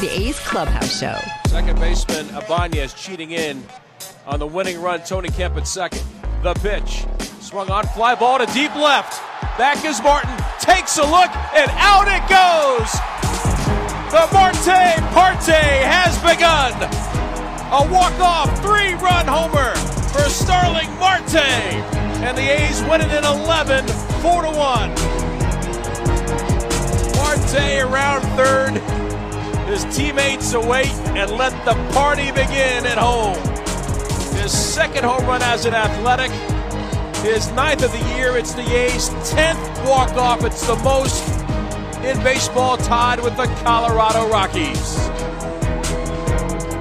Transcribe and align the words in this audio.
The 0.00 0.28
A's 0.28 0.38
Clubhouse 0.38 1.00
Show. 1.00 1.18
Second 1.48 1.80
baseman 1.80 2.28
Ibanez 2.28 2.94
cheating 2.94 3.32
in 3.32 3.64
on 4.26 4.38
the 4.38 4.46
winning 4.46 4.80
run. 4.80 5.00
Tony 5.00 5.28
Kemp 5.28 5.56
at 5.56 5.66
second. 5.66 6.04
The 6.44 6.54
pitch. 6.54 7.04
Swung 7.40 7.68
on 7.68 7.84
fly 7.88 8.14
ball 8.14 8.38
to 8.38 8.46
deep 8.46 8.72
left. 8.76 9.20
Back 9.58 9.84
is 9.84 10.00
Martin. 10.00 10.30
Takes 10.60 10.98
a 10.98 11.02
look 11.02 11.34
and 11.52 11.68
out 11.74 12.06
it 12.06 12.22
goes. 12.30 12.92
The 14.12 14.28
Marte 14.32 15.02
Parte 15.12 15.50
has 15.50 16.16
begun. 16.22 16.74
A 17.72 17.92
walk-off 17.92 18.56
three-run 18.62 19.26
homer 19.26 19.74
for 20.12 20.30
Starling 20.30 20.90
Marte. 21.00 21.34
And 22.22 22.38
the 22.38 22.48
A's 22.48 22.84
win 22.84 23.00
it 23.00 23.10
in 23.12 23.24
11, 23.24 23.84
4 24.22 24.42
to 24.42 24.48
1. 24.48 24.90
Marte 27.16 27.82
around 27.82 28.22
third. 28.36 29.07
His 29.68 29.84
teammates 29.94 30.54
await 30.54 30.88
and 31.14 31.30
let 31.32 31.52
the 31.66 31.74
party 31.92 32.30
begin 32.32 32.86
at 32.86 32.96
home. 32.96 33.36
His 34.40 34.50
second 34.50 35.04
home 35.04 35.26
run 35.26 35.42
as 35.42 35.66
an 35.66 35.74
athletic. 35.74 36.30
His 37.22 37.50
ninth 37.52 37.82
of 37.84 37.92
the 37.92 38.02
year. 38.16 38.38
It's 38.38 38.54
the 38.54 38.62
A's 38.62 39.10
10th 39.30 39.86
walk-off. 39.86 40.42
It's 40.42 40.66
the 40.66 40.76
most 40.76 41.22
in 42.02 42.18
baseball 42.24 42.78
tied 42.78 43.20
with 43.20 43.36
the 43.36 43.44
Colorado 43.62 44.26
Rockies. 44.30 44.98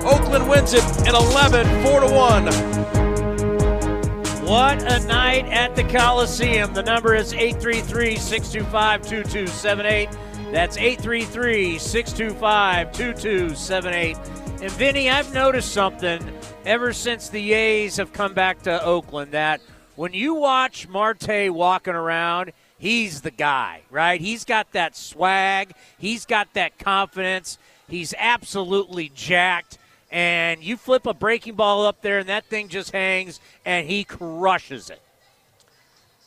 Oakland 0.06 0.48
wins 0.48 0.74
it 0.74 0.86
in 1.02 1.14
11, 1.14 1.84
4 1.84 2.00
to 2.00 2.08
1. 2.08 2.46
What 4.46 4.82
a 4.84 5.06
night 5.06 5.46
at 5.48 5.76
the 5.76 5.84
Coliseum. 5.84 6.74
The 6.74 6.84
number 6.84 7.14
is 7.16 7.34
833 7.34 8.16
625 8.16 9.02
2278. 9.02 10.10
That's 10.52 10.78
833 10.78 11.78
625 11.78 12.92
2278. 12.94 14.18
And 14.62 14.72
Vinny, 14.72 15.10
I've 15.10 15.34
noticed 15.34 15.74
something 15.74 16.22
ever 16.66 16.94
since 16.94 17.28
the 17.28 17.54
A's 17.54 17.98
have 17.98 18.14
come 18.14 18.34
back 18.34 18.62
to 18.64 18.84
Oakland 18.84 19.34
that 19.34 19.60
when 19.98 20.14
you 20.14 20.36
watch 20.36 20.88
Marte 20.88 21.54
walking 21.54 21.96
around, 21.96 22.54
he's 22.78 23.22
the 23.22 23.32
guy, 23.32 23.82
right? 23.92 24.22
He's 24.22 24.46
got 24.46 24.72
that 24.72 24.96
swag, 24.96 25.74
he's 25.98 26.26
got 26.26 26.54
that 26.54 26.80
confidence, 26.80 27.58
he's 27.90 28.14
absolutely 28.18 29.12
jacked 29.14 29.78
and 30.12 30.64
you 30.64 30.78
flip 30.78 31.06
a 31.06 31.14
breaking 31.14 31.56
ball 31.56 31.86
up 31.86 32.02
there 32.02 32.20
and 32.20 32.30
that 32.30 32.46
thing 32.46 32.70
just 32.70 32.92
hangs 32.92 33.42
and 33.66 33.86
he 33.86 34.06
crushes 34.06 34.90
it. 34.90 35.02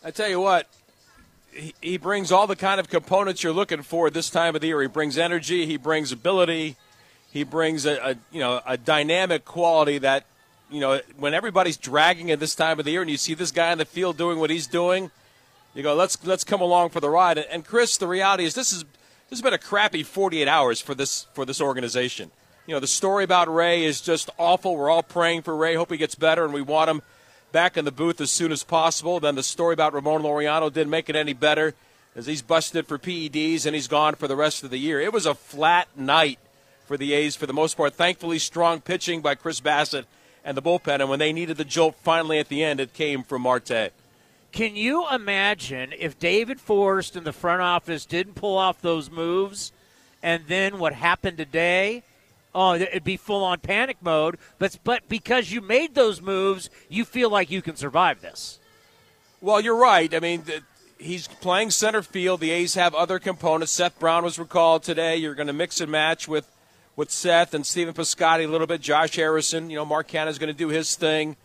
I 0.04 0.10
tell 0.10 0.28
you 0.28 0.40
what, 0.40 0.66
he, 1.52 1.96
brings 1.96 2.32
all 2.32 2.46
the 2.46 2.56
kind 2.56 2.80
of 2.80 2.88
components 2.88 3.42
you're 3.42 3.52
looking 3.52 3.82
for 3.82 4.10
this 4.10 4.30
time 4.30 4.54
of 4.54 4.60
the 4.60 4.68
year. 4.68 4.80
He 4.82 4.88
brings 4.88 5.18
energy, 5.18 5.66
he 5.66 5.76
brings 5.76 6.12
ability, 6.12 6.76
he 7.32 7.44
brings 7.44 7.86
a, 7.86 8.10
a 8.10 8.16
you 8.32 8.40
know 8.40 8.60
a 8.66 8.76
dynamic 8.76 9.44
quality 9.44 9.98
that 9.98 10.24
you 10.70 10.80
know 10.80 11.00
when 11.18 11.34
everybody's 11.34 11.76
dragging 11.76 12.30
at 12.30 12.40
this 12.40 12.54
time 12.54 12.78
of 12.78 12.84
the 12.84 12.92
year 12.92 13.02
and 13.02 13.10
you 13.10 13.16
see 13.16 13.34
this 13.34 13.50
guy 13.50 13.72
in 13.72 13.78
the 13.78 13.84
field 13.84 14.16
doing 14.16 14.38
what 14.38 14.50
he's 14.50 14.66
doing, 14.66 15.10
you 15.74 15.82
go 15.82 15.94
let's 15.94 16.24
let's 16.26 16.44
come 16.44 16.60
along 16.60 16.90
for 16.90 17.00
the 17.00 17.10
ride. 17.10 17.38
And, 17.38 17.46
and 17.50 17.64
Chris, 17.64 17.96
the 17.96 18.06
reality 18.06 18.44
is 18.44 18.54
this 18.54 18.72
is 18.72 18.84
this 19.28 19.38
has 19.38 19.42
been 19.42 19.54
a 19.54 19.58
crappy 19.58 20.02
48 20.02 20.48
hours 20.48 20.80
for 20.80 20.94
this 20.94 21.26
for 21.34 21.44
this 21.44 21.60
organization 21.60 22.30
you 22.70 22.76
know, 22.76 22.80
the 22.80 22.86
story 22.86 23.24
about 23.24 23.52
Ray 23.52 23.84
is 23.84 24.00
just 24.00 24.30
awful. 24.38 24.76
We're 24.76 24.90
all 24.90 25.02
praying 25.02 25.42
for 25.42 25.56
Ray. 25.56 25.74
Hope 25.74 25.90
he 25.90 25.96
gets 25.96 26.14
better, 26.14 26.44
and 26.44 26.54
we 26.54 26.62
want 26.62 26.88
him 26.88 27.02
back 27.52 27.76
in 27.76 27.84
the 27.84 27.92
booth 27.92 28.20
as 28.20 28.30
soon 28.30 28.52
as 28.52 28.62
possible. 28.62 29.20
Then 29.20 29.34
the 29.34 29.42
story 29.42 29.74
about 29.74 29.94
Ramon 29.94 30.22
Laureano 30.22 30.72
didn't 30.72 30.90
make 30.90 31.08
it 31.08 31.16
any 31.16 31.32
better 31.32 31.74
as 32.14 32.26
he's 32.26 32.42
busted 32.42 32.86
for 32.86 32.98
PEDs 32.98 33.66
and 33.66 33.74
he's 33.74 33.88
gone 33.88 34.14
for 34.14 34.28
the 34.28 34.36
rest 34.36 34.64
of 34.64 34.70
the 34.70 34.78
year. 34.78 35.00
It 35.00 35.12
was 35.12 35.26
a 35.26 35.34
flat 35.34 35.88
night 35.96 36.38
for 36.86 36.96
the 36.96 37.12
A's 37.12 37.36
for 37.36 37.46
the 37.46 37.52
most 37.52 37.76
part. 37.76 37.94
Thankfully, 37.94 38.38
strong 38.38 38.80
pitching 38.80 39.20
by 39.20 39.34
Chris 39.34 39.60
Bassitt 39.60 40.06
and 40.44 40.56
the 40.56 40.62
bullpen. 40.62 41.00
And 41.00 41.08
when 41.08 41.18
they 41.18 41.32
needed 41.32 41.56
the 41.56 41.64
jolt 41.64 41.96
finally 42.02 42.38
at 42.38 42.48
the 42.48 42.64
end, 42.64 42.80
it 42.80 42.94
came 42.94 43.22
from 43.22 43.42
Marte. 43.42 43.92
Can 44.52 44.74
you 44.74 45.08
imagine 45.08 45.94
if 45.96 46.18
David 46.18 46.60
Forst 46.60 47.14
in 47.14 47.22
the 47.22 47.32
front 47.32 47.62
office 47.62 48.04
didn't 48.04 48.34
pull 48.34 48.58
off 48.58 48.80
those 48.80 49.08
moves 49.08 49.72
and 50.22 50.44
then 50.48 50.78
what 50.78 50.92
happened 50.92 51.38
today? 51.38 52.02
Oh, 52.54 52.74
it'd 52.74 53.04
be 53.04 53.16
full 53.16 53.44
on 53.44 53.60
panic 53.60 53.98
mode. 54.00 54.38
But 54.58 54.78
but 54.84 55.08
because 55.08 55.52
you 55.52 55.60
made 55.60 55.94
those 55.94 56.20
moves, 56.20 56.70
you 56.88 57.04
feel 57.04 57.30
like 57.30 57.50
you 57.50 57.62
can 57.62 57.76
survive 57.76 58.20
this. 58.20 58.58
Well, 59.40 59.60
you're 59.60 59.76
right. 59.76 60.12
I 60.14 60.20
mean, 60.20 60.44
he's 60.98 61.26
playing 61.26 61.70
center 61.70 62.02
field. 62.02 62.40
The 62.40 62.50
A's 62.50 62.74
have 62.74 62.94
other 62.94 63.18
components. 63.18 63.72
Seth 63.72 63.98
Brown 63.98 64.22
was 64.22 64.38
recalled 64.38 64.82
today. 64.82 65.16
You're 65.16 65.34
going 65.34 65.46
to 65.46 65.52
mix 65.52 65.80
and 65.80 65.90
match 65.90 66.28
with 66.28 66.46
with 66.96 67.10
Seth 67.10 67.54
and 67.54 67.64
Stephen 67.64 67.94
Piscotty 67.94 68.44
a 68.44 68.48
little 68.48 68.66
bit. 68.66 68.80
Josh 68.80 69.16
Harrison, 69.16 69.70
you 69.70 69.76
know, 69.76 69.84
Mark 69.84 70.08
Canha's 70.08 70.38
going 70.38 70.52
to 70.52 70.58
do 70.58 70.68
his 70.68 70.96
thing. 70.96 71.36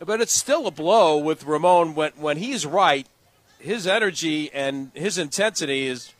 But 0.00 0.20
it's 0.20 0.32
still 0.32 0.66
a 0.66 0.70
blow 0.70 1.16
with 1.16 1.44
Ramon 1.44 1.94
when 1.94 2.12
when 2.16 2.36
he's 2.38 2.66
right. 2.66 3.06
His 3.58 3.86
energy 3.86 4.50
and 4.52 4.90
his 4.92 5.16
intensity 5.16 5.86
is, 5.86 6.12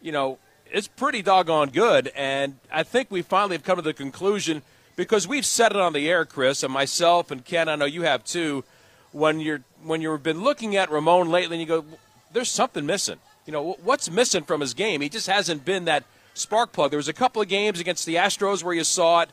you 0.00 0.12
know, 0.12 0.38
it's 0.72 0.88
pretty 0.88 1.22
doggone 1.22 1.70
good. 1.70 2.10
And 2.14 2.58
I 2.72 2.82
think 2.82 3.10
we 3.10 3.22
finally 3.22 3.56
have 3.56 3.64
come 3.64 3.76
to 3.76 3.82
the 3.82 3.94
conclusion 3.94 4.62
because 4.96 5.28
we've 5.28 5.46
said 5.46 5.72
it 5.72 5.78
on 5.78 5.92
the 5.92 6.08
air, 6.10 6.24
Chris, 6.24 6.62
and 6.62 6.72
myself 6.72 7.30
and 7.30 7.44
Ken. 7.44 7.68
I 7.68 7.76
know 7.76 7.84
you 7.84 8.02
have 8.02 8.24
too. 8.24 8.64
When 9.12 9.40
you're 9.40 9.62
when 9.82 10.02
you've 10.02 10.22
been 10.22 10.42
looking 10.42 10.76
at 10.76 10.90
Ramon 10.90 11.30
lately, 11.30 11.56
and 11.56 11.60
you 11.60 11.66
go, 11.66 11.84
"There's 12.32 12.50
something 12.50 12.84
missing." 12.84 13.18
You 13.46 13.52
know, 13.52 13.78
what's 13.82 14.10
missing 14.10 14.44
from 14.44 14.60
his 14.60 14.74
game? 14.74 15.00
He 15.00 15.08
just 15.08 15.26
hasn't 15.26 15.64
been 15.64 15.86
that 15.86 16.04
spark 16.34 16.72
plug. 16.72 16.90
There 16.90 16.98
was 16.98 17.08
a 17.08 17.14
couple 17.14 17.40
of 17.40 17.48
games 17.48 17.80
against 17.80 18.04
the 18.04 18.16
Astros 18.16 18.62
where 18.62 18.74
you 18.74 18.84
saw 18.84 19.20
it, 19.20 19.30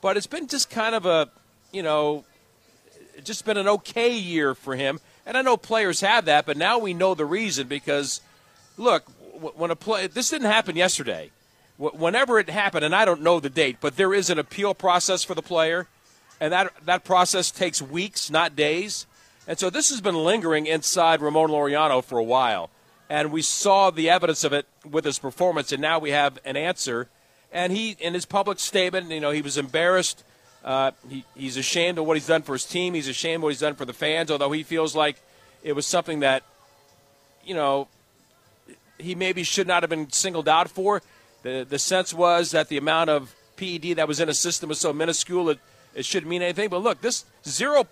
but 0.00 0.16
it's 0.16 0.26
been 0.26 0.46
just 0.46 0.70
kind 0.70 0.94
of 0.94 1.04
a, 1.04 1.28
you 1.72 1.82
know, 1.82 2.24
just 3.22 3.44
been 3.44 3.58
an 3.58 3.68
okay 3.68 4.16
year 4.16 4.54
for 4.54 4.76
him. 4.76 5.00
And 5.26 5.36
I 5.36 5.42
know 5.42 5.58
players 5.58 6.00
have 6.00 6.24
that, 6.24 6.46
but 6.46 6.56
now 6.56 6.78
we 6.78 6.94
know 6.94 7.14
the 7.14 7.26
reason 7.26 7.68
because, 7.68 8.22
look, 8.78 9.04
when 9.40 9.70
a 9.70 9.76
play 9.76 10.06
this 10.06 10.30
didn't 10.30 10.50
happen 10.50 10.76
yesterday. 10.76 11.30
Whenever 11.78 12.40
it 12.40 12.50
happened, 12.50 12.84
and 12.84 12.92
I 12.94 13.04
don't 13.04 13.22
know 13.22 13.38
the 13.38 13.48
date, 13.48 13.76
but 13.80 13.96
there 13.96 14.12
is 14.12 14.30
an 14.30 14.38
appeal 14.38 14.74
process 14.74 15.22
for 15.22 15.36
the 15.36 15.42
player, 15.42 15.86
and 16.40 16.52
that 16.52 16.72
that 16.84 17.04
process 17.04 17.52
takes 17.52 17.80
weeks, 17.80 18.30
not 18.30 18.56
days. 18.56 19.06
And 19.46 19.58
so 19.58 19.70
this 19.70 19.90
has 19.90 20.00
been 20.00 20.16
lingering 20.16 20.66
inside 20.66 21.22
Ramon 21.22 21.50
Laureano 21.50 22.02
for 22.02 22.18
a 22.18 22.24
while, 22.24 22.70
and 23.08 23.30
we 23.30 23.42
saw 23.42 23.90
the 23.90 24.10
evidence 24.10 24.42
of 24.42 24.52
it 24.52 24.66
with 24.84 25.04
his 25.04 25.18
performance, 25.20 25.70
and 25.70 25.80
now 25.80 25.98
we 25.98 26.10
have 26.10 26.38
an 26.44 26.56
answer. 26.56 27.08
And 27.52 27.72
he, 27.72 27.96
in 28.00 28.12
his 28.12 28.26
public 28.26 28.58
statement, 28.58 29.10
you 29.10 29.20
know, 29.20 29.30
he 29.30 29.40
was 29.40 29.56
embarrassed. 29.56 30.22
Uh, 30.64 30.90
he, 31.08 31.24
he's 31.34 31.56
ashamed 31.56 31.96
of 31.96 32.06
what 32.06 32.16
he's 32.16 32.26
done 32.26 32.42
for 32.42 32.52
his 32.52 32.64
team. 32.64 32.92
He's 32.92 33.08
ashamed 33.08 33.36
of 33.36 33.42
what 33.44 33.50
he's 33.50 33.60
done 33.60 33.74
for 33.74 33.86
the 33.86 33.94
fans, 33.94 34.30
although 34.30 34.52
he 34.52 34.64
feels 34.64 34.94
like 34.94 35.16
it 35.62 35.72
was 35.72 35.86
something 35.86 36.20
that, 36.20 36.42
you 37.44 37.54
know, 37.54 37.88
he 38.98 39.14
maybe 39.14 39.42
should 39.42 39.66
not 39.66 39.82
have 39.82 39.90
been 39.90 40.10
singled 40.10 40.48
out 40.48 40.68
for. 40.68 41.02
The, 41.42 41.66
the 41.68 41.78
sense 41.78 42.12
was 42.12 42.50
that 42.50 42.68
the 42.68 42.76
amount 42.76 43.10
of 43.10 43.34
PED 43.56 43.96
that 43.96 44.08
was 44.08 44.20
in 44.20 44.28
a 44.28 44.34
system 44.34 44.68
was 44.68 44.80
so 44.80 44.92
minuscule 44.92 45.50
it, 45.50 45.58
it 45.94 46.04
shouldn't 46.04 46.28
mean 46.30 46.42
anything. 46.42 46.68
But 46.68 46.82
look, 46.82 47.00
this 47.00 47.24
zero 47.46 47.86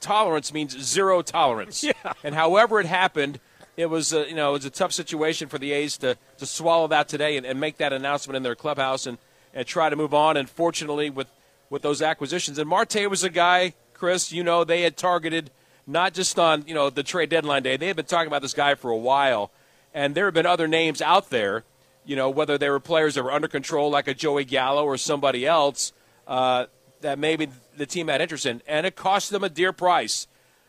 tolerance 0.00 0.52
means 0.52 0.78
zero 0.78 1.22
tolerance. 1.22 1.84
Yeah. 1.90 2.12
And 2.22 2.34
however 2.34 2.80
it 2.80 2.86
happened, 2.86 3.40
it 3.76 3.86
was 3.86 4.12
a, 4.12 4.28
you 4.28 4.34
know 4.34 4.50
it 4.50 4.52
was 4.52 4.64
a 4.64 4.70
tough 4.70 4.92
situation 4.92 5.48
for 5.48 5.58
the 5.58 5.72
A's 5.72 5.96
to, 5.98 6.16
to 6.38 6.46
swallow 6.46 6.86
that 6.88 7.08
today 7.08 7.36
and, 7.36 7.46
and 7.46 7.58
make 7.58 7.78
that 7.78 7.92
announcement 7.92 8.36
in 8.36 8.42
their 8.42 8.54
clubhouse 8.54 9.06
and, 9.06 9.18
and 9.54 9.66
try 9.66 9.88
to 9.88 9.96
move 9.96 10.14
on. 10.14 10.36
And 10.36 10.48
fortunately, 10.48 11.10
with 11.10 11.28
with 11.68 11.82
those 11.82 12.02
acquisitions, 12.02 12.58
and 12.58 12.68
Marte 12.68 13.08
was 13.08 13.24
a 13.24 13.30
guy, 13.30 13.74
Chris, 13.94 14.32
you 14.32 14.42
know, 14.42 14.64
they 14.64 14.82
had 14.82 14.96
targeted 14.96 15.50
not 15.86 16.14
just 16.14 16.38
on 16.38 16.64
you 16.66 16.74
know 16.74 16.90
the 16.90 17.02
trade 17.02 17.30
deadline 17.30 17.62
day. 17.62 17.76
They 17.76 17.88
had 17.88 17.96
been 17.96 18.06
talking 18.06 18.28
about 18.28 18.42
this 18.42 18.54
guy 18.54 18.74
for 18.74 18.90
a 18.90 18.96
while, 18.96 19.50
and 19.94 20.14
there 20.14 20.26
have 20.26 20.34
been 20.34 20.46
other 20.46 20.68
names 20.68 21.02
out 21.02 21.30
there. 21.30 21.64
You 22.04 22.16
know, 22.16 22.30
whether 22.30 22.56
they 22.56 22.70
were 22.70 22.80
players 22.80 23.14
that 23.14 23.22
were 23.22 23.32
under 23.32 23.48
control, 23.48 23.90
like 23.90 24.08
a 24.08 24.14
Joey 24.14 24.44
Gallo 24.44 24.84
or 24.84 24.96
somebody 24.96 25.46
else, 25.46 25.92
uh, 26.26 26.66
that 27.02 27.18
maybe 27.18 27.48
the 27.76 27.86
team 27.86 28.08
had 28.08 28.20
interest 28.20 28.46
in, 28.46 28.62
and 28.66 28.86
it 28.86 28.96
cost 28.96 29.30
them 29.30 29.44
a 29.44 29.48
dear 29.48 29.72
price. 29.72 30.26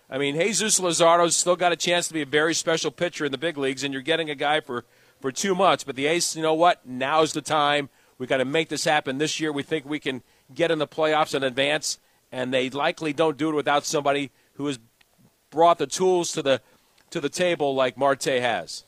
I 0.10 0.18
mean, 0.18 0.36
Jesus 0.36 0.80
Luzardo's 0.80 1.36
still 1.36 1.56
got 1.56 1.72
a 1.72 1.78
chance 1.78 2.08
to 2.10 2.14
be 2.14 2.22
a 2.22 2.26
very 2.26 2.54
special 2.54 2.92
pitcher 2.92 3.26
in 3.26 3.32
the 3.32 3.38
big 3.38 3.58
leagues, 3.58 3.84
and 3.84 3.94
you're 3.94 4.02
getting 4.02 4.30
a 4.30 4.36
guy 4.36 4.60
for 4.60 4.86
for 5.22 5.32
two 5.32 5.56
months. 5.56 5.84
But 5.84 5.96
the 5.96 6.08
A's, 6.08 6.36
you 6.36 6.42
know 6.42 6.54
what? 6.54 6.86
Now's 6.86 7.34
the 7.34 7.42
time. 7.42 7.90
We've 8.18 8.30
got 8.30 8.38
to 8.38 8.46
make 8.46 8.70
this 8.70 8.84
happen 8.84 9.18
this 9.18 9.40
year. 9.40 9.52
We 9.52 9.64
think 9.64 9.86
we 9.86 10.00
can 10.00 10.22
get 10.54 10.70
in 10.70 10.80
the 10.80 10.88
playoffs 10.88 11.34
in 11.34 11.44
advance, 11.44 11.98
and 12.32 12.54
they 12.54 12.70
likely 12.70 13.14
don't 13.14 13.38
do 13.38 13.50
it 13.50 13.56
without 13.56 13.86
somebody 13.86 14.32
who 14.54 14.68
has 14.68 14.80
brought 15.50 15.78
the 15.78 15.88
tools 15.88 16.32
to 16.34 16.42
the 16.42 16.62
to 17.10 17.20
the 17.20 17.30
table 17.30 17.74
like 17.74 17.98
Marte 17.98 18.24
has. 18.26 18.86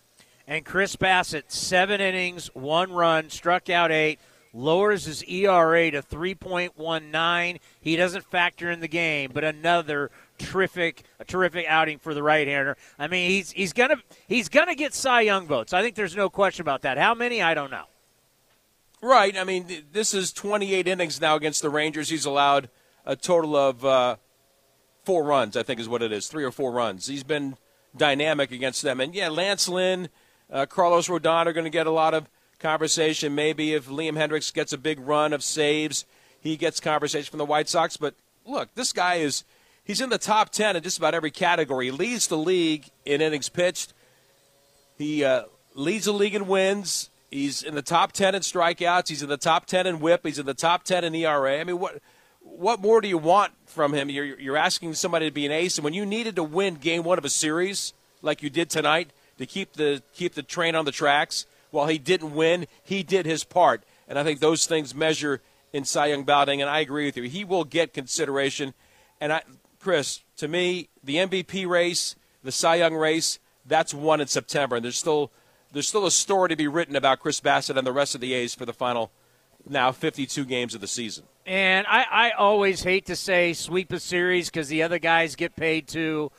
And 0.47 0.65
Chris 0.65 0.95
Bassitt, 0.95 1.51
seven 1.51 2.01
innings, 2.01 2.49
one 2.53 2.91
run, 2.91 3.29
struck 3.29 3.69
out 3.69 3.91
eight, 3.91 4.19
lowers 4.53 5.05
his 5.05 5.23
ERA 5.23 5.91
to 5.91 6.01
3.19. 6.01 7.59
He 7.79 7.95
doesn't 7.95 8.25
factor 8.25 8.69
in 8.69 8.81
the 8.81 8.87
game, 8.87 9.31
but 9.33 9.43
another 9.43 10.11
terrific, 10.37 11.03
a 11.19 11.25
terrific 11.25 11.65
outing 11.67 11.97
for 11.99 12.13
the 12.13 12.21
right-hander. 12.21 12.77
I 12.99 13.07
mean, 13.07 13.29
he's 13.29 13.51
he's 13.51 13.73
gonna 13.73 13.97
he's 14.27 14.49
gonna 14.49 14.75
get 14.75 14.93
Cy 14.93 15.21
Young 15.21 15.47
votes. 15.47 15.73
I 15.73 15.81
think 15.81 15.95
there's 15.95 16.15
no 16.15 16.29
question 16.29 16.61
about 16.61 16.81
that. 16.81 16.97
How 16.97 17.13
many? 17.13 17.41
I 17.41 17.53
don't 17.53 17.71
know. 17.71 17.85
Right. 19.01 19.37
I 19.37 19.43
mean, 19.43 19.67
this 19.91 20.13
is 20.13 20.31
28 20.31 20.87
innings 20.87 21.19
now 21.19 21.35
against 21.35 21.61
the 21.61 21.69
Rangers. 21.69 22.09
He's 22.09 22.25
allowed 22.25 22.69
a 23.05 23.17
total 23.17 23.55
of 23.55 23.83
uh, 23.83 24.15
four 25.03 25.23
runs. 25.23 25.57
I 25.57 25.63
think 25.63 25.79
is 25.79 25.89
what 25.89 26.01
it 26.01 26.11
is, 26.11 26.27
three 26.27 26.43
or 26.43 26.51
four 26.51 26.71
runs. 26.71 27.07
He's 27.07 27.23
been 27.23 27.57
dynamic 27.95 28.51
against 28.51 28.81
them. 28.81 28.99
And 28.99 29.13
yeah, 29.13 29.29
Lance 29.29 29.67
Lynn, 29.67 30.09
uh, 30.53 30.67
Carlos 30.67 31.07
Rodon 31.07 31.47
are 31.47 31.53
going 31.53 31.65
to 31.65 31.71
get 31.71 31.87
a 31.87 31.91
lot 31.91 32.13
of 32.13 32.29
conversation. 32.59 33.33
Maybe 33.33 33.73
if 33.73 33.87
Liam 33.87 34.13
Hendriks 34.13 34.53
gets 34.53 34.71
a 34.71 34.77
big 34.77 34.99
run 34.99 35.33
of 35.33 35.43
saves, 35.43 36.05
he 36.39 36.55
gets 36.55 36.79
conversation 36.79 37.29
from 37.29 37.39
the 37.39 37.45
White 37.45 37.67
Sox. 37.67 37.97
But 37.97 38.13
look, 38.45 38.73
this 38.75 38.93
guy 38.93 39.15
is 39.15 39.43
he's 39.83 39.99
in 39.99 40.09
the 40.09 40.19
top 40.19 40.51
10 40.51 40.75
in 40.75 40.83
just 40.83 40.99
about 40.99 41.15
every 41.15 41.31
category. 41.31 41.85
He 41.85 41.91
leads 41.91 42.27
the 42.27 42.37
league 42.37 42.85
in 43.03 43.19
innings 43.19 43.49
pitched. 43.49 43.93
He 44.97 45.25
uh, 45.25 45.43
leads 45.73 46.05
the 46.05 46.13
league 46.13 46.35
in 46.35 46.47
wins. 46.47 47.09
He's 47.31 47.63
in 47.63 47.73
the 47.73 47.81
top 47.81 48.11
10 48.11 48.35
in 48.35 48.41
strikeouts. 48.41 49.09
He's 49.09 49.23
in 49.23 49.29
the 49.29 49.37
top 49.37 49.65
10 49.65 49.87
in 49.87 49.99
whip. 49.99 50.21
He's 50.23 50.37
in 50.37 50.45
the 50.45 50.53
top 50.53 50.83
10 50.83 51.03
in 51.03 51.15
ERA. 51.15 51.59
I 51.59 51.63
mean, 51.63 51.79
what 51.79 51.99
what 52.41 52.79
more 52.79 53.01
do 53.01 53.07
you 53.07 53.17
want 53.17 53.53
from 53.65 53.93
him? 53.93 54.09
You're, 54.09 54.39
you're 54.39 54.57
asking 54.57 54.93
somebody 54.93 55.27
to 55.27 55.31
be 55.31 55.45
an 55.45 55.51
ace, 55.51 55.77
and 55.77 55.83
when 55.83 55.93
you 55.93 56.05
needed 56.05 56.35
to 56.35 56.43
win 56.43 56.75
game 56.75 57.03
one 57.03 57.17
of 57.17 57.25
a 57.25 57.29
series 57.29 57.93
like 58.21 58.43
you 58.43 58.49
did 58.49 58.69
tonight 58.69 59.09
to 59.37 59.45
keep 59.45 59.73
the 59.73 60.01
keep 60.13 60.33
the 60.33 60.43
train 60.43 60.75
on 60.75 60.85
the 60.85 60.91
tracks, 60.91 61.45
while 61.71 61.87
he 61.87 61.97
didn't 61.97 62.33
win, 62.33 62.67
he 62.83 63.03
did 63.03 63.25
his 63.25 63.43
part, 63.43 63.83
and 64.07 64.17
I 64.19 64.23
think 64.23 64.39
those 64.39 64.65
things 64.65 64.93
measure 64.93 65.41
in 65.71 65.85
Cy 65.85 66.07
Young 66.07 66.23
balloting. 66.23 66.61
And 66.61 66.69
I 66.69 66.79
agree 66.79 67.05
with 67.05 67.17
you; 67.17 67.23
he 67.23 67.43
will 67.43 67.63
get 67.63 67.93
consideration. 67.93 68.73
And 69.19 69.33
I, 69.33 69.41
Chris, 69.79 70.21
to 70.37 70.47
me, 70.47 70.89
the 71.03 71.17
MVP 71.17 71.67
race, 71.67 72.15
the 72.43 72.51
Cy 72.51 72.75
Young 72.75 72.93
race, 72.93 73.39
that's 73.65 73.93
one 73.93 74.21
in 74.21 74.27
September, 74.27 74.75
and 74.75 74.85
there's 74.85 74.97
still 74.97 75.31
there's 75.71 75.87
still 75.87 76.05
a 76.05 76.11
story 76.11 76.49
to 76.49 76.55
be 76.55 76.67
written 76.67 76.95
about 76.95 77.19
Chris 77.19 77.39
Bassitt 77.41 77.77
and 77.77 77.85
the 77.85 77.91
rest 77.91 78.15
of 78.15 78.21
the 78.21 78.33
A's 78.33 78.53
for 78.53 78.65
the 78.65 78.73
final 78.73 79.11
now 79.67 79.91
52 79.91 80.45
games 80.45 80.75
of 80.75 80.81
the 80.81 80.87
season. 80.87 81.25
And 81.45 81.85
I, 81.87 82.05
I 82.09 82.31
always 82.31 82.83
hate 82.83 83.07
to 83.07 83.15
say 83.15 83.53
sweep 83.53 83.91
a 83.91 83.99
series 83.99 84.49
because 84.49 84.67
the 84.67 84.83
other 84.83 84.99
guys 84.99 85.35
get 85.35 85.55
paid 85.55 85.87
too. 85.87 86.31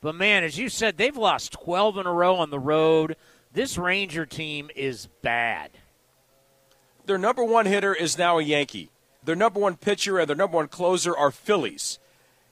But 0.00 0.14
man, 0.14 0.44
as 0.44 0.58
you 0.58 0.68
said, 0.68 0.96
they've 0.96 1.16
lost 1.16 1.52
12 1.52 1.98
in 1.98 2.06
a 2.06 2.12
row 2.12 2.36
on 2.36 2.50
the 2.50 2.58
road. 2.58 3.16
This 3.52 3.76
Ranger 3.76 4.26
team 4.26 4.70
is 4.76 5.08
bad. 5.22 5.70
Their 7.06 7.18
number 7.18 7.42
one 7.42 7.66
hitter 7.66 7.94
is 7.94 8.18
now 8.18 8.38
a 8.38 8.42
Yankee. 8.42 8.90
Their 9.24 9.36
number 9.36 9.58
one 9.58 9.76
pitcher 9.76 10.18
and 10.18 10.28
their 10.28 10.36
number 10.36 10.56
one 10.56 10.68
closer 10.68 11.16
are 11.16 11.30
Phillies. 11.30 11.98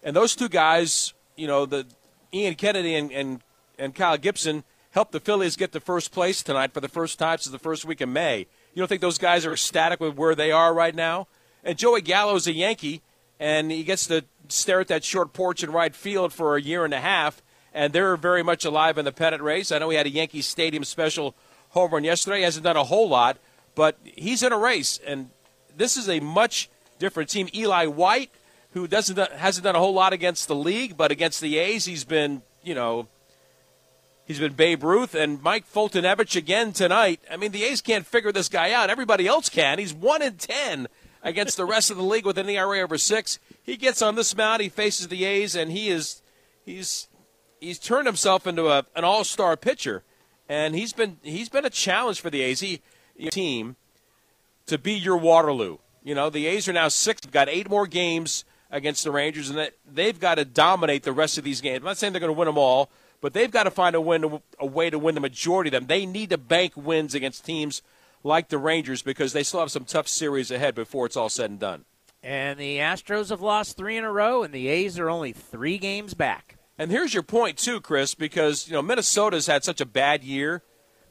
And 0.03 0.17
those 0.17 0.35
two 0.35 0.49
guys, 0.49 1.15
you 1.37 1.47
know, 1.47 1.67
the 1.67 1.87
Ian 2.33 2.55
Kennedy 2.55 2.95
and, 2.95 3.13
and, 3.13 3.43
and 3.79 3.95
Kyle 3.95 4.19
Gibson– 4.19 4.65
helped 4.97 5.13
the 5.13 5.21
Phillies 5.21 5.57
get 5.57 5.73
to 5.73 5.79
first 5.79 6.11
place 6.11 6.43
tonight 6.43 6.73
for 6.73 6.81
the 6.81 6.89
first 6.89 7.19
time 7.19 7.37
since 7.37 7.53
the 7.53 7.59
first 7.59 7.85
week 7.85 8.01
of 8.01 8.09
May. 8.09 8.47
You 8.73 8.81
don't 8.81 8.89
think 8.89 9.03
those 9.03 9.19
guys 9.19 9.45
are 9.45 9.53
ecstatic 9.53 10.01
with 10.01 10.17
where 10.17 10.35
they 10.35 10.51
are 10.51 10.73
right 10.73 10.95
now? 10.95 11.29
And 11.63 11.77
Joey 11.77 12.01
Gallo 12.01 12.35
is 12.35 12.47
a 12.47 12.55
Yankee, 12.55 13.03
and 13.39 13.71
he 13.71 13.85
gets 13.85 14.07
to 14.07 14.25
stare 14.49 14.81
at 14.81 14.89
that 14.89 15.05
short 15.05 15.33
porch 15.33 15.63
in 15.63 15.71
right 15.71 15.95
field 15.95 16.33
for 16.33 16.57
a 16.57 16.63
year 16.63 16.85
and 16.85 16.95
a 16.95 17.01
half, 17.01 17.43
and 17.75 17.93
they're 17.93 18.17
very 18.17 18.43
much 18.43 18.65
alive 18.65 18.99
in 18.99 19.05
the 19.05 19.13
pennant 19.13 19.43
race. 19.43 19.73
I 19.73 19.79
know 19.79 19.91
he 19.91 19.97
had 19.97 20.07
a 20.07 20.11
Yankee 20.11 20.43
Stadium 20.43 20.85
special 20.85 21.35
home 21.71 21.91
run 21.91 22.05
yesterday. 22.05 22.39
He 22.39 22.45
hasn't 22.45 22.65
done 22.65 22.77
a 22.77 22.85
whole 22.85 23.09
lot, 23.09 23.39
but 23.75 23.99
he's 24.03 24.43
in 24.43 24.53
a 24.53 24.59
race, 24.59 24.99
and 25.07 25.31
this 25.77 25.97
is 25.97 26.09
a 26.09 26.21
much 26.21 26.71
different 26.99 27.29
team. 27.29 27.49
Eli 27.55 27.87
White, 27.87 28.31
who 28.71 28.87
doesn't 28.87 29.19
hasn't 29.33 29.65
done 29.65 29.77
a 29.77 29.81
whole 29.81 29.95
lot 29.95 30.13
against 30.13 30.49
the 30.49 30.55
league, 30.55 30.97
but 30.97 31.11
against 31.11 31.41
the 31.41 31.59
A's, 31.59 31.85
he's 31.85 32.05
been 32.05 32.43
you 32.63 32.75
know 32.75 33.09
He's 34.27 34.41
been 34.41 34.55
Babe 34.55 34.83
Ruth 34.83 35.15
and 35.15 35.41
Mike 35.41 35.73
Foltynewicz 35.73 36.35
again 36.35 36.73
tonight. 36.73 37.21
I 37.31 37.37
mean, 37.37 37.53
the 37.53 37.63
A's 37.63 37.81
can't 37.81 38.05
figure 38.05 38.33
this 38.33 38.49
guy 38.49 38.73
out. 38.73 38.91
Everybody 38.91 39.29
else 39.29 39.49
can. 39.49 39.79
He's 39.79 39.95
one 39.95 40.21
in 40.21 40.35
ten 40.35 40.89
against 41.23 41.57
the 41.57 41.65
rest 41.65 41.91
of 41.91 41.97
the 41.97 42.03
league 42.03 42.27
with 42.27 42.39
an 42.39 42.49
ERA 42.49 42.81
over 42.81 42.99
six. 42.99 43.39
He 43.63 43.77
gets 43.77 44.03
on 44.03 44.15
this 44.15 44.37
mound. 44.37 44.63
He 44.63 44.69
faces 44.69 45.09
the 45.09 45.25
A's, 45.25 45.55
and 45.55 45.73
he 45.73 45.89
is 45.89 46.23
he's 46.65 47.09
he's 47.61 47.79
turned 47.79 48.07
himself 48.07 48.47
into 48.47 48.69
a, 48.69 48.85
an 48.95 49.05
all 49.05 49.25
star 49.25 49.57
pitcher, 49.57 50.03
and 50.49 50.75
he's 50.75 50.93
been 50.93 51.19
he's 51.23 51.49
been 51.49 51.65
a 51.65 51.71
challenge 51.71 52.21
for 52.21 52.31
the 52.31 52.43
A's 52.43 52.61
he, 52.61 52.81
team 53.31 53.77
to 54.67 54.79
be 54.79 54.93
your 54.93 55.17
Waterloo. 55.17 55.79
You 56.03 56.15
know, 56.15 56.31
the 56.31 56.47
A's 56.47 56.69
are 56.69 56.73
now 56.73 56.89
6 56.89 57.21
They've 57.21 57.33
got 57.33 57.49
eight 57.49 57.69
more 57.69 57.87
games 57.87 58.45
against 58.71 59.05
the 59.05 59.11
Rangers, 59.11 59.51
and 59.51 59.71
they've 59.91 60.19
got 60.19 60.37
to 60.37 60.45
dominate 60.45 61.03
the 61.03 61.13
rest 61.13 61.39
of 61.39 61.45
these 61.45 61.61
games. 61.61 61.79
I'm 61.79 61.85
not 61.85 61.97
saying 61.97 62.13
they're 62.13 62.21
going 62.21 62.33
to 62.33 62.39
win 62.39 62.47
them 62.47 62.59
all, 62.59 62.91
but 63.21 63.33
they've 63.33 63.51
got 63.51 63.65
to 63.65 63.71
find 63.71 63.97
a 63.97 64.01
win, 64.01 64.41
a 64.59 64.67
way 64.67 64.91
to 64.91 64.99
win 64.99 65.15
the 65.15 65.21
majority 65.21 65.69
of 65.69 65.73
them. 65.73 65.87
They 65.87 66.07
need 66.07 66.31
to 66.31 66.39
bank 66.39 66.75
wins 66.77 67.15
against 67.15 67.45
teams 67.45 67.83
like 68.27 68.49
the 68.49 68.59
Rangers 68.59 69.03
because 69.03 69.33
they 69.33 69.43
still 69.43 69.61
have 69.61 69.71
some 69.71 69.85
tough 69.85 70.09
series 70.09 70.51
ahead 70.51 70.75
before 70.75 71.07
it's 71.07 71.17
all 71.17 71.29
said 71.29 71.51
and 71.51 71.59
done. 71.59 71.85
And 72.23 72.59
the 72.59 72.79
Astros 72.79 73.31
have 73.31 73.41
lost 73.41 73.77
three 73.77 73.97
in 73.97 74.05
a 74.05 74.11
row, 74.11 74.43
and 74.43 74.53
the 74.53 74.69
A's 74.69 74.99
are 74.99 75.09
only 75.09 75.33
three 75.33 75.79
games 75.79 76.13
back. 76.13 76.57
And 76.79 76.91
here's 76.91 77.15
your 77.15 77.23
point 77.23 77.57
too, 77.57 77.81
Chris, 77.81 78.15
because 78.15 78.67
you 78.67 78.75
know 78.75 78.83
Minnesota's 78.83 79.47
had 79.47 79.65
such 79.65 79.81
a 79.81 79.87
bad 79.87 80.25
year, 80.25 80.63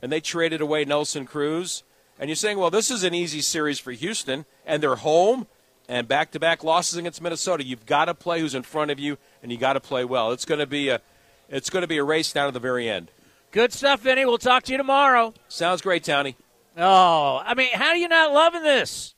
and 0.01 0.11
they 0.11 0.19
traded 0.19 0.61
away 0.61 0.83
Nelson 0.83 1.25
Cruz, 1.25 1.83
and 2.19 2.29
you're 2.29 2.35
saying, 2.35 2.59
well, 2.59 2.69
this 2.69 2.91
is 2.91 3.03
an 3.03 3.13
easy 3.13 3.41
series 3.41 3.79
for 3.79 3.91
Houston, 3.91 4.45
and 4.65 4.83
they're 4.83 4.95
home, 4.95 5.47
and 5.87 6.07
back-to-back 6.07 6.63
losses 6.63 6.97
against 6.97 7.21
Minnesota. 7.21 7.63
You've 7.63 7.85
got 7.85 8.05
to 8.05 8.13
play 8.13 8.41
who's 8.41 8.55
in 8.55 8.63
front 8.63 8.91
of 8.91 8.99
you, 8.99 9.17
and 9.41 9.51
you 9.51 9.57
got 9.57 9.73
to 9.73 9.79
play 9.79 10.03
well. 10.05 10.31
It's 10.31 10.45
going 10.45 10.59
to 10.59 10.67
be 10.67 10.89
a 10.89 11.01
it's 11.49 11.69
going 11.69 11.81
to 11.81 11.87
be 11.87 11.97
a 11.97 12.03
race 12.03 12.33
down 12.33 12.47
to 12.47 12.51
the 12.51 12.59
very 12.59 12.89
end. 12.89 13.09
Good 13.51 13.71
stuff, 13.71 14.01
Vinny. 14.01 14.25
We'll 14.25 14.37
talk 14.37 14.63
to 14.63 14.71
you 14.73 14.77
tomorrow. 14.77 15.33
Sounds 15.47 15.81
great, 15.81 16.03
Townie. 16.03 16.35
Oh, 16.77 17.41
I 17.45 17.53
mean, 17.53 17.69
how 17.73 17.89
are 17.89 17.95
you 17.95 18.07
not 18.07 18.33
loving 18.33 18.63
this? 18.63 19.15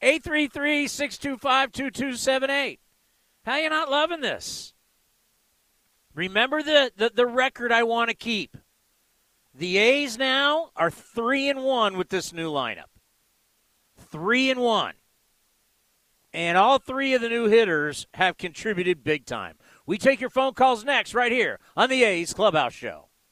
833 0.00 0.86
625 0.86 1.72
2278. 1.72 2.80
How 3.44 3.52
are 3.52 3.60
you 3.60 3.70
not 3.70 3.90
loving 3.90 4.20
this? 4.20 4.74
Remember 6.14 6.62
the, 6.62 6.92
the, 6.96 7.10
the 7.14 7.26
record 7.26 7.72
I 7.72 7.82
want 7.82 8.10
to 8.10 8.16
keep. 8.16 8.56
The 9.54 9.76
A's 9.76 10.18
now 10.18 10.70
are 10.76 10.90
3 10.90 11.48
and 11.50 11.64
1 11.64 11.96
with 11.96 12.08
this 12.08 12.32
new 12.32 12.50
lineup. 12.50 12.90
3 13.98 14.50
and 14.50 14.60
1. 14.60 14.94
And 16.32 16.58
all 16.58 16.78
three 16.78 17.14
of 17.14 17.22
the 17.22 17.28
new 17.28 17.46
hitters 17.46 18.06
have 18.14 18.36
contributed 18.36 19.02
big 19.02 19.24
time. 19.24 19.56
We 19.86 19.96
take 19.96 20.20
your 20.20 20.30
phone 20.30 20.52
calls 20.52 20.84
next, 20.84 21.14
right 21.14 21.32
here 21.32 21.58
on 21.76 21.88
the 21.88 22.04
A's 22.04 22.34
Clubhouse 22.34 22.74
Show. 22.74 23.07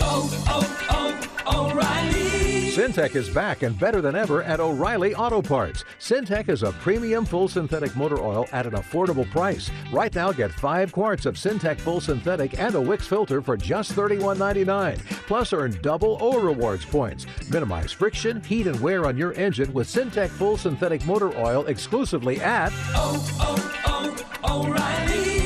Oh, 0.00 0.44
oh, 0.48 1.28
oh, 1.46 1.70
O'Reilly. 1.70 2.70
Syntec 2.72 3.16
is 3.16 3.28
back 3.28 3.62
and 3.62 3.78
better 3.78 4.00
than 4.00 4.16
ever 4.16 4.42
at 4.42 4.60
O'Reilly 4.60 5.14
Auto 5.14 5.42
Parts. 5.42 5.84
Syntec 5.98 6.48
is 6.48 6.62
a 6.62 6.72
premium 6.72 7.24
full 7.24 7.46
synthetic 7.48 7.94
motor 7.96 8.18
oil 8.18 8.46
at 8.52 8.66
an 8.66 8.72
affordable 8.72 9.30
price. 9.30 9.70
Right 9.92 10.14
now, 10.14 10.32
get 10.32 10.50
five 10.52 10.90
quarts 10.90 11.26
of 11.26 11.34
Syntec 11.34 11.78
full 11.78 12.00
synthetic 12.00 12.58
and 12.58 12.74
a 12.74 12.80
Wix 12.80 13.06
filter 13.06 13.42
for 13.42 13.56
just 13.56 13.92
$31.99. 13.92 14.98
Plus, 15.26 15.52
earn 15.52 15.78
double 15.82 16.16
O 16.20 16.40
rewards 16.40 16.84
points. 16.84 17.26
Minimize 17.50 17.92
friction, 17.92 18.42
heat, 18.44 18.66
and 18.66 18.80
wear 18.80 19.04
on 19.06 19.18
your 19.18 19.34
engine 19.34 19.72
with 19.74 19.86
Syntec 19.86 20.30
full 20.30 20.56
synthetic 20.56 21.04
motor 21.04 21.36
oil 21.38 21.66
exclusively 21.66 22.40
at 22.40 22.72
oh, 22.94 23.20
oh, 23.40 24.64
O'Reilly 24.64 25.42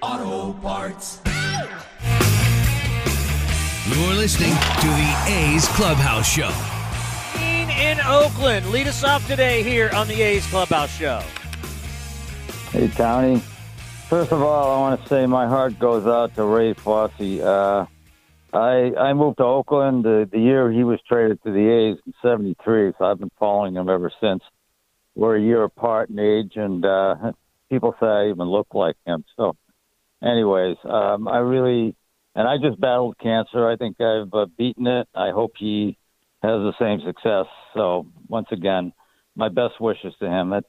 Auto 0.00 0.52
Parts. 0.60 1.27
You're 3.90 4.12
listening 4.12 4.50
to 4.52 4.86
the 4.86 5.24
A's 5.28 5.66
Clubhouse 5.68 6.30
Show. 6.30 6.52
In 7.40 7.98
Oakland, 8.00 8.66
lead 8.66 8.86
us 8.86 9.02
off 9.02 9.26
today 9.26 9.62
here 9.62 9.88
on 9.94 10.06
the 10.06 10.20
A's 10.20 10.46
Clubhouse 10.48 10.94
Show. 10.94 11.20
Hey, 12.70 12.88
Tony. 12.88 13.40
First 14.10 14.30
of 14.30 14.42
all, 14.42 14.76
I 14.76 14.78
want 14.78 15.02
to 15.02 15.08
say 15.08 15.24
my 15.24 15.46
heart 15.46 15.78
goes 15.78 16.06
out 16.06 16.34
to 16.34 16.44
Ray 16.44 16.74
Fosse. 16.74 17.40
Uh, 17.40 17.86
I 18.52 18.92
I 18.94 19.14
moved 19.14 19.38
to 19.38 19.44
Oakland 19.44 20.04
the, 20.04 20.28
the 20.30 20.38
year 20.38 20.70
he 20.70 20.84
was 20.84 21.00
traded 21.08 21.42
to 21.44 21.50
the 21.50 21.66
A's 21.70 21.98
in 22.04 22.12
'73, 22.20 22.92
so 22.98 23.06
I've 23.06 23.18
been 23.18 23.32
following 23.38 23.74
him 23.74 23.88
ever 23.88 24.12
since. 24.20 24.42
We're 25.14 25.36
a 25.36 25.40
year 25.40 25.62
apart 25.62 26.10
in 26.10 26.18
age, 26.18 26.56
and 26.56 26.84
uh, 26.84 27.32
people 27.70 27.94
say 27.98 28.06
I 28.06 28.28
even 28.28 28.48
look 28.48 28.74
like 28.74 28.96
him. 29.06 29.24
So, 29.38 29.56
anyways, 30.22 30.76
um, 30.84 31.26
I 31.26 31.38
really 31.38 31.96
and 32.38 32.46
I 32.46 32.56
just 32.56 32.80
battled 32.80 33.18
cancer. 33.18 33.68
I 33.68 33.74
think 33.74 34.00
I've 34.00 34.32
uh, 34.32 34.46
beaten 34.56 34.86
it. 34.86 35.08
I 35.12 35.30
hope 35.30 35.54
he 35.58 35.98
has 36.40 36.52
the 36.52 36.72
same 36.78 37.00
success. 37.04 37.46
So 37.74 38.06
once 38.28 38.46
again, 38.52 38.92
my 39.34 39.48
best 39.48 39.80
wishes 39.80 40.14
to 40.20 40.26
him. 40.26 40.50
That 40.50 40.64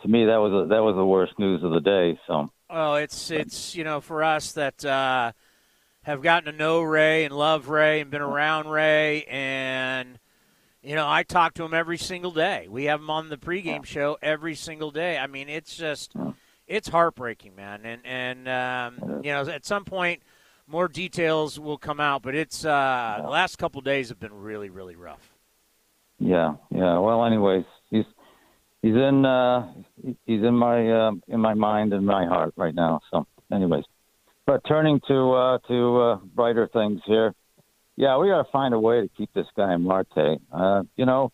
to 0.00 0.08
me 0.08 0.24
that 0.24 0.38
was 0.38 0.64
a, 0.64 0.68
that 0.68 0.82
was 0.82 0.96
the 0.96 1.04
worst 1.04 1.38
news 1.38 1.62
of 1.62 1.72
the 1.72 1.80
day. 1.80 2.18
So 2.26 2.50
oh, 2.70 2.94
it's 2.94 3.30
it's 3.30 3.76
you 3.76 3.84
know 3.84 4.00
for 4.00 4.24
us 4.24 4.52
that 4.52 4.82
uh, 4.82 5.32
have 6.04 6.22
gotten 6.22 6.50
to 6.50 6.58
know 6.58 6.80
Ray 6.80 7.26
and 7.26 7.36
love 7.36 7.68
Ray 7.68 8.00
and 8.00 8.10
been 8.10 8.22
around 8.22 8.68
Ray 8.68 9.24
and. 9.24 10.18
You 10.82 10.94
know, 10.94 11.06
I 11.06 11.24
talk 11.24 11.52
to 11.56 11.62
him 11.62 11.74
every 11.74 11.98
single 11.98 12.30
day. 12.30 12.66
We 12.66 12.84
have 12.84 13.00
him 13.00 13.10
on 13.10 13.28
the 13.28 13.36
pregame 13.36 13.84
show 13.84 14.16
every 14.22 14.54
single 14.54 14.90
day. 14.90 15.18
I 15.18 15.26
mean, 15.26 15.50
it's 15.50 15.76
just, 15.76 16.14
it's 16.66 16.88
heartbreaking, 16.88 17.54
man. 17.54 17.82
And 17.84 18.00
and 18.06 18.48
um, 18.48 19.20
you 19.22 19.30
know, 19.30 19.46
at 19.46 19.66
some 19.66 19.84
point, 19.84 20.22
more 20.70 20.88
details 20.88 21.58
will 21.58 21.78
come 21.78 22.00
out. 22.00 22.22
But 22.22 22.34
it's 22.34 22.64
uh, 22.64 23.20
the 23.22 23.28
last 23.28 23.56
couple 23.56 23.80
days 23.80 24.08
have 24.08 24.20
been 24.20 24.34
really, 24.34 24.70
really 24.70 24.96
rough. 24.96 25.34
Yeah, 26.18 26.54
yeah. 26.70 26.98
Well, 26.98 27.24
anyways, 27.24 27.64
he's 27.90 28.04
he's 28.82 28.94
in 28.94 29.24
uh, 29.24 29.72
he's 30.26 30.42
in 30.42 30.54
my 30.54 30.90
uh, 30.90 31.12
in 31.28 31.40
my 31.40 31.54
mind 31.54 31.92
and 31.92 32.04
my 32.04 32.26
heart 32.26 32.54
right 32.56 32.74
now. 32.74 33.00
So, 33.10 33.26
anyways, 33.52 33.84
but 34.46 34.62
turning 34.66 35.00
to 35.08 35.32
uh, 35.32 35.58
to 35.68 36.00
uh, 36.00 36.16
brighter 36.34 36.68
things 36.72 37.00
here. 37.06 37.34
Yeah, 37.96 38.16
we 38.16 38.28
got 38.28 38.42
to 38.42 38.50
find 38.50 38.72
a 38.72 38.80
way 38.80 39.02
to 39.02 39.08
keep 39.16 39.32
this 39.34 39.46
guy 39.56 39.76
Marte. 39.76 40.40
Uh, 40.52 40.82
you 40.96 41.04
know, 41.04 41.32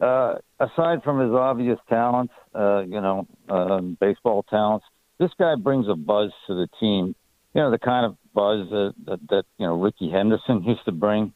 uh, 0.00 0.36
aside 0.60 1.02
from 1.02 1.20
his 1.20 1.32
obvious 1.32 1.78
talents, 1.88 2.32
uh, 2.54 2.80
you 2.80 3.00
know, 3.00 3.26
uh, 3.48 3.80
baseball 3.80 4.42
talents, 4.48 4.86
this 5.18 5.30
guy 5.38 5.54
brings 5.56 5.86
a 5.88 5.94
buzz 5.94 6.30
to 6.46 6.54
the 6.54 6.68
team. 6.80 7.14
You 7.54 7.62
know, 7.62 7.70
the 7.70 7.78
kind 7.78 8.06
of 8.06 8.16
buzz 8.38 8.70
that, 8.70 8.94
that, 9.06 9.20
that 9.30 9.44
you 9.58 9.66
know 9.66 9.80
Rickey 9.80 10.10
Henderson 10.10 10.62
used 10.62 10.84
to 10.84 10.92
bring. 10.92 11.32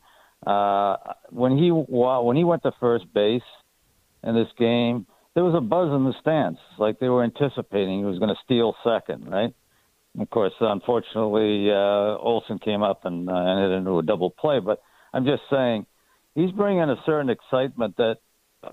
Uh, 0.47 0.97
when 1.31 1.59
he 1.59 1.71
when 1.71 2.37
he 2.37 2.45
went 2.45 2.63
to 2.63 2.73
first 2.79 3.13
base 3.13 3.51
in 4.23 4.35
this 4.35 4.49
game, 4.59 5.07
there 5.35 5.45
was 5.45 5.55
a 5.57 5.61
buzz 5.61 5.91
in 5.93 6.05
the 6.05 6.15
stands, 6.21 6.59
like 6.79 7.01
they 7.01 7.09
were 7.09 7.25
anticipating 7.25 7.99
he 7.99 8.05
was 8.05 8.19
going 8.19 8.35
to 8.35 8.41
steal 8.45 8.75
second, 8.85 9.29
right? 9.29 9.53
Of 10.21 10.31
course, 10.31 10.53
unfortunately, 10.61 11.71
uh, 11.71 12.19
Olson 12.19 12.59
came 12.59 12.83
up 12.83 13.05
and 13.05 13.29
uh, 13.29 13.77
into 13.77 13.99
a 13.99 14.03
double 14.03 14.31
play. 14.31 14.61
But 14.61 14.81
I'm 15.13 15.25
just 15.25 15.43
saying, 15.51 15.87
he's 16.35 16.51
bringing 16.53 16.83
a 16.83 16.97
certain 17.07 17.31
excitement 17.31 17.97
that 17.97 18.19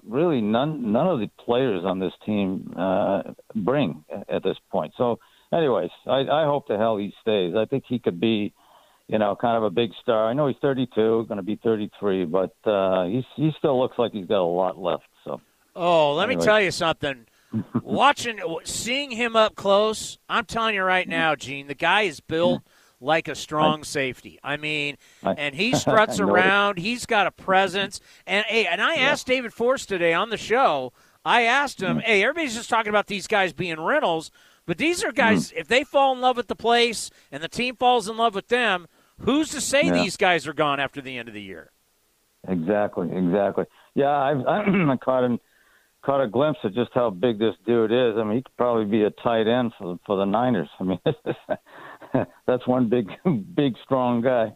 really 0.03 0.41
none 0.41 0.91
none 0.91 1.07
of 1.07 1.19
the 1.19 1.29
players 1.45 1.83
on 1.85 1.99
this 1.99 2.13
team 2.25 2.73
uh, 2.77 3.21
bring 3.55 4.03
at 4.27 4.43
this 4.43 4.57
point. 4.71 4.93
So 4.97 5.19
anyways, 5.53 5.91
I, 6.05 6.21
I 6.21 6.45
hope 6.45 6.67
the 6.67 6.77
hell 6.77 6.97
he 6.97 7.13
stays. 7.21 7.55
I 7.55 7.65
think 7.65 7.83
he 7.87 7.99
could 7.99 8.19
be, 8.19 8.53
you 9.07 9.17
know, 9.17 9.35
kind 9.35 9.57
of 9.57 9.63
a 9.63 9.69
big 9.69 9.91
star. 10.01 10.27
I 10.27 10.33
know 10.33 10.47
he's 10.47 10.57
32, 10.61 11.25
going 11.27 11.37
to 11.37 11.43
be 11.43 11.59
33, 11.63 12.25
but 12.25 12.55
uh, 12.65 13.05
he's, 13.05 13.25
he 13.35 13.51
still 13.57 13.79
looks 13.79 13.97
like 13.97 14.11
he's 14.11 14.27
got 14.27 14.41
a 14.41 14.43
lot 14.43 14.77
left. 14.77 15.07
So. 15.23 15.41
Oh, 15.75 16.13
let 16.13 16.29
anyways. 16.29 16.45
me 16.45 16.45
tell 16.45 16.61
you 16.61 16.71
something. 16.71 17.25
Watching, 17.81 18.39
seeing 18.63 19.11
him 19.11 19.35
up 19.35 19.55
close, 19.55 20.19
I'm 20.29 20.45
telling 20.45 20.75
you 20.75 20.83
right 20.83 21.07
now, 21.07 21.35
Gene, 21.35 21.67
the 21.67 21.75
guy 21.75 22.03
is 22.03 22.19
built 22.19 22.61
like 23.01 23.27
a 23.27 23.35
strong 23.35 23.79
I, 23.79 23.83
safety. 23.83 24.39
I 24.43 24.57
mean, 24.57 24.97
I, 25.23 25.33
and 25.33 25.55
he 25.55 25.73
struts 25.75 26.19
around. 26.19 26.77
It. 26.77 26.81
He's 26.81 27.05
got 27.05 27.27
a 27.27 27.31
presence. 27.31 27.99
And 28.27 28.45
hey, 28.45 28.65
and 28.65 28.81
I 28.81 28.95
yeah. 28.95 29.01
asked 29.01 29.27
David 29.27 29.53
Forst 29.53 29.89
today 29.89 30.13
on 30.13 30.29
the 30.29 30.37
show. 30.37 30.93
I 31.25 31.43
asked 31.43 31.81
him, 31.81 31.97
mm-hmm. 31.97 32.05
"Hey, 32.05 32.23
everybody's 32.23 32.55
just 32.55 32.69
talking 32.69 32.89
about 32.89 33.07
these 33.07 33.27
guys 33.27 33.53
being 33.53 33.79
rentals, 33.79 34.31
but 34.65 34.77
these 34.77 35.03
are 35.03 35.11
guys, 35.11 35.49
mm-hmm. 35.49 35.59
if 35.59 35.67
they 35.67 35.83
fall 35.83 36.13
in 36.13 36.21
love 36.21 36.37
with 36.37 36.47
the 36.47 36.55
place 36.55 37.09
and 37.31 37.41
the 37.43 37.47
team 37.47 37.75
falls 37.75 38.07
in 38.07 38.17
love 38.17 38.35
with 38.35 38.47
them, 38.47 38.87
who's 39.19 39.49
to 39.49 39.61
say 39.61 39.85
yeah. 39.85 39.93
these 39.93 40.17
guys 40.17 40.47
are 40.47 40.53
gone 40.53 40.79
after 40.79 41.01
the 41.01 41.17
end 41.17 41.27
of 41.27 41.33
the 41.33 41.41
year? 41.41 41.71
Exactly, 42.47 43.09
exactly. 43.11 43.65
Yeah, 43.95 44.15
I've, 44.15 44.39
I 44.47 44.97
caught 45.03 45.23
him, 45.23 45.39
caught 46.03 46.23
a 46.23 46.27
glimpse 46.27 46.59
of 46.63 46.73
just 46.73 46.91
how 46.93 47.09
big 47.09 47.39
this 47.39 47.55
dude 47.65 47.91
is. 47.91 48.17
I 48.17 48.23
mean, 48.23 48.37
he 48.37 48.43
could 48.43 48.57
probably 48.57 48.85
be 48.85 49.03
a 49.03 49.09
tight 49.09 49.47
end 49.47 49.73
for 49.77 49.97
for 50.05 50.17
the 50.17 50.25
Niners. 50.25 50.69
I 50.79 50.83
mean, 50.83 50.99
that's 52.47 52.67
one 52.67 52.89
big, 52.89 53.09
big, 53.55 53.75
strong 53.83 54.21
guy. 54.21 54.53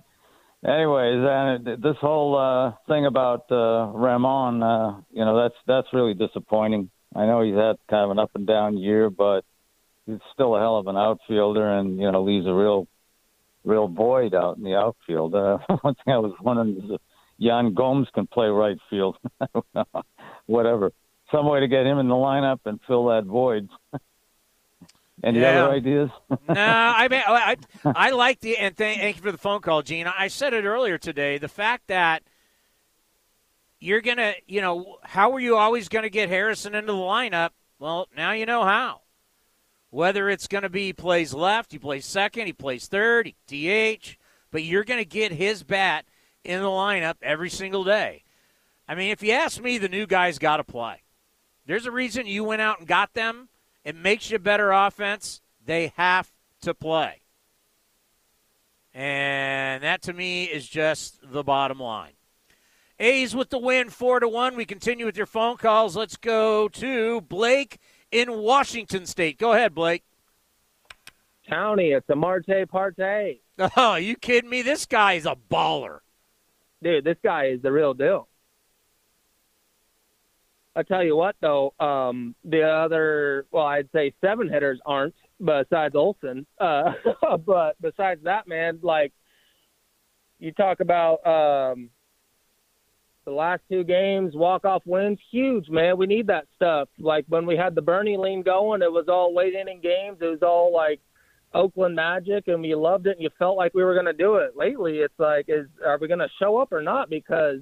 Anyways, 0.65 1.25
and 1.27 1.65
this 1.83 1.98
whole 2.00 2.38
uh, 2.38 2.72
thing 2.88 3.05
about 3.05 3.51
uh, 3.51 3.91
Ramon, 3.93 4.63
uh, 4.63 5.01
you 5.12 5.25
know, 5.25 5.41
that's 5.41 5.55
that's 5.67 5.88
really 5.91 6.13
disappointing. 6.13 6.89
I 7.15 7.25
know 7.25 7.41
he's 7.41 7.55
had 7.55 7.75
kind 7.89 8.05
of 8.05 8.12
an 8.12 8.19
up 8.19 8.31
and 8.36 8.48
down 8.48 8.77
year, 8.77 9.10
but 9.10 9.43
he's 10.05 10.19
still 10.33 10.55
a 10.55 10.60
hell 10.60 10.77
of 10.77 10.88
an 10.88 10.98
outfielder, 10.98 11.77
and 11.77 11.98
you 12.00 12.12
know 12.12 12.24
leaves 12.24 12.48
a 12.48 12.53
real, 12.53 12.88
real 13.63 13.88
void 13.88 14.33
out 14.33 14.57
in 14.57 14.63
the 14.63 14.75
outfield. 14.75 15.36
Uh, 15.36 15.57
one 15.81 15.95
thing 15.95 16.13
I 16.13 16.17
was 16.17 16.33
wondering 16.41 16.77
is 16.77 16.91
if 16.91 17.01
Yan 17.38 17.74
Gomes 17.74 18.07
can 18.13 18.27
play 18.27 18.48
right 18.48 18.77
field. 18.89 19.17
Whatever, 20.45 20.91
some 21.31 21.48
way 21.48 21.62
to 21.62 21.67
get 21.67 21.86
him 21.86 22.00
in 22.00 22.07
the 22.07 22.15
lineup 22.15 22.60
and 22.65 22.79
fill 22.88 23.07
that 23.07 23.25
void. 23.25 23.69
Any 25.24 25.39
yeah. 25.39 25.63
other 25.63 25.74
ideas? 25.74 26.10
no, 26.29 26.38
I 26.57 27.07
mean, 27.07 27.22
I, 27.25 27.55
I 27.86 28.10
like 28.10 28.41
the 28.41 28.57
and 28.57 28.75
thank, 28.75 29.00
thank 29.00 29.15
you 29.15 29.22
for 29.22 29.31
the 29.31 29.38
phone 29.38 29.62
call, 29.62 29.81
Gene. 29.81 30.05
I 30.05 30.27
said 30.27 30.53
it 30.53 30.65
earlier 30.65 30.98
today. 30.98 31.38
The 31.38 31.48
fact 31.48 31.88
that 31.88 32.24
you're 33.79 34.01
gonna, 34.01 34.33
you 34.48 34.60
know, 34.60 34.98
how 35.01 35.29
were 35.29 35.39
you 35.39 35.55
always 35.55 35.88
going 35.88 36.03
to 36.03 36.10
get 36.10 36.27
Harrison 36.27 36.75
into 36.75 36.91
the 36.91 36.98
lineup? 36.98 37.51
Well, 37.79 38.10
now 38.17 38.33
you 38.33 38.45
know 38.45 38.65
how. 38.65 39.02
Whether 39.93 40.27
it's 40.27 40.47
going 40.47 40.63
to 40.63 40.69
be 40.69 40.88
he 40.88 40.93
plays 40.93 41.35
left, 41.35 41.71
he 41.71 41.77
plays 41.77 42.07
second, 42.07 42.47
he 42.47 42.53
plays 42.53 42.88
third, 42.88 43.31
DH, 43.45 44.17
but 44.50 44.63
you're 44.63 44.83
going 44.83 44.97
to 44.97 45.05
get 45.05 45.31
his 45.31 45.62
bat 45.62 46.05
in 46.43 46.62
the 46.62 46.67
lineup 46.67 47.17
every 47.21 47.51
single 47.51 47.83
day. 47.83 48.23
I 48.88 48.95
mean, 48.95 49.12
if 49.12 49.21
you 49.21 49.33
ask 49.33 49.62
me, 49.62 49.77
the 49.77 49.88
new 49.88 50.07
guys 50.07 50.39
got 50.39 50.57
to 50.57 50.63
play. 50.63 51.03
There's 51.67 51.85
a 51.85 51.91
reason 51.91 52.25
you 52.25 52.43
went 52.43 52.63
out 52.63 52.79
and 52.79 52.88
got 52.88 53.13
them. 53.13 53.50
It 53.85 53.95
makes 53.95 54.31
you 54.31 54.39
better 54.39 54.71
offense. 54.71 55.41
They 55.63 55.93
have 55.95 56.33
to 56.62 56.73
play. 56.73 57.21
And 58.95 59.83
that 59.83 60.01
to 60.01 60.13
me 60.13 60.45
is 60.45 60.67
just 60.67 61.19
the 61.21 61.43
bottom 61.43 61.79
line. 61.79 62.13
A's 62.97 63.35
with 63.35 63.51
the 63.51 63.59
win, 63.59 63.91
four 63.91 64.19
to 64.19 64.27
one. 64.27 64.55
We 64.55 64.65
continue 64.65 65.05
with 65.05 65.17
your 65.17 65.27
phone 65.27 65.57
calls. 65.57 65.95
Let's 65.95 66.17
go 66.17 66.67
to 66.67 67.21
Blake 67.21 67.77
in 68.13 68.32
Washington 68.38 69.05
State. 69.05 69.38
Go 69.38 69.53
ahead, 69.53 69.74
Blake. 69.74 70.03
Townie, 71.50 71.98
it's 71.98 72.10
a 72.10 72.15
Marte 72.15 72.70
Parte. 72.70 73.39
Oh, 73.77 73.96
you 73.96 74.15
kidding 74.15 74.50
me? 74.50 74.63
This 74.63 74.88
guy 74.88 75.13
is 75.13 75.27
a 75.27 75.36
baller. 75.51 76.00
Dude, 76.82 77.03
this 77.03 77.17
guy 77.24 77.48
is 77.48 77.62
the 77.62 77.72
real 77.72 77.93
deal. 77.93 78.27
I 80.75 80.82
tell 80.82 81.03
you 81.03 81.15
what, 81.15 81.36
though, 81.39 81.72
um, 81.79 82.34
the 82.43 82.63
other, 82.63 83.46
well, 83.51 83.65
I'd 83.65 83.89
say 83.93 84.13
seven 84.22 84.50
hitters 84.50 84.79
aren't, 84.88 85.13
besides 85.43 85.93
Olson. 85.93 86.48
Uh, 86.60 86.93
but 87.46 87.75
besides 87.79 88.24
that, 88.24 88.48
man, 88.48 88.79
like 88.82 89.13
you 90.39 90.51
talk 90.51 90.79
about 90.79 91.25
um, 91.27 91.91
the 93.25 93.32
last 93.32 93.62
two 93.70 93.84
games, 93.84 94.36
walk 94.36 94.65
off 94.65 94.82
wins, 94.86 95.20
huge, 95.32 95.70
man. 95.70 95.98
We 95.98 96.08
need 96.08 96.27
that 96.27 96.48
stuff. 96.56 96.89
Like 97.00 97.25
when 97.27 97.46
we 97.46 97.56
had 97.56 97.75
the 97.75 97.82
Bernie 97.82 98.18
lean 98.18 98.42
going, 98.42 98.82
it 98.82 98.92
was 98.92 99.06
all 99.08 99.36
late 99.36 99.53
inning 99.53 99.82
games. 99.82 100.18
It 100.22 100.25
was 100.25 100.44
all 100.44 100.74
like 100.74 101.00
Oakland 101.53 101.96
magic, 101.96 102.48
and 102.48 102.62
we 102.62 102.75
loved 102.75 103.08
it, 103.08 103.12
and 103.12 103.22
you 103.22 103.30
felt 103.38 103.58
like 103.58 103.74
we 103.74 103.84
were 103.84 103.94
going 103.94 104.06
to 104.06 104.13
do 104.13 104.36
it. 104.36 104.58
Lately, 104.58 104.98
it's 104.98 105.18
like, 105.20 105.46
is 105.48 105.68
are 105.86 105.98
we 105.98 106.08
going 106.08 106.20
to 106.20 106.30
show 106.39 106.58
up 106.58 106.72
or 106.72 106.82
not? 106.82 107.10
Because 107.10 107.60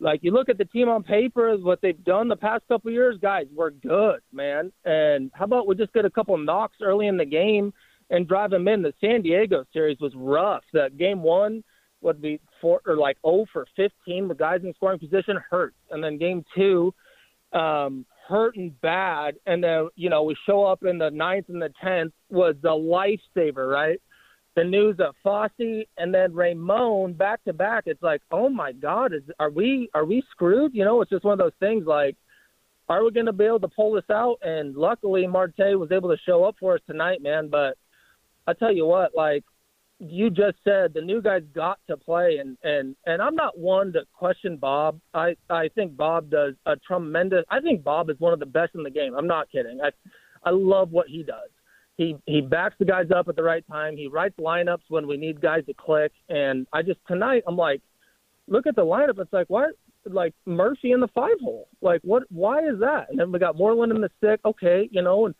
like 0.00 0.20
you 0.22 0.30
look 0.30 0.48
at 0.48 0.58
the 0.58 0.64
team 0.64 0.88
on 0.88 1.02
paper, 1.02 1.56
what 1.56 1.80
they've 1.80 2.04
done 2.04 2.28
the 2.28 2.36
past 2.36 2.64
couple 2.68 2.90
years, 2.90 3.18
guys, 3.20 3.46
we're 3.54 3.70
good, 3.70 4.20
man. 4.32 4.72
And 4.84 5.30
how 5.34 5.44
about 5.44 5.66
we 5.66 5.74
just 5.74 5.92
get 5.92 6.04
a 6.04 6.10
couple 6.10 6.36
knocks 6.38 6.76
early 6.82 7.08
in 7.08 7.16
the 7.16 7.24
game 7.24 7.72
and 8.10 8.28
drive 8.28 8.50
them 8.50 8.68
in? 8.68 8.82
The 8.82 8.94
San 9.00 9.22
Diego 9.22 9.64
series 9.72 9.98
was 10.00 10.12
rough. 10.14 10.62
That 10.72 10.98
game 10.98 11.22
one 11.22 11.64
would 12.00 12.20
be 12.20 12.40
four 12.60 12.80
or 12.86 12.96
like 12.96 13.16
oh 13.24 13.46
for 13.52 13.66
15 13.76 14.28
with 14.28 14.38
guys 14.38 14.60
in 14.64 14.72
scoring 14.74 14.98
position 14.98 15.38
hurt, 15.50 15.74
and 15.90 16.02
then 16.02 16.18
game 16.18 16.44
two, 16.54 16.92
um, 17.52 18.04
hurt 18.28 18.56
and 18.56 18.78
bad, 18.80 19.36
and 19.46 19.62
then 19.62 19.88
you 19.96 20.10
know 20.10 20.22
we 20.22 20.36
show 20.46 20.64
up 20.64 20.84
in 20.84 20.98
the 20.98 21.10
ninth 21.10 21.46
and 21.48 21.60
the 21.60 21.72
tenth 21.82 22.12
was 22.30 22.54
the 22.62 22.68
lifesaver, 22.68 23.70
right? 23.70 24.00
the 24.58 24.64
news 24.64 24.96
of 24.98 25.14
Fosse 25.22 25.86
and 25.98 26.12
then 26.12 26.34
Ramon 26.34 27.12
back 27.12 27.44
to 27.44 27.52
back. 27.52 27.84
It's 27.86 28.02
like, 28.02 28.20
oh 28.32 28.48
my 28.48 28.72
God, 28.72 29.14
is 29.14 29.22
are 29.38 29.50
we 29.50 29.88
are 29.94 30.04
we 30.04 30.20
screwed? 30.32 30.74
You 30.74 30.84
know, 30.84 31.00
it's 31.00 31.10
just 31.10 31.24
one 31.24 31.34
of 31.34 31.38
those 31.38 31.52
things. 31.60 31.86
Like, 31.86 32.16
are 32.88 33.04
we 33.04 33.12
going 33.12 33.26
to 33.26 33.32
be 33.32 33.44
able 33.44 33.60
to 33.60 33.68
pull 33.68 33.92
this 33.92 34.10
out? 34.10 34.38
And 34.42 34.74
luckily, 34.74 35.28
Marte 35.28 35.78
was 35.78 35.92
able 35.92 36.10
to 36.10 36.20
show 36.26 36.42
up 36.42 36.56
for 36.58 36.74
us 36.74 36.80
tonight, 36.88 37.22
man. 37.22 37.48
But 37.48 37.76
I 38.48 38.52
tell 38.52 38.72
you 38.72 38.84
what, 38.84 39.12
like 39.14 39.44
you 39.98 40.30
just 40.30 40.56
said, 40.64 40.94
the 40.94 41.00
new 41.00 41.20
guys 41.20 41.42
got 41.54 41.78
to 41.88 41.96
play, 41.96 42.38
and 42.40 42.56
and 42.62 42.94
and 43.06 43.20
I'm 43.20 43.34
not 43.34 43.58
one 43.58 43.92
to 43.94 44.02
question 44.12 44.56
Bob. 44.56 45.00
I 45.14 45.36
I 45.50 45.68
think 45.74 45.96
Bob 45.96 46.30
does 46.30 46.54
a 46.66 46.76
tremendous. 46.76 47.44
I 47.50 47.60
think 47.60 47.82
Bob 47.82 48.10
is 48.10 48.16
one 48.18 48.32
of 48.32 48.38
the 48.38 48.46
best 48.46 48.74
in 48.74 48.82
the 48.82 48.90
game. 48.90 49.14
I'm 49.14 49.26
not 49.26 49.50
kidding. 49.50 49.80
I 49.82 49.90
I 50.44 50.50
love 50.50 50.90
what 50.90 51.08
he 51.08 51.22
does 51.22 51.50
he 51.98 52.16
he 52.26 52.40
backs 52.40 52.76
the 52.78 52.84
guys 52.84 53.10
up 53.14 53.28
at 53.28 53.36
the 53.36 53.42
right 53.42 53.66
time. 53.66 53.96
He 53.96 54.06
writes 54.06 54.36
lineups 54.38 54.84
when 54.88 55.06
we 55.06 55.16
need 55.18 55.40
guys 55.40 55.66
to 55.66 55.74
click. 55.74 56.12
And 56.28 56.66
I 56.72 56.82
just 56.82 57.00
tonight 57.06 57.42
I'm 57.46 57.56
like, 57.56 57.82
look 58.46 58.66
at 58.66 58.76
the 58.76 58.84
lineup. 58.84 59.18
It's 59.18 59.32
like 59.32 59.50
what 59.50 59.70
like 60.06 60.32
Murphy 60.46 60.92
in 60.92 61.00
the 61.00 61.08
five 61.08 61.38
hole. 61.42 61.68
Like 61.82 62.00
what? 62.02 62.22
Why 62.30 62.60
is 62.60 62.78
that? 62.80 63.06
And 63.10 63.18
then 63.18 63.32
we 63.32 63.40
got 63.40 63.56
Moreland 63.56 63.92
in 63.92 64.00
the 64.00 64.10
stick. 64.16 64.40
Okay, 64.44 64.88
you 64.92 65.02
know, 65.02 65.26
and 65.26 65.34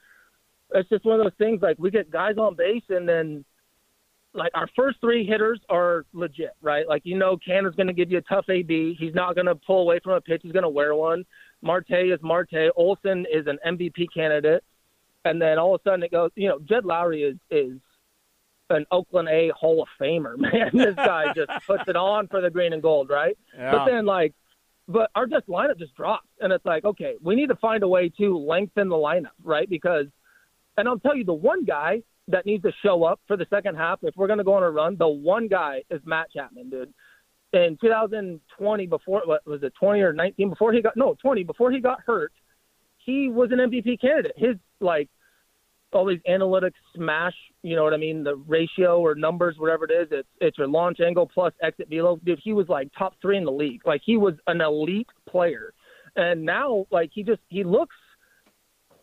it's 0.74 0.88
just 0.88 1.06
one 1.06 1.20
of 1.20 1.24
those 1.24 1.38
things. 1.38 1.62
Like 1.62 1.78
we 1.78 1.92
get 1.92 2.10
guys 2.10 2.36
on 2.36 2.56
base, 2.56 2.82
and 2.88 3.08
then 3.08 3.44
like 4.38 4.52
our 4.54 4.68
first 4.76 5.00
three 5.00 5.26
hitters 5.26 5.60
are 5.68 6.04
legit, 6.12 6.52
right? 6.62 6.88
Like 6.88 7.02
you 7.04 7.18
know, 7.18 7.36
Canha's 7.36 7.74
going 7.74 7.88
to 7.88 7.92
give 7.92 8.10
you 8.10 8.18
a 8.18 8.22
tough 8.22 8.48
AB. 8.48 8.96
He's 8.98 9.14
not 9.14 9.34
going 9.34 9.46
to 9.46 9.54
pull 9.54 9.82
away 9.82 10.00
from 10.02 10.14
a 10.14 10.20
pitch. 10.20 10.40
He's 10.42 10.52
going 10.52 10.62
to 10.62 10.68
wear 10.68 10.94
one. 10.94 11.24
Marte 11.62 11.90
is 11.90 12.20
Marte. 12.22 12.70
Olson 12.76 13.26
is 13.32 13.46
an 13.46 13.58
MVP 13.66 14.06
candidate 14.14 14.62
and 15.24 15.40
then 15.40 15.58
all 15.58 15.74
of 15.74 15.80
a 15.80 15.88
sudden 15.88 16.02
it 16.02 16.10
goes. 16.10 16.30
You 16.34 16.48
know, 16.48 16.58
Jed 16.60 16.84
Lowrie 16.84 17.30
is 17.30 17.36
is 17.50 17.78
an 18.70 18.84
Oakland 18.90 19.28
A 19.28 19.50
Hall 19.50 19.82
of 19.82 19.88
Famer, 20.00 20.36
man. 20.38 20.70
this 20.72 20.94
guy 20.94 21.32
just 21.34 21.50
puts 21.66 21.84
it 21.86 21.96
on 21.96 22.28
for 22.28 22.40
the 22.40 22.50
green 22.50 22.72
and 22.72 22.82
gold, 22.82 23.08
right? 23.10 23.36
Yeah. 23.56 23.72
But 23.72 23.86
then 23.86 24.06
like, 24.06 24.34
but 24.86 25.10
our 25.14 25.26
just 25.26 25.46
lineup 25.48 25.78
just 25.78 25.94
drops, 25.94 26.28
and 26.40 26.52
it's 26.52 26.64
like, 26.64 26.84
okay, 26.84 27.14
we 27.22 27.34
need 27.34 27.48
to 27.48 27.56
find 27.56 27.82
a 27.82 27.88
way 27.88 28.08
to 28.18 28.38
lengthen 28.38 28.88
the 28.88 28.96
lineup, 28.96 29.36
right? 29.42 29.68
Because, 29.68 30.06
and 30.76 30.88
I'll 30.88 30.98
tell 30.98 31.16
you, 31.16 31.24
the 31.24 31.34
one 31.34 31.64
guy 31.64 32.02
that 32.28 32.46
needs 32.46 32.62
to 32.62 32.72
show 32.82 33.04
up 33.04 33.20
for 33.26 33.36
the 33.36 33.46
second 33.50 33.76
half, 33.76 33.98
if 34.02 34.14
we're 34.16 34.26
going 34.26 34.38
to 34.38 34.44
go 34.44 34.54
on 34.54 34.62
a 34.62 34.70
run, 34.70 34.96
the 34.96 35.08
one 35.08 35.48
guy 35.48 35.82
is 35.90 36.00
Matt 36.04 36.30
Chapman, 36.30 36.70
dude. 36.70 36.92
In 37.54 37.78
2020, 37.80 38.86
before 38.86 39.22
what 39.24 39.46
was 39.46 39.62
it, 39.62 39.72
20 39.80 40.00
or 40.00 40.12
19? 40.12 40.50
Before 40.50 40.72
he 40.72 40.82
got 40.82 40.96
no 40.96 41.16
20, 41.22 41.44
before 41.44 41.72
he 41.72 41.80
got 41.80 42.00
hurt, 42.04 42.32
he 42.98 43.28
was 43.28 43.50
an 43.52 43.58
MVP 43.58 44.00
candidate. 44.00 44.34
His 44.36 44.56
like 44.80 45.08
all 45.94 46.04
these 46.04 46.20
analytics 46.28 46.74
smash, 46.94 47.32
you 47.62 47.74
know 47.74 47.84
what 47.84 47.94
I 47.94 47.96
mean, 47.96 48.22
the 48.22 48.36
ratio 48.36 49.00
or 49.00 49.14
numbers, 49.14 49.56
whatever 49.56 49.86
it 49.86 49.90
is, 49.90 50.08
it's 50.10 50.28
it's 50.42 50.58
your 50.58 50.68
launch 50.68 51.00
angle 51.00 51.26
plus 51.26 51.54
exit 51.62 51.88
velo. 51.88 52.20
Dude, 52.22 52.38
he 52.44 52.52
was 52.52 52.68
like 52.68 52.90
top 52.98 53.14
three 53.22 53.38
in 53.38 53.44
the 53.44 53.50
league. 53.50 53.80
Like 53.86 54.02
he 54.04 54.18
was 54.18 54.34
an 54.46 54.60
elite 54.60 55.08
player. 55.26 55.72
And 56.16 56.44
now 56.44 56.86
like 56.90 57.10
he 57.14 57.22
just 57.22 57.40
he 57.48 57.64
looks 57.64 57.96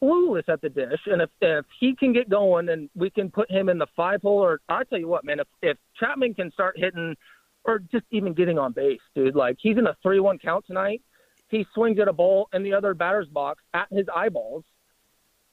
clueless 0.02 0.48
at 0.48 0.62
the 0.62 0.70
dish. 0.70 1.02
And 1.08 1.22
if 1.22 1.30
if 1.42 1.66
he 1.80 1.96
can 1.96 2.14
get 2.14 2.30
going 2.30 2.70
and 2.70 2.90
we 2.96 3.10
can 3.10 3.30
put 3.30 3.50
him 3.50 3.70
in 3.70 3.78
the 3.78 3.88
five 3.96 4.22
hole 4.22 4.44
or 4.44 4.62
I 4.70 4.84
tell 4.84 5.00
you 5.00 5.08
what, 5.08 5.24
man, 5.24 5.40
if 5.40 5.48
if 5.62 5.78
Chapman 6.00 6.34
can 6.34 6.52
start 6.52 6.78
hitting 6.78 7.16
or 7.64 7.80
just 7.80 8.06
even 8.12 8.34
getting 8.34 8.58
on 8.58 8.74
base, 8.74 9.00
dude, 9.16 9.36
like 9.36 9.58
he's 9.60 9.78
in 9.78 9.88
a 9.88 9.96
three 10.02 10.20
one 10.20 10.40
count 10.40 10.66
tonight. 10.68 11.02
He 11.50 11.66
swings 11.74 12.00
at 12.00 12.08
a 12.08 12.14
ball 12.14 12.50
in 12.54 12.64
the 12.64 12.74
other 12.74 12.94
batter's 12.94 13.28
box 13.28 13.64
at 13.74 13.88
his 13.92 14.08
eyeballs 14.14 14.64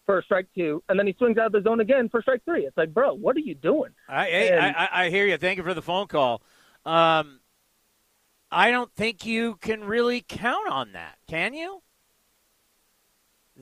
for 0.07 0.23
strike 0.23 0.49
two, 0.55 0.83
and 0.89 0.99
then 0.99 1.07
he 1.07 1.15
swings 1.19 1.39
out 1.39 1.47
of 1.47 1.53
the 1.53 1.63
zone 1.63 1.81
again 1.81 2.09
for 2.09 2.23
strike 2.23 2.45
three. 2.45 2.67
It's 2.67 2.77
like, 2.77 2.93
bro, 2.93 3.15
what 3.15 3.37
are 3.37 3.41
you 3.41 3.55
doing? 3.55 3.91
I, 4.09 4.27
and, 4.29 4.77
I, 4.77 4.89
I, 4.91 5.11
hear 5.11 5.27
you. 5.27 5.37
Thank 5.37 5.59
you 5.59 5.63
for 5.63 5.75
the 5.75 5.83
phone 5.83 6.07
call. 6.07 6.43
Um, 6.85 7.41
I 8.51 8.71
don't 8.71 8.93
think 8.95 9.25
you 9.25 9.57
can 9.57 9.85
really 9.85 10.25
count 10.27 10.69
on 10.69 10.93
that, 10.93 11.19
can 11.29 11.55
you? 11.55 11.83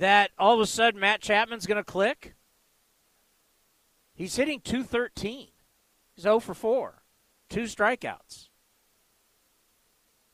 That 0.01 0.31
all 0.39 0.55
of 0.55 0.61
a 0.61 0.67
sudden 0.67 0.99
Matt 0.99 1.21
Chapman's 1.21 1.67
going 1.67 1.77
to 1.77 1.85
click. 1.85 2.35
He's 4.15 4.35
hitting 4.35 4.61
213. 4.61 5.49
He's 6.15 6.23
0 6.23 6.41
for 6.41 6.55
4. 6.55 7.03
Two 7.51 7.65
strikeouts. 7.65 8.49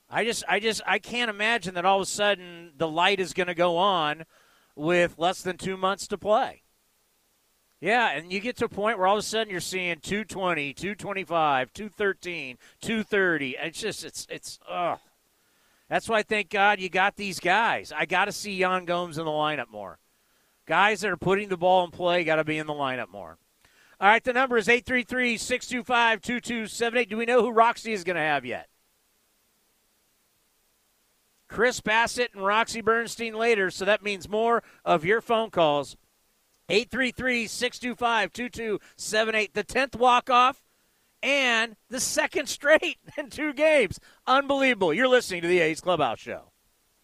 I 0.08 0.22
just 0.22 0.44
I 0.48 0.60
just 0.60 0.82
I 0.86 1.00
can't 1.00 1.28
imagine 1.28 1.74
that 1.74 1.84
all 1.84 1.96
of 1.96 2.02
a 2.02 2.06
sudden 2.06 2.74
the 2.76 2.86
light 2.86 3.18
is 3.18 3.32
going 3.32 3.48
to 3.48 3.54
go 3.54 3.76
on 3.76 4.24
with 4.76 5.18
less 5.18 5.42
than 5.42 5.56
two 5.56 5.76
months 5.76 6.06
to 6.08 6.16
play. 6.16 6.62
Yeah, 7.80 8.10
and 8.10 8.32
you 8.32 8.38
get 8.38 8.56
to 8.58 8.66
a 8.66 8.68
point 8.68 8.98
where 8.98 9.08
all 9.08 9.16
of 9.16 9.20
a 9.20 9.22
sudden 9.22 9.50
you're 9.50 9.60
seeing 9.60 9.98
220, 9.98 10.74
225, 10.74 11.72
213, 11.72 12.56
230. 12.80 13.56
It's 13.60 13.80
just, 13.80 14.04
it's, 14.04 14.26
it's, 14.30 14.60
ugh. 14.70 15.00
That's 15.88 16.08
why, 16.08 16.22
thank 16.22 16.50
God, 16.50 16.80
you 16.80 16.88
got 16.88 17.16
these 17.16 17.38
guys. 17.38 17.92
I 17.92 18.06
got 18.06 18.24
to 18.24 18.32
see 18.32 18.52
Yan 18.54 18.84
Gomes 18.84 19.18
in 19.18 19.24
the 19.24 19.30
lineup 19.30 19.70
more. 19.70 19.98
Guys 20.66 21.00
that 21.00 21.10
are 21.10 21.16
putting 21.16 21.48
the 21.48 21.56
ball 21.56 21.84
in 21.84 21.92
play 21.92 22.24
got 22.24 22.36
to 22.36 22.44
be 22.44 22.58
in 22.58 22.66
the 22.66 22.72
lineup 22.72 23.08
more. 23.08 23.38
All 24.00 24.08
right, 24.08 24.22
the 24.22 24.32
number 24.32 24.56
is 24.56 24.68
833 24.68 25.38
625 25.38 26.20
2278. 26.20 27.08
Do 27.08 27.16
we 27.16 27.24
know 27.24 27.40
who 27.40 27.50
Roxy 27.50 27.92
is 27.92 28.04
going 28.04 28.16
to 28.16 28.22
have 28.22 28.44
yet? 28.44 28.68
Chris 31.48 31.80
Bassitt 31.80 32.34
and 32.34 32.44
Roxy 32.44 32.80
Bernstein 32.80 33.34
later, 33.34 33.70
so 33.70 33.84
that 33.84 34.02
means 34.02 34.28
more 34.28 34.64
of 34.84 35.04
your 35.04 35.20
phone 35.20 35.50
calls. 35.50 35.96
833 36.68 37.46
625 37.46 38.32
2278. 38.32 39.54
The 39.54 39.64
10th 39.64 39.96
walk 39.96 40.28
off 40.28 40.65
and 41.26 41.74
the 41.90 42.00
second 42.00 42.48
straight 42.48 42.98
in 43.18 43.28
two 43.28 43.52
games. 43.52 43.98
Unbelievable. 44.26 44.94
You're 44.94 45.08
listening 45.08 45.42
to 45.42 45.48
the 45.48 45.58
A's 45.58 45.80
Clubhouse 45.80 46.20
Show. 46.20 46.52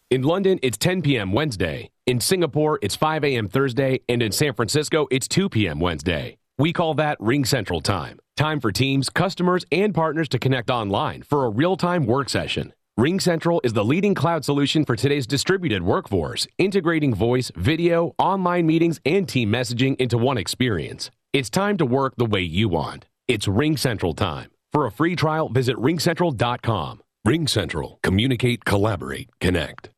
In 0.09 0.23
London, 0.23 0.59
it's 0.63 0.77
10 0.77 1.01
p.m. 1.01 1.33
Wednesday. 1.33 1.89
In 2.05 2.19
Singapore, 2.19 2.79
it's 2.81 2.95
5 2.95 3.23
a.m. 3.23 3.47
Thursday. 3.47 3.99
And 4.07 4.21
in 4.21 4.31
San 4.31 4.53
Francisco, 4.53 5.07
it's 5.11 5.27
2 5.27 5.49
p.m. 5.49 5.79
Wednesday. 5.79 6.37
We 6.57 6.71
call 6.71 6.93
that 6.95 7.17
Ring 7.19 7.45
Central 7.45 7.81
Time. 7.81 8.19
Time 8.37 8.59
for 8.59 8.71
teams, 8.71 9.09
customers, 9.09 9.65
and 9.71 9.93
partners 9.93 10.29
to 10.29 10.39
connect 10.39 10.69
online 10.69 11.23
for 11.23 11.45
a 11.45 11.49
real 11.49 11.75
time 11.75 12.05
work 12.05 12.29
session. 12.29 12.73
RingCentral 12.97 13.59
is 13.63 13.73
the 13.73 13.83
leading 13.83 14.13
cloud 14.13 14.45
solution 14.45 14.85
for 14.85 14.95
today's 14.95 15.25
distributed 15.25 15.81
workforce, 15.81 16.47
integrating 16.59 17.15
voice, 17.15 17.51
video, 17.55 18.13
online 18.19 18.67
meetings, 18.67 18.99
and 19.03 19.27
team 19.27 19.51
messaging 19.51 19.95
into 19.99 20.15
one 20.15 20.37
experience. 20.37 21.09
It's 21.33 21.49
time 21.49 21.77
to 21.77 21.87
work 21.87 22.15
the 22.17 22.25
way 22.25 22.41
you 22.41 22.69
want. 22.69 23.07
It's 23.29 23.47
RingCentral 23.47 24.17
time. 24.17 24.51
For 24.73 24.85
a 24.85 24.91
free 24.91 25.15
trial, 25.15 25.47
visit 25.47 25.77
ringcentral.com. 25.77 27.01
RingCentral. 27.25 28.01
Communicate, 28.03 28.65
collaborate, 28.65 29.29
connect. 29.39 29.89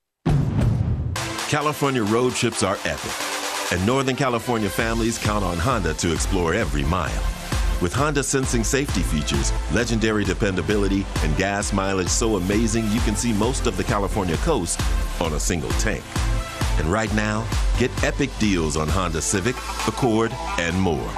California 1.50 2.04
road 2.04 2.34
trips 2.34 2.62
are 2.62 2.78
epic, 2.86 3.12
and 3.72 3.84
Northern 3.86 4.16
California 4.16 4.70
families 4.70 5.18
count 5.18 5.44
on 5.44 5.58
Honda 5.58 5.96
to 5.96 6.14
explore 6.14 6.54
every 6.54 6.84
mile. 6.84 7.24
With 7.82 7.94
Honda 7.94 8.22
sensing 8.22 8.64
safety 8.64 9.02
features, 9.02 9.52
legendary 9.74 10.24
dependability, 10.24 11.04
and 11.24 11.36
gas 11.36 11.74
mileage 11.74 12.10
so 12.10 12.36
amazing 12.36 12.90
you 12.92 13.00
can 13.02 13.16
see 13.16 13.34
most 13.34 13.66
of 13.66 13.76
the 13.76 13.84
California 13.84 14.38
coast 14.38 14.80
on 15.20 15.34
a 15.34 15.40
single 15.40 15.72
tank. 15.72 16.04
And 16.78 16.88
right 16.88 17.14
now, 17.16 17.48
get 17.80 17.92
epic 18.04 18.30
deals 18.38 18.78
on 18.78 18.88
Honda 18.88 19.22
Civic, 19.22 19.56
Accord, 19.88 20.32
and 20.60 20.80
more. 20.80 21.12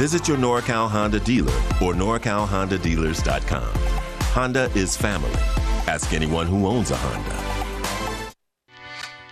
Visit 0.00 0.26
your 0.26 0.38
NorCal 0.38 0.88
Honda 0.88 1.20
dealer 1.20 1.52
or 1.82 1.92
NorCalHondaDealers.com. 1.92 3.70
Honda 4.32 4.70
is 4.74 4.96
family. 4.96 5.30
Ask 5.88 6.14
anyone 6.14 6.46
who 6.46 6.66
owns 6.66 6.90
a 6.90 6.96
Honda. 6.96 7.49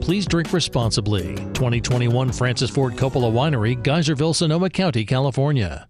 please 0.00 0.26
drink 0.26 0.52
responsibly. 0.52 1.34
2021 1.54 2.32
Francis 2.32 2.70
Ford 2.70 2.94
Coppola 2.94 3.32
Winery, 3.32 3.80
Geyserville, 3.82 4.34
Sonoma 4.34 4.70
County, 4.70 5.04
California. 5.04 5.88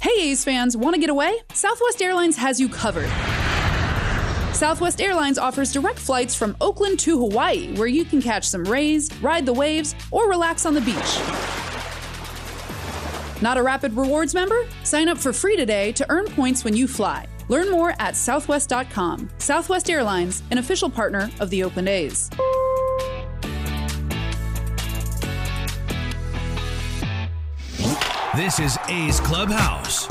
Hey 0.00 0.30
A's 0.30 0.44
fans, 0.44 0.76
want 0.76 0.94
to 0.94 1.00
get 1.00 1.10
away? 1.10 1.38
Southwest 1.52 2.00
Airlines 2.00 2.36
has 2.36 2.60
you 2.60 2.68
covered. 2.68 3.10
Southwest 4.54 5.00
Airlines 5.00 5.38
offers 5.38 5.72
direct 5.72 5.98
flights 5.98 6.34
from 6.34 6.56
Oakland 6.60 6.98
to 7.00 7.18
Hawaii, 7.18 7.74
where 7.74 7.86
you 7.86 8.04
can 8.04 8.20
catch 8.20 8.48
some 8.48 8.64
rays, 8.64 9.10
ride 9.22 9.46
the 9.46 9.52
waves, 9.52 9.94
or 10.10 10.28
relax 10.28 10.66
on 10.66 10.74
the 10.74 10.80
beach. 10.80 11.18
Not 13.40 13.56
a 13.56 13.62
Rapid 13.62 13.92
Rewards 13.92 14.34
member? 14.34 14.66
Sign 14.82 15.08
up 15.08 15.18
for 15.18 15.32
free 15.32 15.56
today 15.56 15.92
to 15.92 16.06
earn 16.10 16.26
points 16.26 16.64
when 16.64 16.74
you 16.74 16.88
fly. 16.88 17.26
Learn 17.48 17.70
more 17.70 17.94
at 17.98 18.16
southwest.com. 18.16 19.30
Southwest 19.38 19.90
Airlines, 19.90 20.42
an 20.50 20.58
official 20.58 20.90
partner 20.90 21.30
of 21.40 21.50
the 21.50 21.64
Oakland 21.64 21.88
A's. 21.88 22.30
This 28.36 28.60
is 28.60 28.78
A's 28.88 29.18
Clubhouse. 29.20 30.08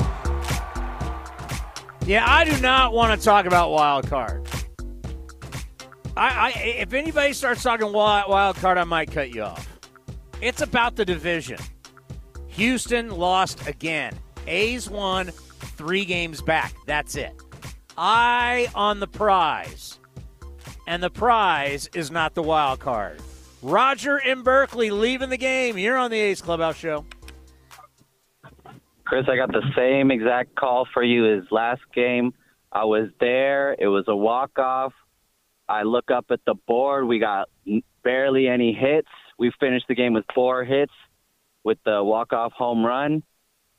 Yeah, 2.04 2.24
I 2.26 2.44
do 2.44 2.60
not 2.60 2.92
want 2.92 3.18
to 3.18 3.24
talk 3.24 3.46
about 3.46 3.70
wild 3.70 4.08
card. 4.08 4.46
I, 6.16 6.48
I 6.48 6.58
if 6.58 6.92
anybody 6.92 7.32
starts 7.32 7.62
talking 7.62 7.92
wild, 7.92 8.28
wild 8.28 8.56
card, 8.56 8.76
I 8.76 8.84
might 8.84 9.10
cut 9.10 9.34
you 9.34 9.44
off. 9.44 9.66
It's 10.40 10.60
about 10.60 10.96
the 10.96 11.04
division. 11.04 11.58
Houston 12.48 13.10
lost 13.10 13.66
again. 13.66 14.18
A's 14.46 14.90
won 14.90 15.30
three 15.58 16.04
games 16.04 16.40
back. 16.40 16.74
That's 16.86 17.16
it. 17.16 17.32
Eye 17.96 18.68
on 18.74 19.00
the 19.00 19.06
prize. 19.06 19.98
And 20.86 21.02
the 21.02 21.10
prize 21.10 21.88
is 21.94 22.10
not 22.10 22.34
the 22.34 22.42
wild 22.42 22.80
card. 22.80 23.20
Roger 23.62 24.18
in 24.18 24.42
Berkeley 24.42 24.90
leaving 24.90 25.30
the 25.30 25.36
game. 25.36 25.76
You're 25.76 25.96
on 25.96 26.10
the 26.10 26.18
A's 26.18 26.40
Clubhouse 26.40 26.76
show. 26.76 27.04
Chris, 29.04 29.26
I 29.28 29.36
got 29.36 29.50
the 29.52 29.62
same 29.74 30.10
exact 30.10 30.54
call 30.54 30.86
for 30.92 31.02
you 31.02 31.38
as 31.38 31.44
last 31.50 31.80
game. 31.94 32.34
I 32.70 32.84
was 32.84 33.08
there. 33.20 33.74
It 33.78 33.88
was 33.88 34.04
a 34.06 34.14
walk 34.14 34.58
off. 34.58 34.92
I 35.68 35.82
look 35.82 36.10
up 36.10 36.26
at 36.30 36.40
the 36.46 36.54
board. 36.54 37.06
We 37.06 37.18
got 37.18 37.48
barely 38.04 38.48
any 38.48 38.72
hits. 38.72 39.08
We 39.38 39.50
finished 39.58 39.86
the 39.88 39.94
game 39.94 40.12
with 40.12 40.24
four 40.34 40.64
hits 40.64 40.92
with 41.64 41.78
the 41.84 42.02
walk 42.02 42.32
off 42.32 42.52
home 42.52 42.84
run. 42.84 43.22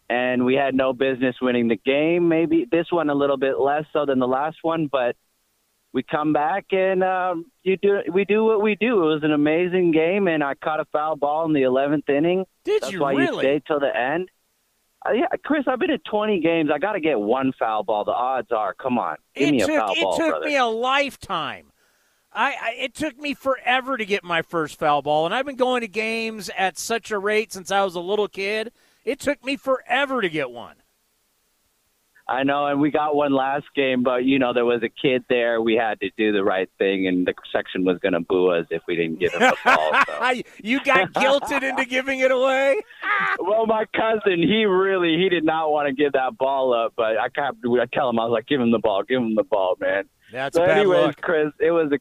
And 0.10 0.44
we 0.44 0.56
had 0.56 0.74
no 0.74 0.92
business 0.94 1.36
winning 1.42 1.68
the 1.68 1.76
game. 1.76 2.28
Maybe 2.30 2.66
this 2.70 2.88
one 2.92 3.10
a 3.10 3.16
little 3.16 3.38
bit 3.38 3.60
less 3.60 3.86
so 3.94 4.06
than 4.06 4.18
the 4.20 4.28
last 4.28 4.58
one, 4.64 4.88
but 4.92 5.16
we 5.94 6.04
come 6.04 6.34
back 6.34 6.66
and 6.72 7.04
um, 7.04 7.46
you 7.64 7.78
do 7.78 8.00
we 8.12 8.26
do 8.26 8.44
what 8.44 8.62
we 8.62 8.76
do. 8.76 9.04
It 9.04 9.14
was 9.14 9.24
an 9.24 9.32
amazing 9.34 9.92
game, 9.92 10.28
and 10.28 10.44
I 10.44 10.56
caught 10.56 10.80
a 10.80 10.86
foul 10.86 11.16
ball 11.16 11.46
in 11.46 11.54
the 11.54 11.62
11th 11.62 12.10
inning. 12.10 12.46
Did 12.64 12.82
That's 12.84 12.94
you 12.94 13.02
why 13.02 13.14
really? 13.14 13.36
you 13.36 13.40
stayed 13.40 13.64
till 13.66 13.80
the 13.80 13.96
end. 13.96 14.30
Uh, 15.06 15.14
yeah, 15.14 15.26
Chris, 15.46 15.64
I've 15.68 15.80
been 15.80 15.92
at 15.92 16.04
20 16.06 16.42
games. 16.42 16.70
I 16.74 16.78
got 16.78 16.94
to 16.94 17.00
get 17.00 17.20
one 17.20 17.54
foul 17.58 17.84
ball. 17.84 18.04
The 18.04 18.12
odds 18.12 18.52
are, 18.52 18.74
come 18.74 18.98
on, 18.98 19.16
give 19.34 19.48
it 19.48 19.52
me 19.52 19.62
a 19.62 19.68
foul 19.68 19.94
it 19.94 20.02
ball, 20.02 20.14
It 20.14 20.18
took 20.18 20.30
brother. 20.32 20.46
me 20.46 20.58
a 20.58 20.66
lifetime. 20.66 21.72
I, 22.32 22.56
I 22.62 22.76
it 22.80 22.94
took 22.94 23.18
me 23.18 23.34
forever 23.34 23.98
to 23.98 24.06
get 24.06 24.24
my 24.24 24.42
first 24.42 24.78
foul 24.78 25.02
ball, 25.02 25.26
and 25.26 25.34
I've 25.34 25.46
been 25.46 25.56
going 25.56 25.82
to 25.82 25.88
games 25.88 26.50
at 26.58 26.78
such 26.78 27.10
a 27.12 27.18
rate 27.18 27.54
since 27.54 27.72
I 27.72 27.84
was 27.84 27.96
a 27.96 28.00
little 28.02 28.28
kid. 28.28 28.72
It 29.10 29.20
took 29.20 29.44
me 29.44 29.58
forever 29.58 30.22
to 30.22 30.30
get 30.30 30.52
one. 30.52 30.76
I 32.28 32.44
know, 32.44 32.68
and 32.68 32.80
we 32.80 32.92
got 32.92 33.16
one 33.16 33.34
last 33.34 33.66
game, 33.76 34.04
but 34.04 34.24
you 34.24 34.38
know 34.38 34.54
there 34.54 34.66
was 34.66 34.84
a 34.84 34.90
kid 34.90 35.24
there. 35.30 35.60
We 35.60 35.74
had 35.74 36.00
to 36.02 36.12
do 36.16 36.32
the 36.32 36.44
right 36.44 36.70
thing, 36.78 37.08
and 37.08 37.26
the 37.26 37.34
section 37.52 37.86
was 37.86 37.98
going 37.98 38.14
to 38.14 38.20
boo 38.20 38.50
us 38.50 38.68
if 38.70 38.84
we 38.88 38.96
didn't 38.96 39.20
give 39.20 39.34
him 39.34 39.40
the 39.40 39.58
ball. 39.66 39.96
So. 40.06 40.44
you 40.64 40.80
got 40.84 41.12
guilted 41.14 41.68
into 41.68 41.86
giving 41.86 42.20
it 42.20 42.30
away. 42.30 42.80
well, 43.40 43.66
my 43.66 43.86
cousin, 43.96 44.44
he 44.44 44.66
really 44.66 45.18
he 45.18 45.28
did 45.28 45.44
not 45.44 45.72
want 45.72 45.88
to 45.88 45.94
give 45.96 46.12
that 46.12 46.38
ball 46.38 46.72
up, 46.72 46.94
but 46.96 47.18
I 47.18 47.30
kept 47.30 47.58
I 47.66 47.86
tell 47.92 48.12
him 48.12 48.20
I 48.20 48.26
was 48.26 48.32
like, 48.32 48.46
give 48.46 48.62
him 48.62 48.70
the 48.70 48.78
ball, 48.78 49.02
give 49.02 49.24
him 49.24 49.34
the 49.34 49.44
ball, 49.44 49.76
man. 49.80 50.04
That's 50.32 50.56
so 50.56 50.62
anyways. 50.62 51.16
Chris, 51.20 51.52
it 51.60 51.72
was 51.72 51.92
a 51.92 51.98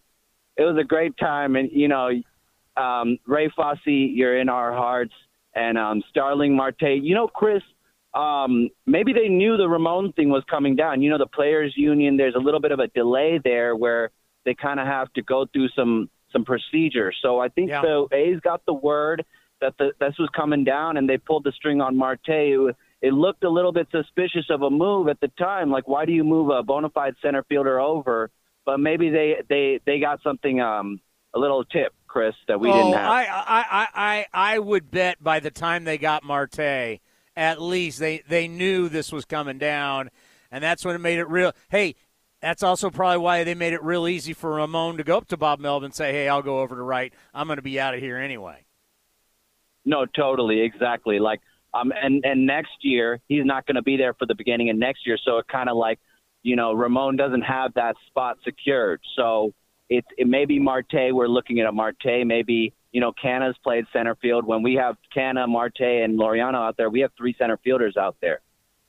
it 0.58 0.64
was 0.64 0.76
a 0.76 0.84
great 0.84 1.16
time, 1.16 1.56
and 1.56 1.70
you 1.72 1.88
know, 1.88 2.10
um, 2.76 3.16
Ray 3.24 3.50
Fosse, 3.56 3.78
you're 3.86 4.38
in 4.38 4.50
our 4.50 4.74
hearts, 4.74 5.14
and 5.58 5.76
um, 5.76 6.02
Starling 6.10 6.54
Marte. 6.56 7.02
You 7.02 7.14
know, 7.14 7.28
Chris, 7.28 7.62
um, 8.14 8.68
maybe 8.86 9.12
they 9.12 9.28
knew 9.28 9.56
the 9.56 9.68
Ramon 9.68 10.12
thing 10.12 10.28
was 10.30 10.44
coming 10.48 10.76
down. 10.76 11.02
You 11.02 11.10
know, 11.10 11.18
the 11.18 11.26
players' 11.26 11.74
union. 11.76 12.16
There's 12.16 12.34
a 12.34 12.44
little 12.46 12.60
bit 12.60 12.72
of 12.72 12.78
a 12.78 12.88
delay 12.88 13.40
there 13.42 13.74
where 13.74 14.10
they 14.44 14.54
kind 14.54 14.80
of 14.80 14.86
have 14.86 15.12
to 15.14 15.22
go 15.22 15.46
through 15.52 15.68
some 15.76 16.08
some 16.32 16.44
procedure. 16.44 17.12
So 17.22 17.40
I 17.40 17.48
think 17.48 17.70
Yeah. 17.70 17.82
the 17.82 18.06
A's 18.12 18.40
got 18.40 18.60
the 18.66 18.74
word 18.74 19.24
that 19.60 19.74
the, 19.78 19.92
this 19.98 20.14
was 20.18 20.28
coming 20.36 20.62
down, 20.64 20.96
and 20.96 21.08
they 21.08 21.18
pulled 21.18 21.44
the 21.44 21.52
string 21.52 21.80
on 21.80 21.96
Marte. 21.96 22.20
It, 22.28 22.76
it 23.00 23.12
looked 23.12 23.44
a 23.44 23.50
little 23.50 23.72
bit 23.72 23.88
suspicious 23.90 24.46
of 24.50 24.62
a 24.62 24.70
move 24.70 25.08
at 25.08 25.20
the 25.20 25.28
time. 25.38 25.70
Like, 25.70 25.88
why 25.88 26.04
do 26.04 26.12
you 26.12 26.24
move 26.24 26.50
a 26.50 26.62
bona 26.62 26.90
fide 26.90 27.14
center 27.22 27.42
fielder 27.48 27.80
over? 27.80 28.30
But 28.64 28.78
maybe 28.78 29.10
they 29.10 29.36
they 29.48 29.80
they 29.86 29.98
got 29.98 30.22
something 30.22 30.60
um 30.60 31.00
a 31.34 31.38
little 31.38 31.64
tip, 31.64 31.92
Chris, 32.08 32.34
that 32.48 32.58
we 32.58 32.70
oh, 32.70 32.72
didn't 32.72 32.94
have. 32.94 33.10
I, 33.10 33.24
I, 33.26 33.86
I, 33.94 34.26
I, 34.32 34.58
would 34.58 34.90
bet 34.90 35.22
by 35.22 35.40
the 35.40 35.50
time 35.50 35.84
they 35.84 35.98
got 35.98 36.24
Marte, 36.24 37.00
at 37.36 37.60
least 37.60 38.00
they, 38.00 38.22
they 38.28 38.48
knew 38.48 38.88
this 38.88 39.12
was 39.12 39.24
coming 39.24 39.58
down, 39.58 40.10
and 40.50 40.64
that's 40.64 40.84
when 40.84 40.94
it 40.94 41.00
made 41.00 41.18
it 41.18 41.28
real. 41.28 41.52
Hey, 41.68 41.94
that's 42.40 42.62
also 42.62 42.90
probably 42.90 43.18
why 43.18 43.44
they 43.44 43.54
made 43.54 43.72
it 43.72 43.82
real 43.82 44.08
easy 44.08 44.32
for 44.32 44.54
Ramon 44.54 44.96
to 44.96 45.04
go 45.04 45.16
up 45.16 45.28
to 45.28 45.36
Bob 45.36 45.60
Melvin 45.60 45.86
and 45.86 45.94
say, 45.94 46.12
"Hey, 46.12 46.28
I'll 46.28 46.42
go 46.42 46.60
over 46.60 46.74
to 46.74 46.82
right. 46.82 47.12
I'm 47.34 47.46
going 47.46 47.56
to 47.56 47.62
be 47.62 47.78
out 47.78 47.94
of 47.94 48.00
here 48.00 48.16
anyway." 48.16 48.64
No, 49.84 50.06
totally, 50.06 50.60
exactly. 50.60 51.18
Like, 51.18 51.40
um, 51.74 51.92
and 51.92 52.24
and 52.24 52.46
next 52.46 52.76
year 52.82 53.20
he's 53.28 53.44
not 53.44 53.66
going 53.66 53.76
to 53.76 53.82
be 53.82 53.96
there 53.96 54.14
for 54.14 54.26
the 54.26 54.34
beginning 54.34 54.70
of 54.70 54.76
next 54.76 55.06
year, 55.06 55.18
so 55.22 55.38
it 55.38 55.48
kind 55.48 55.68
of 55.68 55.76
like, 55.76 55.98
you 56.42 56.56
know, 56.56 56.72
Ramon 56.72 57.16
doesn't 57.16 57.42
have 57.42 57.74
that 57.74 57.96
spot 58.06 58.38
secured. 58.44 59.00
So 59.16 59.52
it 59.88 60.04
it 60.16 60.26
may 60.26 60.44
be 60.44 60.58
Marte. 60.58 61.12
We're 61.12 61.28
looking 61.28 61.60
at 61.60 61.66
a 61.66 61.72
Marte. 61.72 62.24
Maybe 62.24 62.74
you 62.92 63.00
know, 63.00 63.12
Canha's 63.12 63.56
played 63.62 63.84
center 63.92 64.14
field. 64.16 64.46
When 64.46 64.62
we 64.62 64.74
have 64.74 64.96
Canna, 65.12 65.46
Marte, 65.46 65.80
and 65.80 66.18
Laureano 66.18 66.54
out 66.54 66.76
there, 66.76 66.88
we 66.88 67.00
have 67.00 67.10
three 67.16 67.34
center 67.38 67.58
fielders 67.62 67.96
out 67.96 68.16
there. 68.20 68.40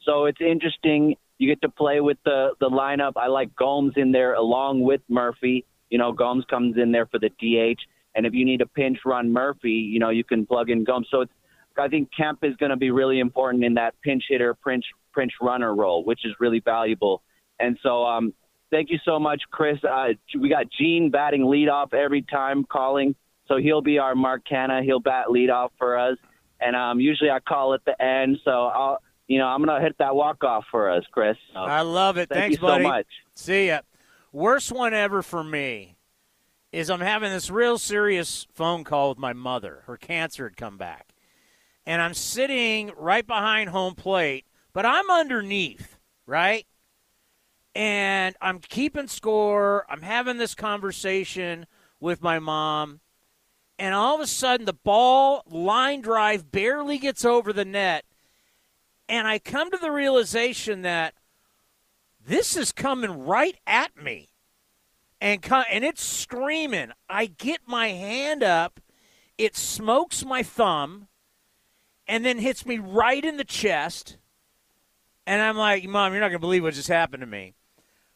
So 0.04 0.26
it's 0.26 0.40
interesting. 0.40 1.16
You 1.38 1.50
get 1.50 1.62
to 1.62 1.70
play 1.70 2.00
with 2.00 2.18
the 2.24 2.52
the 2.60 2.70
lineup. 2.70 3.14
I 3.16 3.28
like 3.28 3.56
Gomes 3.56 3.94
in 3.98 4.12
there 4.12 4.34
along 4.34 4.82
with 4.82 5.02
Murphy. 5.10 5.66
You 5.90 5.98
know, 5.98 6.12
Gomes 6.12 6.46
comes 6.50 6.78
in 6.78 6.92
there 6.92 7.08
for 7.08 7.20
the 7.20 7.30
DH, 7.30 7.80
and 8.16 8.26
if 8.26 8.34
you 8.34 8.46
need 8.46 8.62
a 8.62 8.68
pinch 8.68 9.00
run 9.06 9.32
Murphy, 9.32 9.72
you 9.72 10.00
know, 10.00 10.10
you 10.10 10.24
can 10.24 10.46
plug 10.46 10.70
in 10.70 10.84
Gomes. 10.84 11.08
So 11.12 11.22
it's 11.22 11.32
I 11.78 11.88
think 11.88 12.10
Kemp 12.16 12.44
is 12.44 12.56
going 12.58 12.72
to 12.72 12.78
be 12.78 12.92
really 12.92 13.20
important 13.20 13.64
in 13.64 13.74
that 13.76 13.96
pinch 14.02 14.24
hitter, 14.28 14.54
pinch 14.54 14.86
pinch 15.16 15.34
runner 15.42 15.76
role, 15.76 16.04
which 16.04 16.26
is 16.26 16.34
really 16.40 16.60
valuable. 16.60 17.22
And 17.60 17.78
so, 17.84 18.06
um, 18.06 18.34
thank 18.72 18.90
you 18.90 19.00
so 19.06 19.20
much, 19.20 19.42
Chris. 19.52 19.78
Uh, 19.84 20.10
we 20.40 20.50
got 20.50 20.66
Gene 20.72 21.10
batting 21.10 21.42
leadoff 21.42 21.94
every 21.94 22.22
time 22.22 22.66
calling, 22.66 23.16
so 23.48 23.58
he'll 23.58 23.82
be 23.82 24.00
our 24.00 24.16
Mark 24.16 24.44
Canha. 24.50 24.84
He'll 24.84 25.00
bat 25.00 25.26
leadoff 25.30 25.70
for 25.78 25.98
us, 25.98 26.18
and 26.60 26.76
um, 26.76 27.00
usually 27.00 27.30
I 27.30 27.40
call 27.40 27.74
at 27.74 27.84
the 27.86 28.00
end. 28.02 28.38
So 28.44 28.52
I'll, 28.52 29.00
you 29.28 29.38
know, 29.38 29.48
I'm 29.48 29.64
gonna 29.64 29.82
hit 29.82 29.98
that 30.00 30.16
walk 30.16 30.44
off 30.44 30.66
for 30.72 30.90
us, 30.90 31.04
Chris. 31.12 31.38
So, 31.54 31.60
I 31.60 31.82
love 31.82 32.18
it. 32.18 32.30
Thank 32.30 32.42
Thanks, 32.42 32.56
you 32.58 32.62
buddy. 32.62 32.84
so 32.84 32.90
much. 32.90 33.08
See 33.36 33.68
ya. 33.68 33.82
Worst 34.32 34.72
one 34.72 34.94
ever 34.94 35.22
for 35.22 35.44
me 35.44 35.96
is 36.72 36.90
I'm 36.90 37.00
having 37.00 37.32
this 37.32 37.50
real 37.50 37.78
serious 37.78 38.46
phone 38.54 38.84
call 38.84 39.10
with 39.10 39.18
my 39.18 39.34
mother. 39.34 39.84
Her 39.88 39.98
cancer 39.98 40.48
had 40.48 40.58
come 40.58 40.78
back. 40.78 41.14
And 41.86 42.02
I'm 42.02 42.14
sitting 42.14 42.92
right 42.96 43.26
behind 43.26 43.72
home 43.72 43.96
plate, 43.96 44.46
but 44.74 44.86
I'm 44.86 45.10
underneath, 45.10 45.98
right? 46.28 46.68
And 47.76 48.36
I'm 48.42 48.60
keeping 48.60 49.08
score. 49.08 49.86
I'm 49.90 50.02
having 50.02 50.38
this 50.38 50.56
conversation 50.56 51.68
with 52.00 52.22
my 52.22 52.40
mom. 52.40 53.00
And 53.78 53.94
all 53.96 54.16
of 54.16 54.22
a 54.22 54.28
sudden, 54.28 54.66
the 54.66 54.74
ball 54.74 55.44
line 55.50 56.02
drive 56.02 56.52
barely 56.52 56.98
gets 56.98 57.24
over 57.24 57.54
the 57.54 57.66
net. 57.66 58.06
And 59.08 59.28
I 59.28 59.40
come 59.40 59.72
to 59.72 59.78
the 59.78 59.92
realization 59.92 60.82
that 60.82 61.14
this 62.26 62.56
is 62.56 62.72
coming 62.72 63.26
right 63.26 63.58
at 63.66 63.96
me 64.02 64.30
and 65.22 65.42
co- 65.42 65.64
and 65.72 65.84
it's 65.84 66.04
screaming 66.04 66.92
i 67.10 67.26
get 67.26 67.62
my 67.66 67.90
hand 67.90 68.44
up 68.44 68.80
it 69.38 69.56
smokes 69.56 70.26
my 70.26 70.44
thumb 70.44 71.08
and 72.08 72.26
then 72.26 72.38
hits 72.38 72.66
me 72.66 72.78
right 72.78 73.26
in 73.26 73.38
the 73.38 73.44
chest 73.44 74.18
and 75.26 75.42
i'm 75.42 75.58
like 75.58 75.84
mom 75.86 76.12
you're 76.12 76.22
not 76.22 76.30
going 76.30 76.40
to 76.40 76.40
believe 76.40 76.64
what 76.64 76.74
just 76.74 76.88
happened 76.88 77.22
to 77.22 77.28
me 77.28 77.54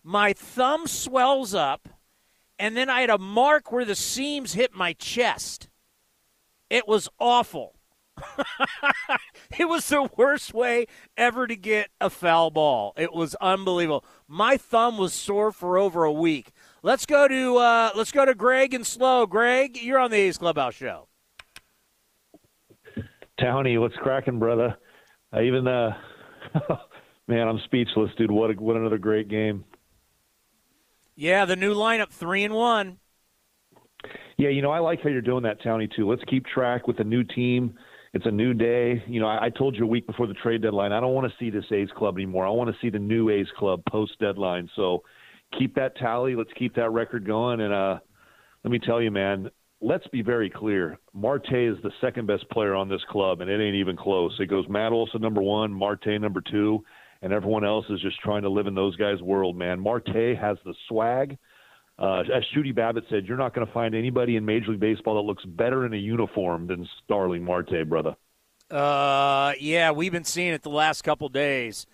my 0.03 0.33
thumb 0.33 0.87
swells 0.87 1.53
up 1.53 1.89
and 2.59 2.75
then 2.75 2.89
i 2.89 3.01
had 3.01 3.09
a 3.09 3.17
mark 3.17 3.71
where 3.71 3.85
the 3.85 3.95
seams 3.95 4.53
hit 4.53 4.73
my 4.73 4.93
chest 4.93 5.69
it 6.69 6.87
was 6.87 7.09
awful 7.19 7.75
it 9.57 9.67
was 9.67 9.87
the 9.87 10.09
worst 10.17 10.53
way 10.53 10.85
ever 11.17 11.47
to 11.47 11.55
get 11.55 11.89
a 11.99 12.09
foul 12.09 12.51
ball. 12.51 12.93
It 12.97 13.13
was 13.13 13.35
unbelievable. 13.35 14.05
My 14.27 14.57
thumb 14.57 14.97
was 14.97 15.13
sore 15.13 15.51
for 15.51 15.77
over 15.77 16.03
a 16.03 16.11
week. 16.11 16.51
Let's 16.81 17.05
go 17.05 17.27
to 17.27 17.57
uh, 17.57 17.91
let's 17.95 18.11
go 18.11 18.25
to 18.25 18.35
Greg 18.35 18.73
and 18.73 18.85
Slow. 18.85 19.25
Greg, 19.25 19.77
you're 19.81 19.99
on 19.99 20.11
the 20.11 20.17
A's 20.17 20.37
Clubhouse 20.37 20.75
show. 20.75 21.07
Tony, 23.39 23.77
what's 23.77 23.95
cracking, 23.95 24.39
brother? 24.39 24.77
I 25.31 25.43
even 25.43 25.67
uh, 25.67 25.97
man, 27.27 27.47
I'm 27.47 27.59
speechless, 27.65 28.11
dude. 28.17 28.31
What 28.31 28.51
a, 28.51 28.53
what 28.53 28.75
another 28.75 28.97
great 28.97 29.27
game. 29.27 29.65
Yeah, 31.15 31.45
the 31.45 31.55
new 31.55 31.73
lineup, 31.73 32.09
three 32.09 32.43
and 32.43 32.53
one. 32.53 32.97
Yeah, 34.37 34.49
you 34.49 34.61
know, 34.61 34.71
I 34.71 34.79
like 34.79 35.01
how 35.03 35.09
you're 35.09 35.21
doing 35.21 35.43
that, 35.43 35.61
Townie, 35.61 35.93
too. 35.95 36.09
Let's 36.09 36.23
keep 36.27 36.45
track 36.45 36.87
with 36.87 36.97
the 36.97 37.03
new 37.03 37.23
team. 37.23 37.75
It's 38.13 38.25
a 38.25 38.31
new 38.31 38.53
day. 38.53 39.03
You 39.07 39.19
know, 39.19 39.27
I, 39.27 39.45
I 39.45 39.49
told 39.49 39.75
you 39.75 39.83
a 39.83 39.87
week 39.87 40.07
before 40.07 40.27
the 40.27 40.33
trade 40.35 40.61
deadline, 40.61 40.91
I 40.91 40.99
don't 40.99 41.13
want 41.13 41.31
to 41.31 41.37
see 41.39 41.49
this 41.49 41.65
A's 41.71 41.89
club 41.95 42.17
anymore. 42.17 42.45
I 42.45 42.49
want 42.49 42.69
to 42.69 42.75
see 42.81 42.89
the 42.89 42.99
new 42.99 43.29
A's 43.29 43.47
club 43.57 43.81
post 43.89 44.13
deadline. 44.19 44.69
So 44.75 45.03
keep 45.57 45.75
that 45.75 45.95
tally. 45.97 46.35
Let's 46.35 46.51
keep 46.57 46.75
that 46.75 46.91
record 46.91 47.25
going. 47.25 47.61
And 47.61 47.73
uh, 47.73 47.99
let 48.63 48.71
me 48.71 48.79
tell 48.79 49.01
you, 49.01 49.11
man, 49.11 49.49
let's 49.81 50.07
be 50.07 50.21
very 50.21 50.49
clear. 50.49 50.97
Marte 51.13 51.53
is 51.53 51.77
the 51.83 51.91
second 52.01 52.27
best 52.27 52.49
player 52.49 52.75
on 52.75 52.89
this 52.89 53.01
club, 53.09 53.41
and 53.41 53.49
it 53.49 53.61
ain't 53.61 53.75
even 53.75 53.97
close. 53.97 54.35
It 54.39 54.47
goes 54.47 54.65
Matt 54.69 54.91
Olson 54.91 55.21
number 55.21 55.41
one, 55.41 55.71
Marte 55.73 56.19
number 56.19 56.41
two, 56.41 56.83
and 57.23 57.31
everyone 57.31 57.63
else 57.63 57.85
is 57.89 58.01
just 58.01 58.19
trying 58.19 58.41
to 58.41 58.49
live 58.49 58.67
in 58.67 58.75
those 58.75 58.95
guys' 58.97 59.21
world, 59.21 59.57
man. 59.57 59.79
Marte 59.79 60.37
has 60.39 60.57
the 60.65 60.75
swag. 60.89 61.37
Uh, 61.97 62.19
as 62.21 62.43
Shooty 62.53 62.75
Babitt 62.75 63.05
said, 63.09 63.25
you're 63.25 63.37
not 63.37 63.55
going 63.55 63.65
to 63.65 63.73
find 63.73 63.95
anybody 63.95 64.35
in 64.35 64.45
Major 64.45 64.71
League 64.71 64.81
Baseball 64.81 65.15
that 65.15 65.21
looks 65.21 65.45
better 65.45 65.85
in 65.85 65.93
a 65.93 65.97
uniform 65.97 66.67
than 66.67 66.87
Starling 67.03 67.43
Marte, 67.43 67.87
brother. 67.87 68.15
Uh, 68.69 69.53
yeah, 69.59 69.91
we've 69.91 70.11
been 70.11 70.25
seeing 70.25 70.53
it 70.53 70.63
the 70.63 70.69
last 70.69 71.03
couple 71.03 71.29
days. 71.29 71.85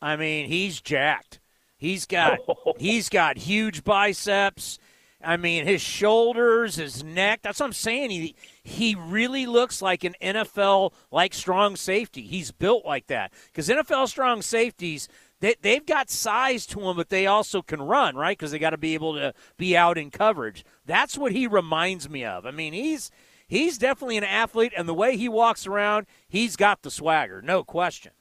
I 0.00 0.16
mean, 0.16 0.46
he's 0.46 0.80
jacked. 0.80 1.40
He's 1.76 2.06
got 2.06 2.38
he's 2.78 3.08
got 3.08 3.36
huge 3.36 3.82
biceps. 3.82 4.78
I 5.22 5.36
mean, 5.36 5.66
his 5.66 5.82
shoulders, 5.82 6.76
his 6.76 7.02
neck. 7.02 7.40
That's 7.42 7.58
what 7.58 7.66
I'm 7.66 7.72
saying. 7.72 8.10
He 8.10 8.36
he 8.62 8.94
really 8.94 9.46
looks 9.46 9.82
like 9.82 10.04
an 10.04 10.14
NFL 10.22 10.92
like 11.10 11.34
strong 11.34 11.74
safety. 11.74 12.22
He's 12.22 12.52
built 12.52 12.84
like 12.84 13.08
that 13.08 13.32
because 13.46 13.68
NFL 13.68 14.08
strong 14.08 14.42
safeties 14.42 15.08
they 15.40 15.56
they've 15.60 15.84
got 15.84 16.10
size 16.10 16.66
to 16.66 16.80
them, 16.80 16.96
but 16.96 17.08
they 17.08 17.26
also 17.26 17.62
can 17.62 17.82
run 17.82 18.16
right 18.16 18.36
because 18.36 18.52
they 18.52 18.58
got 18.58 18.70
to 18.70 18.78
be 18.78 18.94
able 18.94 19.14
to 19.14 19.34
be 19.56 19.76
out 19.76 19.98
in 19.98 20.10
coverage. 20.10 20.64
That's 20.86 21.18
what 21.18 21.32
he 21.32 21.46
reminds 21.46 22.08
me 22.08 22.24
of. 22.24 22.46
I 22.46 22.50
mean, 22.50 22.72
he's 22.72 23.10
he's 23.46 23.78
definitely 23.78 24.18
an 24.18 24.24
athlete, 24.24 24.72
and 24.76 24.88
the 24.88 24.94
way 24.94 25.16
he 25.16 25.28
walks 25.28 25.66
around, 25.66 26.06
he's 26.28 26.56
got 26.56 26.82
the 26.82 26.90
swagger, 26.90 27.42
no 27.42 27.64
question. 27.64 28.12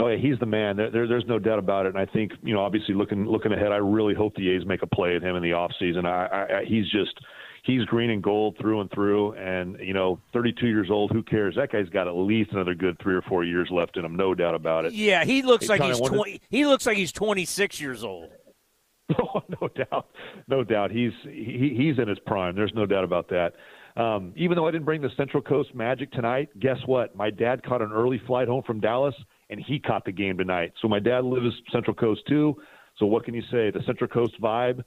Oh 0.00 0.08
yeah, 0.08 0.16
he's 0.16 0.38
the 0.40 0.46
man. 0.46 0.76
There, 0.76 0.90
there, 0.90 1.06
there's 1.06 1.26
no 1.26 1.38
doubt 1.38 1.60
about 1.60 1.86
it. 1.86 1.90
And 1.90 1.98
I 1.98 2.06
think 2.06 2.32
you 2.42 2.52
know, 2.52 2.60
obviously 2.60 2.94
looking 2.94 3.26
looking 3.26 3.52
ahead, 3.52 3.70
I 3.70 3.76
really 3.76 4.14
hope 4.14 4.34
the 4.34 4.50
A's 4.50 4.66
make 4.66 4.82
a 4.82 4.86
play 4.86 5.14
at 5.14 5.22
him 5.22 5.36
in 5.36 5.42
the 5.42 5.52
off 5.52 5.70
season. 5.78 6.04
I, 6.04 6.26
I, 6.26 6.58
I 6.58 6.64
he's 6.64 6.90
just 6.90 7.18
he's 7.64 7.84
green 7.84 8.10
and 8.10 8.22
gold 8.22 8.56
through 8.60 8.80
and 8.80 8.90
through. 8.90 9.32
And 9.34 9.78
you 9.80 9.94
know, 9.94 10.20
32 10.32 10.66
years 10.66 10.88
old, 10.90 11.12
who 11.12 11.22
cares? 11.22 11.54
That 11.56 11.70
guy's 11.70 11.88
got 11.88 12.08
at 12.08 12.14
least 12.14 12.52
another 12.52 12.74
good 12.74 12.98
three 13.00 13.14
or 13.14 13.22
four 13.22 13.44
years 13.44 13.68
left 13.70 13.96
in 13.96 14.04
him, 14.04 14.16
no 14.16 14.34
doubt 14.34 14.54
about 14.54 14.84
it. 14.84 14.94
Yeah, 14.94 15.24
he 15.24 15.42
looks 15.42 15.68
like 15.68 15.82
he's 15.82 16.00
20. 16.00 16.40
He 16.50 16.66
looks 16.66 16.86
like 16.86 16.96
he's 16.96 17.12
26 17.12 17.80
years 17.80 18.04
old. 18.04 18.30
Oh, 19.36 19.42
no 19.60 19.68
doubt, 19.68 20.06
no 20.48 20.64
doubt. 20.64 20.90
He's 20.90 21.12
he, 21.24 21.74
he's 21.76 21.98
in 21.98 22.08
his 22.08 22.18
prime. 22.20 22.54
There's 22.54 22.72
no 22.74 22.86
doubt 22.86 23.04
about 23.04 23.28
that. 23.28 23.52
Um, 24.00 24.32
even 24.34 24.56
though 24.56 24.66
I 24.66 24.70
didn't 24.70 24.86
bring 24.86 25.02
the 25.02 25.10
Central 25.16 25.42
Coast 25.42 25.74
Magic 25.74 26.10
tonight, 26.12 26.48
guess 26.58 26.78
what? 26.86 27.14
My 27.14 27.30
dad 27.30 27.62
caught 27.64 27.82
an 27.82 27.92
early 27.92 28.22
flight 28.26 28.48
home 28.48 28.62
from 28.66 28.80
Dallas, 28.80 29.14
and 29.50 29.60
he 29.60 29.78
caught 29.78 30.04
the 30.04 30.12
game 30.12 30.38
tonight. 30.38 30.72
So 30.80 30.88
my 30.88 30.98
dad 30.98 31.24
lives 31.24 31.54
Central 31.72 31.94
Coast 31.94 32.22
too. 32.28 32.56
So 32.98 33.06
what 33.06 33.24
can 33.24 33.34
you 33.34 33.42
say? 33.42 33.70
The 33.70 33.82
Central 33.86 34.08
Coast 34.08 34.40
vibe. 34.40 34.82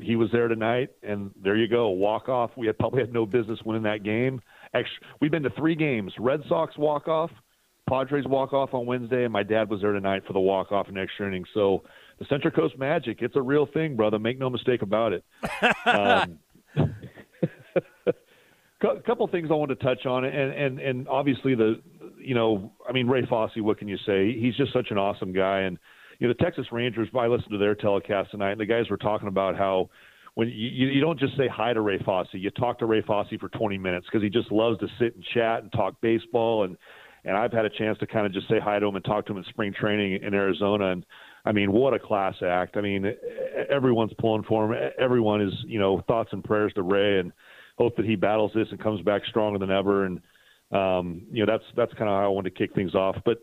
He 0.00 0.16
was 0.16 0.28
there 0.30 0.48
tonight, 0.48 0.90
and 1.02 1.30
there 1.42 1.56
you 1.56 1.66
go. 1.66 1.88
Walk 1.88 2.28
off. 2.28 2.50
We 2.56 2.66
had 2.66 2.78
probably 2.78 3.00
had 3.00 3.12
no 3.12 3.26
business 3.26 3.58
winning 3.64 3.82
that 3.82 4.04
game. 4.04 4.40
Actually, 4.74 5.06
we've 5.20 5.30
been 5.30 5.42
to 5.42 5.50
three 5.50 5.74
games: 5.74 6.12
Red 6.20 6.42
Sox 6.48 6.76
walk 6.76 7.08
off, 7.08 7.30
Padres 7.88 8.26
walk 8.26 8.52
off 8.52 8.74
on 8.74 8.86
Wednesday, 8.86 9.24
and 9.24 9.32
my 9.32 9.42
dad 9.42 9.70
was 9.70 9.80
there 9.80 9.92
tonight 9.92 10.22
for 10.26 10.34
the 10.34 10.40
walk 10.40 10.72
off 10.72 10.88
in 10.88 10.98
extra 10.98 11.26
inning. 11.26 11.44
So 11.54 11.82
the 12.18 12.26
Central 12.28 12.52
Coast 12.52 12.78
Magic, 12.78 13.18
it's 13.22 13.36
a 13.36 13.42
real 13.42 13.66
thing, 13.66 13.96
brother. 13.96 14.18
Make 14.18 14.38
no 14.38 14.50
mistake 14.50 14.82
about 14.82 15.12
it. 15.12 15.24
um, 15.86 16.38
a 18.82 19.00
couple 19.06 19.26
things 19.28 19.48
I 19.50 19.54
want 19.54 19.70
to 19.70 19.76
touch 19.76 20.06
on, 20.06 20.24
and 20.24 20.52
and 20.52 20.78
and 20.78 21.08
obviously 21.08 21.54
the, 21.54 21.80
you 22.18 22.34
know, 22.34 22.72
I 22.88 22.92
mean 22.92 23.06
Ray 23.06 23.26
Fosse. 23.26 23.52
What 23.56 23.78
can 23.78 23.88
you 23.88 23.98
say? 24.06 24.32
He's 24.38 24.56
just 24.56 24.72
such 24.72 24.90
an 24.90 24.98
awesome 24.98 25.32
guy, 25.32 25.60
and 25.60 25.78
you 26.18 26.26
know 26.26 26.34
the 26.36 26.42
Texas 26.42 26.66
Rangers. 26.72 27.08
I 27.16 27.26
listened 27.26 27.52
to 27.52 27.58
their 27.58 27.74
telecast 27.74 28.30
tonight, 28.30 28.52
and 28.52 28.60
the 28.60 28.66
guys 28.66 28.88
were 28.90 28.96
talking 28.96 29.28
about 29.28 29.56
how 29.56 29.90
when 30.34 30.48
you 30.48 30.88
you 30.88 31.00
don't 31.00 31.18
just 31.18 31.36
say 31.36 31.48
hi 31.48 31.72
to 31.72 31.80
Ray 31.80 31.98
Fosse, 31.98 32.28
you 32.32 32.50
talk 32.50 32.78
to 32.78 32.86
Ray 32.86 33.02
Fosse 33.02 33.34
for 33.40 33.48
20 33.48 33.76
minutes 33.78 34.06
because 34.06 34.22
he 34.22 34.30
just 34.30 34.50
loves 34.52 34.78
to 34.78 34.86
sit 34.98 35.14
and 35.14 35.24
chat 35.34 35.62
and 35.62 35.72
talk 35.72 36.00
baseball, 36.00 36.64
and 36.64 36.76
and 37.24 37.36
I've 37.36 37.52
had 37.52 37.64
a 37.64 37.70
chance 37.70 37.98
to 37.98 38.06
kind 38.06 38.24
of 38.24 38.32
just 38.32 38.48
say 38.48 38.60
hi 38.62 38.78
to 38.78 38.86
him 38.86 38.96
and 38.96 39.04
talk 39.04 39.26
to 39.26 39.32
him 39.32 39.38
in 39.38 39.44
spring 39.44 39.72
training 39.72 40.22
in 40.22 40.34
Arizona, 40.34 40.92
and 40.92 41.04
I 41.44 41.52
mean 41.52 41.72
what 41.72 41.92
a 41.92 41.98
class 41.98 42.36
act. 42.42 42.76
I 42.76 42.80
mean 42.80 43.12
everyone's 43.70 44.12
pulling 44.18 44.44
for 44.44 44.72
him. 44.72 44.90
Everyone 44.98 45.42
is 45.42 45.52
you 45.66 45.78
know 45.78 46.02
thoughts 46.06 46.30
and 46.32 46.42
prayers 46.42 46.72
to 46.74 46.82
Ray 46.82 47.18
and 47.18 47.32
hope 47.76 47.96
that 47.96 48.06
he 48.06 48.16
battles 48.16 48.52
this 48.54 48.68
and 48.70 48.80
comes 48.80 49.00
back 49.02 49.22
stronger 49.28 49.58
than 49.58 49.70
ever. 49.70 50.04
And 50.04 50.20
um, 50.72 51.22
you 51.30 51.44
know, 51.44 51.50
that's 51.50 51.64
that's 51.76 51.92
kind 51.92 52.08
of 52.10 52.16
how 52.16 52.24
I 52.24 52.28
want 52.28 52.44
to 52.44 52.50
kick 52.50 52.74
things 52.74 52.94
off. 52.94 53.16
But 53.24 53.38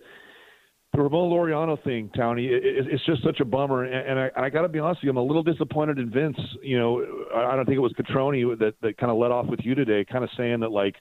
the 0.93 1.01
Ramon 1.01 1.29
Laureano 1.29 1.81
thing, 1.83 2.09
Townie, 2.15 2.47
it, 2.47 2.63
it, 2.63 2.88
it's 2.89 3.05
just 3.05 3.23
such 3.23 3.39
a 3.39 3.45
bummer. 3.45 3.83
And, 3.83 4.09
and 4.09 4.19
I, 4.19 4.45
I 4.45 4.49
got 4.49 4.61
to 4.61 4.69
be 4.69 4.79
honest 4.79 5.01
with 5.01 5.05
you, 5.05 5.09
I'm 5.09 5.17
a 5.17 5.23
little 5.23 5.43
disappointed 5.43 5.99
in 5.99 6.09
Vince. 6.09 6.38
You 6.61 6.79
know, 6.79 7.05
I 7.35 7.55
don't 7.55 7.65
think 7.65 7.77
it 7.77 7.81
was 7.81 7.93
Cotroneo 7.93 8.57
that 8.59 8.75
that 8.81 8.97
kind 8.97 9.11
of 9.11 9.17
let 9.17 9.31
off 9.31 9.47
with 9.47 9.59
you 9.63 9.75
today, 9.75 10.05
kind 10.09 10.23
of 10.23 10.29
saying 10.38 10.59
that 10.61 10.71
like, 10.71 10.95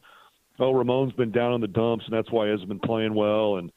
oh, 0.58 0.72
Ramon's 0.72 1.12
been 1.12 1.30
down 1.30 1.54
in 1.54 1.60
the 1.60 1.68
dumps, 1.68 2.04
and 2.06 2.16
that's 2.16 2.30
why 2.30 2.46
he 2.46 2.52
hasn't 2.52 2.68
been 2.68 2.80
playing 2.80 3.14
well. 3.14 3.56
And 3.56 3.70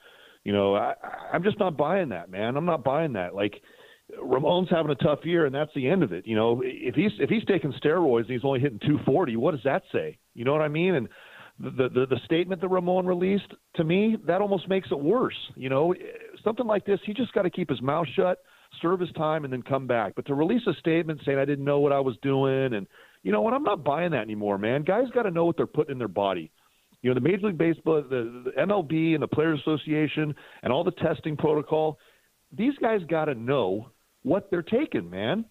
you 0.43 0.53
know, 0.53 0.75
I, 0.75 0.93
I'm 1.33 1.43
just 1.43 1.60
not 1.60 1.77
buying 1.77 2.10
that, 2.10 2.29
man. 2.29 2.55
I'm 2.55 2.65
not 2.65 2.83
buying 2.83 3.13
that. 3.13 3.36
Like 3.36 3.62
Ramon's 4.21 4.69
having 4.69 4.91
a 4.91 4.95
tough 4.95 5.19
year, 5.23 5.45
and 5.45 5.53
that's 5.53 5.71
the 5.75 5.88
end 5.88 6.03
of 6.03 6.13
it. 6.13 6.25
You 6.25 6.36
know, 6.36 6.62
if 6.63 6.95
he's 6.95 7.12
if 7.19 7.29
he's 7.29 7.43
taking 7.45 7.73
steroids 7.73 8.21
and 8.21 8.31
he's 8.31 8.45
only 8.45 8.60
hitting 8.60 8.79
240, 8.79 9.36
what 9.36 9.51
does 9.51 9.63
that 9.65 9.83
say? 9.91 10.17
You 10.33 10.45
know 10.45 10.53
what 10.53 10.62
I 10.62 10.69
mean? 10.69 10.95
And 10.95 11.10
the 11.59 11.89
the, 11.89 12.05
the 12.07 12.19
statement 12.25 12.61
that 12.61 12.67
Ramon 12.67 13.05
released 13.05 13.53
to 13.75 13.83
me 13.83 14.17
that 14.25 14.41
almost 14.41 14.67
makes 14.69 14.89
it 14.91 14.99
worse. 14.99 15.37
You 15.55 15.69
know, 15.69 15.93
something 16.43 16.67
like 16.67 16.85
this, 16.85 16.99
he 17.05 17.13
just 17.13 17.33
got 17.33 17.43
to 17.43 17.49
keep 17.49 17.69
his 17.69 17.81
mouth 17.81 18.07
shut, 18.15 18.39
serve 18.81 18.99
his 18.99 19.11
time, 19.13 19.43
and 19.43 19.51
then 19.51 19.61
come 19.63 19.87
back. 19.87 20.13
But 20.15 20.25
to 20.27 20.35
release 20.35 20.61
a 20.67 20.73
statement 20.79 21.21
saying 21.25 21.37
I 21.37 21.45
didn't 21.45 21.65
know 21.65 21.79
what 21.79 21.91
I 21.91 21.99
was 21.99 22.15
doing, 22.21 22.73
and 22.73 22.87
you 23.23 23.31
know 23.31 23.41
what, 23.41 23.53
I'm 23.53 23.63
not 23.63 23.83
buying 23.83 24.11
that 24.11 24.21
anymore, 24.21 24.57
man. 24.57 24.83
Guys 24.83 25.05
got 25.13 25.23
to 25.23 25.31
know 25.31 25.45
what 25.45 25.57
they're 25.57 25.67
putting 25.67 25.93
in 25.93 25.99
their 25.99 26.07
body. 26.07 26.51
You 27.01 27.09
know, 27.09 27.15
the 27.15 27.21
Major 27.21 27.47
League 27.47 27.57
Baseball, 27.57 28.03
the, 28.09 28.43
the 28.45 28.61
MLB, 28.61 29.13
and 29.13 29.21
the 29.21 29.27
Players 29.27 29.59
Association, 29.61 30.33
and 30.63 30.73
all 30.73 30.83
the 30.83 30.91
testing 30.91 31.37
protocol. 31.37 31.99
These 32.55 32.73
guys 32.81 33.01
got 33.09 33.25
to 33.25 33.35
know 33.35 33.89
what 34.23 34.49
they're 34.49 34.61
taking, 34.61 35.09
man. 35.09 35.45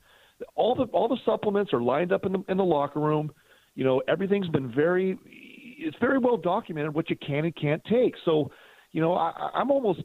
All 0.54 0.74
the 0.74 0.84
all 0.84 1.08
the 1.08 1.18
supplements 1.24 1.72
are 1.72 1.80
lined 1.80 2.12
up 2.12 2.26
in 2.26 2.32
the 2.32 2.44
in 2.48 2.56
the 2.56 2.64
locker 2.64 3.00
room. 3.00 3.30
You 3.74 3.84
know, 3.84 4.02
everything's 4.08 4.48
been 4.48 4.72
very 4.74 5.18
it's 5.76 5.96
very 6.00 6.18
well 6.18 6.36
documented 6.36 6.94
what 6.94 7.10
you 7.10 7.16
can 7.16 7.44
and 7.44 7.54
can't 7.54 7.82
take. 7.84 8.14
So, 8.24 8.50
you 8.92 9.00
know, 9.00 9.14
I, 9.14 9.50
I'm 9.54 9.70
almost 9.70 10.02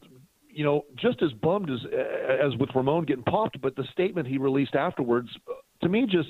you 0.50 0.64
know 0.64 0.86
just 0.96 1.22
as 1.24 1.32
bummed 1.34 1.70
as 1.70 1.80
as 2.46 2.56
with 2.60 2.70
Ramon 2.76 3.06
getting 3.06 3.24
popped, 3.24 3.62
but 3.62 3.76
the 3.76 3.86
statement 3.92 4.28
he 4.28 4.38
released 4.38 4.76
afterwards 4.76 5.30
to 5.82 5.90
me 5.90 6.06
just 6.06 6.30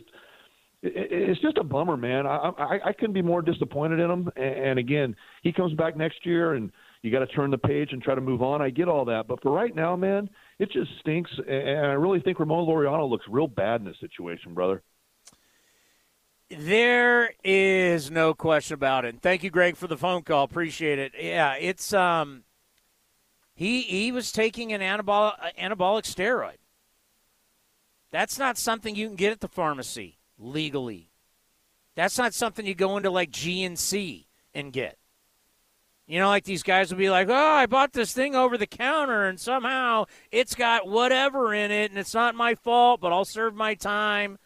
it's 0.84 1.39
just 1.41 1.58
a 1.60 1.63
bummer, 1.63 1.95
man. 1.95 2.25
I, 2.25 2.51
I 2.58 2.80
I 2.86 2.93
couldn't 2.93 3.13
be 3.13 3.21
more 3.21 3.41
disappointed 3.41 3.99
in 3.99 4.10
him. 4.10 4.30
And 4.36 4.80
again, 4.80 5.15
he 5.43 5.54
comes 5.54 5.73
back 5.73 5.95
next 5.95 6.25
year, 6.25 6.54
and 6.54 6.71
you 7.04 7.12
got 7.12 7.19
to 7.19 7.27
turn 7.27 7.51
the 7.51 7.58
page 7.58 7.89
and 7.91 8.01
try 8.01 8.15
to 8.15 8.21
move 8.21 8.41
on. 8.41 8.62
I 8.62 8.69
get 8.69 8.88
all 8.88 9.06
that, 9.06 9.27
but 9.27 9.41
for 9.41 9.51
right 9.51 9.75
now, 9.75 9.95
man, 9.95 10.30
it 10.60 10.71
just 10.71 10.89
stinks. 10.99 11.32
And 11.47 11.86
I 11.86 11.93
really 11.93 12.19
think 12.19 12.39
Ramon 12.39 12.67
Laureano 12.67 13.08
looks 13.08 13.25
real 13.30 13.47
bad 13.47 13.82
in 13.82 13.86
this 13.86 13.99
situation, 13.99 14.54
brother. 14.54 14.82
There 16.58 17.34
is 17.46 18.12
no 18.12 18.34
question 18.34 18.74
about 18.74 19.06
it. 19.06 19.22
Thank 19.22 19.44
you, 19.44 19.50
Greg, 19.50 19.78
for 19.78 19.88
the 19.88 19.98
phone 19.98 20.24
call. 20.24 20.44
Appreciate 20.44 21.00
it. 21.00 21.14
Yeah, 21.18 21.54
it's 21.54 21.94
um, 21.94 22.44
he 23.54 23.84
he 23.84 24.12
was 24.12 24.32
taking 24.32 24.74
an 24.74 24.82
anabolic 24.82 25.36
anabolic 25.58 26.04
steroid. 26.04 26.58
That's 28.12 28.38
not 28.38 28.58
something 28.58 28.96
you 28.96 29.08
can 29.08 29.16
get 29.16 29.32
at 29.32 29.40
the 29.40 29.48
pharmacy 29.48 30.18
legally. 30.38 31.12
That's 31.96 32.18
not 32.18 32.34
something 32.34 32.66
you 32.66 32.76
go 32.76 32.98
into 32.98 33.10
like 33.10 33.32
GNC 33.32 34.26
and 34.54 34.74
get. 34.74 34.98
You 36.08 36.20
know, 36.20 36.28
like 36.28 36.44
these 36.44 36.64
guys 36.64 36.92
will 36.92 36.98
be 36.98 37.10
like, 37.10 37.30
oh, 37.30 37.34
I 37.34 37.68
bought 37.68 37.94
this 37.94 38.12
thing 38.12 38.36
over 38.36 38.58
the 38.58 38.68
counter 38.68 39.28
and 39.28 39.40
somehow 39.40 40.06
it's 40.30 40.56
got 40.56 40.86
whatever 40.86 41.54
in 41.54 41.72
it 41.72 41.92
and 41.92 41.98
it's 41.98 42.14
not 42.14 42.36
my 42.36 42.56
fault, 42.56 43.00
but 43.00 43.14
I'll 43.14 43.24
serve 43.24 43.56
my 43.56 43.76
time. 43.76 44.38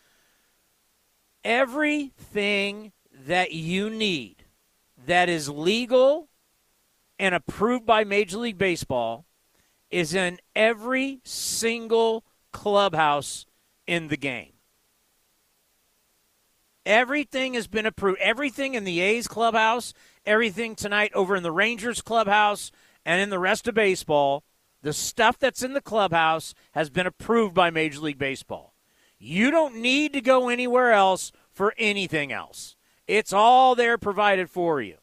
Everything 1.45 2.91
that 3.13 3.51
you 3.51 3.91
need 3.91 4.45
that 5.05 5.29
is 5.29 5.47
legal 5.47 6.27
and 7.19 7.36
approved 7.36 7.86
by 7.86 8.03
Major 8.03 8.39
League 8.39 8.58
Baseball 8.58 9.25
is 9.91 10.15
in 10.15 10.39
every 10.55 11.21
single 11.23 12.25
clubhouse 12.51 13.45
in 13.86 14.08
the 14.08 14.17
game. 14.17 14.53
Everything 16.84 17.53
has 17.53 17.67
been 17.67 17.86
approved. 17.86 18.19
Everything 18.21 18.73
in 18.73 18.84
the 18.84 18.99
A's 18.99 19.27
clubhouse, 19.27 19.93
everything 20.25 20.75
tonight 20.75 21.12
over 21.13 21.36
in 21.36 21.43
the 21.43 21.51
Rangers 21.51 22.01
clubhouse, 22.01 22.71
and 23.05 23.21
in 23.21 23.29
the 23.29 23.39
rest 23.39 23.67
of 23.67 23.75
baseball, 23.75 24.43
the 24.81 24.93
stuff 24.93 25.38
that's 25.38 25.62
in 25.63 25.73
the 25.73 25.81
clubhouse 25.81 26.55
has 26.71 26.89
been 26.89 27.05
approved 27.05 27.53
by 27.53 27.69
Major 27.69 27.99
League 27.99 28.17
Baseball. 28.17 28.74
You 29.17 29.51
don't 29.51 29.78
need 29.78 30.13
to 30.13 30.21
go 30.21 30.49
anywhere 30.49 30.91
else 30.91 31.32
for 31.51 31.73
anything 31.78 32.32
else. 32.32 32.75
It's 33.08 33.34
all 33.34 33.75
there 33.75 33.97
provided 33.97 34.49
for 34.49 34.82
you. 34.82 34.97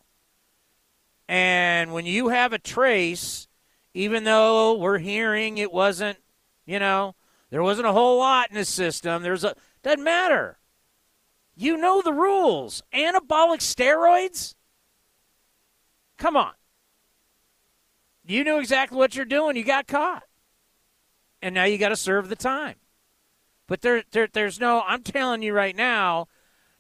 And 1.29 1.93
when 1.93 2.05
you 2.05 2.29
have 2.29 2.53
a 2.53 2.59
trace, 2.59 3.49
even 3.95 4.25
though 4.25 4.77
we're 4.77 4.99
hearing 4.99 5.59
it 5.59 5.73
wasn't, 5.73 6.19
you 6.67 6.79
know, 6.79 7.15
there 7.51 7.63
wasn't 7.63 7.87
a 7.87 7.93
whole 7.93 8.19
lot 8.19 8.51
in 8.51 8.57
the 8.57 8.65
system, 8.65 9.23
there's 9.23 9.45
a 9.45 9.55
doesn't 9.83 10.05
matter. 10.05 10.59
You 11.57 11.77
know 11.77 12.03
the 12.03 12.13
rules. 12.13 12.83
Anabolic 12.95 13.59
steroids? 13.59 14.55
Come 16.17 16.37
on. 16.37 16.53
You 18.25 18.45
knew 18.45 18.59
exactly 18.59 18.97
what 18.97 19.17
you're 19.17 19.25
doing. 19.25 19.57
You 19.57 19.65
got 19.65 19.87
caught. 19.87 20.23
And 21.43 21.55
now 21.55 21.65
you 21.65 21.79
got 21.79 21.89
to 21.89 21.97
serve 21.97 22.29
the 22.29 22.37
time. 22.37 22.77
But 23.67 23.83
there, 23.83 24.03
there, 24.11 24.29
there's 24.33 24.61
no, 24.61 24.83
I'm 24.87 25.03
telling 25.03 25.43
you 25.43 25.53
right 25.53 25.77
now, 25.77 26.29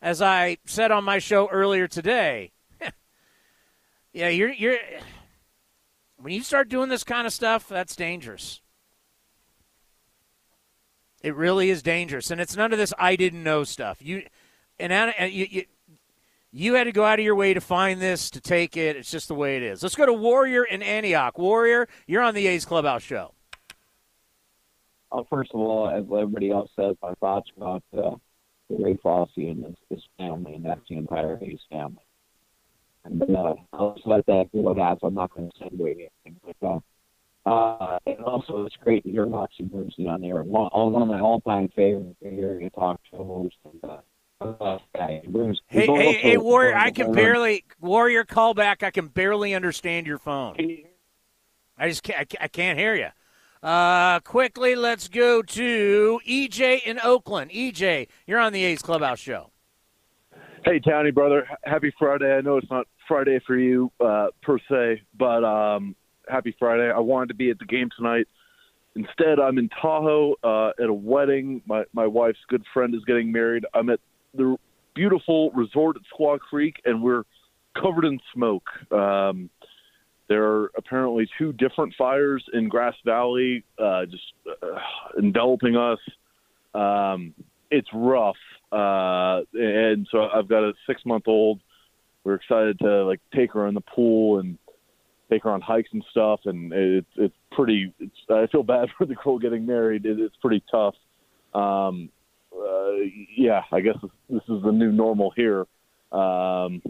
as 0.00 0.20
I 0.20 0.58
said 0.66 0.90
on 0.90 1.04
my 1.04 1.18
show 1.18 1.48
earlier 1.48 1.86
today, 1.88 2.52
yeah, 4.12 4.28
you're, 4.28 4.52
you're, 4.52 4.78
when 6.16 6.32
you 6.34 6.42
start 6.42 6.68
doing 6.68 6.88
this 6.88 7.04
kind 7.04 7.26
of 7.26 7.32
stuff, 7.32 7.68
that's 7.68 7.96
dangerous. 7.96 8.60
It 11.22 11.36
really 11.36 11.70
is 11.70 11.82
dangerous. 11.82 12.30
And 12.30 12.40
it's 12.40 12.56
none 12.56 12.72
of 12.72 12.78
this 12.78 12.92
I 12.98 13.16
didn't 13.16 13.44
know 13.44 13.64
stuff. 13.64 13.98
You, 14.00 14.24
and, 14.78 14.92
and 14.92 15.32
you, 15.32 15.46
you, 15.48 15.64
you 16.50 16.74
had 16.74 16.84
to 16.84 16.92
go 16.92 17.04
out 17.04 17.18
of 17.18 17.24
your 17.24 17.36
way 17.36 17.54
to 17.54 17.60
find 17.60 18.00
this, 18.00 18.28
to 18.30 18.40
take 18.40 18.76
it. 18.76 18.96
It's 18.96 19.10
just 19.10 19.28
the 19.28 19.34
way 19.34 19.56
it 19.56 19.62
is. 19.62 19.82
Let's 19.82 19.94
go 19.94 20.04
to 20.04 20.12
Warrior 20.12 20.64
in 20.64 20.82
Antioch. 20.82 21.38
Warrior, 21.38 21.88
you're 22.06 22.22
on 22.22 22.34
the 22.34 22.46
A's 22.48 22.64
Clubhouse 22.64 23.02
show. 23.02 23.34
Uh, 25.12 25.22
first 25.28 25.50
of 25.52 25.60
all, 25.60 25.88
as 25.88 26.04
everybody 26.04 26.50
else 26.50 26.70
says, 26.74 26.96
my 27.02 27.12
thoughts 27.20 27.50
about 27.56 27.82
uh, 27.96 28.14
Ray 28.70 28.96
Fosse 29.02 29.28
and 29.36 29.64
his, 29.64 29.74
his 29.90 30.02
family, 30.16 30.54
and 30.54 30.64
that's 30.64 30.80
the 30.88 30.96
entire 30.96 31.38
A's 31.42 31.60
family. 31.70 32.02
And 33.04 33.22
uh, 33.36 33.54
I'll 33.72 33.94
just 33.94 34.06
let 34.06 34.24
that 34.26 34.48
go 34.52 34.72
that, 34.72 34.98
so 35.00 35.08
I'm 35.08 35.14
not 35.14 35.34
going 35.34 35.50
to 35.50 35.58
send 35.58 35.78
away 35.78 36.08
anything. 36.24 36.40
But, 36.44 36.66
uh, 36.66 37.48
uh, 37.48 37.98
and 38.06 38.20
also, 38.20 38.64
it's 38.64 38.76
great 38.76 39.04
to 39.04 39.10
hear 39.10 39.26
Roxy 39.26 39.64
Bernstein 39.64 40.06
on 40.08 40.20
there. 40.22 40.42
One, 40.42 40.70
one 40.72 41.02
of 41.02 41.08
my 41.08 41.20
all-time 41.20 41.68
favorites 41.74 42.16
to 42.22 42.30
hear 42.30 42.60
you 42.60 42.70
talk 42.70 43.00
shows. 43.10 43.50
And, 43.64 43.90
uh, 43.90 43.98
Hey, 45.68 45.86
hey, 45.86 46.12
hey, 46.14 46.36
Warrior! 46.36 46.74
I 46.74 46.90
can 46.90 47.12
barely 47.12 47.64
Warrior 47.80 48.24
call 48.24 48.54
back. 48.54 48.82
I 48.82 48.90
can 48.90 49.06
barely 49.06 49.54
understand 49.54 50.06
your 50.06 50.18
phone. 50.18 50.56
I 51.78 51.88
just 51.88 52.02
can't. 52.02 52.34
I 52.40 52.48
can't 52.48 52.76
hear 52.76 52.94
you. 52.96 53.08
Uh, 53.62 54.18
quickly, 54.20 54.74
let's 54.74 55.06
go 55.06 55.40
to 55.40 56.20
EJ 56.26 56.82
in 56.82 56.98
Oakland. 57.02 57.52
EJ, 57.52 58.08
you're 58.26 58.40
on 58.40 58.52
the 58.52 58.64
A's 58.64 58.82
Clubhouse 58.82 59.20
show. 59.20 59.50
Hey, 60.64 60.80
Townie, 60.80 61.14
brother. 61.14 61.46
Happy 61.62 61.92
Friday. 61.96 62.32
I 62.34 62.40
know 62.40 62.56
it's 62.56 62.70
not 62.70 62.88
Friday 63.06 63.40
for 63.46 63.56
you 63.56 63.92
uh, 64.00 64.28
per 64.42 64.58
se, 64.68 65.02
but 65.16 65.44
um, 65.44 65.94
happy 66.28 66.54
Friday. 66.58 66.90
I 66.90 66.98
wanted 66.98 67.28
to 67.28 67.34
be 67.34 67.50
at 67.50 67.58
the 67.58 67.64
game 67.64 67.88
tonight. 67.96 68.26
Instead, 68.96 69.38
I'm 69.38 69.58
in 69.58 69.68
Tahoe 69.80 70.34
uh, 70.42 70.70
at 70.82 70.88
a 70.88 70.92
wedding. 70.92 71.62
My 71.66 71.84
my 71.92 72.06
wife's 72.06 72.38
good 72.48 72.64
friend 72.74 72.94
is 72.94 73.04
getting 73.04 73.32
married. 73.32 73.64
I'm 73.74 73.90
at 73.90 74.00
the 74.34 74.56
beautiful 74.94 75.50
resort 75.52 75.96
at 75.96 76.02
Squaw 76.12 76.38
Creek, 76.38 76.82
and 76.84 77.02
we're 77.02 77.24
covered 77.80 78.04
in 78.04 78.20
smoke. 78.34 78.68
Um, 78.92 79.50
there 80.32 80.44
are 80.44 80.72
apparently 80.78 81.28
two 81.36 81.52
different 81.52 81.94
fires 81.98 82.42
in 82.54 82.70
Grass 82.70 82.94
Valley, 83.04 83.64
uh, 83.78 84.06
just 84.06 84.32
uh, 84.48 84.78
enveloping 85.18 85.76
us. 85.76 85.98
Um, 86.74 87.34
it's 87.70 87.88
rough, 87.92 88.36
uh, 88.72 89.42
and 89.52 90.08
so 90.10 90.28
I've 90.34 90.48
got 90.48 90.64
a 90.64 90.72
six 90.86 91.02
month 91.04 91.24
old. 91.26 91.60
We're 92.24 92.36
excited 92.36 92.78
to 92.78 93.04
like 93.04 93.20
take 93.34 93.52
her 93.52 93.66
in 93.66 93.74
the 93.74 93.82
pool 93.82 94.38
and 94.38 94.56
take 95.30 95.42
her 95.42 95.50
on 95.50 95.60
hikes 95.60 95.90
and 95.92 96.02
stuff, 96.10 96.40
and 96.46 96.72
it's 96.72 97.06
it's 97.16 97.36
pretty. 97.50 97.92
It's, 98.00 98.16
I 98.30 98.46
feel 98.46 98.62
bad 98.62 98.88
for 98.96 99.04
the 99.04 99.14
girl 99.14 99.38
getting 99.38 99.66
married. 99.66 100.06
It, 100.06 100.18
it's 100.18 100.36
pretty 100.40 100.64
tough. 100.70 100.94
Um, 101.52 102.08
uh, 102.56 102.92
yeah, 103.36 103.64
I 103.70 103.80
guess 103.80 103.98
this 104.30 104.42
is 104.48 104.62
the 104.62 104.72
new 104.72 104.92
normal 104.92 105.30
here. 105.36 105.66
Um, 106.10 106.80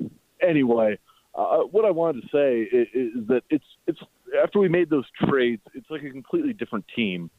anyway, 0.41 1.01
uh, 1.35 1.59
what 1.59 1.85
I 1.85 1.91
wanted 1.91 2.23
to 2.23 2.29
say 2.29 2.77
is, 2.77 2.89
is, 2.93 3.27
that 3.29 3.43
it's 3.51 3.65
it's 3.87 4.01
after 4.43 4.59
we 4.59 4.69
made 4.69 4.91
those 4.91 5.07
trades, 5.27 5.63
it's 5.75 5.91
like 5.91 6.03
a 6.03 6.11
completely 6.11 6.53
different 6.53 6.85
team, 6.95 7.31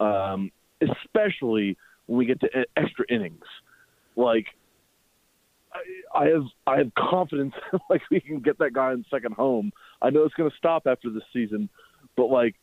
um, 0.00 0.50
especially 0.82 1.76
when 2.06 2.18
we 2.18 2.26
get 2.26 2.40
to 2.40 2.48
extra 2.76 3.04
innings. 3.08 3.44
Like 4.16 4.46
I, 5.72 6.18
I 6.18 6.26
have 6.26 6.44
I 6.66 6.78
have 6.78 6.92
confidence 6.98 7.54
like 7.90 8.02
we 8.10 8.20
can 8.20 8.40
get 8.40 8.58
that 8.58 8.72
guy 8.74 8.92
in 8.92 9.04
second 9.10 9.34
home. 9.34 9.72
I 10.02 10.10
know 10.10 10.24
it's 10.24 10.34
going 10.34 10.50
to 10.50 10.56
stop 10.56 10.86
after 10.86 11.10
this 11.10 11.22
season, 11.32 11.68
but 12.16 12.26
like 12.26 12.54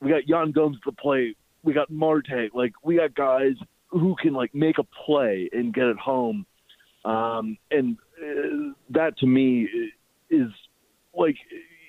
we 0.00 0.10
got 0.10 0.28
Yan 0.28 0.52
Gomes 0.52 0.78
to 0.84 0.92
play. 0.92 1.34
We 1.62 1.72
got 1.72 1.90
Marte. 1.90 2.52
Like 2.54 2.72
we 2.82 2.96
got 2.96 3.14
guys 3.14 3.54
who 3.88 4.16
can 4.20 4.32
like 4.32 4.54
make 4.54 4.78
a 4.78 4.84
play 5.06 5.48
and 5.52 5.72
get 5.72 5.84
it 5.84 5.98
home. 5.98 6.46
Um, 7.04 7.56
and 7.70 7.96
uh, 7.96 8.07
that 8.90 9.18
to 9.18 9.26
me 9.26 9.68
is 10.30 10.48
like 11.14 11.36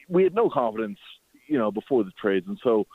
we 0.07 0.23
had 0.23 0.33
no 0.33 0.49
confidence, 0.49 0.99
you 1.47 1.57
know, 1.57 1.71
before 1.71 2.03
the 2.03 2.11
trades, 2.21 2.45
and 2.47 2.59
so 2.63 2.85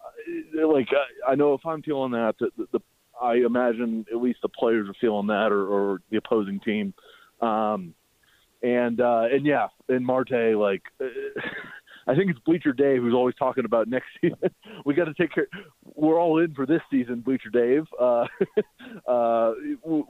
uh, 0.00 0.66
like 0.66 0.88
I, 1.26 1.32
I 1.32 1.34
know 1.34 1.54
if 1.54 1.64
I'm 1.64 1.82
feeling 1.82 2.12
that, 2.12 2.34
the, 2.38 2.50
the 2.72 2.80
I 3.20 3.36
imagine 3.36 4.06
at 4.12 4.20
least 4.20 4.40
the 4.42 4.48
players 4.48 4.88
are 4.88 4.94
feeling 5.00 5.26
that, 5.28 5.50
or, 5.50 5.66
or 5.66 5.98
the 6.10 6.18
opposing 6.18 6.60
team. 6.60 6.94
Um, 7.40 7.94
and 8.62 9.00
uh, 9.00 9.24
and 9.30 9.46
yeah, 9.46 9.68
and 9.88 10.04
Marte 10.04 10.56
like. 10.56 10.82
I 12.08 12.14
think 12.14 12.30
it's 12.30 12.40
Bleacher 12.40 12.72
Dave 12.72 13.02
who's 13.02 13.14
always 13.14 13.34
talking 13.38 13.64
about 13.64 13.86
next 13.86 14.06
season. 14.20 14.50
we 14.84 14.94
got 14.94 15.04
to 15.04 15.14
take 15.14 15.32
care. 15.32 15.46
We're 15.94 16.18
all 16.20 16.42
in 16.42 16.54
for 16.54 16.66
this 16.66 16.80
season, 16.90 17.20
Bleacher 17.20 17.50
Dave. 17.50 17.84
Uh, 18.00 18.26
uh, 19.08 19.52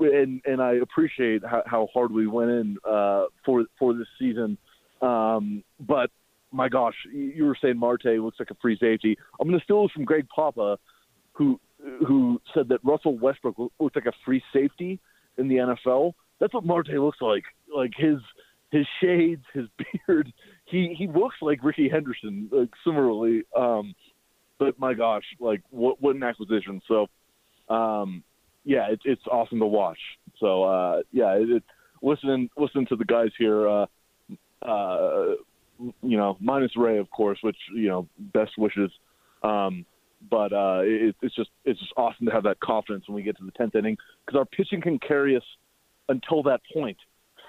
and 0.01 0.41
and 0.45 0.63
I 0.63 0.75
appreciate 0.75 1.43
how, 1.45 1.63
how 1.67 1.89
hard 1.93 2.13
we 2.13 2.27
went 2.27 2.51
in 2.51 2.77
uh, 2.89 3.25
for 3.45 3.65
for 3.79 3.95
this 3.95 4.07
season. 4.19 4.57
Um, 5.03 5.65
but 5.81 6.11
my 6.53 6.69
gosh, 6.69 6.95
you 7.13 7.45
were 7.45 7.57
saying 7.61 7.77
Marte 7.77 8.05
looks 8.05 8.39
like 8.39 8.51
a 8.51 8.57
free 8.63 8.79
safety. 8.79 9.19
I'm 9.41 9.49
going 9.49 9.59
to 9.59 9.65
steal 9.65 9.83
this 9.83 9.93
from 9.93 10.05
Greg 10.05 10.27
Papa, 10.35 10.79
who 11.33 11.61
who 12.07 12.41
said 12.55 12.69
that 12.69 12.81
Russell 12.85 13.19
Westbrook 13.19 13.57
looks 13.59 13.97
like 13.97 14.07
a 14.07 14.13
free 14.25 14.43
safety 14.53 14.99
in 15.37 15.49
the 15.49 15.57
NFL. 15.57 16.13
That's 16.41 16.55
what 16.55 16.65
Marte 16.65 16.89
looks 16.89 17.19
like. 17.21 17.45
Like 17.75 17.93
his 17.97 18.19
his 18.71 18.87
shades, 19.03 19.45
his 19.53 19.67
beard. 20.07 20.33
He 20.71 20.95
he 20.97 21.07
looks 21.07 21.37
like 21.41 21.63
Rickey 21.63 21.89
Henderson, 21.89 22.49
like 22.53 22.71
similarly. 22.85 23.43
Um, 23.57 23.95
but 24.59 24.79
my 24.79 24.95
gosh, 24.95 25.25
like 25.41 25.63
what 25.71 26.01
what 26.01 26.17
an 26.17 26.23
acquisition! 26.23 26.83
So, 26.89 27.07
um, 27.73 28.23
yeah, 28.65 28.89
it's 28.91 29.03
it's 29.05 29.23
awesome 29.31 29.61
to 29.61 29.67
watch. 29.67 29.99
So 30.39 30.65
uh, 30.65 31.03
yeah, 31.13 31.35
it, 31.37 31.49
it, 31.51 31.63
listen 32.03 32.51
listen 32.57 32.87
to 32.87 32.97
the 32.97 33.05
guys 33.05 33.31
here. 33.39 33.69
Uh, 33.69 33.87
uh, 34.63 35.35
you 36.03 36.17
know, 36.17 36.37
minus 36.41 36.77
Ray, 36.77 36.99
of 36.99 37.11
course, 37.11 37.39
which 37.43 37.57
you 37.75 37.89
know, 37.89 38.09
best 38.19 38.53
wishes. 38.59 38.91
Um, 39.43 39.87
but 40.31 40.53
uh, 40.53 40.81
it, 40.83 41.15
it's 41.23 41.35
just 41.35 41.51
it's 41.65 41.79
just 41.79 41.93
awesome 41.97 42.27
to 42.27 42.33
have 42.33 42.43
that 42.45 42.61
confidence 42.61 43.05
when 43.07 43.15
we 43.15 43.23
get 43.23 43.39
to 43.39 43.45
the 43.45 43.53
tenth 43.53 43.75
inning 43.75 43.97
because 44.27 44.39
our 44.39 44.45
pitching 44.45 44.81
can 44.81 44.99
carry 44.99 45.37
us 45.37 45.45
until 46.09 46.43
that 46.45 46.61
point. 46.73 46.97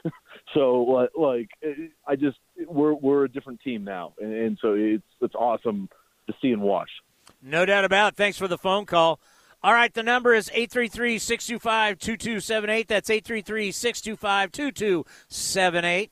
so 0.53 1.07
like 1.17 1.49
I 2.07 2.15
just 2.15 2.37
we're 2.67 2.93
we're 2.93 3.25
a 3.25 3.29
different 3.29 3.61
team 3.61 3.83
now, 3.83 4.13
and, 4.19 4.33
and 4.33 4.57
so 4.61 4.73
it's 4.73 5.03
it's 5.21 5.35
awesome 5.35 5.89
to 6.27 6.33
see 6.41 6.51
and 6.51 6.61
watch. 6.61 6.89
No 7.41 7.65
doubt 7.65 7.85
about. 7.85 8.13
it. 8.13 8.17
Thanks 8.17 8.37
for 8.37 8.47
the 8.47 8.57
phone 8.57 8.85
call. 8.85 9.19
All 9.61 9.73
right, 9.73 9.93
the 9.93 10.03
number 10.03 10.33
is 10.33 10.49
833 10.53 11.19
625 11.19 11.99
2278. 11.99 12.87
That's 12.87 13.09
833 13.09 13.71
625 13.71 14.51
2278. 14.51 16.11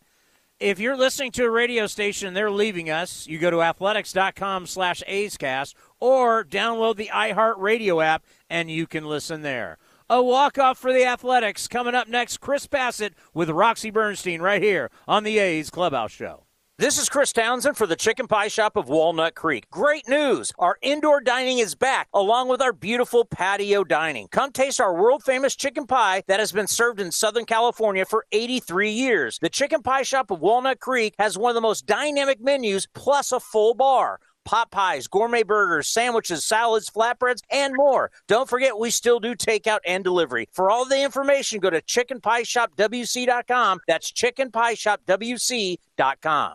If 0.60 0.80
you're 0.80 0.98
listening 0.98 1.32
to 1.34 1.46
a 1.46 1.50
radio 1.50 1.86
station 1.86 2.28
and 2.28 2.36
they're 2.36 2.52
leaving 2.52 2.90
us, 2.90 3.28
you 3.28 3.38
go 3.38 3.52
to 3.52 3.62
athletics.com 3.62 4.66
slash 4.66 5.04
A'scast 5.08 5.76
or 6.00 6.44
download 6.44 6.96
the 6.96 7.12
iHeartRadio 7.14 8.04
app 8.04 8.24
and 8.50 8.70
you 8.70 8.88
can 8.88 9.06
listen 9.06 9.44
there. 9.44 9.78
A 10.10 10.24
walk-off 10.24 10.78
for 10.78 10.94
the 10.94 11.04
Athletics 11.04 11.68
coming 11.68 11.94
up 11.94 12.08
next. 12.08 12.38
Chris 12.38 12.66
Bassitt 12.66 13.12
with 13.34 13.50
Roxy 13.50 13.92
Bernstein 13.92 14.42
right 14.42 14.62
here 14.62 14.90
on 15.06 15.24
the 15.24 15.38
A's 15.38 15.70
Clubhouse 15.70 16.14
Show. 16.14 16.46
This 16.78 16.98
is 16.98 17.10
Chris 17.10 17.34
Townsend 17.34 17.76
for 17.76 17.88
the 17.88 17.98
Chicken 17.98 18.26
Pie 18.26 18.48
Shop 18.48 18.78
of 18.78 18.88
Walnut 18.88 19.36
Creek. 19.36 19.70
Great 19.70 20.08
news! 20.08 20.54
Our 20.60 20.78
indoor 20.82 21.20
dining 21.20 21.58
is 21.58 21.76
back, 21.76 22.08
along 22.14 22.48
with 22.48 22.62
our 22.62 22.72
beautiful 22.72 23.26
patio 23.26 23.84
dining. 23.84 24.30
Come 24.30 24.54
taste 24.54 24.80
our 24.80 24.96
world 24.96 25.24
famous 25.24 25.58
chicken 25.58 25.88
pie 25.88 26.24
that 26.28 26.40
has 26.40 26.54
been 26.54 26.68
served 26.68 27.02
in 27.02 27.12
Southern 27.12 27.46
California 27.46 28.06
for 28.06 28.26
83 28.32 28.92
years. 28.92 29.40
The 29.42 29.50
Chicken 29.50 29.82
Pie 29.82 30.04
Shop 30.04 30.32
of 30.32 30.40
Walnut 30.40 30.80
Creek 30.80 31.16
has 31.20 31.38
one 31.38 31.50
of 31.50 31.56
the 31.56 31.62
most 31.62 31.86
dynamic 31.86 32.40
menus, 32.40 32.88
plus 32.94 33.34
a 33.34 33.42
full 33.42 33.74
bar 33.74 34.22
pot 34.48 34.72
pies, 34.72 35.08
gourmet 35.08 35.44
burgers, 35.44 35.88
sandwiches, 35.90 36.46
salads, 36.46 36.90
flatbreads, 36.90 37.42
and 37.52 37.76
more. 37.76 38.10
Don't 38.28 38.50
forget, 38.50 38.80
we 38.80 38.90
still 38.90 39.20
do 39.20 39.36
takeout 39.36 39.80
and 39.86 40.06
delivery. 40.06 40.48
For 40.54 40.72
all 40.72 40.86
the 40.86 41.04
information, 41.04 41.60
go 41.60 41.70
to 41.70 41.82
chickenpieshopwc.com. 41.82 43.80
That's 43.88 44.10
chickenpieshopwc.com. 44.12 46.54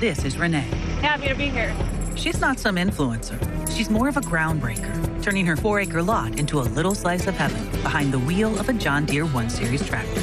This 0.00 0.24
is 0.24 0.36
Renee. 0.36 0.68
Happy 1.00 1.28
to 1.28 1.36
be 1.36 1.48
here. 1.48 1.72
She's 2.16 2.40
not 2.40 2.58
some 2.58 2.74
influencer. 2.74 3.38
She's 3.74 3.88
more 3.88 4.08
of 4.08 4.16
a 4.16 4.20
groundbreaker, 4.20 5.22
turning 5.22 5.46
her 5.46 5.56
four 5.56 5.78
acre 5.78 6.02
lot 6.02 6.40
into 6.40 6.58
a 6.58 6.62
little 6.62 6.96
slice 6.96 7.28
of 7.28 7.36
heaven 7.36 7.70
behind 7.82 8.12
the 8.12 8.18
wheel 8.18 8.58
of 8.58 8.68
a 8.68 8.72
John 8.72 9.06
Deere 9.06 9.26
1 9.26 9.48
Series 9.48 9.86
tractor. 9.86 10.20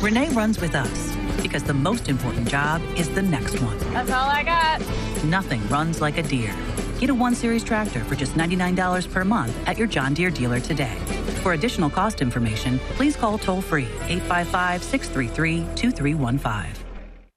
Renee 0.00 0.28
runs 0.28 0.60
with 0.60 0.76
us 0.76 1.09
because 1.42 1.62
the 1.62 1.74
most 1.74 2.08
important 2.08 2.48
job 2.48 2.82
is 2.96 3.08
the 3.10 3.22
next 3.22 3.60
one. 3.60 3.78
That's 3.92 4.10
all 4.10 4.28
I 4.28 4.42
got. 4.42 4.80
Nothing 5.24 5.66
runs 5.68 6.00
like 6.00 6.18
a 6.18 6.22
Deere. 6.22 6.54
Get 6.98 7.10
a 7.10 7.14
1 7.14 7.34
Series 7.34 7.64
tractor 7.64 8.04
for 8.04 8.14
just 8.14 8.34
$99 8.34 9.10
per 9.10 9.24
month 9.24 9.56
at 9.66 9.78
your 9.78 9.86
John 9.86 10.14
Deere 10.14 10.30
dealer 10.30 10.60
today. 10.60 10.96
For 11.42 11.54
additional 11.54 11.90
cost 11.90 12.20
information, 12.20 12.78
please 12.96 13.16
call 13.16 13.38
toll 13.38 13.62
free 13.62 13.88
855 14.08 14.82
633 14.82 15.66
2315. 15.76 16.79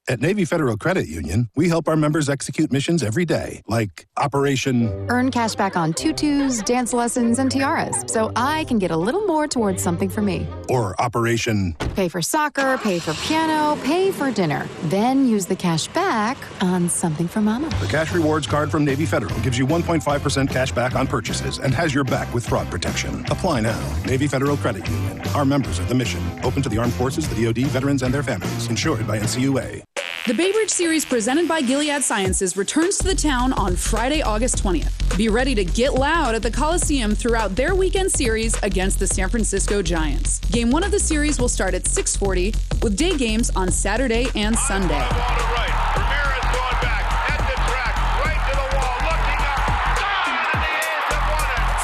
At 0.06 0.20
Navy 0.20 0.44
Federal 0.44 0.76
Credit 0.76 1.08
Union, 1.08 1.48
we 1.56 1.70
help 1.70 1.88
our 1.88 1.96
members 1.96 2.28
execute 2.28 2.70
missions 2.70 3.02
every 3.02 3.24
day, 3.24 3.62
like 3.68 4.06
Operation 4.18 5.06
Earn 5.08 5.30
cash 5.30 5.54
back 5.54 5.78
on 5.78 5.94
tutus, 5.94 6.60
dance 6.60 6.92
lessons, 6.92 7.38
and 7.38 7.50
tiaras, 7.50 8.04
so 8.06 8.30
I 8.36 8.64
can 8.64 8.78
get 8.78 8.90
a 8.90 8.96
little 8.98 9.24
more 9.26 9.48
towards 9.48 9.82
something 9.82 10.10
for 10.10 10.20
me. 10.20 10.46
or 10.68 10.94
Operation 11.00 11.72
Pay 11.96 12.08
for 12.10 12.20
soccer, 12.20 12.76
pay 12.78 12.98
for 12.98 13.14
piano, 13.14 13.80
pay 13.82 14.10
for 14.10 14.30
dinner. 14.30 14.68
Then 14.84 15.26
use 15.26 15.46
the 15.46 15.56
cash 15.56 15.88
back 15.88 16.36
on 16.60 16.90
something 16.90 17.26
for 17.26 17.40
mama. 17.40 17.70
The 17.80 17.86
Cash 17.86 18.12
Rewards 18.12 18.46
card 18.46 18.70
from 18.70 18.84
Navy 18.84 19.06
Federal 19.06 19.38
gives 19.40 19.56
you 19.56 19.66
1.5% 19.66 20.50
cash 20.50 20.70
back 20.72 20.96
on 20.96 21.06
purchases 21.06 21.60
and 21.60 21.72
has 21.72 21.94
your 21.94 22.04
back 22.04 22.32
with 22.34 22.46
fraud 22.46 22.70
protection. 22.70 23.24
Apply 23.30 23.60
now. 23.60 24.02
Navy 24.04 24.26
Federal 24.26 24.58
Credit 24.58 24.86
Union. 24.86 25.20
Our 25.28 25.46
members 25.46 25.80
are 25.80 25.84
the 25.86 25.94
mission. 25.94 26.20
Open 26.42 26.60
to 26.62 26.68
the 26.68 26.76
armed 26.76 26.92
forces, 26.92 27.26
the 27.26 27.42
DoD, 27.42 27.68
veterans, 27.68 28.02
and 28.02 28.12
their 28.12 28.22
families. 28.22 28.68
Insured 28.68 29.06
by 29.06 29.18
NCUA. 29.18 29.82
The 30.26 30.32
Bay 30.32 30.52
Bridge 30.52 30.70
Series 30.70 31.04
presented 31.04 31.46
by 31.46 31.60
Gilead 31.60 32.02
Sciences 32.02 32.56
returns 32.56 32.96
to 32.96 33.04
the 33.04 33.14
town 33.14 33.52
on 33.52 33.76
Friday, 33.76 34.22
August 34.22 34.56
20th. 34.64 35.18
Be 35.18 35.28
ready 35.28 35.54
to 35.54 35.66
get 35.66 35.92
loud 35.92 36.34
at 36.34 36.42
the 36.42 36.50
Coliseum 36.50 37.14
throughout 37.14 37.54
their 37.56 37.74
weekend 37.74 38.10
series 38.10 38.56
against 38.62 38.98
the 38.98 39.06
San 39.06 39.28
Francisco 39.28 39.82
Giants. 39.82 40.38
Game 40.50 40.70
one 40.70 40.82
of 40.82 40.92
the 40.92 40.98
series 40.98 41.38
will 41.38 41.50
start 41.50 41.74
at 41.74 41.86
640 41.86 42.54
with 42.80 42.96
day 42.96 43.18
games 43.18 43.50
on 43.54 43.70
Saturday 43.70 44.28
and 44.34 44.56
Sunday. 44.56 45.06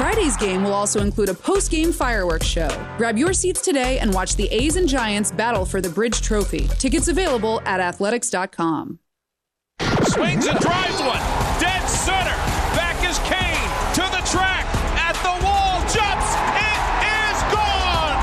Friday's 0.01 0.34
game 0.38 0.64
will 0.64 0.72
also 0.72 1.03
include 1.03 1.28
a 1.28 1.34
post-game 1.34 1.92
fireworks 1.92 2.46
show. 2.46 2.70
Grab 2.96 3.18
your 3.18 3.34
seats 3.34 3.61
today 3.61 3.98
and 3.98 4.14
watch 4.14 4.34
the 4.34 4.48
A's 4.48 4.76
and 4.76 4.88
Giants 4.88 5.30
battle 5.30 5.66
for 5.66 5.82
the 5.82 5.90
Bridge 5.90 6.22
Trophy. 6.22 6.68
Tickets 6.78 7.09
available 7.09 7.61
at 7.66 7.80
athletics.com. 7.80 8.98
Swings 10.05 10.46
and 10.46 10.59
drives 10.59 11.01
one. 11.05 11.20
Dead 11.61 11.84
center. 11.84 12.32
Back 12.72 12.96
is 13.05 13.18
Cain 13.28 13.61
to 13.92 14.01
the 14.16 14.24
track. 14.32 14.64
At 14.96 15.12
the 15.20 15.36
wall. 15.44 15.84
Jumps. 15.92 16.32
It 16.57 16.80
is 17.20 17.38
gone. 17.53 18.16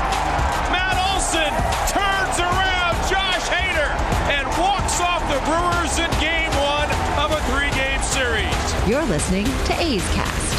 Matt 0.74 0.98
Olson 1.14 1.54
turns 1.94 2.42
around 2.42 2.98
Josh 3.06 3.46
Hader 3.54 3.94
and 4.34 4.48
walks 4.58 4.98
off 4.98 5.22
the 5.30 5.38
Brewers 5.46 5.94
in 6.02 6.10
game 6.18 6.50
one 6.58 6.90
of 7.22 7.30
a 7.30 7.40
three 7.46 7.70
game 7.78 8.02
series. 8.02 8.88
You're 8.88 9.06
listening 9.06 9.44
to 9.44 9.80
A's 9.80 10.02
Cast. 10.16 10.57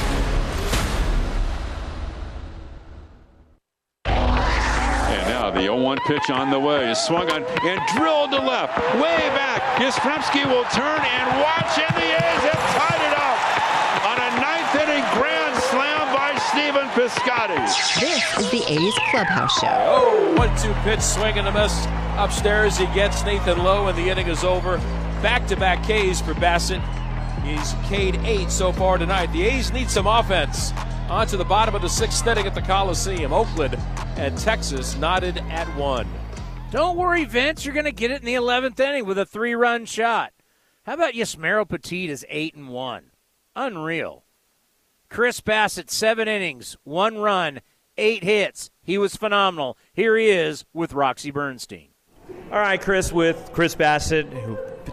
Now 5.49 5.55
the 5.55 5.67
0-1 5.67 5.97
pitch 6.05 6.29
on 6.29 6.51
the 6.51 6.59
way 6.59 6.91
is 6.91 6.99
swung 6.99 7.27
on 7.31 7.43
and 7.43 7.81
drilled 7.97 8.29
to 8.29 8.37
left, 8.37 8.77
way 9.01 9.17
back. 9.33 9.81
Yastrzemski 9.81 10.45
will 10.45 10.65
turn 10.65 11.01
and 11.01 11.41
watch, 11.41 11.73
and 11.73 11.95
the 11.97 12.05
A's 12.05 12.43
have 12.45 12.65
tied 12.77 13.01
it 13.01 13.17
up 13.17 13.39
on 14.05 14.17
a 14.21 14.29
ninth 14.39 14.75
inning 14.75 15.03
grand 15.17 15.55
slam 15.63 16.13
by 16.13 16.37
Stephen 16.51 16.87
Piscotty. 16.89 17.57
This 17.99 18.37
is 18.37 18.51
the 18.51 18.71
A's 18.71 18.93
Clubhouse 19.09 19.59
Show. 19.59 19.67
Oh, 19.69 20.35
one-two 20.37 20.71
pitch, 20.83 21.01
swing 21.01 21.39
and 21.39 21.47
a 21.47 21.51
miss. 21.51 21.73
Upstairs, 22.15 22.77
he 22.77 22.85
gets 22.93 23.23
Nathan 23.23 23.57
Lowe, 23.57 23.87
and 23.87 23.97
the 23.97 24.07
inning 24.07 24.27
is 24.27 24.43
over. 24.43 24.77
Back-to-back 25.23 25.81
Ks 25.81 26.21
for 26.21 26.35
Bassitt. 26.35 26.83
He's 27.43 27.73
K'd 27.89 28.17
eight 28.23 28.51
so 28.51 28.71
far 28.71 28.99
tonight. 28.99 29.31
The 29.31 29.45
A's 29.45 29.73
need 29.73 29.89
some 29.89 30.05
offense. 30.05 30.73
On 31.09 31.25
to 31.25 31.37
the 31.37 31.43
bottom 31.43 31.73
of 31.73 31.81
the 31.81 31.89
sixth 31.89 32.25
inning 32.27 32.45
at 32.45 32.53
the 32.53 32.61
Coliseum. 32.61 33.33
Oakland 33.33 33.75
and 34.15 34.37
Texas 34.37 34.95
knotted 34.97 35.37
at 35.49 35.67
one. 35.75 36.07
Don't 36.69 36.97
worry, 36.97 37.25
Vince. 37.25 37.65
You're 37.65 37.73
going 37.73 37.85
to 37.85 37.91
get 37.91 38.11
it 38.11 38.19
in 38.19 38.25
the 38.25 38.35
11th 38.35 38.79
inning 38.79 39.05
with 39.07 39.17
a 39.17 39.25
three-run 39.25 39.85
shot. 39.85 40.33
How 40.83 40.93
about 40.93 41.15
Yusmeiro 41.15 41.67
Petit 41.67 42.09
is 42.09 42.25
eight 42.29 42.53
and 42.53 42.69
one? 42.69 43.11
Unreal. 43.55 44.23
Chris 45.09 45.41
Bassitt, 45.41 45.89
seven 45.89 46.27
innings, 46.27 46.77
one 46.83 47.17
run, 47.17 47.61
eight 47.97 48.23
hits. 48.23 48.69
He 48.83 48.99
was 48.99 49.15
phenomenal. 49.15 49.79
Here 49.91 50.15
he 50.15 50.29
is 50.29 50.65
with 50.73 50.93
Roxy 50.93 51.31
Bernstein. 51.31 51.89
All 52.51 52.59
right, 52.59 52.79
Chris, 52.79 53.11
with 53.11 53.49
Chris 53.51 53.73
Bassitt, 53.73 54.27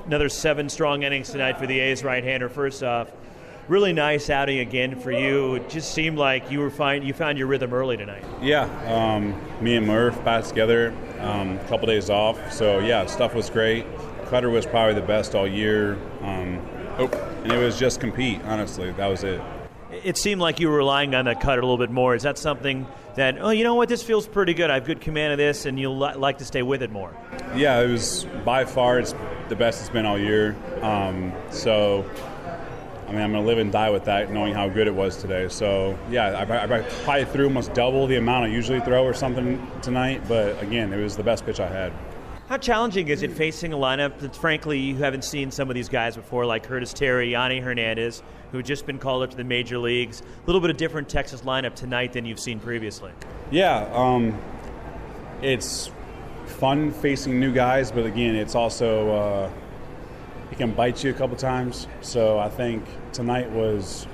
another 0.07 0.31
seven 0.31 0.71
strong 0.71 1.03
innings 1.03 1.29
tonight 1.29 1.59
for 1.59 1.67
the 1.67 1.79
A's 1.79 2.03
right-hander. 2.03 2.49
First 2.49 2.83
off, 2.83 3.11
really 3.69 3.93
nice 3.93 4.31
outing 4.31 4.59
again 4.59 4.99
for 4.99 5.11
you. 5.11 5.57
It 5.57 5.69
just 5.69 5.93
seemed 5.93 6.19
like 6.19 6.51
you 6.51 6.61
were 6.61 6.71
fine. 6.71 7.03
You 7.03 7.13
found 7.13 7.39
your 7.39 7.47
rhythm 7.47 7.73
early 7.73 7.97
tonight. 7.97 8.25
Yeah, 8.41 8.65
um, 8.93 9.35
me 9.63 9.77
and 9.77 9.87
Murph 9.87 10.23
bat 10.25 10.45
together, 10.45 10.95
um, 11.21 11.59
a 11.59 11.65
couple 11.65 11.87
days 11.87 12.11
off. 12.11 12.53
So 12.53 12.79
yeah, 12.79 13.07
stuff 13.07 13.35
was 13.35 13.51
great. 13.51 13.85
Cutter 14.27 14.51
was 14.51 14.67
probably 14.67 14.95
the 14.95 15.07
best 15.07 15.35
all 15.35 15.47
year. 15.47 15.95
Um, 16.23 16.61
and 16.99 17.53
it 17.53 17.59
was 17.59 17.79
just 17.79 18.01
compete. 18.01 18.41
Honestly, 18.45 18.91
that 18.93 19.07
was 19.07 19.23
it. 19.25 19.41
It 20.05 20.17
seemed 20.17 20.41
like 20.41 20.61
you 20.61 20.69
were 20.69 20.77
relying 20.77 21.15
on 21.15 21.27
that 21.27 21.41
cutter 21.41 21.61
a 21.61 21.65
little 21.65 21.79
bit 21.79 21.91
more. 21.91 22.15
Is 22.15 22.23
that 22.25 22.39
something 22.39 22.87
that, 23.15 23.39
oh, 23.41 23.51
you 23.51 23.65
know 23.65 23.75
what, 23.75 23.89
this 23.89 24.03
feels 24.03 24.27
pretty 24.27 24.53
good. 24.53 24.69
I 24.69 24.75
have 24.75 24.85
good 24.85 25.01
command 25.01 25.33
of 25.33 25.39
this, 25.39 25.65
and 25.65 25.79
you'll 25.79 25.97
li- 25.97 26.15
like 26.15 26.39
to 26.39 26.45
stay 26.45 26.63
with 26.63 26.83
it 26.83 26.91
more? 26.91 27.17
Yeah, 27.55 27.81
it 27.81 27.89
was 27.89 28.27
by 28.45 28.65
far 28.65 28.99
it's 28.99 29.15
the 29.49 29.57
best 29.57 29.81
it's 29.81 29.91
been 29.91 30.05
all 30.05 30.19
year. 30.19 30.57
Um, 30.83 31.33
so, 31.51 32.05
I 33.07 33.13
mean, 33.13 33.21
I'm 33.21 33.31
going 33.31 33.45
to 33.45 33.49
live 33.49 33.59
and 33.59 33.71
die 33.71 33.91
with 33.91 34.05
that, 34.07 34.33
knowing 34.33 34.53
how 34.53 34.69
good 34.69 34.89
it 34.89 34.95
was 34.95 35.17
today. 35.17 35.49
So, 35.49 35.97
yeah, 36.11 36.27
I, 36.27 36.43
I, 36.43 36.65
I 36.65 36.83
probably 37.05 37.25
threw 37.27 37.45
almost 37.45 37.73
double 37.73 38.07
the 38.09 38.17
amount 38.17 38.47
I 38.47 38.49
usually 38.49 38.81
throw 38.81 39.05
or 39.05 39.15
something 39.15 39.65
tonight. 39.81 40.23
But 40.27 40.61
again, 40.63 40.93
it 40.93 41.01
was 41.01 41.17
the 41.17 41.23
best 41.23 41.47
pitch 41.47 41.61
I 41.61 41.69
had. 41.69 41.93
How 42.49 42.57
challenging 42.57 43.09
is 43.09 43.23
it 43.23 43.33
facing 43.33 43.73
a 43.73 43.77
lineup 43.77 44.19
that, 44.21 44.35
frankly, 44.35 44.79
you 44.79 44.97
haven't 44.97 45.25
seen 45.25 45.51
some 45.51 45.69
of 45.69 45.75
these 45.75 45.89
guys 45.89 46.15
before, 46.17 46.47
like 46.47 46.63
Curtis 46.63 46.93
Terry, 46.93 47.31
Yonny 47.31 47.61
Hernandez, 47.61 48.23
who 48.53 48.63
just 48.63 48.87
been 48.87 48.99
called 48.99 49.25
up 49.25 49.31
to 49.31 49.37
the 49.37 49.45
major 49.45 49.79
leagues? 49.79 50.21
A 50.21 50.47
little 50.47 50.61
bit 50.61 50.71
of 50.71 50.77
different 50.77 51.09
Texas 51.09 51.43
lineup 51.43 51.75
tonight 51.75 52.13
than 52.13 52.25
you've 52.25 52.39
seen 52.39 52.61
previously. 52.61 53.11
Yeah, 53.51 53.89
um, 53.93 54.41
it's 55.43 55.91
fun 56.47 56.93
facing 56.93 57.41
new 57.41 57.53
guys, 57.53 57.91
but 57.91 58.07
again, 58.07 58.37
it's 58.37 58.55
also 58.55 59.11
uh, 59.11 59.51
it 60.51 60.59
can 60.59 60.73
bite 60.73 61.03
you 61.03 61.11
a 61.11 61.15
couple 61.15 61.37
times. 61.37 61.87
So 62.01 62.39
I 62.39 62.49
think 62.49 62.85
tonight 63.13 63.51
was 63.51 64.07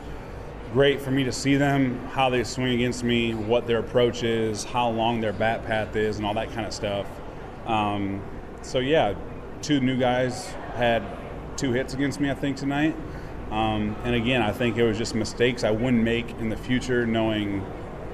great 0.72 1.00
for 1.00 1.10
me 1.10 1.24
to 1.24 1.32
see 1.32 1.56
them, 1.56 1.98
how 2.08 2.30
they 2.30 2.42
swing 2.44 2.74
against 2.74 3.04
me, 3.04 3.34
what 3.34 3.66
their 3.66 3.78
approach 3.78 4.22
is, 4.22 4.64
how 4.64 4.88
long 4.88 5.20
their 5.20 5.32
bat 5.32 5.64
path 5.66 5.94
is, 5.96 6.16
and 6.16 6.24
all 6.24 6.34
that 6.34 6.50
kind 6.52 6.66
of 6.66 6.72
stuff. 6.72 7.06
Um, 7.66 8.22
so 8.62 8.78
yeah, 8.78 9.14
two 9.60 9.80
new 9.80 9.98
guys 9.98 10.46
had 10.74 11.02
two 11.56 11.72
hits 11.72 11.94
against 11.94 12.20
me, 12.20 12.30
I 12.30 12.34
think 12.34 12.56
tonight. 12.56 12.96
Um, 13.50 13.94
and 14.04 14.14
again, 14.14 14.40
I 14.40 14.50
think 14.50 14.78
it 14.78 14.82
was 14.82 14.96
just 14.96 15.14
mistakes 15.14 15.62
I 15.62 15.70
wouldn't 15.70 16.02
make 16.02 16.30
in 16.38 16.48
the 16.48 16.56
future, 16.56 17.06
knowing 17.06 17.64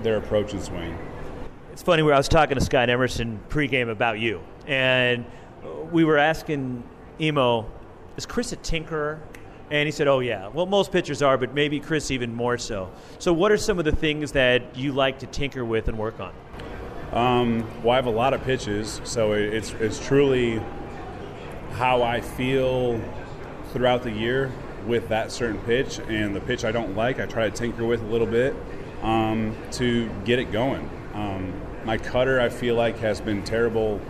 their 0.03 0.17
approach 0.17 0.53
and 0.53 0.63
swing. 0.63 0.99
It's 1.73 1.83
funny 1.83 2.03
where 2.03 2.15
I 2.15 2.17
was 2.17 2.29
talking 2.29 2.57
to 2.57 2.61
Scott 2.61 2.91
Emerson 2.91 3.39
pregame 3.49 3.89
about 3.89 4.19
you, 4.19 4.41
and 4.67 5.25
we 5.93 6.03
were 6.03 6.19
asking 6.19 6.83
Emo, 7.21 7.71
"Is 8.19 8.27
Chris 8.27 8.53
a 8.53 8.57
tinkerer?" 8.57 9.21
And 9.71 9.87
he 9.87 9.91
said, 9.91 10.09
"Oh 10.09 10.21
yeah. 10.21 10.49
Well, 10.49 10.67
most 10.67 10.93
pitchers 10.93 11.23
are, 11.23 11.39
but 11.39 11.55
maybe 11.55 11.81
Chris 11.81 12.11
even 12.11 12.35
more 12.35 12.59
so." 12.59 12.91
So, 13.19 13.33
what 13.33 13.51
are 13.51 13.57
some 13.57 13.79
of 13.79 13.87
the 13.87 13.97
things 13.97 14.33
that 14.33 14.77
you 14.77 14.93
like 14.93 15.21
to 15.21 15.27
tinker 15.27 15.65
with 15.65 15.89
and 15.89 15.97
work 15.97 16.21
on? 16.21 16.35
Um, 17.13 17.67
well, 17.83 17.93
I 17.93 17.97
have 17.97 18.07
a 18.07 18.11
lot 18.11 18.35
of 18.35 18.45
pitches, 18.45 19.01
so 19.05 19.33
it's 19.33 19.73
it's 19.81 20.05
truly 20.07 20.61
how 21.73 22.03
I 22.03 22.21
feel 22.21 23.01
throughout 23.73 24.03
the 24.03 24.11
year 24.11 24.53
with 24.87 25.09
that 25.09 25.31
certain 25.31 25.59
pitch 25.61 26.01
and 26.09 26.35
the 26.35 26.41
pitch 26.41 26.65
I 26.65 26.73
don't 26.73 26.97
like, 26.97 27.21
I 27.21 27.27
try 27.27 27.49
to 27.49 27.55
tinker 27.55 27.85
with 27.85 28.03
a 28.03 28.07
little 28.07 28.27
bit 28.27 28.55
um, 29.03 29.57
to 29.73 30.11
get 30.25 30.39
it 30.39 30.51
going. 30.51 30.89
Um, 31.15 31.53
my 31.85 31.99
cutter, 31.99 32.41
I 32.41 32.49
feel 32.49 32.75
like, 32.75 32.99
has 32.99 33.21
been 33.21 33.43
terrible 33.45 34.01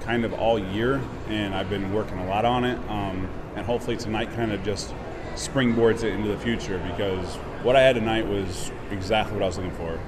kind 0.00 0.24
of 0.24 0.34
all 0.34 0.58
year, 0.58 1.00
and 1.28 1.54
I've 1.54 1.70
been 1.70 1.92
working 1.92 2.18
a 2.18 2.26
lot 2.26 2.44
on 2.44 2.64
it. 2.64 2.78
Um, 2.90 3.28
and 3.56 3.64
hopefully 3.66 3.96
tonight 3.96 4.32
kind 4.34 4.52
of 4.52 4.62
just 4.64 4.92
springboards 5.34 6.02
it 6.04 6.12
into 6.12 6.28
the 6.28 6.38
future 6.38 6.78
because 6.90 7.36
what 7.62 7.76
I 7.76 7.80
had 7.80 7.96
tonight 7.96 8.26
was 8.26 8.70
exactly 8.90 9.34
what 9.34 9.42
I 9.42 9.46
was 9.46 9.56
looking 9.56 9.72
for. 9.72 9.98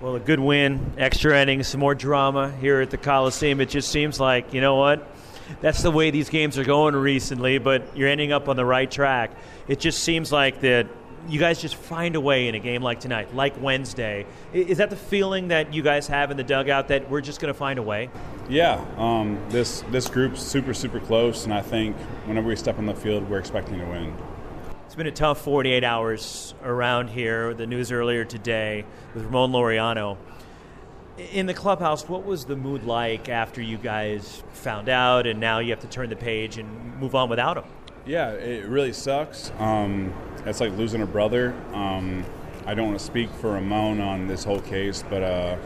Well, 0.00 0.14
a 0.14 0.20
good 0.20 0.40
win, 0.40 0.92
extra 0.96 1.40
innings, 1.40 1.68
some 1.68 1.80
more 1.80 1.94
drama 1.94 2.52
here 2.60 2.80
at 2.80 2.90
the 2.90 2.96
Coliseum. 2.96 3.60
It 3.60 3.68
just 3.68 3.90
seems 3.90 4.20
like, 4.20 4.54
you 4.54 4.60
know 4.60 4.76
what? 4.76 5.06
That's 5.60 5.82
the 5.82 5.90
way 5.90 6.10
these 6.10 6.28
games 6.28 6.58
are 6.58 6.64
going 6.64 6.94
recently, 6.94 7.58
but 7.58 7.96
you're 7.96 8.08
ending 8.08 8.32
up 8.32 8.48
on 8.48 8.56
the 8.56 8.64
right 8.64 8.90
track. 8.90 9.32
It 9.66 9.80
just 9.80 10.02
seems 10.02 10.30
like 10.30 10.60
that 10.60 10.86
you 11.28 11.38
guys 11.38 11.60
just 11.60 11.76
find 11.76 12.16
a 12.16 12.20
way 12.20 12.48
in 12.48 12.54
a 12.54 12.58
game 12.58 12.82
like 12.82 13.00
tonight, 13.00 13.34
like 13.34 13.60
Wednesday. 13.60 14.26
Is 14.52 14.78
that 14.78 14.90
the 14.90 14.96
feeling 14.96 15.48
that 15.48 15.74
you 15.74 15.82
guys 15.82 16.06
have 16.08 16.30
in 16.30 16.36
the 16.36 16.44
dugout 16.44 16.88
that 16.88 17.10
we're 17.10 17.20
just 17.20 17.40
going 17.40 17.52
to 17.52 17.58
find 17.58 17.78
a 17.78 17.82
way? 17.82 18.10
Yeah, 18.48 18.84
um, 18.96 19.38
this 19.48 19.82
this 19.90 20.08
group's 20.08 20.42
super 20.42 20.72
super 20.74 21.00
close, 21.00 21.44
and 21.44 21.52
I 21.52 21.62
think 21.62 21.96
whenever 22.26 22.48
we 22.48 22.56
step 22.56 22.78
on 22.78 22.86
the 22.86 22.94
field, 22.94 23.28
we're 23.28 23.38
expecting 23.38 23.78
to 23.78 23.84
win. 23.84 24.14
It's 24.86 24.94
been 24.94 25.06
a 25.06 25.12
tough 25.12 25.42
48 25.42 25.84
hours 25.84 26.54
around 26.62 27.08
here. 27.10 27.52
The 27.52 27.66
news 27.66 27.92
earlier 27.92 28.24
today 28.24 28.84
with 29.14 29.24
Ramon 29.24 29.52
Laureano. 29.52 30.16
In 31.32 31.46
the 31.46 31.54
clubhouse, 31.54 32.08
what 32.08 32.24
was 32.24 32.44
the 32.44 32.56
mood 32.56 32.84
like 32.84 33.28
after 33.28 33.60
you 33.60 33.76
guys 33.76 34.42
found 34.52 34.88
out, 34.88 35.26
and 35.26 35.40
now 35.40 35.58
you 35.58 35.70
have 35.70 35.80
to 35.80 35.88
turn 35.88 36.08
the 36.08 36.16
page 36.16 36.58
and 36.58 36.98
move 36.98 37.14
on 37.14 37.28
without 37.28 37.58
him? 37.58 37.64
Yeah, 38.08 38.30
it 38.30 38.64
really 38.64 38.94
sucks. 38.94 39.52
Um, 39.58 40.14
it's 40.46 40.60
like 40.60 40.74
losing 40.78 41.02
a 41.02 41.06
brother. 41.06 41.54
Um, 41.74 42.24
I 42.64 42.72
don't 42.72 42.86
want 42.86 42.98
to 42.98 43.04
speak 43.04 43.28
for 43.32 43.52
Ramon 43.52 44.00
on 44.00 44.26
this 44.26 44.44
whole 44.44 44.62
case, 44.62 45.04
but 45.10 45.22
uh, 45.22 45.58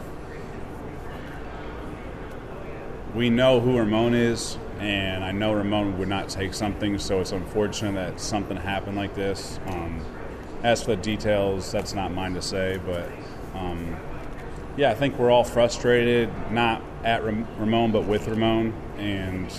we 3.15 3.29
know 3.29 3.61
who 3.61 3.77
Ramon 3.77 4.13
is, 4.13 4.57
and 4.79 5.23
I 5.23 5.31
know 5.31 5.53
Ramon 5.53 5.97
would 5.97 6.09
not 6.09 6.27
take 6.27 6.53
something, 6.53 6.99
so 6.99 7.21
it's 7.21 7.31
unfortunate 7.31 7.93
that 7.93 8.19
something 8.19 8.57
happened 8.57 8.97
like 8.97 9.15
this. 9.15 9.61
Um, 9.67 10.05
as 10.63 10.83
for 10.83 10.97
the 10.97 11.01
details, 11.01 11.71
that's 11.71 11.93
not 11.93 12.11
mine 12.11 12.33
to 12.33 12.41
say, 12.41 12.77
but 12.85 13.09
um, 13.55 13.95
yeah, 14.75 14.91
I 14.91 14.95
think 14.95 15.17
we're 15.17 15.31
all 15.31 15.45
frustrated, 15.45 16.29
not 16.51 16.83
at 17.05 17.23
Ramon, 17.23 17.93
but 17.93 18.03
with 18.03 18.27
Ramon, 18.27 18.73
and 18.97 19.49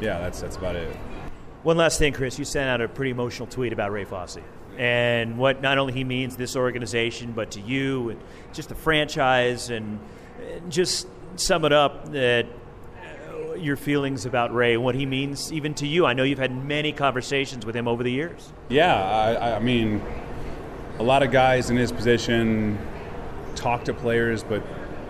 yeah, 0.00 0.18
that's 0.18 0.40
that's 0.40 0.56
about 0.56 0.74
it. 0.74 0.96
One 1.64 1.78
last 1.78 1.98
thing, 1.98 2.12
Chris. 2.12 2.38
You 2.38 2.44
sent 2.44 2.68
out 2.68 2.82
a 2.82 2.88
pretty 2.88 3.10
emotional 3.10 3.48
tweet 3.48 3.72
about 3.72 3.90
Ray 3.90 4.04
Fosse 4.04 4.36
and 4.76 5.38
what 5.38 5.62
not 5.62 5.78
only 5.78 5.94
he 5.94 6.04
means 6.04 6.36
this 6.36 6.56
organization, 6.56 7.32
but 7.32 7.52
to 7.52 7.60
you 7.60 8.10
and 8.10 8.20
just 8.52 8.68
the 8.68 8.74
franchise, 8.74 9.70
and 9.70 9.98
just 10.68 11.06
sum 11.36 11.64
it 11.64 11.72
up 11.72 12.12
that 12.12 12.46
uh, 12.46 13.54
your 13.54 13.76
feelings 13.76 14.26
about 14.26 14.54
Ray, 14.54 14.76
what 14.76 14.94
he 14.94 15.06
means 15.06 15.50
even 15.54 15.72
to 15.74 15.86
you. 15.86 16.04
I 16.04 16.12
know 16.12 16.22
you've 16.22 16.38
had 16.38 16.54
many 16.54 16.92
conversations 16.92 17.64
with 17.64 17.74
him 17.74 17.88
over 17.88 18.02
the 18.02 18.12
years. 18.12 18.52
Yeah, 18.68 18.94
I, 18.94 19.56
I 19.56 19.58
mean, 19.58 20.02
a 20.98 21.02
lot 21.02 21.22
of 21.22 21.30
guys 21.30 21.70
in 21.70 21.78
his 21.78 21.92
position 21.92 22.78
talk 23.54 23.84
to 23.84 23.94
players, 23.94 24.42
but 24.44 24.62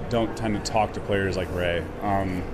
don't 0.09 0.36
tend 0.36 0.55
to 0.62 0.72
talk 0.72 0.92
to 0.92 1.00
players 1.00 1.36
like 1.36 1.52
Ray. 1.52 1.84
Um, 2.02 2.44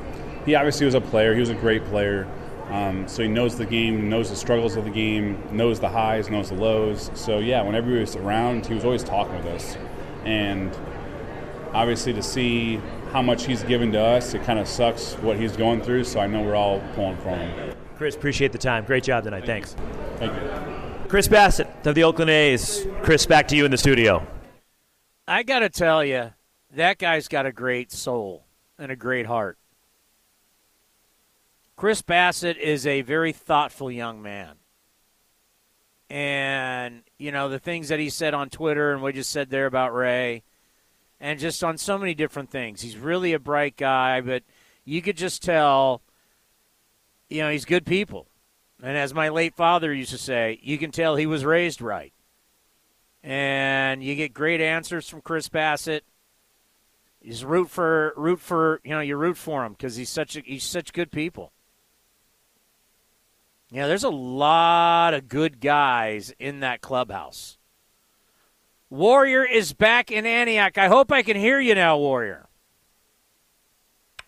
he 0.47 0.55
obviously 0.55 0.87
was 0.87 0.95
a 0.95 1.03
player. 1.03 1.35
He 1.35 1.41
was 1.41 1.51
a 1.51 1.55
great 1.55 1.85
player. 1.85 2.27
Um, 2.71 3.09
so 3.09 3.23
he 3.23 3.29
knows 3.29 3.59
the 3.59 3.67
game, 3.67 4.09
knows 4.09 4.31
the 4.31 4.37
struggles 4.37 4.77
of 4.77 4.85
the 4.85 4.91
game, 4.91 5.43
knows 5.51 5.81
the 5.81 5.89
highs, 5.89 6.31
knows 6.31 6.51
the 6.51 6.55
lows. 6.55 7.11
So 7.15 7.39
yeah, 7.39 7.63
whenever 7.63 7.91
he 7.91 7.99
was 7.99 8.15
around, 8.15 8.67
he 8.67 8.75
was 8.75 8.85
always 8.85 9.03
talking 9.03 9.35
with 9.37 9.47
us. 9.47 9.77
And 10.25 10.71
obviously, 11.73 12.13
to 12.13 12.23
see 12.23 12.81
how 13.11 13.23
much 13.23 13.45
he's 13.45 13.65
given 13.65 13.91
to 13.93 14.01
us, 14.01 14.35
it 14.35 14.45
kind 14.45 14.59
of 14.59 14.69
sucks 14.69 15.15
what 15.15 15.37
he's 15.37 15.57
going 15.57 15.83
through. 15.83 16.05
So 16.05 16.21
I 16.21 16.29
know 16.29 16.43
we're 16.43 16.55
all 16.55 16.81
pulling 16.95 17.17
for 17.19 17.31
him. 17.31 17.75
Chris, 17.97 18.15
appreciate 18.15 18.53
the 18.53 18.59
time. 18.59 18.85
Great 18.85 19.03
job 19.03 19.25
tonight. 19.25 19.45
Thanks. 19.47 19.75
Thank 20.17 20.33
you. 20.33 21.09
Chris 21.09 21.27
Bassitt 21.27 21.87
of 21.87 21.97
the 21.97 22.05
Oakland 22.05 22.31
A's. 22.31 22.87
Chris, 23.03 23.27
back 23.27 23.49
to 23.49 23.57
you 23.57 23.65
in 23.65 23.73
the 23.73 23.77
studio. 23.77 24.25
I 25.27 25.43
got 25.43 25.59
to 25.59 25.69
tell 25.69 26.05
you, 26.05 26.31
that 26.77 26.99
guy's 26.99 27.27
got 27.27 27.47
a 27.47 27.53
great 27.53 27.91
soul 27.91 28.47
and 28.79 28.93
a 28.93 28.97
great 28.97 29.27
heart. 29.27 29.59
Chris 31.81 32.03
Bassitt 32.03 32.59
is 32.59 32.87
a 32.87 33.01
very 33.01 33.33
thoughtful 33.33 33.91
young 33.91 34.21
man. 34.21 34.57
And, 36.11 37.01
you 37.17 37.33
know, 37.33 37.49
the 37.49 37.59
things 37.59 37.89
that 37.89 37.99
he 37.99 38.11
said 38.11 38.35
on 38.35 38.51
Twitter 38.51 38.93
and 38.93 39.01
what 39.01 39.15
you 39.15 39.23
said 39.23 39.49
there 39.49 39.65
about 39.65 39.95
Ray, 39.95 40.43
and 41.21 41.41
just 41.41 41.65
on 41.65 41.79
so 41.79 41.97
many 41.97 42.13
different 42.13 42.51
things. 42.51 42.83
He's 42.83 42.99
really 42.99 43.33
a 43.33 43.39
bright 43.39 43.79
guy, 43.79 44.21
but 44.21 44.43
you 44.85 45.01
could 45.01 45.17
just 45.17 45.43
tell, 45.43 46.03
you 47.31 47.41
know, 47.41 47.51
he's 47.51 47.65
good 47.65 47.87
people. 47.87 48.27
And 48.83 48.99
as 48.99 49.15
my 49.15 49.31
late 49.31 49.55
father 49.55 49.91
used 49.91 50.11
to 50.11 50.19
say, 50.19 50.61
you 50.63 50.77
can 50.77 50.91
tell 50.91 51.17
he 51.17 51.25
was 51.25 51.47
raised 51.47 51.81
right. 51.81 52.13
And 53.23 54.05
you 54.05 54.17
get 54.17 54.35
great 54.35 54.61
answers 54.61 55.09
from 55.09 55.23
Chris 55.23 55.49
Bassitt. 55.49 56.03
You 57.23 57.47
root 57.47 57.71
for 57.71 58.13
root 58.19 58.41
for 58.41 58.83
you 58.85 58.91
know 58.91 59.01
you 59.01 59.17
root 59.17 59.39
for 59.39 59.65
him 59.65 59.73
because 59.73 59.97
he's 59.97 60.11
such 60.11 60.37
a, 60.37 60.41
he's 60.41 60.65
such 60.65 60.93
good 60.93 61.11
people. 61.11 61.53
Yeah, 63.73 63.87
there's 63.87 64.05
a 64.05 64.11
lot 64.11 65.15
of 65.15 65.29
good 65.29 65.61
guys 65.61 66.35
in 66.41 66.61
that 66.61 66.81
clubhouse. 66.81 67.57
Warrior 68.91 69.45
is 69.45 69.73
back 69.73 70.11
in 70.11 70.27
Antioch. 70.27 70.77
I 70.77 70.89
hope 70.89 71.13
I 71.13 71.23
can 71.23 71.37
hear 71.37 71.61
you 71.61 71.77
now, 71.77 71.97
Warrior. 71.97 72.49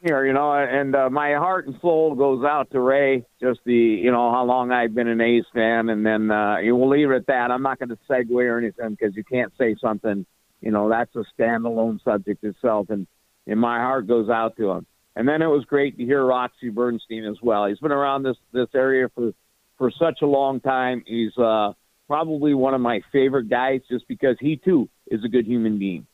Here, 0.01 0.24
you 0.24 0.32
know, 0.32 0.53
and 0.53 0.95
uh, 0.95 1.11
my 1.11 1.34
heart 1.34 1.66
and 1.66 1.76
soul 1.80 2.14
goes 2.14 2.45
out 2.45 2.70
to 2.70 2.80
Ray. 2.80 3.24
Just 3.40 3.61
the, 3.64 3.74
you 3.74 4.12
know, 4.12 4.30
how 4.30 4.45
long 4.45 4.70
I've 4.70 4.95
been 4.95 5.09
an 5.09 5.20
A's 5.20 5.45
fan, 5.53 5.88
and 5.88 6.07
then 6.07 6.30
uh, 6.30 6.59
you 6.59 6.76
will 6.76 6.88
leave 6.88 7.11
it 7.11 7.16
at 7.16 7.26
that. 7.26 7.51
I'm 7.51 7.62
not 7.62 7.80
going 7.80 7.88
to 7.88 7.99
segue 8.09 8.30
or 8.30 8.59
anything 8.59 8.90
because 8.90 9.16
you 9.16 9.24
can't 9.24 9.53
say 9.59 9.76
something. 9.80 10.24
You 10.61 10.70
know, 10.70 10.88
that's 10.88 11.14
a 11.16 11.24
standalone 11.36 12.03
subject 12.05 12.45
itself, 12.45 12.90
and 12.90 13.07
and 13.47 13.59
my 13.59 13.78
heart 13.78 14.07
goes 14.07 14.28
out 14.28 14.57
to 14.57 14.70
him. 14.70 14.86
And 15.15 15.29
then 15.29 15.43
it 15.43 15.47
was 15.47 15.65
great 15.65 15.99
to 15.99 16.05
hear 16.05 16.25
Roxy 16.25 16.71
Bernstein 16.71 17.25
as 17.25 17.37
well. 17.43 17.67
He's 17.67 17.79
been 17.79 17.93
around 17.93 18.23
this 18.23 18.37
this 18.53 18.69
area 18.75 19.09
for 19.15 19.33
for 19.79 19.91
such 19.91 20.21
a 20.23 20.27
long 20.27 20.61
time. 20.61 21.03
He's 21.07 21.37
uh, 21.37 21.73
probably 22.07 22.55
one 22.55 22.75
of 22.75 22.81
my 22.81 23.01
favorite 23.13 23.51
guys 23.51 23.81
just 23.91 24.09
because 24.09 24.37
he 24.41 24.57
too 24.57 24.89
is 25.09 25.25
a 25.25 25.29
good 25.29 25.47
human 25.47 25.79
being. 25.79 26.07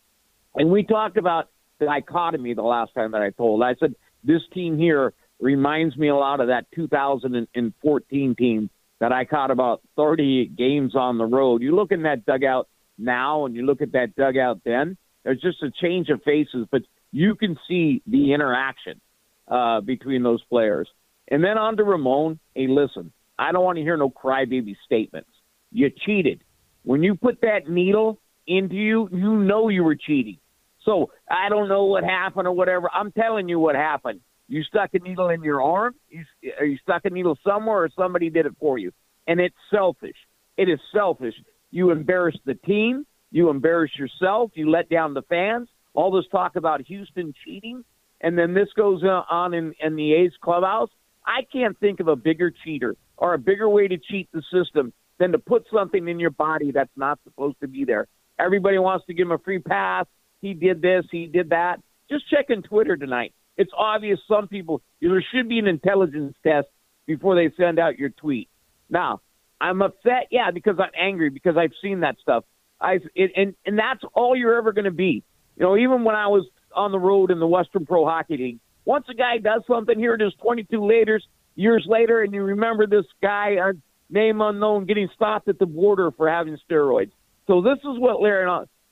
And 0.54 0.70
we 0.70 0.82
talked 0.82 1.16
about 1.16 1.50
the 1.78 1.86
dichotomy 1.86 2.54
the 2.54 2.62
last 2.62 2.92
time 2.94 3.12
that 3.12 3.22
I 3.22 3.30
told. 3.30 3.62
I 3.62 3.74
said 3.78 3.94
this 4.24 4.42
team 4.52 4.78
here 4.78 5.12
reminds 5.40 5.96
me 5.96 6.08
a 6.08 6.16
lot 6.16 6.40
of 6.40 6.48
that 6.48 6.66
2014 6.74 8.34
team 8.34 8.70
that 9.00 9.12
I 9.12 9.24
caught 9.24 9.50
about 9.52 9.82
30 9.96 10.46
games 10.48 10.96
on 10.96 11.18
the 11.18 11.24
road. 11.24 11.62
You 11.62 11.76
look 11.76 11.92
in 11.92 12.02
that 12.02 12.26
dugout 12.26 12.68
now 12.98 13.46
and 13.46 13.54
you 13.54 13.64
look 13.64 13.80
at 13.80 13.92
that 13.92 14.16
dugout 14.16 14.62
then, 14.64 14.96
there's 15.22 15.40
just 15.40 15.62
a 15.62 15.70
change 15.70 16.08
of 16.08 16.22
faces, 16.22 16.66
but 16.70 16.82
you 17.12 17.34
can 17.34 17.56
see 17.68 18.02
the 18.06 18.32
interaction 18.32 19.00
uh, 19.48 19.80
between 19.80 20.22
those 20.22 20.42
players. 20.44 20.88
And 21.30 21.42
then 21.42 21.58
on 21.58 21.76
to 21.76 21.84
Ramon. 21.84 22.38
Hey, 22.54 22.66
listen, 22.68 23.12
I 23.38 23.52
don't 23.52 23.64
want 23.64 23.76
to 23.76 23.82
hear 23.82 23.96
no 23.96 24.10
crybaby 24.10 24.76
statements. 24.84 25.30
You 25.70 25.90
cheated. 26.06 26.42
When 26.84 27.02
you 27.02 27.14
put 27.14 27.40
that 27.42 27.68
needle 27.68 28.20
into 28.46 28.74
you, 28.74 29.08
you 29.12 29.36
know 29.36 29.68
you 29.68 29.84
were 29.84 29.96
cheating. 29.96 30.38
So 30.84 31.10
I 31.30 31.48
don't 31.50 31.68
know 31.68 31.84
what 31.84 32.04
happened 32.04 32.46
or 32.46 32.52
whatever. 32.52 32.88
I'm 32.92 33.12
telling 33.12 33.48
you 33.48 33.58
what 33.58 33.74
happened. 33.74 34.20
You 34.48 34.62
stuck 34.62 34.90
a 34.94 34.98
needle 34.98 35.28
in 35.28 35.42
your 35.42 35.62
arm. 35.62 35.94
You, 36.08 36.24
or 36.58 36.64
you 36.64 36.78
stuck 36.82 37.04
a 37.04 37.10
needle 37.10 37.36
somewhere, 37.46 37.84
or 37.84 37.90
somebody 37.94 38.30
did 38.30 38.46
it 38.46 38.56
for 38.58 38.78
you. 38.78 38.92
And 39.26 39.40
it's 39.40 39.54
selfish. 39.70 40.16
It 40.56 40.70
is 40.70 40.80
selfish. 40.94 41.34
You 41.70 41.90
embarrass 41.90 42.36
the 42.46 42.54
team. 42.54 43.04
You 43.30 43.50
embarrass 43.50 43.90
yourself. 43.98 44.52
You 44.54 44.70
let 44.70 44.88
down 44.88 45.12
the 45.12 45.22
fans 45.22 45.68
all 45.94 46.10
this 46.10 46.24
talk 46.30 46.56
about 46.56 46.82
Houston 46.82 47.34
cheating, 47.44 47.84
and 48.20 48.38
then 48.38 48.54
this 48.54 48.68
goes 48.76 49.02
uh, 49.02 49.22
on 49.30 49.54
in, 49.54 49.74
in 49.82 49.96
the 49.96 50.14
A's 50.14 50.32
clubhouse. 50.42 50.90
I 51.24 51.40
can't 51.52 51.78
think 51.78 52.00
of 52.00 52.08
a 52.08 52.16
bigger 52.16 52.52
cheater 52.64 52.96
or 53.16 53.34
a 53.34 53.38
bigger 53.38 53.68
way 53.68 53.88
to 53.88 53.98
cheat 53.98 54.28
the 54.32 54.42
system 54.52 54.92
than 55.18 55.32
to 55.32 55.38
put 55.38 55.66
something 55.72 56.08
in 56.08 56.18
your 56.20 56.30
body 56.30 56.70
that's 56.72 56.96
not 56.96 57.18
supposed 57.24 57.60
to 57.60 57.68
be 57.68 57.84
there. 57.84 58.06
Everybody 58.38 58.78
wants 58.78 59.06
to 59.06 59.14
give 59.14 59.26
him 59.26 59.32
a 59.32 59.38
free 59.38 59.58
pass. 59.58 60.06
He 60.40 60.54
did 60.54 60.80
this, 60.80 61.04
he 61.10 61.26
did 61.26 61.50
that. 61.50 61.80
Just 62.08 62.28
check 62.30 62.46
in 62.48 62.62
Twitter 62.62 62.96
tonight. 62.96 63.34
It's 63.56 63.72
obvious 63.76 64.20
some 64.28 64.46
people, 64.46 64.82
there 65.02 65.24
should 65.34 65.48
be 65.48 65.58
an 65.58 65.66
intelligence 65.66 66.34
test 66.44 66.68
before 67.06 67.34
they 67.34 67.52
send 67.56 67.78
out 67.80 67.98
your 67.98 68.10
tweet. 68.10 68.48
Now, 68.88 69.20
I'm 69.60 69.82
upset, 69.82 70.28
yeah, 70.30 70.52
because 70.52 70.76
I'm 70.78 70.92
angry 70.96 71.30
because 71.30 71.56
I've 71.56 71.72
seen 71.82 72.00
that 72.00 72.16
stuff. 72.22 72.44
I 72.80 73.00
and 73.16 73.56
and 73.66 73.76
that's 73.78 74.00
all 74.14 74.36
you're 74.36 74.56
ever 74.56 74.72
going 74.72 74.84
to 74.84 74.92
be. 74.92 75.24
You 75.58 75.66
know, 75.66 75.76
even 75.76 76.04
when 76.04 76.14
I 76.14 76.28
was 76.28 76.46
on 76.74 76.92
the 76.92 76.98
road 76.98 77.30
in 77.30 77.40
the 77.40 77.46
Western 77.46 77.84
Pro 77.84 78.04
Hockey 78.04 78.36
League, 78.36 78.58
once 78.84 79.06
a 79.10 79.14
guy 79.14 79.38
does 79.38 79.62
something 79.66 79.98
here, 79.98 80.16
there's 80.16 80.34
22 80.40 80.78
laters. 80.78 81.20
years 81.56 81.84
later, 81.88 82.22
and 82.22 82.32
you 82.32 82.42
remember 82.42 82.86
this 82.86 83.04
guy, 83.20 83.56
uh, 83.56 83.72
name 84.08 84.40
unknown, 84.40 84.86
getting 84.86 85.08
stopped 85.14 85.48
at 85.48 85.58
the 85.58 85.66
border 85.66 86.12
for 86.12 86.30
having 86.30 86.56
steroids. 86.70 87.10
So 87.48 87.60
this 87.60 87.78
is 87.78 87.98
what 87.98 88.22
Larry 88.22 88.48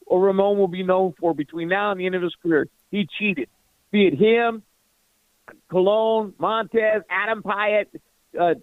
or 0.07 0.21
Ramon 0.21 0.59
will 0.59 0.69
be 0.69 0.83
known 0.83 1.15
for 1.21 1.35
between 1.35 1.69
now 1.69 1.93
and 1.93 2.01
the 2.01 2.07
end 2.07 2.17
of 2.17 2.23
his 2.23 2.35
career. 2.43 2.67
He 2.91 3.07
cheated, 3.19 3.49
be 3.93 4.09
it 4.09 4.15
him, 4.15 4.63
Colon, 5.71 6.33
Montas, 6.41 7.03
Adam 7.09 7.43
Piatt, 7.43 7.87
uh, 8.39 8.55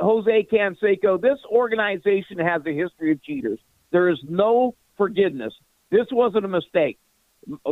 Jose 0.00 0.46
Canseco. 0.52 1.20
This 1.20 1.38
organization 1.48 2.38
has 2.38 2.62
a 2.66 2.74
history 2.74 3.12
of 3.12 3.22
cheaters. 3.22 3.60
There 3.92 4.08
is 4.08 4.18
no 4.28 4.74
forgiveness. 4.96 5.54
This 5.90 6.06
wasn't 6.10 6.44
a 6.44 6.48
mistake. 6.48 6.98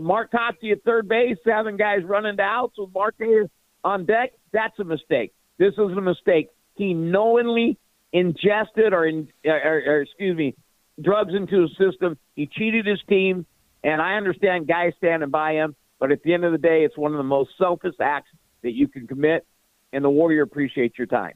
Mark 0.01 0.31
Kotsay 0.33 0.72
at 0.72 0.85
third 0.85 1.09
base, 1.09 1.37
having 1.45 1.77
guys 1.77 2.05
running 2.05 2.37
to 2.37 2.43
outs 2.43 2.77
with 2.79 2.91
Marte 2.95 3.51
on 3.83 4.05
deck, 4.05 4.33
that's 4.53 4.79
a 4.79 4.85
mistake. 4.85 5.33
This 5.59 5.72
isn't 5.75 5.99
a 5.99 6.03
mistake. 6.03 6.49
He 6.75 6.95
knowingly 6.95 7.79
ingested 8.12 8.93
or, 8.93 9.07
in, 9.07 9.29
or, 9.45 9.83
or 9.87 10.01
excuse 10.03 10.37
me, 10.37 10.55
drugs 11.01 11.35
into 11.35 11.62
his 11.62 11.70
system. 11.77 12.16
He 12.37 12.47
cheated 12.47 12.87
his 12.87 13.01
team, 13.09 13.47
and 13.83 14.01
I 14.01 14.14
understand 14.14 14.68
guys 14.68 14.93
standing 14.99 15.31
by 15.31 15.55
him, 15.55 15.75
but 15.99 16.12
at 16.12 16.22
the 16.22 16.35
end 16.35 16.45
of 16.45 16.53
the 16.53 16.59
day, 16.59 16.85
it's 16.85 16.97
one 16.97 17.12
of 17.12 17.18
the 17.18 17.25
most 17.25 17.51
selfish 17.59 17.95
acts 18.01 18.31
that 18.62 18.72
you 18.72 18.89
can 18.89 19.07
commit, 19.07 19.47
and 19.93 20.05
the 20.05 20.11
Warrior 20.11 20.43
appreciates 20.43 20.97
your 20.97 21.07
time. 21.07 21.35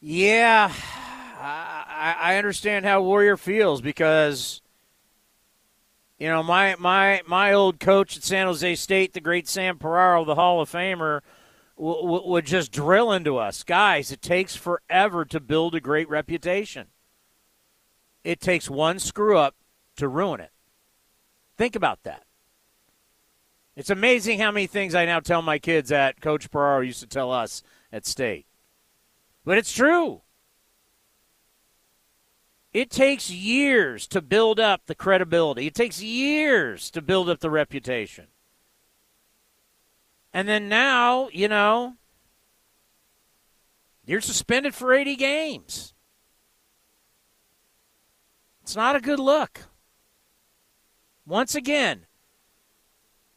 Yeah, 0.00 0.72
I, 1.40 2.16
I 2.20 2.36
understand 2.36 2.84
how 2.84 3.02
Warrior 3.02 3.36
feels 3.36 3.80
because 3.80 4.60
you 6.18 6.28
know 6.28 6.42
my 6.42 6.74
my 6.78 7.22
my 7.26 7.52
old 7.52 7.78
coach 7.80 8.16
at 8.16 8.22
San 8.22 8.46
Jose 8.46 8.74
State, 8.76 9.12
the 9.12 9.20
great 9.20 9.48
Sam 9.48 9.78
Piraro, 9.78 10.26
the 10.26 10.34
Hall 10.34 10.60
of 10.60 10.70
Famer, 10.70 11.20
w- 11.76 12.02
w- 12.02 12.28
would 12.28 12.46
just 12.46 12.72
drill 12.72 13.12
into 13.12 13.36
us, 13.36 13.62
guys. 13.62 14.10
It 14.10 14.22
takes 14.22 14.56
forever 14.56 15.24
to 15.26 15.40
build 15.40 15.74
a 15.74 15.80
great 15.80 16.08
reputation. 16.08 16.88
It 18.24 18.40
takes 18.40 18.68
one 18.68 18.98
screw 18.98 19.38
up 19.38 19.54
to 19.96 20.08
ruin 20.08 20.40
it. 20.40 20.50
Think 21.56 21.76
about 21.76 22.02
that. 22.02 22.24
It's 23.76 23.90
amazing 23.90 24.40
how 24.40 24.50
many 24.50 24.66
things 24.66 24.94
I 24.94 25.04
now 25.04 25.20
tell 25.20 25.40
my 25.40 25.58
kids 25.60 25.90
that 25.90 26.20
Coach 26.20 26.50
Piraro 26.50 26.84
used 26.84 27.00
to 27.00 27.06
tell 27.06 27.30
us 27.30 27.62
at 27.92 28.06
State. 28.06 28.46
But 29.44 29.56
it's 29.56 29.72
true. 29.72 30.22
It 32.78 32.90
takes 32.90 33.28
years 33.28 34.06
to 34.06 34.22
build 34.22 34.60
up 34.60 34.86
the 34.86 34.94
credibility. 34.94 35.66
It 35.66 35.74
takes 35.74 36.00
years 36.00 36.92
to 36.92 37.02
build 37.02 37.28
up 37.28 37.40
the 37.40 37.50
reputation. 37.50 38.28
And 40.32 40.46
then 40.46 40.68
now, 40.68 41.28
you 41.32 41.48
know, 41.48 41.94
you're 44.06 44.20
suspended 44.20 44.76
for 44.76 44.94
80 44.94 45.16
games. 45.16 45.92
It's 48.62 48.76
not 48.76 48.94
a 48.94 49.00
good 49.00 49.18
look. 49.18 49.62
Once 51.26 51.56
again, 51.56 52.06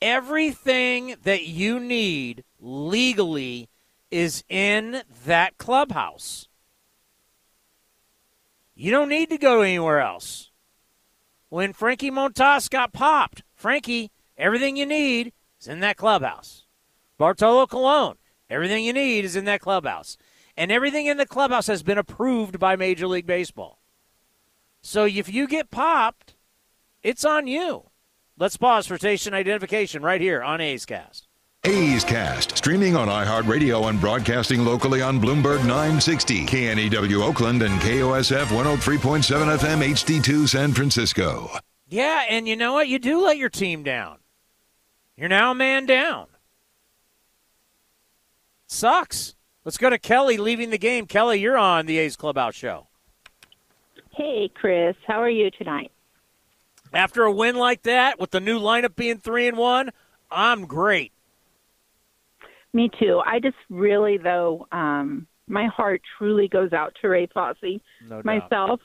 everything 0.03 1.15
that 1.23 1.47
you 1.47 1.79
need 1.79 2.43
legally 2.59 3.69
is 4.11 4.43
in 4.49 5.01
that 5.25 5.57
clubhouse. 5.57 6.47
You 8.81 8.89
don't 8.89 9.09
need 9.09 9.29
to 9.29 9.37
go 9.37 9.61
anywhere 9.61 9.99
else. 9.99 10.49
When 11.49 11.71
Frankie 11.71 12.09
Montas 12.09 12.67
got 12.67 12.93
popped, 12.93 13.43
Frankie, 13.53 14.09
everything 14.39 14.75
you 14.75 14.87
need 14.87 15.33
is 15.59 15.67
in 15.67 15.81
that 15.81 15.97
clubhouse. 15.97 16.65
Bartolo 17.19 17.67
Colon, 17.67 18.15
everything 18.49 18.83
you 18.83 18.91
need 18.91 19.23
is 19.23 19.35
in 19.35 19.45
that 19.45 19.61
clubhouse. 19.61 20.17
And 20.57 20.71
everything 20.71 21.05
in 21.05 21.17
the 21.17 21.27
clubhouse 21.27 21.67
has 21.67 21.83
been 21.83 21.99
approved 21.99 22.57
by 22.57 22.75
Major 22.75 23.05
League 23.05 23.27
Baseball. 23.27 23.83
So 24.81 25.05
if 25.05 25.31
you 25.31 25.47
get 25.47 25.69
popped, 25.69 26.33
it's 27.03 27.23
on 27.23 27.45
you. 27.45 27.91
Let's 28.35 28.57
pause 28.57 28.87
for 28.87 28.97
station 28.97 29.35
identification 29.35 30.01
right 30.01 30.19
here 30.19 30.41
on 30.41 30.59
A's 30.59 30.87
Cast. 30.87 31.27
A's 31.63 32.03
Cast, 32.03 32.57
streaming 32.57 32.95
on 32.95 33.07
iHeartRadio 33.07 33.87
and 33.87 34.01
broadcasting 34.01 34.65
locally 34.65 35.03
on 35.03 35.21
Bloomberg 35.21 35.59
960, 35.59 36.47
KNEW 36.47 37.21
Oakland, 37.21 37.61
and 37.61 37.79
KOSF 37.81 38.45
103.7 38.45 39.57
FM 39.59 39.87
HD2 39.91 40.49
San 40.49 40.73
Francisco. 40.73 41.51
Yeah, 41.87 42.23
and 42.27 42.47
you 42.47 42.55
know 42.55 42.73
what? 42.73 42.87
You 42.87 42.97
do 42.97 43.21
let 43.21 43.37
your 43.37 43.49
team 43.49 43.83
down. 43.83 44.17
You're 45.15 45.29
now 45.29 45.51
a 45.51 45.55
man 45.55 45.85
down. 45.85 46.25
Sucks. 48.65 49.35
Let's 49.63 49.77
go 49.77 49.91
to 49.91 49.99
Kelly 49.99 50.37
leaving 50.37 50.71
the 50.71 50.79
game. 50.79 51.05
Kelly, 51.05 51.39
you're 51.39 51.59
on 51.59 51.85
the 51.85 51.99
A's 51.99 52.15
Clubhouse 52.15 52.55
show. 52.55 52.87
Hey, 54.09 54.49
Chris. 54.51 54.95
How 55.05 55.21
are 55.21 55.29
you 55.29 55.51
tonight? 55.51 55.91
After 56.91 57.21
a 57.23 57.31
win 57.31 57.55
like 57.55 57.83
that, 57.83 58.19
with 58.19 58.31
the 58.31 58.39
new 58.39 58.59
lineup 58.59 58.95
being 58.95 59.19
three 59.19 59.47
and 59.47 59.57
one, 59.57 59.91
I'm 60.31 60.65
great. 60.65 61.11
Me 62.73 62.89
too. 62.99 63.21
I 63.25 63.39
just 63.39 63.57
really, 63.69 64.17
though, 64.17 64.67
um, 64.71 65.27
my 65.47 65.67
heart 65.67 66.01
truly 66.17 66.47
goes 66.47 66.71
out 66.73 66.95
to 67.01 67.09
Ray 67.09 67.27
Fosse. 67.27 67.79
No 68.07 68.21
doubt. 68.21 68.25
Myself, 68.25 68.79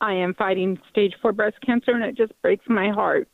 I 0.00 0.12
am 0.14 0.34
fighting 0.34 0.78
stage 0.90 1.14
four 1.20 1.32
breast 1.32 1.56
cancer, 1.64 1.92
and 1.92 2.04
it 2.04 2.16
just 2.16 2.32
breaks 2.42 2.64
my 2.68 2.90
heart. 2.90 3.28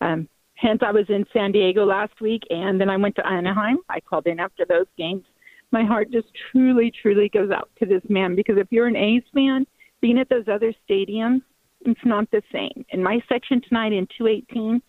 Um, 0.00 0.28
hence, 0.54 0.80
I 0.84 0.90
was 0.90 1.06
in 1.08 1.24
San 1.32 1.52
Diego 1.52 1.84
last 1.84 2.20
week, 2.20 2.42
and 2.50 2.80
then 2.80 2.90
I 2.90 2.96
went 2.96 3.14
to 3.16 3.26
Anaheim. 3.26 3.78
I 3.88 4.00
called 4.00 4.26
in 4.26 4.40
after 4.40 4.64
those 4.68 4.86
games. 4.98 5.24
My 5.70 5.84
heart 5.84 6.10
just 6.10 6.28
truly, 6.50 6.92
truly 7.00 7.28
goes 7.28 7.50
out 7.50 7.70
to 7.78 7.86
this 7.86 8.02
man 8.08 8.34
because 8.34 8.56
if 8.58 8.66
you're 8.70 8.88
an 8.88 8.96
A's 8.96 9.22
fan, 9.32 9.66
being 10.02 10.18
at 10.18 10.28
those 10.28 10.44
other 10.52 10.74
stadiums, 10.86 11.40
it's 11.80 12.00
not 12.04 12.30
the 12.30 12.42
same. 12.52 12.84
In 12.90 13.02
my 13.02 13.20
section 13.28 13.62
tonight 13.66 13.92
in 13.92 14.06
218, 14.18 14.82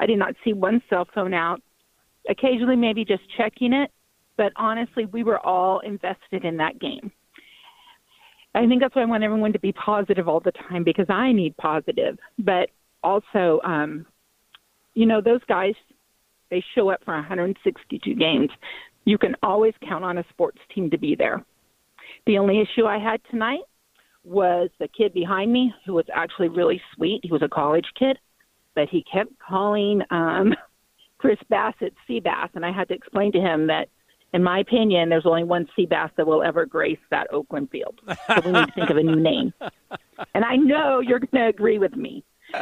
I 0.00 0.06
did 0.06 0.18
not 0.18 0.34
see 0.42 0.52
one 0.52 0.80
cell 0.88 1.06
phone 1.14 1.34
out. 1.34 1.60
Occasionally, 2.28 2.76
maybe 2.76 3.04
just 3.04 3.22
checking 3.36 3.72
it, 3.72 3.90
but 4.36 4.52
honestly, 4.56 5.06
we 5.06 5.24
were 5.24 5.38
all 5.38 5.80
invested 5.80 6.44
in 6.44 6.56
that 6.58 6.78
game. 6.78 7.10
I 8.54 8.66
think 8.66 8.80
that's 8.80 8.94
why 8.96 9.02
I 9.02 9.06
want 9.06 9.22
everyone 9.22 9.52
to 9.52 9.60
be 9.60 9.72
positive 9.72 10.28
all 10.28 10.40
the 10.40 10.52
time 10.68 10.82
because 10.82 11.06
I 11.08 11.32
need 11.32 11.56
positive. 11.56 12.18
But 12.38 12.70
also, 13.02 13.60
um, 13.64 14.06
you 14.94 15.06
know, 15.06 15.20
those 15.20 15.40
guys, 15.48 15.74
they 16.50 16.62
show 16.74 16.90
up 16.90 17.00
for 17.04 17.14
162 17.14 18.14
games. 18.14 18.50
You 19.04 19.18
can 19.18 19.36
always 19.42 19.74
count 19.88 20.04
on 20.04 20.18
a 20.18 20.24
sports 20.30 20.58
team 20.74 20.90
to 20.90 20.98
be 20.98 21.14
there. 21.14 21.44
The 22.26 22.38
only 22.38 22.60
issue 22.60 22.86
I 22.86 22.98
had 22.98 23.20
tonight 23.30 23.60
was 24.24 24.68
the 24.78 24.88
kid 24.88 25.14
behind 25.14 25.52
me 25.52 25.72
who 25.86 25.94
was 25.94 26.04
actually 26.14 26.48
really 26.48 26.80
sweet. 26.94 27.20
He 27.22 27.32
was 27.32 27.42
a 27.42 27.48
college 27.48 27.86
kid, 27.98 28.18
but 28.74 28.88
he 28.88 29.04
kept 29.10 29.30
calling 29.38 30.02
um, 30.10 30.54
Chris 31.20 31.38
Bassitt 31.52 31.92
Seabass, 32.08 32.48
and 32.54 32.64
I 32.64 32.72
had 32.72 32.88
to 32.88 32.94
explain 32.94 33.30
to 33.32 33.40
him 33.40 33.66
that, 33.66 33.88
in 34.32 34.42
my 34.42 34.58
opinion, 34.60 35.10
there's 35.10 35.26
only 35.26 35.44
one 35.44 35.68
sea 35.76 35.84
bass 35.84 36.10
that 36.16 36.26
will 36.26 36.42
ever 36.42 36.64
grace 36.64 36.98
that 37.10 37.26
Oakland 37.30 37.68
field. 37.70 38.00
So 38.06 38.40
we 38.42 38.52
need 38.52 38.66
to 38.66 38.72
think 38.74 38.88
of 38.88 38.96
a 38.96 39.02
new 39.02 39.20
name. 39.20 39.52
And 40.34 40.44
I 40.44 40.56
know 40.56 41.00
you're 41.00 41.18
going 41.18 41.42
to 41.42 41.46
agree 41.48 41.78
with 41.78 41.94
me. 41.96 42.24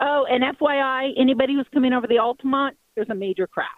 Oh, 0.00 0.26
and 0.28 0.44
FYI, 0.58 1.12
anybody 1.18 1.54
who's 1.54 1.66
coming 1.72 1.94
over 1.94 2.06
the 2.06 2.18
Altamont, 2.18 2.76
there's 2.94 3.08
a 3.08 3.14
major 3.14 3.46
crash. 3.46 3.68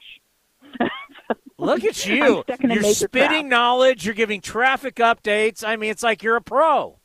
Look 1.59 1.85
at 1.85 2.05
you. 2.05 2.43
stuck 2.43 2.65
in 2.65 2.73
a 2.73 2.75
You're 2.75 2.83
spitting 2.95 3.49
knowledge. 3.49 4.05
You're 4.05 4.15
giving 4.15 4.41
traffic 4.41 4.97
updates. 4.97 5.63
I 5.67 5.77
mean, 5.77 5.91
it's 5.91 6.03
like 6.03 6.25
you're 6.25 6.35
a 6.35 6.43
pro. 6.43 6.99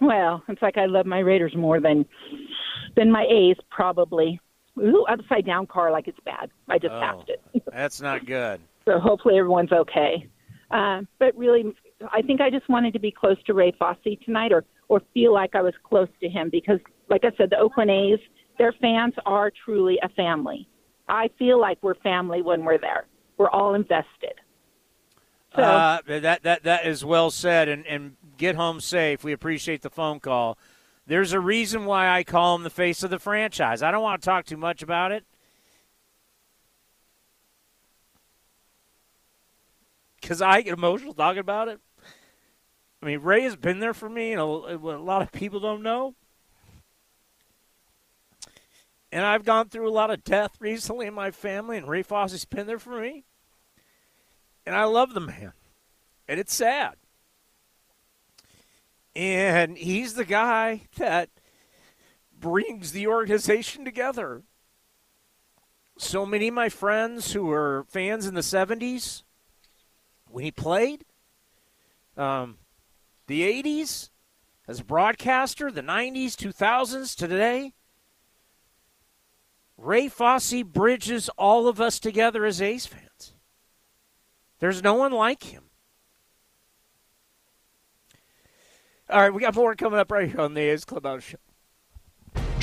Well, 0.00 0.42
it's 0.48 0.62
like 0.62 0.76
I 0.76 0.86
love 0.86 1.06
my 1.06 1.20
Raiders 1.20 1.54
more 1.54 1.80
than 1.80 2.06
than 2.96 3.12
my 3.12 3.24
A's, 3.30 3.56
probably. 3.70 4.40
Ooh, 4.78 5.04
upside 5.08 5.46
down 5.46 5.66
car 5.66 5.90
like 5.92 6.08
it's 6.08 6.18
bad. 6.24 6.50
I 6.68 6.78
just 6.78 6.92
Oh, 6.92 7.00
passed 7.00 7.28
it. 7.28 7.62
That's 7.72 8.00
not 8.00 8.26
good. 8.26 8.60
So 8.84 8.98
hopefully 8.98 9.38
everyone's 9.38 9.72
okay. 9.72 10.28
Uh, 10.70 11.02
but 11.18 11.36
really, 11.36 11.72
I 12.12 12.22
think 12.22 12.40
I 12.40 12.50
just 12.50 12.68
wanted 12.68 12.92
to 12.94 12.98
be 12.98 13.10
close 13.10 13.36
to 13.46 13.54
Ray 13.54 13.72
Fosse 13.78 13.96
tonight, 14.24 14.52
or 14.52 14.64
or 14.88 15.00
feel 15.14 15.32
like 15.32 15.54
I 15.54 15.62
was 15.62 15.74
close 15.84 16.08
to 16.20 16.28
him 16.28 16.48
because, 16.50 16.80
like 17.08 17.24
I 17.24 17.30
said, 17.36 17.50
the 17.50 17.58
Oakland 17.58 17.90
A's, 17.90 18.18
their 18.58 18.72
fans 18.80 19.14
are 19.24 19.50
truly 19.64 19.98
a 20.02 20.08
family. 20.10 20.68
I 21.08 21.30
feel 21.38 21.60
like 21.60 21.78
we're 21.82 21.94
family 21.96 22.42
when 22.42 22.64
we're 22.64 22.78
there. 22.78 23.06
We're 23.38 23.50
all 23.50 23.74
invested. 23.74 24.34
So 25.54 25.62
Uh, 25.62 25.98
that 26.06 26.42
that 26.42 26.62
that 26.64 26.86
is 26.86 27.04
well 27.04 27.30
said, 27.30 27.68
and 27.68 27.86
and 27.86 28.16
get 28.36 28.56
home 28.56 28.80
safe. 28.80 29.22
We 29.22 29.32
appreciate 29.32 29.82
the 29.82 29.90
phone 29.90 30.18
call. 30.18 30.58
There's 31.06 31.32
a 31.32 31.40
reason 31.40 31.84
why 31.84 32.08
I 32.08 32.24
call 32.24 32.54
him 32.56 32.62
the 32.62 32.70
face 32.70 33.02
of 33.02 33.10
the 33.10 33.18
franchise. 33.18 33.82
I 33.82 33.90
don't 33.90 34.02
want 34.02 34.22
to 34.22 34.24
talk 34.24 34.46
too 34.46 34.56
much 34.56 34.82
about 34.82 35.12
it 35.12 35.24
because 40.24 40.40
I 40.40 40.62
get 40.62 40.72
emotional 40.72 41.12
talking 41.12 41.40
about 41.40 41.68
it. 41.68 41.80
I 43.02 43.06
mean, 43.06 43.20
Ray 43.20 43.42
has 43.42 43.56
been 43.56 43.80
there 43.80 43.92
for 43.92 44.08
me, 44.08 44.32
and 44.32 44.40
a, 44.40 44.44
lot 44.46 45.20
of 45.20 45.30
people 45.30 45.60
don't 45.60 45.82
know. 45.82 46.14
And 49.12 49.26
I've 49.26 49.44
gone 49.44 49.68
through 49.68 49.86
a 49.86 49.92
lot 49.92 50.10
of 50.10 50.24
death 50.24 50.52
recently 50.58 51.06
in 51.06 51.12
my 51.12 51.30
family, 51.30 51.76
and 51.76 51.86
Ray 51.86 52.02
Fosse's 52.02 52.46
been 52.46 52.66
there 52.66 52.78
for 52.78 52.98
me. 52.98 53.24
And 54.64 54.74
I 54.74 54.84
love 54.84 55.12
the 55.12 55.20
man. 55.20 55.52
And 56.26 56.40
it's 56.40 56.54
sad. 56.54 56.94
And 59.16 59.76
he's 59.78 60.14
the 60.14 60.24
guy 60.24 60.82
that 60.96 61.30
brings 62.38 62.92
the 62.92 63.06
organization 63.06 63.84
together. 63.84 64.42
So 65.96 66.26
many 66.26 66.48
of 66.48 66.54
my 66.54 66.68
friends 66.68 67.32
who 67.32 67.46
were 67.46 67.86
fans 67.88 68.26
in 68.26 68.34
the 68.34 68.40
70s, 68.40 69.22
when 70.28 70.44
he 70.44 70.50
played, 70.50 71.04
um, 72.16 72.58
the 73.28 73.42
80s, 73.42 74.10
as 74.66 74.80
a 74.80 74.84
broadcaster, 74.84 75.70
the 75.70 75.82
90s, 75.82 76.32
2000s 76.32 77.14
to 77.16 77.28
today, 77.28 77.74
Ray 79.76 80.08
Fosse 80.08 80.62
bridges 80.62 81.28
all 81.36 81.68
of 81.68 81.80
us 81.80 81.98
together 81.98 82.44
as 82.44 82.62
A's 82.62 82.86
fans. 82.86 83.34
There's 84.60 84.82
no 84.82 84.94
one 84.94 85.12
like 85.12 85.44
him. 85.44 85.64
All 89.10 89.20
right, 89.20 89.32
we 89.34 89.42
got 89.42 89.54
more 89.54 89.74
coming 89.76 89.98
up 89.98 90.10
right 90.10 90.28
here 90.30 90.40
on 90.40 90.54
the 90.54 90.62
A's 90.62 90.84
Clubhouse 90.84 91.22
Show. 91.24 91.36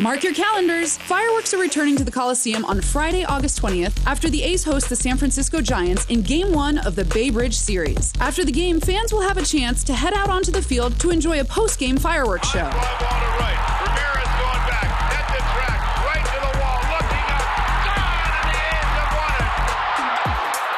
Mark 0.00 0.22
your 0.22 0.32
calendars. 0.32 0.96
Fireworks 0.96 1.52
are 1.52 1.58
returning 1.58 1.96
to 1.96 2.04
the 2.04 2.10
Coliseum 2.10 2.64
on 2.64 2.80
Friday, 2.80 3.24
August 3.24 3.60
20th, 3.60 4.06
after 4.06 4.30
the 4.30 4.40
A's 4.44 4.62
host 4.62 4.88
the 4.88 4.94
San 4.94 5.16
Francisco 5.16 5.60
Giants 5.60 6.06
in 6.06 6.22
Game 6.22 6.52
1 6.52 6.78
of 6.78 6.94
the 6.94 7.04
Bay 7.06 7.30
Bridge 7.30 7.56
Series. 7.56 8.12
After 8.20 8.44
the 8.44 8.52
game, 8.52 8.78
fans 8.78 9.12
will 9.12 9.22
have 9.22 9.38
a 9.38 9.44
chance 9.44 9.82
to 9.82 9.92
head 9.92 10.14
out 10.14 10.28
onto 10.28 10.52
the 10.52 10.62
field 10.62 11.00
to 11.00 11.10
enjoy 11.10 11.40
a 11.40 11.44
post 11.44 11.80
game 11.80 11.96
fireworks 11.96 12.48
show. 12.48 12.70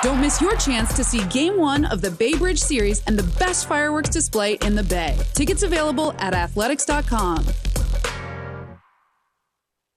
Don't 0.03 0.19
miss 0.19 0.41
your 0.41 0.57
chance 0.57 0.95
to 0.95 1.05
see 1.05 1.23
Game 1.27 1.59
1 1.59 1.85
of 1.85 2.01
the 2.01 2.11
Bay 2.11 2.33
Bridge 2.39 2.59
Series 2.59 3.03
and 3.07 3.19
the 3.19 3.39
best 3.39 3.69
fireworks 3.69 4.09
display 4.09 4.55
in 4.63 4.75
the 4.75 4.83
Bay. 4.83 5.19
Tickets 5.35 5.63
available 5.63 6.15
at 6.21 6.33
athletics.com. 6.33 7.45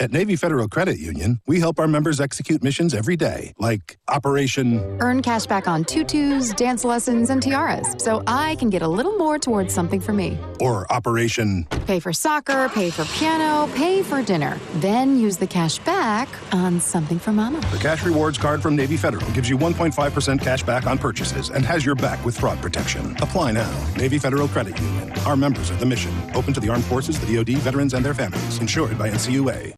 At 0.00 0.12
Navy 0.12 0.34
Federal 0.34 0.66
Credit 0.66 0.98
Union, 0.98 1.40
we 1.46 1.60
help 1.60 1.78
our 1.78 1.86
members 1.86 2.20
execute 2.22 2.62
missions 2.62 2.94
every 2.94 3.16
day, 3.16 3.52
like 3.58 3.98
Operation 4.08 4.96
Earn 5.02 5.20
cash 5.20 5.44
back 5.46 5.68
on 5.68 5.84
tutus, 5.84 6.54
dance 6.54 6.86
lessons, 6.86 7.28
and 7.28 7.42
tiaras, 7.42 7.96
so 8.02 8.22
I 8.26 8.54
can 8.54 8.70
get 8.70 8.80
a 8.80 8.88
little 8.88 9.18
more 9.18 9.38
towards 9.38 9.74
something 9.74 10.00
for 10.00 10.14
me. 10.14 10.38
or 10.58 10.90
Operation 10.90 11.64
Pay 11.86 12.00
for 12.00 12.14
soccer, 12.14 12.70
pay 12.70 12.88
for 12.88 13.04
piano, 13.16 13.70
pay 13.74 14.02
for 14.02 14.22
dinner. 14.22 14.58
Then 14.76 15.18
use 15.18 15.36
the 15.36 15.46
cash 15.46 15.78
back 15.80 16.30
on 16.50 16.80
something 16.80 17.18
for 17.18 17.32
mama. 17.32 17.60
The 17.70 17.78
Cash 17.78 18.02
Rewards 18.02 18.38
card 18.38 18.62
from 18.62 18.76
Navy 18.76 18.96
Federal 18.96 19.30
gives 19.32 19.50
you 19.50 19.58
1.5% 19.58 20.40
cash 20.40 20.62
back 20.62 20.86
on 20.86 20.96
purchases 20.96 21.50
and 21.50 21.62
has 21.66 21.84
your 21.84 21.94
back 21.94 22.24
with 22.24 22.40
fraud 22.40 22.62
protection. 22.62 23.14
Apply 23.20 23.52
now. 23.52 23.70
Navy 23.96 24.18
Federal 24.18 24.48
Credit 24.48 24.80
Union. 24.80 25.12
Our 25.26 25.36
members 25.36 25.70
are 25.70 25.76
the 25.76 25.84
mission. 25.84 26.12
Open 26.34 26.54
to 26.54 26.60
the 26.60 26.70
armed 26.70 26.84
forces, 26.86 27.20
the 27.20 27.36
DoD, 27.36 27.58
veterans, 27.58 27.92
and 27.92 28.02
their 28.02 28.14
families. 28.14 28.58
Insured 28.60 28.96
by 28.98 29.10
NCUA. 29.10 29.74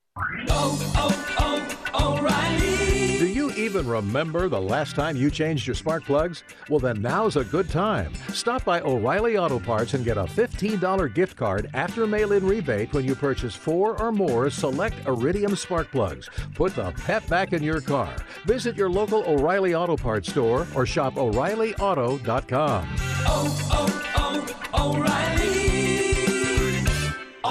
Do 3.18 3.26
you 3.28 3.52
even 3.52 3.86
remember 3.86 4.48
the 4.48 4.60
last 4.60 4.94
time 4.94 5.16
you 5.16 5.30
changed 5.30 5.66
your 5.66 5.74
spark 5.74 6.04
plugs? 6.04 6.44
Well, 6.68 6.80
then 6.80 7.00
now's 7.00 7.36
a 7.36 7.44
good 7.44 7.70
time. 7.70 8.12
Stop 8.28 8.64
by 8.64 8.80
O'Reilly 8.80 9.38
Auto 9.38 9.58
Parts 9.58 9.94
and 9.94 10.04
get 10.04 10.18
a 10.18 10.24
$15 10.24 11.14
gift 11.14 11.36
card 11.36 11.70
after 11.72 12.06
mail 12.06 12.32
in 12.32 12.46
rebate 12.46 12.92
when 12.92 13.04
you 13.04 13.14
purchase 13.14 13.54
four 13.54 14.00
or 14.02 14.12
more 14.12 14.50
select 14.50 14.96
Iridium 15.06 15.56
spark 15.56 15.90
plugs. 15.90 16.28
Put 16.54 16.74
the 16.74 16.90
pep 16.92 17.26
back 17.28 17.52
in 17.52 17.62
your 17.62 17.80
car. 17.80 18.14
Visit 18.44 18.76
your 18.76 18.90
local 18.90 19.24
O'Reilly 19.26 19.74
Auto 19.74 19.96
Parts 19.96 20.30
store 20.30 20.66
or 20.74 20.84
shop 20.84 21.16
O'ReillyAuto.com. 21.16 22.88
Oh, 23.24 23.68
oh, 23.72 24.54
oh, 24.74 24.96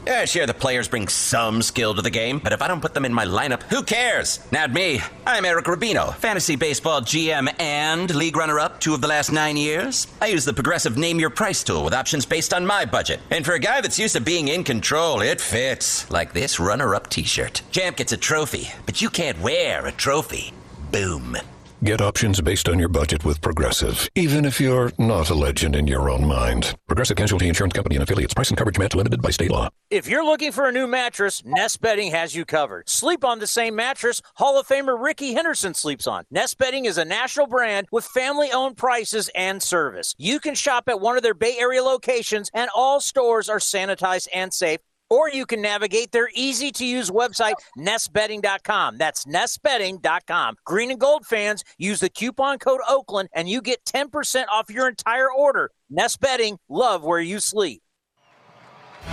Yeah, 0.06 0.24
sure, 0.24 0.46
the 0.46 0.54
players 0.54 0.86
bring 0.86 1.08
some 1.08 1.62
skill 1.62 1.92
to 1.94 2.00
the 2.00 2.10
game, 2.10 2.38
but 2.38 2.52
if 2.52 2.62
I 2.62 2.68
don't 2.68 2.80
put 2.80 2.94
them 2.94 3.04
in 3.04 3.12
my 3.12 3.24
lineup, 3.24 3.64
who 3.64 3.82
cares? 3.82 4.38
Not 4.52 4.72
me. 4.72 5.00
I'm 5.26 5.44
Eric 5.44 5.64
Rubino, 5.64 6.14
fantasy 6.14 6.54
baseball 6.54 7.00
GM 7.00 7.52
and 7.60 8.14
league 8.14 8.36
runner 8.36 8.60
up 8.60 8.78
two 8.78 8.94
of 8.94 9.00
the 9.00 9.08
last 9.08 9.32
nine 9.32 9.56
years. 9.56 10.06
I 10.22 10.28
use 10.28 10.44
the 10.44 10.54
progressive 10.54 10.96
name 10.96 11.18
your 11.18 11.30
price 11.30 11.64
tool 11.64 11.82
with 11.82 11.92
options 11.92 12.24
based 12.24 12.54
on 12.54 12.64
my 12.64 12.84
budget. 12.84 13.18
And 13.30 13.44
for 13.44 13.54
a 13.54 13.58
guy 13.58 13.80
that's 13.80 13.98
used 13.98 14.14
to 14.14 14.20
being 14.20 14.46
in 14.46 14.62
control, 14.62 15.22
it 15.22 15.40
fits. 15.40 16.08
Like 16.08 16.32
this 16.32 16.60
runner 16.60 16.94
up 16.94 17.10
t 17.10 17.24
shirt. 17.24 17.62
Champ 17.72 17.96
gets 17.96 18.12
a 18.12 18.16
trophy, 18.16 18.68
but 18.86 19.02
you 19.02 19.10
can't 19.10 19.40
wear 19.40 19.86
a 19.86 19.92
trophy. 19.92 20.52
Boom. 20.92 21.36
Get 21.84 22.00
options 22.00 22.40
based 22.40 22.70
on 22.70 22.78
your 22.78 22.88
budget 22.88 23.22
with 23.26 23.42
Progressive, 23.42 24.08
even 24.14 24.46
if 24.46 24.58
you're 24.58 24.92
not 24.98 25.28
a 25.28 25.34
legend 25.34 25.76
in 25.76 25.86
your 25.86 26.08
own 26.08 26.26
mind. 26.26 26.74
Progressive 26.86 27.18
Casualty 27.18 27.48
Insurance 27.48 27.74
Company 27.74 27.96
and 27.96 28.02
affiliates. 28.02 28.32
Price 28.32 28.48
and 28.48 28.56
coverage 28.56 28.78
match 28.78 28.94
limited 28.94 29.20
by 29.20 29.28
state 29.28 29.50
law. 29.50 29.68
If 29.90 30.08
you're 30.08 30.24
looking 30.24 30.52
for 30.52 30.66
a 30.66 30.72
new 30.72 30.86
mattress, 30.86 31.44
Nest 31.44 31.82
Bedding 31.82 32.12
has 32.12 32.34
you 32.34 32.46
covered. 32.46 32.88
Sleep 32.88 33.24
on 33.24 33.40
the 33.40 33.46
same 33.46 33.76
mattress 33.76 34.22
Hall 34.36 34.58
of 34.58 34.66
Famer 34.66 35.00
Rickey 35.00 35.34
Henderson 35.34 35.74
sleeps 35.74 36.06
on. 36.06 36.24
Nest 36.30 36.56
Bedding 36.56 36.86
is 36.86 36.96
a 36.96 37.04
national 37.04 37.46
brand 37.46 37.86
with 37.92 38.06
family 38.06 38.50
owned 38.52 38.78
prices 38.78 39.28
and 39.34 39.62
service. 39.62 40.14
You 40.16 40.40
can 40.40 40.54
shop 40.54 40.88
at 40.88 41.00
one 41.00 41.18
of 41.18 41.22
their 41.22 41.34
Bay 41.34 41.56
Area 41.58 41.82
locations, 41.82 42.50
and 42.54 42.70
all 42.74 43.00
stores 43.00 43.50
are 43.50 43.58
sanitized 43.58 44.28
and 44.32 44.52
safe. 44.52 44.80
Or 45.08 45.28
you 45.28 45.46
can 45.46 45.62
navigate 45.62 46.12
their 46.12 46.28
easy 46.34 46.72
to 46.72 46.84
use 46.84 47.10
website, 47.10 47.54
nestbedding.com. 47.78 48.98
That's 48.98 49.24
nestbedding.com. 49.24 50.56
Green 50.64 50.90
and 50.90 51.00
gold 51.00 51.26
fans, 51.26 51.62
use 51.78 52.00
the 52.00 52.10
coupon 52.10 52.58
code 52.58 52.80
Oakland 52.88 53.28
and 53.32 53.48
you 53.48 53.60
get 53.62 53.84
10% 53.84 54.44
off 54.50 54.70
your 54.70 54.88
entire 54.88 55.32
order. 55.32 55.70
Nest 55.88 56.20
Bedding, 56.20 56.58
love 56.68 57.04
where 57.04 57.20
you 57.20 57.38
sleep. 57.38 57.82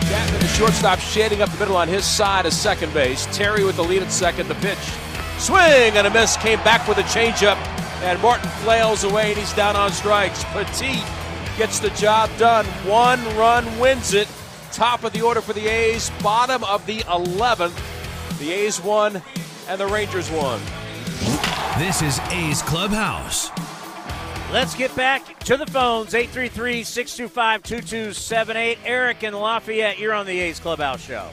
Chapman, 0.02 0.40
the 0.40 0.48
shortstop, 0.48 1.00
shading 1.00 1.42
up 1.42 1.50
the 1.50 1.60
middle 1.60 1.78
on 1.78 1.88
his 1.88 2.06
side 2.06 2.46
of 2.46 2.54
second 2.54 2.94
base. 2.94 3.28
Terry 3.36 3.64
with 3.64 3.76
the 3.76 3.84
lead 3.84 4.02
at 4.02 4.12
second. 4.12 4.48
The 4.48 4.56
pitch. 4.56 4.80
Swing 5.38 5.96
and 5.98 6.08
a 6.08 6.10
miss. 6.10 6.38
Came 6.38 6.60
back 6.64 6.88
with 6.88 6.98
a 6.98 7.04
changeup. 7.04 7.58
And 8.04 8.22
Martin 8.22 8.50
flails 8.64 9.04
away 9.04 9.30
and 9.30 9.38
he's 9.38 9.54
down 9.54 9.76
on 9.76 9.92
strikes. 9.92 10.44
Petit 10.46 11.04
gets 11.58 11.80
the 11.80 11.90
job 11.92 12.30
done. 12.38 12.66
One 12.88 13.24
run 13.38 13.80
wins 13.80 14.14
it. 14.14 14.28
Top 14.74 15.04
of 15.04 15.14
the 15.14 15.22
order 15.22 15.40
for 15.40 15.54
the 15.54 15.68
A's, 15.68 16.10
bottom 16.24 16.64
of 16.64 16.84
the 16.88 17.02
11th. 17.02 18.40
The 18.40 18.52
A's 18.52 18.82
won 18.82 19.22
and 19.68 19.80
the 19.80 19.86
Rangers 19.86 20.32
won. 20.32 20.60
This 21.78 22.02
is 22.02 22.20
A's 22.32 22.64
Clubhouse. 22.64 23.52
Let's 24.52 24.74
get 24.76 24.96
back 24.96 25.40
to 25.42 25.58
the 25.58 25.68
phones 25.68 26.16
833 26.16 26.84
625 26.84 27.62
2278. 27.62 28.80
Eric 28.84 29.24
and 29.24 29.36
Lafayette, 29.36 30.00
you're 30.00 30.14
on 30.14 30.26
the 30.26 30.40
A's 30.40 30.60
Clubhouse 30.60 31.06
show. 31.06 31.30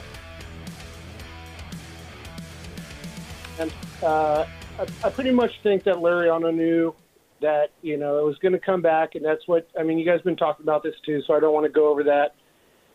And 3.57 3.73
uh, 4.03 4.45
I, 4.77 4.87
I 5.03 5.09
pretty 5.09 5.31
much 5.31 5.51
think 5.63 5.83
that 5.85 5.95
Laureano 5.95 6.53
knew 6.53 6.93
that 7.41 7.71
you 7.81 7.97
know 7.97 8.19
it 8.19 8.23
was 8.23 8.37
going 8.37 8.53
to 8.53 8.59
come 8.59 8.83
back, 8.83 9.15
and 9.15 9.25
that's 9.25 9.47
what 9.47 9.67
I 9.79 9.81
mean. 9.81 9.97
You 9.97 10.05
guys 10.05 10.17
have 10.17 10.25
been 10.25 10.35
talking 10.35 10.63
about 10.63 10.83
this 10.83 10.95
too, 11.03 11.21
so 11.25 11.33
I 11.33 11.39
don't 11.39 11.55
want 11.55 11.65
to 11.65 11.71
go 11.71 11.89
over 11.89 12.03
that. 12.03 12.35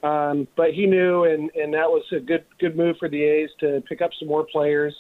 Um, 0.03 0.47
but 0.57 0.73
he 0.73 0.87
knew, 0.87 1.25
and, 1.25 1.51
and 1.55 1.73
that 1.75 1.89
was 1.89 2.05
a 2.13 2.21
good 2.21 2.45
good 2.61 2.77
move 2.77 2.97
for 2.99 3.09
the 3.09 3.23
A's 3.23 3.51
to 3.61 3.83
pick 3.89 4.03
up 4.03 4.11
some 4.19 4.29
more 4.29 4.47
players 4.51 4.95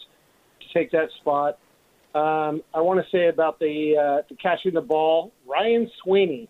to 0.61 0.79
take 0.79 0.91
that 0.93 1.09
spot. 1.21 1.59
Um, 2.15 2.63
I 2.75 2.81
want 2.81 2.99
to 2.99 3.07
say 3.11 3.29
about 3.29 3.59
the, 3.59 3.95
uh, 3.95 4.23
the 4.31 4.37
catching 4.37 4.73
the 4.73 4.81
ball. 4.81 5.33
Ryan 5.47 5.91
Sweeney 6.03 6.49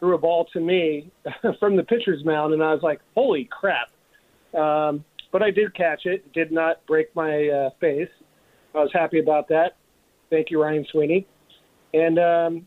threw 0.00 0.16
a 0.16 0.18
ball 0.18 0.46
to 0.52 0.60
me 0.60 1.12
from 1.60 1.76
the 1.76 1.84
pitcher's 1.84 2.24
mound, 2.24 2.52
and 2.52 2.62
I 2.62 2.72
was 2.74 2.82
like, 2.82 3.00
"Holy 3.14 3.48
crap!" 3.50 3.90
Um, 4.58 5.04
but 5.30 5.42
I 5.42 5.50
did 5.50 5.74
catch 5.74 6.02
it. 6.04 6.32
Did 6.32 6.52
not 6.52 6.84
break 6.86 7.14
my 7.14 7.48
uh, 7.48 7.70
face. 7.80 8.08
I 8.74 8.78
was 8.78 8.90
happy 8.92 9.20
about 9.20 9.48
that. 9.48 9.76
Thank 10.30 10.50
you, 10.50 10.60
Ryan 10.60 10.84
Sweeney. 10.90 11.26
And 11.92 12.18
um, 12.18 12.66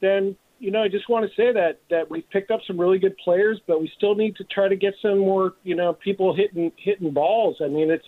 then 0.00 0.36
you 0.60 0.70
know, 0.70 0.82
I 0.82 0.88
just 0.88 1.08
want 1.08 1.24
to 1.24 1.34
say 1.34 1.52
that 1.52 1.80
that 1.88 2.08
we've 2.10 2.28
picked 2.30 2.50
up 2.50 2.60
some 2.66 2.78
really 2.78 2.98
good 2.98 3.16
players, 3.24 3.58
but 3.66 3.80
we 3.80 3.90
still 3.96 4.14
need 4.14 4.36
to 4.36 4.44
try 4.44 4.68
to 4.68 4.76
get 4.76 4.92
some 5.00 5.18
more, 5.18 5.54
you 5.64 5.74
know, 5.74 5.94
people 5.94 6.36
hitting 6.36 6.70
hitting 6.76 7.12
balls. 7.12 7.56
I 7.64 7.68
mean, 7.68 7.90
it's 7.90 8.04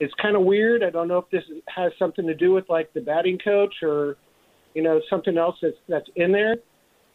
it's 0.00 0.12
kind 0.20 0.34
of 0.36 0.42
weird. 0.42 0.82
I 0.82 0.90
don't 0.90 1.06
know 1.06 1.18
if 1.18 1.30
this 1.30 1.44
has 1.68 1.92
something 1.96 2.26
to 2.26 2.34
do 2.34 2.52
with 2.52 2.64
like 2.68 2.92
the 2.92 3.00
batting 3.00 3.38
coach 3.42 3.72
or, 3.82 4.16
you 4.74 4.82
know, 4.82 5.00
something 5.08 5.38
else 5.38 5.54
that's 5.62 5.76
that's 5.88 6.08
in 6.16 6.32
there. 6.32 6.56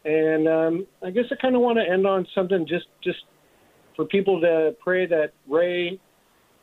And 0.06 0.48
um, 0.48 0.86
I 1.04 1.10
guess 1.10 1.24
I 1.30 1.34
kind 1.36 1.54
of 1.54 1.60
want 1.60 1.78
to 1.78 1.92
end 1.92 2.06
on 2.06 2.26
something 2.34 2.66
just 2.66 2.86
just 3.04 3.18
for 3.96 4.06
people 4.06 4.40
to 4.40 4.74
pray 4.82 5.06
that 5.06 5.32
Ray 5.46 6.00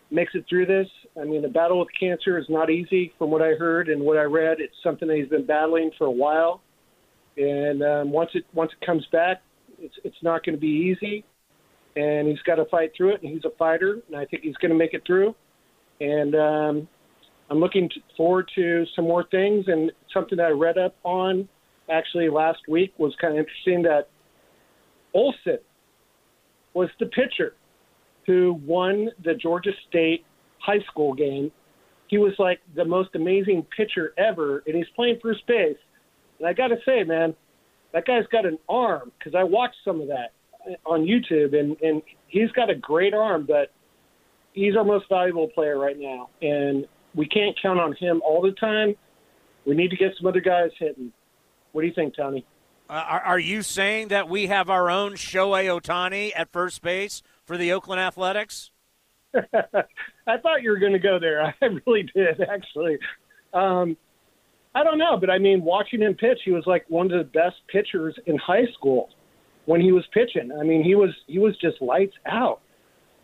makes 0.09 0.33
it 0.33 0.45
through 0.49 0.65
this. 0.65 0.87
I 1.21 1.25
mean, 1.25 1.43
the 1.43 1.47
battle 1.47 1.77
with 1.77 1.89
cancer 1.99 2.39
is 2.39 2.45
not 2.49 2.71
easy, 2.71 3.13
from 3.19 3.29
what 3.29 3.43
I 3.43 3.51
heard 3.51 3.87
and 3.89 4.01
what 4.01 4.17
I 4.17 4.23
read. 4.23 4.57
It's 4.59 4.73
something 4.83 5.07
that 5.09 5.17
he's 5.17 5.29
been 5.29 5.45
battling 5.45 5.91
for 5.95 6.07
a 6.07 6.11
while 6.11 6.63
and 7.37 7.83
um, 7.83 8.11
once 8.11 8.31
it 8.33 8.45
once 8.53 8.71
it 8.79 8.85
comes 8.85 9.05
back, 9.11 9.41
it's 9.79 9.95
it's 10.03 10.17
not 10.23 10.43
going 10.43 10.55
to 10.55 10.61
be 10.61 10.95
easy, 10.95 11.23
and 11.95 12.27
he's 12.27 12.41
got 12.45 12.55
to 12.55 12.65
fight 12.65 12.91
through 12.97 13.13
it. 13.13 13.21
And 13.21 13.31
he's 13.31 13.45
a 13.45 13.55
fighter, 13.57 13.99
and 14.07 14.15
I 14.15 14.25
think 14.25 14.43
he's 14.43 14.55
going 14.55 14.71
to 14.71 14.77
make 14.77 14.93
it 14.93 15.03
through. 15.05 15.35
And 15.99 16.35
um, 16.35 16.87
I'm 17.49 17.59
looking 17.59 17.89
forward 18.15 18.49
to 18.55 18.85
some 18.95 19.05
more 19.05 19.25
things. 19.29 19.65
And 19.67 19.91
something 20.13 20.37
that 20.37 20.47
I 20.47 20.49
read 20.49 20.77
up 20.77 20.95
on 21.03 21.47
actually 21.89 22.29
last 22.29 22.59
week 22.67 22.93
was 22.97 23.15
kind 23.21 23.33
of 23.33 23.39
interesting 23.39 23.83
that 23.83 24.09
Olson 25.13 25.59
was 26.73 26.89
the 26.99 27.05
pitcher 27.07 27.53
who 28.25 28.59
won 28.65 29.09
the 29.23 29.33
Georgia 29.33 29.71
State 29.87 30.25
high 30.59 30.83
school 30.91 31.13
game. 31.13 31.51
He 32.07 32.17
was 32.17 32.33
like 32.39 32.59
the 32.75 32.85
most 32.85 33.09
amazing 33.15 33.65
pitcher 33.75 34.13
ever, 34.17 34.63
and 34.65 34.75
he's 34.75 34.87
playing 34.95 35.19
first 35.21 35.45
base 35.47 35.77
and 36.39 36.47
I 36.47 36.53
got 36.53 36.67
to 36.67 36.77
say, 36.85 37.03
man, 37.03 37.35
that 37.93 38.05
guy's 38.05 38.27
got 38.31 38.45
an 38.45 38.57
arm 38.67 39.11
because 39.17 39.35
I 39.35 39.43
watched 39.43 39.77
some 39.83 40.01
of 40.01 40.07
that 40.07 40.31
on 40.85 41.01
YouTube, 41.01 41.57
and 41.57 41.77
and 41.81 42.01
he's 42.27 42.51
got 42.51 42.69
a 42.69 42.75
great 42.75 43.13
arm. 43.13 43.45
But 43.47 43.71
he's 44.53 44.75
our 44.75 44.83
most 44.83 45.05
valuable 45.09 45.47
player 45.47 45.77
right 45.77 45.97
now, 45.97 46.29
and 46.41 46.85
we 47.15 47.27
can't 47.27 47.57
count 47.61 47.79
on 47.79 47.93
him 47.93 48.21
all 48.25 48.41
the 48.41 48.51
time. 48.51 48.95
We 49.65 49.75
need 49.75 49.89
to 49.89 49.97
get 49.97 50.13
some 50.17 50.27
other 50.27 50.41
guys 50.41 50.71
hitting. 50.79 51.11
What 51.71 51.81
do 51.81 51.87
you 51.87 51.93
think, 51.93 52.15
Tony? 52.15 52.45
Uh, 52.89 52.93
are, 52.93 53.21
are 53.21 53.39
you 53.39 53.61
saying 53.61 54.07
that 54.09 54.29
we 54.29 54.47
have 54.47 54.69
our 54.69 54.89
own 54.89 55.13
Shohei 55.13 55.65
Ohtani 55.65 56.31
at 56.35 56.51
first 56.51 56.81
base 56.81 57.21
for 57.43 57.57
the 57.57 57.73
Oakland 57.73 57.99
Athletics? 57.99 58.71
I 59.35 60.37
thought 60.37 60.61
you 60.61 60.69
were 60.69 60.79
going 60.79 60.93
to 60.93 60.99
go 60.99 61.19
there. 61.19 61.53
I 61.61 61.65
really 61.85 62.03
did, 62.15 62.41
actually. 62.41 62.97
Um, 63.53 63.97
I 64.77 64.83
don't 64.83 64.97
know, 64.99 65.17
but 65.17 65.29
I 65.29 65.39
mean, 65.39 65.63
watching 65.63 66.01
him 66.01 66.13
pitch, 66.13 66.39
he 66.45 66.51
was 66.51 66.65
like 66.67 66.85
one 66.87 67.11
of 67.11 67.17
the 67.17 67.23
best 67.23 67.55
pitchers 67.67 68.15
in 68.27 68.37
high 68.37 68.65
school 68.73 69.09
when 69.65 69.81
he 69.81 69.91
was 69.91 70.05
pitching. 70.13 70.51
I 70.51 70.63
mean, 70.63 70.83
he 70.83 70.93
was 70.95 71.09
he 71.25 71.39
was 71.39 71.57
just 71.57 71.81
lights 71.81 72.15
out. 72.25 72.61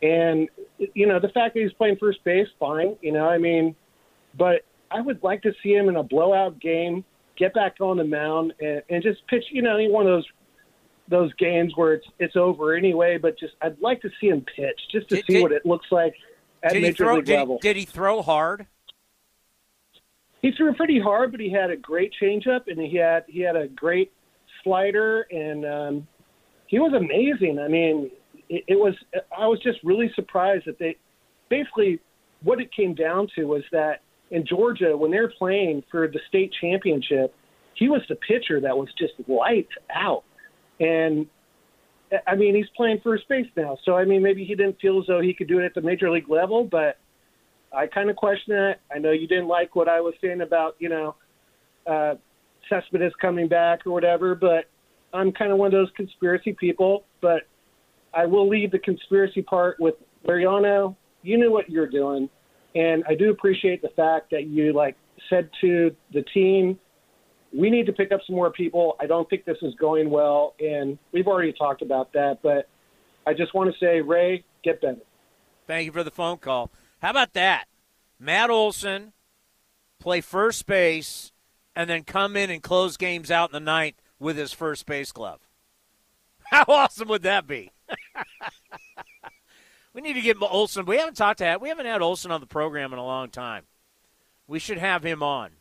And 0.02 0.50
you 0.96 1.06
know, 1.08 1.20
the 1.20 1.30
fact 1.30 1.54
that 1.54 1.62
he's 1.62 1.74
playing 1.74 1.98
first 2.00 2.24
base, 2.24 2.48
fine. 2.60 2.96
You 3.02 3.12
know, 3.12 3.28
I 3.30 3.38
mean, 3.38 3.76
but 4.38 4.66
I 4.92 5.00
would 5.02 5.22
like 5.24 5.42
to 5.44 5.54
see 5.62 5.74
him 5.74 5.90
in 5.90 5.96
a 5.96 6.04
blowout 6.04 6.60
game, 6.60 7.06
get 7.38 7.54
back 7.54 7.76
on 7.80 7.98
the 7.98 8.04
mound, 8.04 8.54
and, 8.60 8.82
and 8.90 9.04
just 9.04 9.26
pitch. 9.28 9.46
You 9.52 9.62
know, 9.62 9.76
any 9.76 9.90
one 9.92 10.08
of 10.08 10.12
those 10.12 10.28
those 11.10 11.34
games 11.36 11.74
where 11.76 11.94
it's 11.94 12.08
it's 12.20 12.36
over 12.36 12.74
anyway. 12.76 13.18
But 13.18 13.38
just 13.40 13.54
I'd 13.62 13.80
like 13.80 14.02
to 14.02 14.10
see 14.20 14.28
him 14.28 14.42
pitch 14.56 14.80
just 14.92 15.08
to 15.10 15.16
Did- 15.18 15.26
see 15.28 15.34
did- 15.36 15.42
what 15.44 15.52
it 15.52 15.66
looks 15.66 15.88
like 15.92 16.16
at 16.64 16.74
major 16.74 17.06
throw, 17.06 17.16
league 17.16 17.26
did, 17.26 17.38
level. 17.38 17.60
did 17.62 17.76
he 17.76 17.86
throw 17.86 18.22
hard? 18.22 18.66
He 20.44 20.52
threw 20.52 20.74
pretty 20.74 21.00
hard, 21.00 21.32
but 21.32 21.40
he 21.40 21.50
had 21.50 21.72
a 21.72 21.78
great 21.78 22.14
changeup 22.22 22.68
and 22.68 22.80
he 22.80 22.98
had 22.98 23.24
he 23.28 23.40
had 23.40 23.56
a 23.56 23.68
great 23.70 24.12
slider 24.64 25.26
and 25.32 25.66
um, 25.66 26.08
he 26.68 26.80
was 26.80 26.94
amazing. 26.94 27.60
I 27.60 27.70
mean, 27.70 28.12
it, 28.50 28.64
it 28.68 28.76
was 28.76 28.94
I 29.36 29.48
was 29.48 29.60
just 29.64 29.80
really 29.84 30.12
surprised 30.16 30.66
that 30.68 30.78
they 30.78 30.98
basically 31.50 32.00
what 32.44 32.60
it 32.60 32.70
came 32.76 32.94
down 32.94 33.28
to 33.36 33.46
was 33.46 33.64
that 33.72 34.02
in 34.32 34.46
Georgia 34.46 34.98
when 34.98 35.12
they're 35.12 35.32
playing 35.40 35.82
for 35.90 36.10
the 36.10 36.20
state 36.28 36.52
championship, 36.60 37.34
he 37.76 37.88
was 37.88 38.02
the 38.10 38.16
pitcher 38.16 38.60
that 38.60 38.78
was 38.78 38.90
just 39.00 39.14
lights 39.30 39.72
out. 39.96 40.26
And 40.82 41.26
I 42.28 42.36
mean, 42.36 42.54
he's 42.54 42.68
playing 42.76 43.00
first 43.02 43.30
base 43.30 43.48
now, 43.56 43.78
so 43.86 43.96
I 43.96 44.04
mean, 44.04 44.22
maybe 44.22 44.44
he 44.44 44.56
didn't 44.56 44.82
feel 44.82 45.00
as 45.00 45.06
though 45.08 45.22
he 45.22 45.34
could 45.34 45.48
do 45.48 45.60
it 45.60 45.66
at 45.66 45.74
the 45.74 45.82
major 45.82 46.12
league 46.12 46.30
level, 46.30 46.68
but 46.70 46.98
I 47.74 47.88
kind 47.88 48.10
of 48.10 48.16
question 48.16 48.54
that. 48.54 48.82
I 48.94 49.00
know 49.00 49.12
you 49.12 49.28
didn't 49.28 49.48
like 49.48 49.76
what 49.76 49.90
I 49.90 50.00
was 50.02 50.14
saying 50.22 50.42
about, 50.42 50.76
you 50.80 50.90
know, 50.90 51.16
uh, 51.88 52.16
Cespedes 52.70 53.14
coming 53.20 53.48
back 53.48 53.86
or 53.86 53.92
whatever, 53.92 54.36
but 54.36 54.66
I'm 55.14 55.32
kind 55.32 55.52
of 55.52 55.58
one 55.58 55.68
of 55.68 55.74
those 55.74 55.92
conspiracy 55.96 56.54
people. 56.54 57.04
But 57.22 57.48
I 58.14 58.26
will 58.26 58.48
leave 58.48 58.72
the 58.72 58.80
conspiracy 58.80 59.42
part 59.42 59.80
with 59.80 59.96
Mariano. 60.26 60.96
You 61.24 61.38
knew 61.38 61.52
what 61.52 61.70
you're 61.70 61.90
doing, 61.90 62.30
and 62.76 63.04
I 63.08 63.16
do 63.16 63.32
appreciate 63.32 63.82
the 63.82 63.90
fact 63.90 64.32
that 64.32 64.48
you 64.48 64.74
like 64.74 64.96
said 65.30 65.50
to 65.62 65.96
the 66.14 66.22
team, 66.34 66.80
we 67.56 67.70
need 67.70 67.86
to 67.86 67.94
pick 67.94 68.12
up 68.12 68.22
some 68.26 68.36
more 68.36 68.52
people. 68.52 68.96
I 69.00 69.06
don't 69.06 69.30
think 69.30 69.46
this 69.46 69.58
is 69.62 69.74
going 69.76 70.10
well, 70.10 70.54
and 70.60 70.98
we've 71.12 71.28
already 71.28 71.54
talked 71.54 71.82
about 71.82 72.14
that. 72.14 72.40
But 72.44 72.68
I 73.26 73.34
just 73.34 73.54
want 73.54 73.72
to 73.72 73.80
say, 73.80 74.02
Ray, 74.02 74.44
get 74.64 74.82
better. 74.82 74.98
Thank 75.68 75.86
you 75.86 75.92
for 75.92 76.04
the 76.04 76.12
phone 76.12 76.38
call. 76.38 76.72
How 77.04 77.10
about 77.10 77.34
that? 77.34 77.66
Matt 78.18 78.50
Olson 78.50 79.12
play 80.00 80.22
first 80.22 80.66
base 80.66 81.34
and 81.76 81.90
then 81.90 82.06
come 82.06 82.38
in 82.38 82.50
and 82.50 82.64
close 82.64 82.96
games 82.96 83.30
out 83.30 83.50
in 83.50 83.54
the 83.54 83.60
ninth 83.60 84.02
with 84.20 84.38
his 84.38 84.54
first 84.54 84.86
base 84.86 85.12
glove. 85.12 85.42
How 86.46 86.64
awesome 86.66 87.10
would 87.10 87.24
that 87.24 87.46
be? 87.46 87.72
we 89.94 90.00
need 90.00 90.14
to 90.14 90.22
get 90.22 90.42
Olson. 90.42 90.86
We 90.86 90.96
haven't 90.96 91.18
talked 91.18 91.40
to 91.40 91.44
that. 91.44 91.60
We 91.60 91.68
haven't 91.68 91.88
had 91.88 92.02
Olson 92.02 92.32
on 92.32 92.40
the 92.40 92.48
program 92.48 92.94
in 92.94 93.00
a 93.00 93.06
long 93.06 93.28
time. 93.28 93.66
We 94.48 94.60
should 94.60 94.78
have 94.78 95.04
him 95.04 95.22
on. 95.22 95.52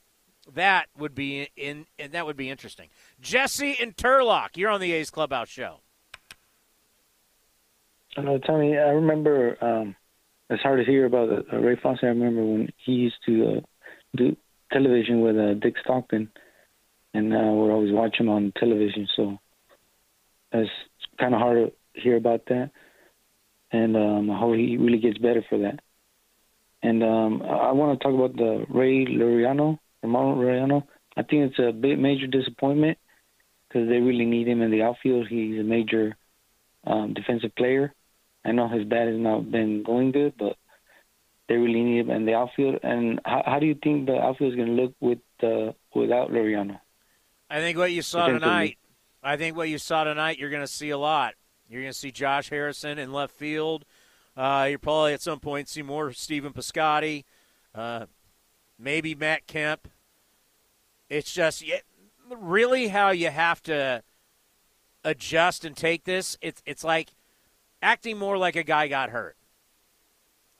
That 0.54 0.86
would 0.96 1.14
be 1.14 1.48
in, 1.56 1.86
and 1.98 2.12
that 2.12 2.24
would 2.24 2.36
be 2.36 2.50
interesting. 2.50 2.88
Jesse 3.20 3.76
and 3.80 3.96
Turlock, 3.96 4.56
you're 4.56 4.70
on 4.70 4.80
the 4.80 4.92
A's 4.92 5.10
Clubhouse 5.10 5.48
show. 5.48 5.80
Uh, 8.16 8.38
Tony, 8.38 8.78
I 8.78 8.90
remember 8.90 9.56
um, 9.60 9.96
it's 10.52 10.62
hard 10.62 10.84
to 10.84 10.90
hear 10.90 11.06
about 11.06 11.30
uh, 11.30 11.56
Ray 11.56 11.76
Fosse. 11.82 12.00
I 12.02 12.06
remember 12.06 12.44
when 12.44 12.68
he 12.84 12.92
used 12.92 13.16
to 13.26 13.56
uh, 13.56 13.60
do 14.14 14.36
television 14.70 15.22
with 15.22 15.36
uh, 15.36 15.54
Dick 15.54 15.74
Stockton, 15.82 16.30
and 17.14 17.32
uh, 17.32 17.52
we're 17.52 17.72
always 17.72 17.92
watching 17.92 18.26
him 18.26 18.32
on 18.32 18.52
television. 18.58 19.08
So 19.16 19.38
it's 20.52 20.70
kind 21.18 21.34
of 21.34 21.40
hard 21.40 21.72
to 21.94 22.00
hear 22.00 22.16
about 22.16 22.46
that, 22.46 22.70
and 23.70 23.96
um, 23.96 24.30
I 24.30 24.38
hope 24.38 24.56
he 24.56 24.76
really 24.76 24.98
gets 24.98 25.18
better 25.18 25.44
for 25.48 25.58
that. 25.58 25.80
And 26.82 27.02
um, 27.02 27.42
I 27.42 27.72
want 27.72 27.98
to 27.98 28.04
talk 28.04 28.14
about 28.14 28.36
the 28.36 28.66
Ray 28.68 29.06
Laureano, 29.06 29.78
Ramon 30.02 30.36
Laureano. 30.36 30.82
I 31.16 31.22
think 31.22 31.50
it's 31.50 31.58
a 31.58 31.72
big 31.72 31.98
major 31.98 32.26
disappointment 32.26 32.98
because 33.68 33.88
they 33.88 34.00
really 34.00 34.26
need 34.26 34.48
him 34.48 34.60
in 34.60 34.70
the 34.70 34.82
outfield. 34.82 35.28
He's 35.28 35.60
a 35.60 35.64
major 35.64 36.16
um, 36.84 37.14
defensive 37.14 37.54
player. 37.54 37.94
I 38.44 38.52
know 38.52 38.68
his 38.68 38.84
bat 38.84 39.06
has 39.06 39.18
not 39.18 39.50
been 39.50 39.82
going 39.82 40.12
good, 40.12 40.34
but 40.38 40.56
they 41.48 41.56
really 41.56 41.82
need 41.82 42.00
him 42.00 42.10
in 42.10 42.26
the 42.26 42.34
outfield. 42.34 42.80
And 42.82 43.20
how, 43.24 43.42
how 43.46 43.58
do 43.58 43.66
you 43.66 43.76
think 43.82 44.06
the 44.06 44.16
outfield 44.16 44.52
is 44.52 44.56
going 44.56 44.76
to 44.76 44.82
look 44.82 44.94
with 45.00 45.18
uh, 45.42 45.72
without 45.94 46.30
Laureano? 46.30 46.80
I 47.50 47.58
think 47.58 47.76
what 47.78 47.92
you 47.92 48.02
saw 48.02 48.26
tonight. 48.26 48.78
I 49.22 49.36
think 49.36 49.56
what 49.56 49.68
you 49.68 49.78
saw 49.78 50.04
tonight, 50.04 50.38
you're 50.38 50.50
going 50.50 50.62
to 50.62 50.72
see 50.72 50.90
a 50.90 50.98
lot. 50.98 51.34
You're 51.68 51.82
going 51.82 51.92
to 51.92 51.98
see 51.98 52.10
Josh 52.10 52.50
Harrison 52.50 52.98
in 52.98 53.12
left 53.12 53.34
field. 53.34 53.84
Uh, 54.36 54.66
you're 54.68 54.78
probably 54.78 55.12
at 55.12 55.20
some 55.20 55.40
point 55.40 55.68
see 55.68 55.82
more 55.82 56.12
Stephen 56.12 56.52
Piscotty, 56.52 57.24
uh, 57.74 58.06
maybe 58.78 59.14
Matt 59.14 59.46
Kemp. 59.46 59.88
It's 61.08 61.32
just 61.32 61.62
really 62.30 62.88
how 62.88 63.10
you 63.10 63.28
have 63.28 63.62
to 63.64 64.02
adjust 65.04 65.64
and 65.64 65.76
take 65.76 66.04
this. 66.04 66.38
It's 66.40 66.62
it's 66.64 66.82
like 66.82 67.10
acting 67.82 68.16
more 68.16 68.38
like 68.38 68.56
a 68.56 68.62
guy 68.62 68.88
got 68.88 69.10
hurt, 69.10 69.36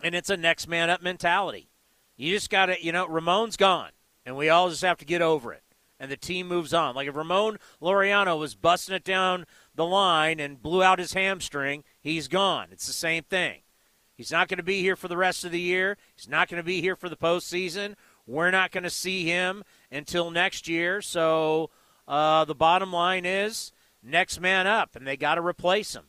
and 0.03 0.15
it's 0.15 0.31
a 0.31 0.37
next 0.37 0.67
man 0.67 0.91
up 0.91 1.01
mentality. 1.01 1.71
You 2.17 2.35
just 2.35 2.51
got 2.51 2.67
to, 2.67 2.85
you 2.85 2.93
know, 2.93 3.07
Ramon's 3.07 3.57
gone, 3.57 3.91
and 4.27 4.37
we 4.37 4.49
all 4.49 4.69
just 4.69 4.83
have 4.83 4.99
to 4.99 5.05
get 5.05 5.23
over 5.23 5.53
it, 5.53 5.63
and 5.99 6.11
the 6.11 6.17
team 6.17 6.49
moves 6.49 6.75
on. 6.75 6.95
Like 6.95 7.09
if 7.09 7.17
Ramon 7.17 7.59
Laureano 7.81 8.39
was 8.39 8.55
busting 8.55 8.95
it 8.95 9.05
down 9.05 9.47
the 9.75 9.87
line 9.87 10.41
and 10.41 10.63
blew 10.63 10.83
out 10.83 10.99
his 10.99 11.15
hamstring, 11.15 11.85
he's 12.01 12.29
gone. 12.29 12.69
It's 12.73 12.87
the 12.87 12.93
same 12.93 13.23
thing. 13.23 13.61
He's 14.15 14.31
not 14.31 14.49
going 14.49 14.59
to 14.59 14.63
be 14.63 14.83
here 14.83 14.95
for 14.97 15.09
the 15.09 15.17
rest 15.17 15.45
of 15.45 15.53
the 15.53 15.61
year. 15.61 15.97
He's 16.15 16.29
not 16.29 16.49
going 16.49 16.61
to 16.61 16.67
be 16.67 16.81
here 16.81 16.97
for 16.97 17.09
the 17.09 17.17
postseason. 17.17 17.95
We're 18.27 18.51
not 18.51 18.71
going 18.71 18.85
to 18.85 18.91
see 18.91 19.25
him 19.25 19.65
until 19.91 20.31
next 20.31 20.69
year. 20.69 21.01
So 21.01 21.71
uh, 22.07 22.45
the 22.45 22.55
bottom 22.55 22.93
line 22.93 23.25
is 23.25 23.73
next 24.03 24.39
man 24.39 24.67
up, 24.67 24.95
and 24.95 25.07
they 25.07 25.17
got 25.17 25.37
to 25.37 25.43
replace 25.43 25.95
him. 25.97 26.05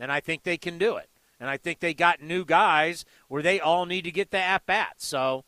And 0.00 0.10
I 0.10 0.20
think 0.20 0.42
they 0.42 0.56
can 0.56 0.78
do 0.78 0.96
it. 0.96 1.10
And 1.38 1.48
I 1.48 1.56
think 1.56 1.80
they 1.80 1.94
got 1.94 2.20
new 2.20 2.44
guys 2.44 3.04
where 3.28 3.42
they 3.42 3.60
all 3.60 3.86
need 3.86 4.02
to 4.04 4.10
get 4.10 4.30
the 4.30 4.38
at 4.38 4.66
bat. 4.66 4.94
So, 4.98 5.44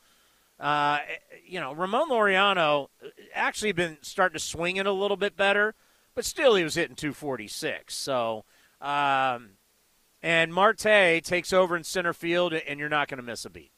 uh, 0.59 1.01
you 1.45 1.61
know, 1.61 1.75
Ramon 1.75 2.09
Laureano 2.09 2.89
actually 3.35 3.73
been 3.73 3.99
starting 4.01 4.35
to 4.35 4.45
swing 4.45 4.77
it 4.77 4.87
a 4.87 4.93
little 4.93 5.17
bit 5.19 5.37
better, 5.37 5.75
but 6.15 6.25
still 6.25 6.55
he 6.55 6.65
was 6.65 6.77
hitting 6.77 6.97
246. 6.97 7.95
So, 7.95 8.45
um, 8.81 9.51
and 10.23 10.55
Marte 10.55 11.23
takes 11.23 11.53
over 11.53 11.77
in 11.77 11.85
center 11.85 12.13
field, 12.13 12.55
and 12.55 12.79
you're 12.79 12.89
not 12.89 13.09
going 13.09 13.19
to 13.19 13.25
miss 13.25 13.45
a 13.45 13.51
beat. 13.51 13.73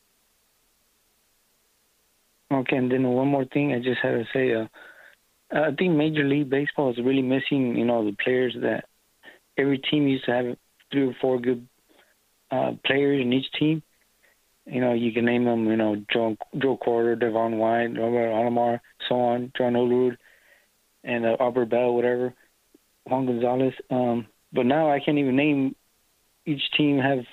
Okay, 2.52 2.76
and 2.76 2.92
then 2.92 3.02
one 3.08 3.28
more 3.28 3.46
thing 3.46 3.72
I 3.72 3.78
just 3.78 4.00
had 4.02 4.12
to 4.12 4.24
say. 4.32 4.54
Uh, 4.54 4.66
I 5.50 5.72
think 5.76 5.94
Major 5.94 6.24
League 6.24 6.50
Baseball 6.50 6.90
is 6.90 6.98
really 6.98 7.22
missing, 7.22 7.76
you 7.76 7.84
know, 7.84 8.04
the 8.04 8.16
players 8.22 8.54
that 8.60 8.84
every 9.56 9.78
team 9.78 10.06
used 10.06 10.26
to 10.26 10.32
have 10.32 10.56
three 10.94 11.08
or 11.08 11.16
four 11.20 11.40
good 11.40 11.66
uh, 12.50 12.72
players 12.86 13.20
in 13.20 13.32
each 13.32 13.50
team. 13.58 13.82
You 14.64 14.80
know, 14.80 14.94
you 14.94 15.12
can 15.12 15.24
name 15.24 15.44
them, 15.44 15.66
you 15.66 15.76
know, 15.76 15.96
Joe, 16.10 16.36
Joe 16.56 16.78
Carter, 16.82 17.16
Devon 17.16 17.58
White, 17.58 17.98
Robert 17.98 18.30
Alomar, 18.30 18.80
so 19.08 19.16
on, 19.16 19.52
John 19.58 19.74
Olerud, 19.74 20.16
and 21.02 21.26
uh, 21.26 21.36
Albert 21.38 21.66
Belle, 21.66 21.92
whatever, 21.92 22.32
Juan 23.04 23.26
Gonzalez. 23.26 23.74
Um, 23.90 24.26
but 24.52 24.64
now 24.64 24.90
I 24.90 25.00
can't 25.00 25.18
even 25.18 25.36
name 25.36 25.74
each 26.46 26.62
team 26.76 26.98
have 26.98 27.24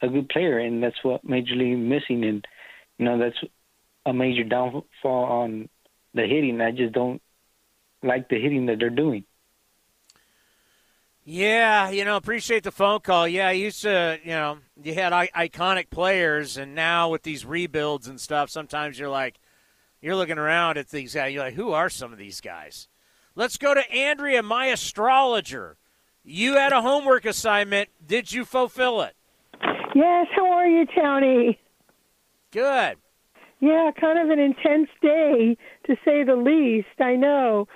a 0.00 0.08
good 0.08 0.28
player, 0.28 0.58
and 0.58 0.82
that's 0.82 1.02
what 1.02 1.24
Major 1.24 1.54
League 1.54 1.78
missing. 1.78 2.24
And, 2.24 2.46
you 2.96 3.04
know, 3.04 3.18
that's 3.18 3.36
a 4.06 4.12
major 4.14 4.44
downfall 4.44 4.84
on 5.24 5.68
the 6.14 6.22
hitting. 6.22 6.60
I 6.60 6.70
just 6.70 6.94
don't 6.94 7.20
like 8.02 8.28
the 8.30 8.40
hitting 8.40 8.66
that 8.66 8.78
they're 8.78 8.88
doing. 8.88 9.24
Yeah, 11.24 11.90
you 11.90 12.04
know, 12.04 12.16
appreciate 12.16 12.64
the 12.64 12.70
phone 12.72 13.00
call. 13.00 13.28
Yeah, 13.28 13.48
I 13.48 13.52
used 13.52 13.82
to, 13.82 14.18
you 14.24 14.30
know, 14.30 14.58
you 14.82 14.94
had 14.94 15.12
I- 15.12 15.30
iconic 15.36 15.90
players, 15.90 16.56
and 16.56 16.74
now 16.74 17.10
with 17.10 17.22
these 17.22 17.44
rebuilds 17.44 18.08
and 18.08 18.20
stuff, 18.20 18.50
sometimes 18.50 18.98
you're 18.98 19.10
like, 19.10 19.38
you're 20.00 20.16
looking 20.16 20.38
around 20.38 20.78
at 20.78 20.88
these 20.88 21.14
guys, 21.14 21.34
you're 21.34 21.44
like, 21.44 21.54
who 21.54 21.72
are 21.72 21.90
some 21.90 22.12
of 22.12 22.18
these 22.18 22.40
guys? 22.40 22.88
Let's 23.34 23.58
go 23.58 23.74
to 23.74 23.90
Andrea, 23.92 24.42
my 24.42 24.66
astrologer. 24.66 25.76
You 26.24 26.54
had 26.54 26.72
a 26.72 26.82
homework 26.82 27.24
assignment. 27.24 27.90
Did 28.04 28.32
you 28.32 28.44
fulfill 28.44 29.02
it? 29.02 29.14
Yes. 29.94 30.26
How 30.34 30.50
are 30.52 30.66
you, 30.66 30.86
Tony? 30.86 31.58
Good. 32.50 32.96
Yeah, 33.60 33.90
kind 33.98 34.18
of 34.18 34.30
an 34.30 34.38
intense 34.38 34.88
day, 35.02 35.56
to 35.86 35.96
say 36.04 36.24
the 36.24 36.36
least. 36.36 36.98
I 36.98 37.14
know 37.14 37.68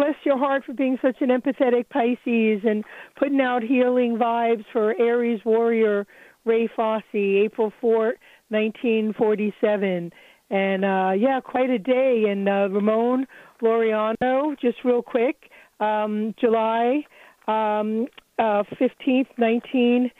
bless 0.00 0.14
your 0.24 0.38
heart 0.38 0.64
for 0.64 0.72
being 0.72 0.98
such 1.02 1.16
an 1.20 1.28
empathetic 1.28 1.90
Pisces 1.90 2.62
and 2.66 2.84
putting 3.18 3.40
out 3.40 3.62
healing 3.62 4.16
vibes 4.16 4.64
for 4.72 4.98
Aries 4.98 5.40
warrior 5.44 6.06
Ray 6.46 6.70
Fosse, 6.74 7.02
April 7.12 7.70
4, 7.82 8.14
1947. 8.48 10.10
And 10.48 10.84
uh, 10.86 11.12
yeah, 11.18 11.40
quite 11.44 11.68
a 11.68 11.78
day. 11.78 12.24
And 12.30 12.48
uh, 12.48 12.70
Ramon 12.70 13.26
Laureano, 13.62 14.58
just 14.58 14.78
real 14.84 15.02
quick, 15.02 15.50
um, 15.80 16.34
July 16.40 17.02
um, 17.46 18.06
uh, 18.38 18.64
15th, 18.80 19.28
1980, 19.36 20.10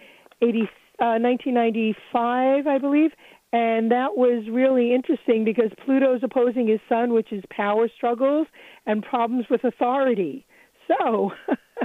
uh, 1.00 1.16
1995, 1.16 2.66
I 2.66 2.78
believe. 2.78 3.12
And 3.52 3.90
that 3.90 4.16
was 4.16 4.44
really 4.48 4.94
interesting 4.94 5.44
because 5.44 5.70
Pluto's 5.84 6.22
opposing 6.22 6.68
his 6.68 6.78
sun, 6.88 7.12
which 7.12 7.32
is 7.32 7.42
power 7.50 7.88
struggles 7.96 8.46
and 8.86 9.02
problems 9.02 9.46
with 9.50 9.64
authority. 9.64 10.46
So, 10.86 11.32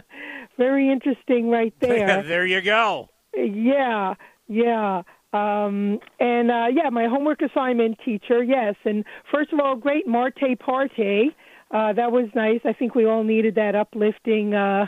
very 0.57 0.91
interesting 0.91 1.49
right 1.49 1.73
there. 1.79 2.21
there 2.23 2.45
you 2.45 2.61
go. 2.61 3.09
Yeah, 3.35 4.13
yeah. 4.47 5.01
Um, 5.33 5.99
and 6.19 6.49
uh, 6.49 6.67
yeah, 6.71 6.89
my 6.91 7.07
homework 7.07 7.41
assignment 7.41 7.99
teacher, 8.05 8.43
yes. 8.43 8.75
And 8.85 9.03
first 9.31 9.51
of 9.51 9.59
all, 9.59 9.75
great 9.75 10.07
Marte 10.07 10.57
Parte. 10.59 11.35
Uh, 11.71 11.93
that 11.93 12.11
was 12.11 12.29
nice. 12.35 12.61
I 12.63 12.73
think 12.73 12.95
we 12.95 13.05
all 13.05 13.23
needed 13.23 13.55
that 13.55 13.75
uplifting 13.75 14.53
uh, 14.53 14.85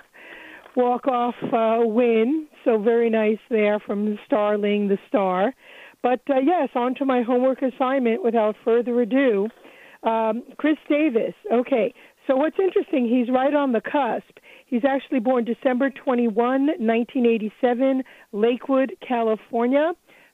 walk 0.75 1.07
off 1.07 1.35
uh, 1.51 1.79
win. 1.85 2.47
So 2.63 2.77
very 2.77 3.09
nice 3.09 3.39
there 3.49 3.79
from 3.79 4.17
Starling 4.25 4.87
the 4.87 4.97
Star. 5.07 5.53
But 6.03 6.21
uh, 6.29 6.39
yes, 6.39 6.69
on 6.75 6.95
to 6.95 7.05
my 7.05 7.21
homework 7.21 7.61
assignment 7.61 8.23
without 8.23 8.55
further 8.63 9.01
ado. 9.01 9.49
Um, 10.03 10.43
Chris 10.57 10.77
Davis. 10.87 11.33
Okay, 11.51 11.93
so 12.27 12.35
what's 12.35 12.57
interesting, 12.59 13.07
he's 13.07 13.33
right 13.33 13.53
on 13.53 13.71
the 13.71 13.81
cusp. 13.81 14.37
He's 14.67 14.83
actually 14.85 15.19
born 15.19 15.45
December 15.45 15.89
21, 15.89 16.35
1987, 16.35 18.03
Lakewood, 18.33 18.93
California. 19.05 19.93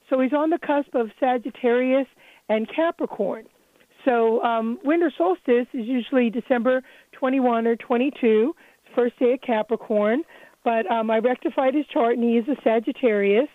So 0.09 0.19
he's 0.19 0.33
on 0.33 0.49
the 0.49 0.57
cusp 0.57 0.95
of 0.95 1.11
Sagittarius 1.19 2.07
and 2.49 2.67
Capricorn. 2.67 3.45
So 4.05 4.41
um, 4.43 4.79
winter 4.83 5.11
solstice 5.17 5.67
is 5.73 5.85
usually 5.85 6.29
December 6.29 6.81
21 7.13 7.67
or 7.67 7.75
22, 7.75 8.53
first 8.95 9.17
day 9.19 9.33
of 9.33 9.41
Capricorn. 9.41 10.23
But 10.63 10.89
um, 10.91 11.11
I 11.11 11.19
rectified 11.19 11.75
his 11.75 11.85
chart, 11.87 12.17
and 12.17 12.23
he 12.23 12.37
is 12.37 12.47
a 12.47 12.55
Sagittarius 12.63 13.49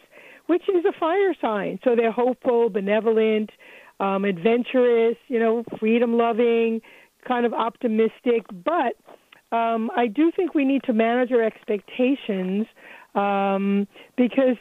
which 0.48 0.62
is 0.68 0.84
a 0.84 0.98
fire 0.98 1.34
sign. 1.40 1.78
So 1.84 1.94
they're 1.94 2.10
hopeful, 2.10 2.70
benevolent, 2.70 3.50
um, 4.00 4.24
adventurous, 4.24 5.16
you 5.28 5.38
know, 5.38 5.62
freedom 5.78 6.16
loving, 6.16 6.80
kind 7.26 7.44
of 7.44 7.52
optimistic. 7.52 8.46
But 8.52 8.96
um, 9.54 9.90
I 9.94 10.06
do 10.06 10.32
think 10.34 10.54
we 10.54 10.64
need 10.64 10.82
to 10.84 10.92
manage 10.92 11.30
our 11.32 11.42
expectations 11.42 12.66
um, 13.14 13.86
because 14.16 14.56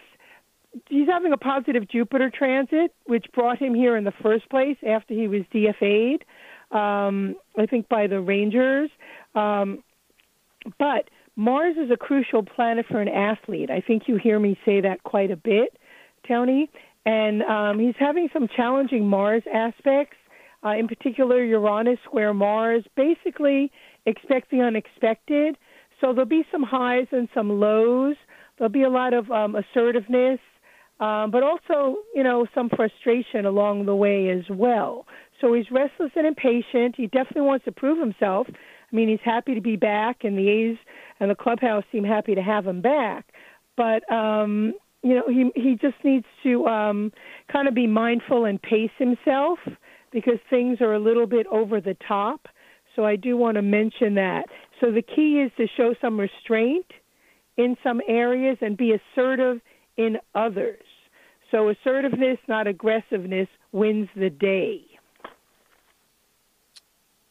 he's 0.89 1.07
having 1.07 1.31
a 1.31 1.37
positive 1.37 1.87
Jupiter 1.89 2.29
transit, 2.29 2.93
which 3.05 3.25
brought 3.33 3.57
him 3.57 3.73
here 3.73 3.95
in 3.95 4.03
the 4.03 4.13
first 4.21 4.49
place 4.49 4.77
after 4.85 5.13
he 5.13 5.29
was 5.29 5.41
DFA'd, 5.53 6.25
um, 6.71 7.35
I 7.57 7.65
think, 7.65 7.87
by 7.87 8.07
the 8.07 8.19
Rangers. 8.19 8.89
Um, 9.35 9.83
but 10.77 11.09
Mars 11.37 11.75
is 11.77 11.91
a 11.91 11.97
crucial 11.97 12.43
planet 12.43 12.87
for 12.89 12.99
an 12.99 13.07
athlete. 13.07 13.69
I 13.69 13.79
think 13.79 14.03
you 14.07 14.17
hear 14.17 14.39
me 14.39 14.57
say 14.65 14.81
that 14.81 15.03
quite 15.03 15.29
a 15.29 15.35
bit, 15.37 15.77
Tony. 16.27 16.69
And 17.05 17.43
um, 17.43 17.79
he's 17.79 17.95
having 17.99 18.27
some 18.33 18.49
challenging 18.53 19.07
Mars 19.07 19.43
aspects, 19.53 20.17
uh, 20.65 20.71
in 20.71 20.87
particular 20.87 21.43
Uranus 21.43 21.99
square 22.03 22.33
Mars. 22.33 22.83
Basically, 22.95 23.71
expect 24.07 24.49
the 24.49 24.61
unexpected. 24.61 25.57
So 26.01 26.11
there'll 26.11 26.25
be 26.25 26.43
some 26.51 26.63
highs 26.63 27.07
and 27.11 27.29
some 27.35 27.59
lows. 27.59 28.15
There'll 28.57 28.71
be 28.71 28.83
a 28.83 28.89
lot 28.89 29.13
of 29.13 29.29
um, 29.29 29.55
assertiveness, 29.55 30.39
um, 30.99 31.29
but 31.29 31.43
also, 31.43 31.97
you 32.15 32.23
know, 32.23 32.47
some 32.55 32.69
frustration 32.75 33.45
along 33.45 33.85
the 33.85 33.95
way 33.95 34.29
as 34.29 34.43
well. 34.49 35.05
So 35.39 35.53
he's 35.53 35.69
restless 35.69 36.11
and 36.15 36.25
impatient. 36.25 36.95
He 36.97 37.05
definitely 37.05 37.43
wants 37.43 37.65
to 37.65 37.71
prove 37.71 37.99
himself. 37.99 38.47
I 38.91 38.95
mean, 38.95 39.09
he's 39.09 39.19
happy 39.23 39.53
to 39.55 39.61
be 39.61 39.75
back, 39.75 40.23
and 40.23 40.37
the 40.37 40.47
A's 40.49 40.77
and 41.19 41.29
the 41.29 41.35
clubhouse 41.35 41.83
seem 41.91 42.03
happy 42.03 42.35
to 42.35 42.41
have 42.41 42.65
him 42.65 42.81
back. 42.81 43.25
But 43.75 44.09
um, 44.11 44.73
you 45.03 45.15
know, 45.15 45.23
he 45.27 45.51
he 45.55 45.75
just 45.75 45.97
needs 46.03 46.25
to 46.43 46.65
um, 46.67 47.11
kind 47.51 47.67
of 47.67 47.73
be 47.73 47.87
mindful 47.87 48.45
and 48.45 48.61
pace 48.61 48.91
himself 48.97 49.59
because 50.11 50.39
things 50.49 50.79
are 50.81 50.93
a 50.93 50.99
little 50.99 51.27
bit 51.27 51.47
over 51.47 51.81
the 51.81 51.97
top. 52.07 52.47
So 52.95 53.05
I 53.05 53.15
do 53.15 53.37
want 53.37 53.55
to 53.55 53.61
mention 53.61 54.15
that. 54.15 54.45
So 54.81 54.91
the 54.91 55.03
key 55.03 55.39
is 55.45 55.51
to 55.57 55.67
show 55.77 55.93
some 56.01 56.19
restraint 56.19 56.85
in 57.57 57.75
some 57.83 58.01
areas 58.07 58.57
and 58.61 58.75
be 58.75 58.93
assertive 58.93 59.61
in 59.97 60.17
others. 60.33 60.83
So 61.51 61.69
assertiveness, 61.69 62.39
not 62.47 62.67
aggressiveness, 62.67 63.47
wins 63.71 64.09
the 64.15 64.29
day. 64.29 64.81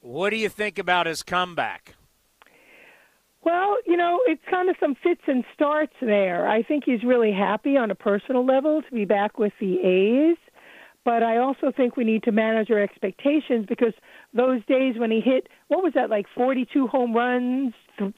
What 0.07 0.31
do 0.31 0.37
you 0.37 0.49
think 0.49 0.79
about 0.79 1.07
his 1.07 1.25
comeback? 1.25 1.97
Well, 3.43 3.77
you 3.87 3.97
know, 3.97 4.21
it's 4.27 4.43
kind 4.49 4.71
of 4.71 4.77
some 4.79 4.95
fits 4.95 5.23
and 5.27 5.45
starts 5.53 5.95
there. 6.01 6.49
I 6.49 6.63
think 6.63 6.85
he's 6.87 7.03
really 7.03 7.33
happy 7.33 7.77
on 7.77 7.91
a 7.91 7.97
personal 7.97 8.47
level 8.47 8.83
to 8.83 8.95
be 8.95 9.05
back 9.05 9.37
with 9.37 9.53
the 9.59 9.81
A's. 9.81 10.37
But 11.05 11.25
I 11.25 11.39
also 11.39 11.73
think 11.77 11.97
we 11.97 12.05
need 12.05 12.23
to 12.23 12.31
manage 12.31 12.71
our 12.71 12.81
expectations 12.81 13.67
because 13.69 13.95
those 14.33 14.65
days 14.67 14.95
when 14.97 15.11
he 15.11 15.21
hit, 15.21 15.49
what 15.67 15.83
was 15.83 15.93
that, 15.95 16.09
like 16.09 16.27
42 16.37 16.87
home 16.87 17.13
runs, 17.13 17.75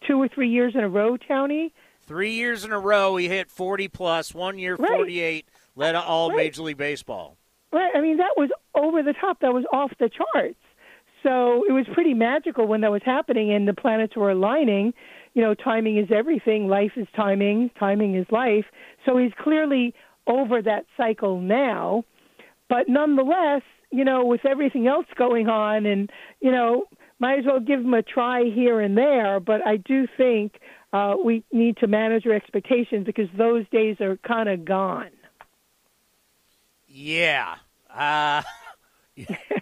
two 0.07 0.20
or 0.20 0.28
three 0.28 0.51
years 0.51 0.74
in 0.74 0.80
a 0.80 0.89
row, 0.91 1.16
Townie? 1.16 1.72
Three 2.03 2.32
years 2.32 2.66
in 2.66 2.72
a 2.72 2.78
row, 2.78 3.16
he 3.16 3.28
hit 3.28 3.51
40 3.51 3.89
plus. 3.89 4.34
One 4.34 4.59
year, 4.59 4.76
48, 4.76 5.16
right. 5.24 5.45
led 5.74 5.95
all 5.95 6.28
right. 6.28 6.36
Major 6.36 6.62
League 6.64 6.76
Baseball. 6.76 7.39
Right. 7.72 7.93
I 7.95 8.03
mean, 8.03 8.18
that 8.18 8.34
was 8.36 8.51
over 8.74 9.03
the 9.03 9.14
top. 9.14 9.41
That 9.41 9.55
was 9.55 9.64
off 9.72 9.93
the 9.99 10.11
charts. 10.11 10.57
So 11.23 11.64
it 11.69 11.73
was 11.73 11.87
pretty 11.93 12.14
magical 12.14 12.66
when 12.66 12.81
that 12.83 12.93
was 12.93 13.03
happening 13.05 13.53
and 13.53 13.66
the 13.66 13.75
planets 13.75 14.16
were 14.16 14.31
aligning. 14.31 14.95
You 15.35 15.43
know, 15.43 15.55
timing 15.55 15.99
is 15.99 16.09
everything. 16.14 16.69
Life 16.69 16.93
is 16.97 17.07
timing. 17.14 17.71
Timing 17.79 18.14
is 18.14 18.27
life. 18.31 18.64
So 19.07 19.16
he's 19.16 19.33
clearly 19.39 19.95
over 20.27 20.62
that 20.62 20.87
cycle 20.97 21.41
now. 21.41 22.05
But 22.69 22.89
nonetheless, 22.89 23.62
you 23.91 24.05
know, 24.05 24.25
with 24.25 24.45
everything 24.45 24.87
else 24.87 25.07
going 25.16 25.49
on 25.49 25.87
and, 25.87 26.11
you 26.41 26.51
know, 26.51 26.85
might 27.19 27.41
as 27.41 27.45
well 27.47 27.61
give 27.61 27.81
him 27.81 27.95
a 27.95 28.03
try 28.03 28.45
here 28.45 28.81
and 28.81 28.97
there. 28.97 29.41
But 29.41 29.66
I 29.66 29.79
do 29.79 30.07
think 30.16 30.55
uh, 30.93 31.16
we 31.23 31.45
need 31.53 31.79
to 31.79 31.87
manage 31.87 32.27
our 32.27 32.35
expectations 32.35 33.07
because 33.07 33.29
those 33.37 33.64
days 33.71 33.97
are 34.01 34.16
kind 34.19 34.49
of 34.49 34.64
gone. 34.64 35.11
Yeah. 36.87 37.57
Uh, 37.93 38.43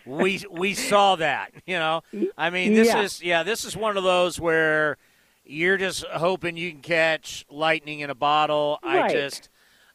we 0.06 0.44
we 0.50 0.74
saw 0.74 1.16
that, 1.16 1.52
you 1.66 1.76
know. 1.76 2.02
I 2.36 2.50
mean, 2.50 2.74
this 2.74 2.88
yeah. 2.88 3.00
is 3.00 3.22
yeah, 3.22 3.42
this 3.42 3.64
is 3.64 3.76
one 3.76 3.96
of 3.96 4.04
those 4.04 4.40
where 4.40 4.96
you're 5.44 5.76
just 5.76 6.04
hoping 6.06 6.56
you 6.56 6.70
can 6.72 6.80
catch 6.80 7.46
lightning 7.50 8.00
in 8.00 8.10
a 8.10 8.14
bottle. 8.14 8.78
Right. 8.82 9.04
I 9.04 9.12
just 9.12 9.48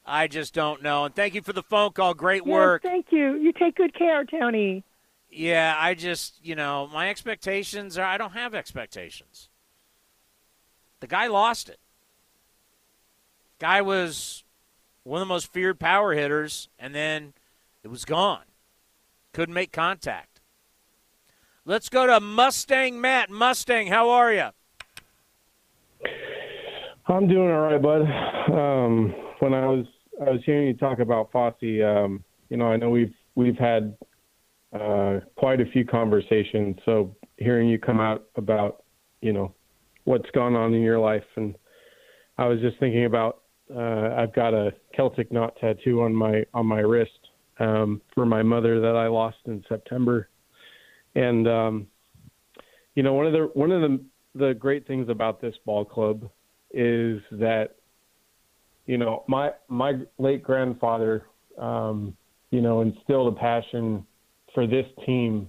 I 0.06 0.28
just 0.28 0.54
don't 0.54 0.82
know. 0.82 1.06
And 1.06 1.16
thank 1.16 1.36
you 1.36 1.42
for 1.42 1.54
the 1.54 1.64
phone 1.64 1.92
call. 1.92 2.14
Great 2.14 2.46
work. 2.46 2.84
thank 2.84 3.08
you. 3.12 3.36
You 3.36 3.54
take 3.54 3.76
good 3.76 3.94
care, 3.94 4.26
Tony. 4.26 4.84
Yeah, 5.30 5.76
I 5.78 5.94
just, 5.94 6.44
you 6.44 6.56
know, 6.56 6.90
my 6.92 7.10
expectations 7.10 7.98
are 7.98 8.06
I 8.06 8.18
don't 8.18 8.34
have 8.34 8.54
expectations. 8.54 9.48
The 11.00 11.08
guy 11.08 11.28
lost 11.28 11.70
it. 11.70 11.80
Guy 13.60 13.82
was 13.82 14.44
one 15.04 15.22
of 15.22 15.28
the 15.28 15.34
most 15.34 15.52
feared 15.52 15.80
power 15.80 16.14
hitters, 16.14 16.68
and 16.78 16.94
then 16.94 17.34
it 17.84 17.88
was 17.88 18.06
gone. 18.06 18.44
Couldn't 19.34 19.54
make 19.54 19.72
contact. 19.72 20.42
Let's 21.64 21.90
go 21.90 22.06
to 22.06 22.20
Mustang 22.20 23.00
Matt. 23.00 23.30
Mustang, 23.30 23.88
how 23.88 24.10
are 24.10 24.34
you? 24.34 24.50
I'm 27.08 27.28
doing 27.28 27.50
all 27.50 27.62
right, 27.62 27.82
bud. 27.82 28.02
Um, 28.52 29.14
when 29.40 29.54
I 29.54 29.68
was 29.68 29.86
I 30.20 30.32
was 30.32 30.42
hearing 30.46 30.68
you 30.68 30.74
talk 30.74 31.00
about 31.00 31.32
Fosse, 31.32 31.82
um, 31.84 32.24
you 32.50 32.58
know, 32.58 32.66
I 32.66 32.78
know 32.78 32.90
we've 32.90 33.14
we've 33.36 33.58
had 33.58 33.96
uh, 34.74 35.20
quite 35.38 35.62
a 35.62 35.66
few 35.72 35.86
conversations. 35.86 36.76
So 36.86 37.16
hearing 37.38 37.70
you 37.70 37.80
come 37.80 38.00
out 38.00 38.26
about, 38.36 38.84
you 39.22 39.34
know, 39.34 39.54
what's 40.04 40.30
gone 40.32 40.56
on 40.56 40.74
in 40.74 40.82
your 40.82 41.00
life, 41.00 41.24
and 41.36 41.56
I 42.38 42.48
was 42.48 42.60
just 42.60 42.80
thinking 42.80 43.06
about 43.06 43.44
uh, 43.74 44.16
I've 44.18 44.34
got 44.34 44.54
a 44.54 44.74
Celtic 44.96 45.32
knot 45.32 45.56
tattoo 45.62 46.02
on 46.02 46.14
my 46.14 46.44
on 46.54 46.66
my 46.66 46.80
wrist 46.80 47.21
um, 47.62 48.02
for 48.14 48.26
my 48.26 48.42
mother 48.42 48.80
that 48.80 48.96
I 48.96 49.08
lost 49.08 49.38
in 49.46 49.64
September, 49.70 50.30
and 51.16 51.48
um, 51.48 51.88
you 52.96 53.04
know 53.04 53.14
one 53.14 53.28
of 53.28 53.34
the 53.34 53.50
one 53.54 53.72
of 53.72 53.82
the 53.82 54.00
the 54.34 54.54
great 54.54 54.88
things 54.88 55.10
about 55.10 55.42
this 55.42 55.56
ball 55.66 55.86
club 55.86 56.30
is 56.72 57.22
that 57.32 57.76
you 58.88 58.98
know 58.98 59.24
my 59.28 59.52
my 59.68 59.94
late 60.18 60.42
grandfather 60.42 61.26
um, 61.60 62.16
you 62.50 62.62
know 62.62 62.82
instilled 62.82 63.34
a 63.34 63.40
passion 63.40 64.06
for 64.56 64.66
this 64.66 64.86
team 65.06 65.48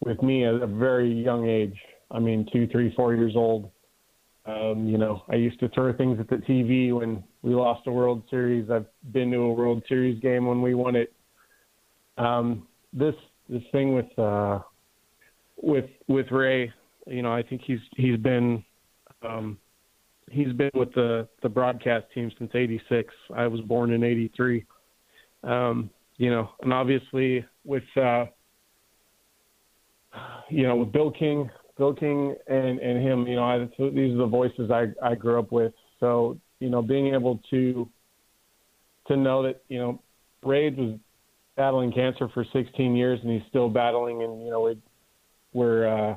with 0.00 0.22
me 0.22 0.44
at 0.44 0.54
a 0.54 0.66
very 0.66 1.10
young 1.10 1.48
age. 1.48 1.76
I 2.10 2.18
mean, 2.18 2.46
two, 2.52 2.66
three, 2.68 2.92
four 2.94 3.14
years 3.14 3.32
old. 3.34 3.70
Um, 4.46 4.86
you 4.86 4.96
know, 4.96 5.22
I 5.28 5.34
used 5.34 5.60
to 5.60 5.68
throw 5.70 5.92
things 5.92 6.18
at 6.20 6.28
the 6.30 6.36
TV 6.36 6.94
when 6.94 7.22
we 7.42 7.54
lost 7.54 7.86
a 7.86 7.90
World 7.90 8.22
Series. 8.30 8.70
I've 8.70 8.86
been 9.12 9.30
to 9.32 9.38
a 9.38 9.52
World 9.52 9.82
Series 9.88 10.18
game 10.20 10.46
when 10.46 10.62
we 10.62 10.74
won 10.74 10.96
it. 10.96 11.12
Um, 12.18 12.66
this 12.92 13.14
this 13.48 13.62
thing 13.72 13.94
with 13.94 14.18
uh, 14.18 14.60
with 15.62 15.86
with 16.08 16.30
Ray, 16.30 16.72
you 17.06 17.22
know, 17.22 17.32
I 17.32 17.42
think 17.42 17.62
he's 17.64 17.80
he's 17.96 18.18
been 18.18 18.64
um, 19.22 19.58
he's 20.30 20.52
been 20.52 20.70
with 20.74 20.92
the 20.94 21.28
the 21.42 21.48
broadcast 21.48 22.06
team 22.14 22.30
since 22.38 22.50
'86. 22.54 23.12
I 23.34 23.46
was 23.46 23.60
born 23.62 23.92
in 23.92 24.02
'83. 24.02 24.64
Um, 25.44 25.90
you 26.16 26.30
know, 26.30 26.50
and 26.62 26.72
obviously 26.72 27.44
with 27.64 27.84
uh, 27.96 28.26
you 30.50 30.64
know 30.64 30.76
with 30.76 30.92
Bill 30.92 31.12
King, 31.12 31.48
Bill 31.76 31.94
King 31.94 32.34
and 32.48 32.78
and 32.80 33.02
him, 33.02 33.26
you 33.26 33.36
know, 33.36 33.44
I, 33.44 33.58
these 33.78 34.14
are 34.14 34.18
the 34.18 34.26
voices 34.26 34.70
I 34.70 34.86
I 35.02 35.14
grew 35.14 35.38
up 35.38 35.52
with. 35.52 35.72
So 36.00 36.38
you 36.60 36.70
know, 36.70 36.82
being 36.82 37.14
able 37.14 37.40
to 37.50 37.88
to 39.06 39.16
know 39.16 39.42
that 39.44 39.62
you 39.68 39.78
know 39.78 40.02
Ray 40.42 40.70
was 40.70 40.98
battling 41.58 41.92
cancer 41.92 42.30
for 42.32 42.46
16 42.54 42.96
years 42.96 43.20
and 43.22 43.30
he's 43.30 43.46
still 43.50 43.68
battling, 43.68 44.22
and 44.22 44.42
you 44.42 44.50
know 44.50 44.62
we 44.62 44.78
we're 45.52 45.86
uh, 45.86 46.16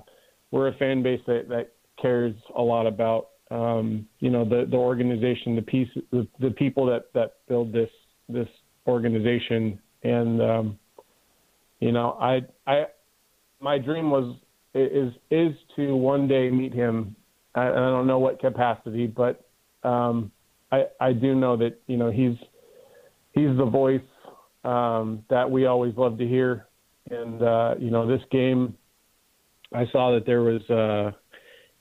we're 0.52 0.70
a 0.70 0.74
fan 0.76 1.04
base 1.04 1.22
that 1.28 1.50
that 1.50 1.74
cares 2.02 2.34
a 2.56 2.62
lot 2.62 2.88
about 2.88 3.32
um, 3.50 4.08
you 4.22 4.30
know 4.30 4.46
the 4.46 4.66
the 4.70 4.78
organization, 4.78 5.58
the 5.58 5.62
piece, 5.62 5.90
the, 6.12 6.26
the 6.40 6.52
people 6.52 6.86
that 6.86 7.12
that 7.14 7.34
build 7.50 7.74
this 7.74 7.90
this 8.30 8.48
organization 8.88 9.78
and 10.04 10.42
um, 10.42 10.80
you 11.82 11.92
know, 11.92 12.18
I 12.22 12.42
I 12.66 12.86
my 13.60 13.78
dream 13.78 14.10
was 14.10 14.36
is 14.74 15.12
is 15.30 15.52
to 15.76 15.96
one 15.96 16.28
day 16.28 16.50
meet 16.50 16.74
him. 16.74 17.16
I, 17.56 17.68
I 17.68 17.76
don't 17.76 18.08
know 18.08 18.20
what 18.20 18.40
capacity, 18.40 19.08
but 19.08 19.44
um, 19.84 20.32
I 20.72 20.86
I 21.02 21.12
do 21.12 21.36
know 21.36 21.58
that 21.58 21.82
you 21.88 21.98
know 21.98 22.12
he's 22.12 22.38
he's 23.34 23.58
the 23.58 23.66
voice 23.66 24.02
um, 24.64 25.24
that 25.30 25.50
we 25.50 25.66
always 25.66 25.96
love 25.98 26.18
to 26.18 26.28
hear, 26.28 26.68
and 27.10 27.42
uh, 27.42 27.76
you 27.80 27.92
know 27.92 28.08
this 28.08 28.22
game, 28.32 28.76
I 29.74 29.86
saw 29.92 30.14
that 30.14 30.26
there 30.26 30.42
was 30.42 30.62
uh, 30.70 31.12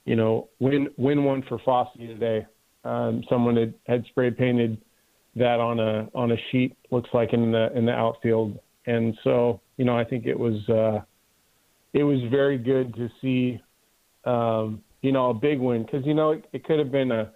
you 0.05 0.15
know 0.15 0.49
win 0.59 0.89
win 0.97 1.23
one 1.23 1.43
for 1.47 1.59
Fosse 1.59 1.89
today. 1.97 2.45
Um, 2.83 3.23
someone 3.29 3.55
had, 3.55 3.73
had 3.85 4.05
spray 4.09 4.31
painted 4.31 4.81
that 5.35 5.59
on 5.59 5.79
a 5.79 6.09
on 6.13 6.31
a 6.31 6.37
sheet 6.51 6.75
looks 6.89 7.09
like 7.13 7.33
in 7.33 7.51
the 7.51 7.75
in 7.75 7.85
the 7.85 7.93
outfield. 7.93 8.59
And 8.85 9.17
so, 9.23 9.61
you 9.77 9.85
know, 9.85 9.97
I 9.97 10.03
think 10.03 10.25
it 10.25 10.37
was 10.37 10.67
uh, 10.69 11.01
it 11.93 12.03
was 12.03 12.19
very 12.29 12.57
good 12.57 12.93
to 12.95 13.09
see, 13.21 13.61
um, 14.25 14.81
you 15.01 15.11
know, 15.11 15.29
a 15.29 15.33
big 15.33 15.59
win 15.59 15.83
because 15.83 16.05
you 16.05 16.13
know 16.13 16.31
it, 16.31 16.45
it 16.53 16.63
could 16.63 16.79
have 16.79 16.91
been 16.91 17.11
a 17.11 17.31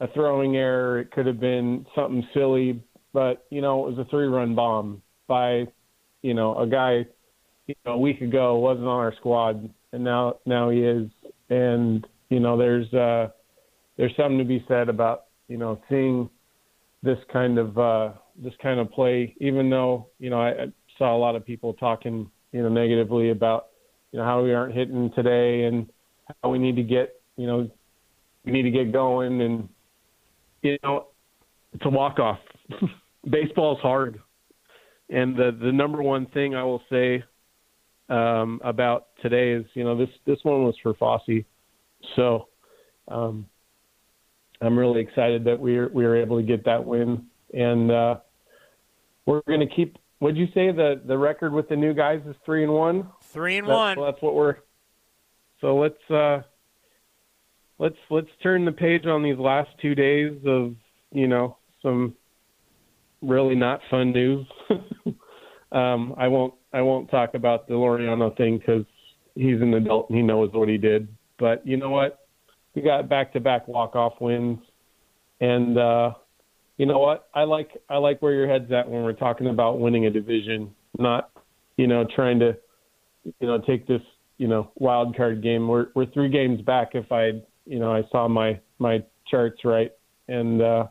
a 0.00 0.08
throwing 0.08 0.56
error, 0.56 1.00
it 1.00 1.10
could 1.10 1.26
have 1.26 1.40
been 1.40 1.86
something 1.94 2.26
silly, 2.34 2.82
but 3.16 3.46
you 3.48 3.62
know, 3.62 3.86
it 3.86 3.96
was 3.96 4.06
a 4.06 4.10
three-run 4.10 4.54
bomb 4.54 5.00
by, 5.26 5.64
you 6.20 6.34
know, 6.34 6.54
a 6.58 6.66
guy, 6.66 7.06
you 7.66 7.74
know, 7.86 7.92
a 7.92 7.98
week 7.98 8.20
ago 8.20 8.58
wasn't 8.58 8.86
on 8.86 8.98
our 8.98 9.14
squad, 9.16 9.70
and 9.94 10.04
now 10.04 10.36
now 10.44 10.68
he 10.68 10.80
is, 10.80 11.08
and 11.48 12.06
you 12.28 12.40
know, 12.40 12.58
there's 12.58 12.92
uh, 12.92 13.28
there's 13.96 14.14
something 14.18 14.36
to 14.36 14.44
be 14.44 14.62
said 14.68 14.90
about 14.90 15.28
you 15.48 15.56
know 15.56 15.80
seeing 15.88 16.28
this 17.02 17.16
kind 17.32 17.58
of 17.58 17.78
uh, 17.78 18.12
this 18.36 18.52
kind 18.62 18.78
of 18.78 18.90
play, 18.90 19.34
even 19.40 19.70
though 19.70 20.08
you 20.18 20.28
know 20.28 20.38
I, 20.38 20.48
I 20.50 20.66
saw 20.98 21.16
a 21.16 21.18
lot 21.18 21.36
of 21.36 21.46
people 21.46 21.72
talking 21.72 22.30
you 22.52 22.62
know 22.62 22.68
negatively 22.68 23.30
about 23.30 23.68
you 24.12 24.18
know 24.18 24.26
how 24.26 24.42
we 24.42 24.52
aren't 24.52 24.74
hitting 24.74 25.10
today 25.16 25.64
and 25.64 25.88
how 26.42 26.50
we 26.50 26.58
need 26.58 26.76
to 26.76 26.82
get 26.82 27.18
you 27.38 27.46
know 27.46 27.70
we 28.44 28.52
need 28.52 28.64
to 28.64 28.70
get 28.70 28.92
going 28.92 29.40
and 29.40 29.70
you 30.60 30.76
know 30.82 31.06
it's 31.72 31.86
a 31.86 31.88
walk 31.88 32.18
off. 32.18 32.40
Baseball's 33.28 33.80
hard, 33.80 34.20
and 35.10 35.36
the 35.36 35.56
the 35.60 35.72
number 35.72 36.02
one 36.02 36.26
thing 36.26 36.54
I 36.54 36.62
will 36.62 36.82
say 36.90 37.24
um, 38.08 38.60
about 38.64 39.08
today 39.20 39.52
is 39.52 39.64
you 39.74 39.84
know 39.84 39.96
this 39.96 40.10
this 40.26 40.38
one 40.42 40.64
was 40.64 40.76
for 40.82 40.94
Fosse, 40.94 41.44
so 42.14 42.48
um, 43.08 43.46
I'm 44.60 44.78
really 44.78 45.00
excited 45.00 45.44
that 45.44 45.58
we 45.58 45.76
were, 45.76 45.88
we 45.88 46.04
were 46.04 46.16
able 46.16 46.38
to 46.38 46.46
get 46.46 46.64
that 46.64 46.84
win, 46.84 47.26
and 47.52 47.90
uh, 47.90 48.16
we're 49.26 49.42
going 49.42 49.60
to 49.60 49.74
keep. 49.74 49.98
Would 50.20 50.36
you 50.36 50.46
say 50.54 50.70
the 50.72 51.00
the 51.04 51.18
record 51.18 51.52
with 51.52 51.68
the 51.68 51.76
new 51.76 51.94
guys 51.94 52.22
is 52.26 52.36
three 52.44 52.62
and 52.62 52.72
one? 52.72 53.08
Three 53.22 53.58
and 53.58 53.66
That's- 53.66 53.78
one. 53.78 53.96
Well, 53.98 54.12
that's 54.12 54.22
what 54.22 54.34
we're. 54.34 54.56
So 55.60 55.76
let's 55.76 56.10
uh, 56.10 56.42
let's 57.78 57.96
let's 58.08 58.28
turn 58.42 58.64
the 58.64 58.72
page 58.72 59.06
on 59.06 59.22
these 59.22 59.38
last 59.38 59.70
two 59.82 59.94
days 59.94 60.38
of 60.46 60.76
you 61.12 61.26
know 61.26 61.56
some 61.82 62.14
really 63.22 63.54
not 63.54 63.80
fun 63.90 64.12
news. 64.12 64.46
um, 65.72 66.14
I 66.16 66.28
won't 66.28 66.54
I 66.72 66.82
won't 66.82 67.10
talk 67.10 67.34
about 67.34 67.68
the 67.68 67.74
Laureano 67.74 68.36
thing 68.36 68.58
because 68.58 68.84
he's 69.34 69.60
an 69.60 69.74
adult 69.74 70.10
and 70.10 70.16
he 70.18 70.22
knows 70.22 70.50
what 70.52 70.68
he 70.68 70.78
did. 70.78 71.08
But 71.38 71.66
you 71.66 71.76
know 71.76 71.90
what? 71.90 72.26
We 72.74 72.82
got 72.82 73.08
back 73.08 73.32
to 73.32 73.40
back 73.40 73.68
walk 73.68 73.96
off 73.96 74.14
wins, 74.20 74.58
and 75.40 75.78
uh, 75.78 76.12
you 76.76 76.86
know 76.86 76.98
what? 76.98 77.28
I 77.34 77.44
like 77.44 77.70
I 77.88 77.96
like 77.96 78.20
where 78.20 78.34
your 78.34 78.48
head's 78.48 78.70
at 78.72 78.88
when 78.88 79.02
we're 79.02 79.12
talking 79.12 79.48
about 79.48 79.80
winning 79.80 80.06
a 80.06 80.10
division, 80.10 80.74
not 80.98 81.30
you 81.76 81.86
know 81.86 82.06
trying 82.14 82.38
to 82.40 82.56
you 83.24 83.46
know 83.46 83.60
take 83.66 83.86
this 83.86 84.02
you 84.38 84.48
know 84.48 84.70
wild 84.76 85.16
card 85.16 85.42
game. 85.42 85.68
We're 85.68 85.88
we're 85.94 86.06
three 86.06 86.28
games 86.28 86.60
back 86.60 86.90
if 86.94 87.10
I 87.10 87.42
you 87.64 87.78
know 87.78 87.92
I 87.92 88.02
saw 88.10 88.28
my 88.28 88.60
my 88.78 89.02
charts 89.30 89.64
right, 89.64 89.92
and 90.28 90.60
uh, 90.60 90.86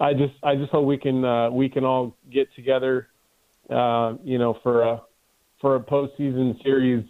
I 0.00 0.14
just 0.14 0.34
I 0.42 0.56
just 0.56 0.70
hope 0.70 0.86
we 0.86 0.96
can 0.96 1.24
uh, 1.24 1.50
we 1.50 1.68
can 1.68 1.84
all 1.84 2.16
get 2.32 2.48
together, 2.54 3.08
uh, 3.70 4.14
you 4.24 4.38
know, 4.38 4.58
for 4.62 4.82
a 4.82 5.02
for 5.60 5.76
a 5.76 5.80
postseason 5.80 6.62
series 6.62 7.04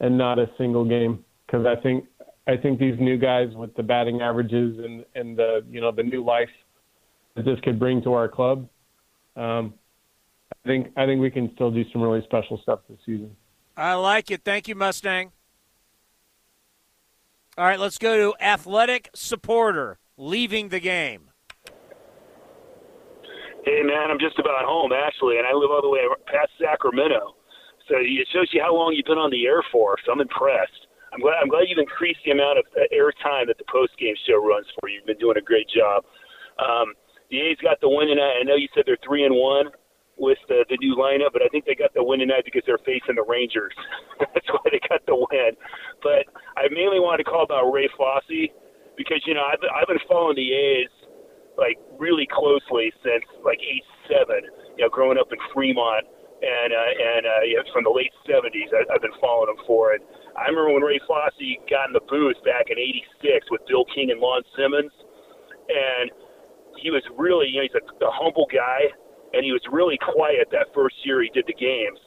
and 0.00 0.18
not 0.18 0.38
a 0.38 0.50
single 0.58 0.84
game 0.84 1.24
because 1.46 1.66
I 1.66 1.80
think 1.80 2.04
I 2.46 2.56
think 2.56 2.78
these 2.78 2.98
new 2.98 3.16
guys 3.16 3.48
with 3.54 3.74
the 3.76 3.82
batting 3.82 4.20
averages 4.20 4.78
and 4.78 5.04
and 5.14 5.36
the 5.36 5.64
you 5.70 5.80
know 5.80 5.92
the 5.92 6.02
new 6.02 6.24
life 6.24 6.50
that 7.34 7.44
this 7.44 7.58
could 7.60 7.78
bring 7.78 8.02
to 8.02 8.12
our 8.12 8.28
club, 8.28 8.68
um, 9.36 9.74
I 10.52 10.68
think 10.68 10.92
I 10.96 11.06
think 11.06 11.20
we 11.20 11.30
can 11.30 11.50
still 11.54 11.70
do 11.70 11.84
some 11.92 12.02
really 12.02 12.22
special 12.24 12.58
stuff 12.62 12.80
this 12.88 12.98
season. 13.06 13.34
I 13.76 13.94
like 13.94 14.30
it. 14.30 14.42
Thank 14.44 14.68
you, 14.68 14.74
Mustang. 14.74 15.32
All 17.56 17.64
right, 17.64 17.78
let's 17.78 17.98
go 17.98 18.16
to 18.16 18.44
athletic 18.44 19.10
supporter 19.14 19.98
leaving 20.16 20.68
the 20.70 20.80
game. 20.80 21.30
Hey 23.64 23.80
man, 23.80 24.12
I'm 24.12 24.20
just 24.20 24.36
about 24.38 24.68
home 24.68 24.92
actually, 24.92 25.40
and 25.40 25.48
I 25.48 25.56
live 25.56 25.72
all 25.72 25.80
the 25.80 25.88
way 25.88 26.04
past 26.28 26.52
Sacramento. 26.60 27.32
So 27.88 27.96
it 27.96 28.28
shows 28.28 28.48
you 28.52 28.60
how 28.60 28.76
long 28.76 28.92
you've 28.92 29.08
been 29.08 29.20
on 29.20 29.32
the 29.32 29.48
air 29.48 29.64
for. 29.72 29.96
So 30.04 30.12
I'm 30.12 30.20
impressed. 30.20 30.88
I'm 31.12 31.20
glad. 31.20 31.40
I'm 31.40 31.48
glad 31.48 31.68
you've 31.72 31.80
increased 31.80 32.20
the 32.28 32.32
amount 32.36 32.60
of 32.60 32.68
uh, 32.76 32.84
air 32.92 33.08
time 33.24 33.48
that 33.48 33.56
the 33.56 33.68
post 33.72 33.96
game 33.96 34.12
show 34.28 34.36
runs 34.36 34.68
for 34.76 34.88
you. 34.88 35.00
You've 35.00 35.08
been 35.08 35.20
doing 35.20 35.40
a 35.40 35.44
great 35.44 35.68
job. 35.72 36.04
Um, 36.60 36.92
the 37.32 37.40
A's 37.40 37.60
got 37.64 37.80
the 37.80 37.88
win 37.88 38.12
tonight. 38.12 38.36
I 38.40 38.44
know 38.44 38.56
you 38.56 38.68
said 38.76 38.84
they're 38.84 39.00
three 39.00 39.24
and 39.24 39.32
one 39.32 39.72
with 40.20 40.38
the, 40.48 40.68
the 40.68 40.76
new 40.84 40.92
lineup, 40.96 41.32
but 41.32 41.40
I 41.40 41.48
think 41.48 41.64
they 41.64 41.74
got 41.74 41.92
the 41.96 42.04
win 42.04 42.20
tonight 42.20 42.44
because 42.44 42.62
they're 42.68 42.82
facing 42.84 43.16
the 43.16 43.24
Rangers. 43.24 43.72
That's 44.20 44.48
why 44.52 44.64
they 44.68 44.80
got 44.88 45.00
the 45.08 45.16
win. 45.16 45.56
But 46.04 46.28
I 46.60 46.68
mainly 46.68 47.00
wanted 47.00 47.24
to 47.24 47.28
call 47.32 47.44
about 47.48 47.72
Ray 47.72 47.88
Fosse 47.96 48.52
because 48.96 49.24
you 49.24 49.32
know 49.32 49.44
I've 49.48 49.62
I've 49.72 49.88
been 49.88 50.04
following 50.04 50.36
the 50.36 50.52
A's 50.52 50.92
like 51.56 51.78
really 51.98 52.26
closely 52.26 52.92
since 53.02 53.24
like 53.44 53.58
eight 53.62 53.86
seven. 54.10 54.46
You 54.76 54.86
know, 54.86 54.90
growing 54.90 55.18
up 55.18 55.30
in 55.30 55.38
Fremont 55.54 56.06
and 56.42 56.70
uh, 56.74 56.92
and 56.98 57.22
uh, 57.24 57.42
you 57.46 57.56
know, 57.56 57.64
from 57.72 57.84
the 57.84 57.94
late 57.94 58.12
seventies, 58.26 58.68
I've 58.74 59.02
been 59.02 59.14
following 59.20 59.54
them 59.54 59.62
for 59.66 59.94
it. 59.94 60.02
I 60.34 60.50
remember 60.50 60.74
when 60.74 60.82
Ray 60.82 61.00
Fosse 61.06 61.56
got 61.70 61.88
in 61.88 61.94
the 61.94 62.04
booth 62.10 62.36
back 62.44 62.68
in 62.68 62.76
'86 62.76 63.50
with 63.50 63.62
Bill 63.70 63.86
King 63.94 64.10
and 64.10 64.18
Lon 64.20 64.42
Simmons, 64.58 64.92
and 65.70 66.10
he 66.82 66.90
was 66.90 67.02
really 67.16 67.48
you 67.48 67.62
know 67.62 67.66
he's 67.70 67.78
a, 67.78 67.84
a 68.04 68.12
humble 68.12 68.50
guy, 68.50 68.90
and 69.32 69.46
he 69.46 69.54
was 69.54 69.62
really 69.70 69.98
quiet 70.02 70.50
that 70.50 70.74
first 70.74 70.98
year 71.06 71.22
he 71.22 71.30
did 71.30 71.46
the 71.46 71.56
games. 71.56 72.00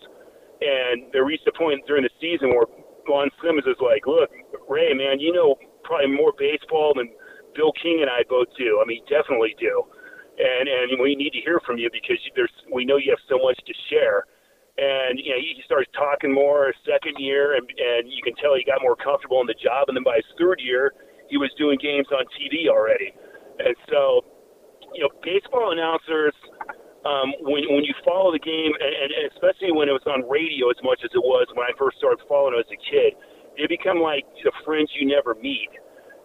And 0.58 1.14
there 1.14 1.24
reached 1.24 1.46
a 1.46 1.54
point 1.54 1.86
during 1.86 2.02
the 2.02 2.14
season 2.18 2.50
where 2.50 2.66
Lon 3.08 3.30
Simmons 3.42 3.66
is 3.66 3.80
like, 3.80 4.06
"Look, 4.06 4.30
Ray, 4.68 4.94
man, 4.94 5.22
you 5.24 5.32
know 5.32 5.56
probably 5.88 6.12
more 6.12 6.36
baseball 6.38 6.94
than 6.94 7.08
Bill 7.58 7.74
King 7.82 8.06
and 8.06 8.10
I 8.10 8.22
both 8.30 8.48
do. 8.54 8.78
I 8.78 8.86
mean, 8.86 9.02
definitely 9.10 9.58
do. 9.58 9.84
And 10.38 10.70
and 10.70 11.02
we 11.02 11.18
need 11.18 11.34
to 11.34 11.42
hear 11.42 11.60
from 11.66 11.82
you 11.82 11.90
because 11.90 12.22
there's 12.38 12.54
we 12.70 12.86
know 12.86 13.02
you 13.02 13.10
have 13.10 13.26
so 13.26 13.42
much 13.42 13.58
to 13.66 13.74
share. 13.90 14.30
And 14.78 15.18
you 15.18 15.34
know, 15.34 15.42
he 15.42 15.58
starts 15.66 15.90
talking 15.98 16.30
more 16.30 16.70
second 16.86 17.18
year, 17.18 17.58
and 17.58 17.66
and 17.66 18.06
you 18.06 18.22
can 18.22 18.38
tell 18.38 18.54
he 18.54 18.62
got 18.62 18.86
more 18.86 18.96
comfortable 18.96 19.42
in 19.42 19.50
the 19.50 19.58
job. 19.58 19.90
And 19.90 19.98
then 19.98 20.06
by 20.06 20.22
his 20.22 20.30
third 20.38 20.62
year, 20.62 20.94
he 21.34 21.42
was 21.42 21.50
doing 21.58 21.82
games 21.82 22.06
on 22.14 22.24
TV 22.38 22.70
already. 22.70 23.18
And 23.58 23.74
so, 23.90 24.22
you 24.94 25.02
know, 25.02 25.10
baseball 25.26 25.74
announcers, 25.74 26.38
um, 27.02 27.34
when 27.42 27.66
when 27.74 27.82
you 27.82 27.98
follow 28.06 28.30
the 28.30 28.44
game, 28.44 28.70
and, 28.78 28.94
and 28.94 29.34
especially 29.34 29.74
when 29.74 29.90
it 29.90 29.98
was 29.98 30.06
on 30.06 30.22
radio 30.30 30.70
as 30.70 30.78
much 30.86 31.02
as 31.02 31.10
it 31.18 31.24
was 31.26 31.50
when 31.58 31.66
I 31.66 31.74
first 31.82 31.98
started 31.98 32.22
following 32.30 32.54
it 32.54 32.62
as 32.62 32.70
a 32.70 32.78
kid, 32.78 33.18
they 33.58 33.66
become 33.66 33.98
like 33.98 34.30
the 34.46 34.54
friends 34.62 34.94
you 34.94 35.10
never 35.10 35.34
meet. 35.42 35.74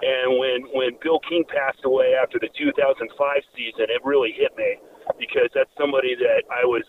And 0.03 0.35
when 0.35 0.59
when 0.75 0.99
Bill 0.99 1.23
King 1.23 1.47
passed 1.47 1.87
away 1.87 2.19
after 2.19 2.43
the 2.43 2.51
2005 2.59 3.07
season, 3.55 3.87
it 3.87 4.03
really 4.03 4.35
hit 4.35 4.51
me 4.59 4.83
because 5.15 5.47
that's 5.55 5.71
somebody 5.79 6.19
that 6.19 6.43
I 6.51 6.67
was, 6.67 6.83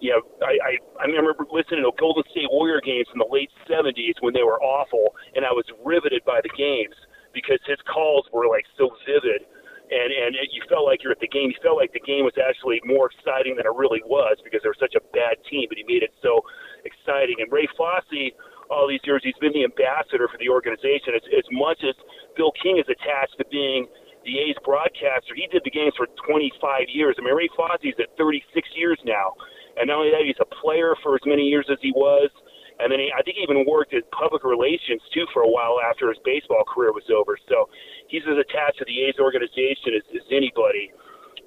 you 0.00 0.16
know, 0.16 0.24
I 0.40 0.56
I, 0.64 0.72
I 1.00 1.04
remember 1.04 1.36
listening 1.52 1.84
to 1.84 1.92
Golden 2.00 2.24
State 2.32 2.48
Warrior 2.48 2.80
games 2.80 3.12
in 3.12 3.20
the 3.20 3.28
late 3.28 3.52
70s 3.68 4.16
when 4.24 4.32
they 4.32 4.42
were 4.42 4.56
awful, 4.64 5.12
and 5.36 5.44
I 5.44 5.52
was 5.52 5.68
riveted 5.84 6.24
by 6.24 6.40
the 6.40 6.52
games 6.56 6.96
because 7.36 7.60
his 7.68 7.76
calls 7.84 8.24
were 8.32 8.48
like 8.48 8.64
so 8.80 8.88
vivid. 9.04 9.44
And 9.92 10.08
and 10.08 10.32
it, 10.34 10.48
you 10.50 10.64
felt 10.64 10.88
like 10.88 11.04
you're 11.04 11.12
at 11.12 11.20
the 11.20 11.28
game. 11.28 11.52
You 11.52 11.60
felt 11.60 11.76
like 11.76 11.92
the 11.92 12.02
game 12.02 12.24
was 12.24 12.34
actually 12.40 12.80
more 12.88 13.12
exciting 13.12 13.60
than 13.60 13.68
it 13.68 13.76
really 13.76 14.00
was 14.08 14.40
because 14.40 14.64
they 14.64 14.72
were 14.72 14.80
such 14.80 14.96
a 14.96 15.04
bad 15.12 15.36
team, 15.44 15.68
but 15.68 15.76
he 15.76 15.84
made 15.84 16.02
it 16.02 16.16
so 16.24 16.40
exciting. 16.88 17.36
And 17.38 17.52
Ray 17.52 17.68
Fosse, 17.76 18.32
all 18.70 18.88
these 18.88 19.02
years, 19.04 19.22
he's 19.22 19.38
been 19.40 19.52
the 19.52 19.64
ambassador 19.64 20.28
for 20.28 20.38
the 20.38 20.48
organization. 20.48 21.14
As, 21.14 21.22
as 21.30 21.46
much 21.52 21.82
as 21.86 21.94
Bill 22.36 22.52
King 22.62 22.78
is 22.78 22.88
attached 22.88 23.38
to 23.38 23.44
being 23.50 23.86
the 24.24 24.38
A's 24.42 24.58
broadcaster, 24.64 25.34
he 25.34 25.46
did 25.48 25.62
the 25.62 25.70
games 25.70 25.94
for 25.96 26.06
25 26.26 26.90
years. 26.90 27.14
I 27.18 27.22
mean, 27.22 27.34
Ray 27.34 27.48
Fosse's 27.54 27.94
at 27.98 28.10
36 28.18 28.42
years 28.74 28.98
now. 29.04 29.34
And 29.76 29.88
not 29.88 30.02
only 30.02 30.10
that, 30.10 30.24
he's 30.24 30.40
a 30.40 30.50
player 30.62 30.96
for 31.02 31.14
as 31.14 31.24
many 31.26 31.46
years 31.46 31.66
as 31.70 31.78
he 31.80 31.92
was. 31.92 32.30
And 32.78 32.92
then 32.92 33.00
he, 33.00 33.08
I 33.12 33.22
think 33.22 33.40
he 33.40 33.42
even 33.42 33.64
worked 33.64 33.92
in 33.92 34.02
public 34.12 34.44
relations 34.44 35.00
too 35.12 35.24
for 35.32 35.40
a 35.42 35.48
while 35.48 35.80
after 35.80 36.08
his 36.08 36.18
baseball 36.24 36.64
career 36.68 36.92
was 36.92 37.08
over. 37.08 37.38
So 37.48 37.68
he's 38.08 38.22
as 38.28 38.36
attached 38.36 38.78
to 38.78 38.84
the 38.84 39.08
A's 39.08 39.16
organization 39.16 39.96
as, 39.96 40.04
as 40.12 40.26
anybody. 40.28 40.92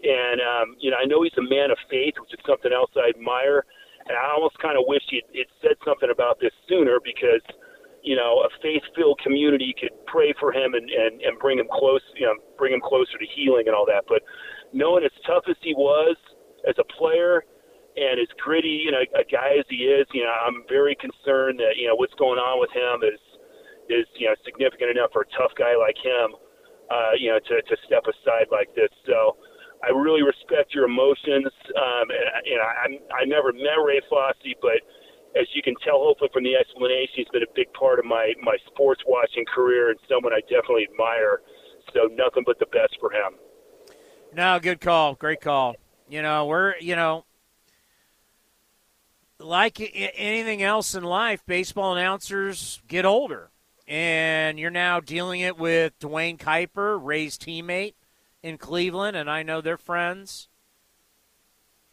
And 0.02 0.42
um, 0.42 0.68
you 0.80 0.90
know, 0.90 0.98
I 0.98 1.06
know 1.06 1.22
he's 1.22 1.38
a 1.38 1.46
man 1.46 1.70
of 1.70 1.78
faith, 1.90 2.16
which 2.18 2.34
is 2.34 2.40
something 2.48 2.74
else 2.74 2.90
I 2.96 3.14
admire. 3.14 3.66
And 4.10 4.18
I 4.18 4.34
almost 4.34 4.58
kind 4.58 4.74
of 4.74 4.90
wish 4.90 5.06
he'd, 5.14 5.24
he'd 5.32 5.54
said 5.62 5.78
something 5.86 6.10
about 6.10 6.42
this 6.42 6.52
sooner 6.68 6.98
because, 6.98 7.46
you 8.02 8.18
know, 8.18 8.42
a 8.42 8.50
faith-filled 8.58 9.22
community 9.22 9.76
could 9.78 9.94
pray 10.10 10.34
for 10.42 10.52
him 10.52 10.74
and, 10.74 10.90
and, 10.90 11.22
and 11.22 11.38
bring 11.38 11.62
him 11.62 11.70
close, 11.70 12.02
you 12.18 12.26
know, 12.26 12.34
bring 12.58 12.74
him 12.74 12.82
closer 12.82 13.22
to 13.22 13.28
healing 13.38 13.70
and 13.70 13.76
all 13.78 13.86
that. 13.86 14.10
But 14.10 14.26
knowing 14.74 15.06
as 15.06 15.14
tough 15.30 15.46
as 15.46 15.56
he 15.62 15.78
was 15.78 16.18
as 16.68 16.74
a 16.82 16.88
player 16.98 17.46
and 17.96 18.18
as 18.20 18.28
gritty, 18.42 18.82
you 18.82 18.90
know, 18.90 19.06
a 19.14 19.26
guy 19.30 19.62
as 19.62 19.66
he 19.70 19.86
is, 19.86 20.10
you 20.10 20.24
know, 20.26 20.34
I'm 20.34 20.66
very 20.68 20.98
concerned 20.98 21.62
that, 21.62 21.78
you 21.78 21.86
know, 21.86 21.94
what's 21.94 22.18
going 22.18 22.42
on 22.42 22.58
with 22.58 22.74
him 22.74 23.06
is, 23.06 23.22
is, 23.94 24.10
you 24.18 24.26
know, 24.26 24.34
significant 24.42 24.90
enough 24.90 25.14
for 25.14 25.22
a 25.22 25.30
tough 25.38 25.54
guy 25.54 25.78
like 25.78 25.98
him, 26.02 26.34
uh, 26.90 27.14
you 27.14 27.30
know, 27.30 27.38
to, 27.38 27.62
to 27.62 27.76
step 27.86 28.10
aside 28.10 28.50
like 28.50 28.74
this. 28.74 28.90
So, 29.06 29.38
I 29.84 29.92
really 29.92 30.24
respect 30.24 30.74
your 30.74 30.86
emotions. 30.86 31.48
Um, 31.76 32.10
and, 32.12 32.46
you 32.46 32.58
know, 32.58 32.64
I, 32.64 33.22
I 33.22 33.26
never 33.26 33.54
met 33.54 33.80
Ray 33.84 34.02
Fosse, 34.10 34.56
but 34.62 34.82
as 35.40 35.48
you 35.54 35.62
can 35.62 35.76
tell, 35.84 36.00
hopefully 36.00 36.30
from 36.34 36.44
the 36.44 36.56
explanation, 36.56 37.14
he's 37.16 37.30
been 37.32 37.44
a 37.44 37.54
big 37.56 37.72
part 37.74 38.00
of 38.00 38.06
my 38.06 38.34
my 38.42 38.58
sports 38.68 39.02
watching 39.08 39.46
career 39.46 39.92
and 39.92 40.00
someone 40.10 40.34
I 40.34 40.42
definitely 40.42 40.88
admire. 40.92 41.42
So 41.94 42.10
nothing 42.14 42.44
but 42.46 42.60
the 42.60 42.66
best 42.68 42.98
for 43.00 43.12
him. 43.12 43.34
No, 44.34 44.60
good 44.60 44.82
call. 44.82 45.16
Great 45.16 45.42
call. 45.42 45.76
You 46.10 46.22
know, 46.22 46.46
we're 46.46 46.76
you 46.80 46.96
know, 46.96 47.26
like 49.40 49.80
anything 49.96 50.62
else 50.62 50.96
in 50.96 51.04
life, 51.04 51.44
baseball 51.46 51.96
announcers 51.96 52.82
get 52.88 53.06
older, 53.06 53.50
and 53.88 54.60
you're 54.60 54.72
now 54.72 55.00
dealing 55.00 55.42
it 55.42 55.58
with 55.58 55.98
Duane 56.00 56.38
Kuiper, 56.38 57.00
Ray's 57.02 57.38
teammate 57.38 57.94
in 58.42 58.58
Cleveland, 58.58 59.18
and 59.18 59.30
I 59.30 59.44
know 59.44 59.62
they're 59.62 59.78
friends. 59.78 60.48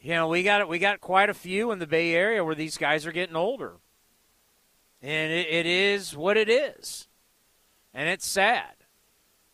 You 0.01 0.15
know, 0.15 0.29
we 0.29 0.43
got 0.43 0.69
we 0.69 0.79
got 0.79 1.01
quite 1.01 1.31
a 1.31 1.35
few 1.35 1.71
in 1.73 1.79
the 1.79 1.87
Bay 1.87 2.15
Area 2.15 2.45
where 2.45 2.55
these 2.55 2.77
guys 2.77 3.07
are 3.07 3.13
getting 3.13 3.37
older, 3.37 3.75
and 5.03 5.33
it, 5.33 5.49
it 5.49 5.67
is 5.67 6.17
what 6.17 6.37
it 6.37 6.49
is, 6.49 7.09
and 7.93 8.09
it's 8.09 8.27
sad. 8.27 8.75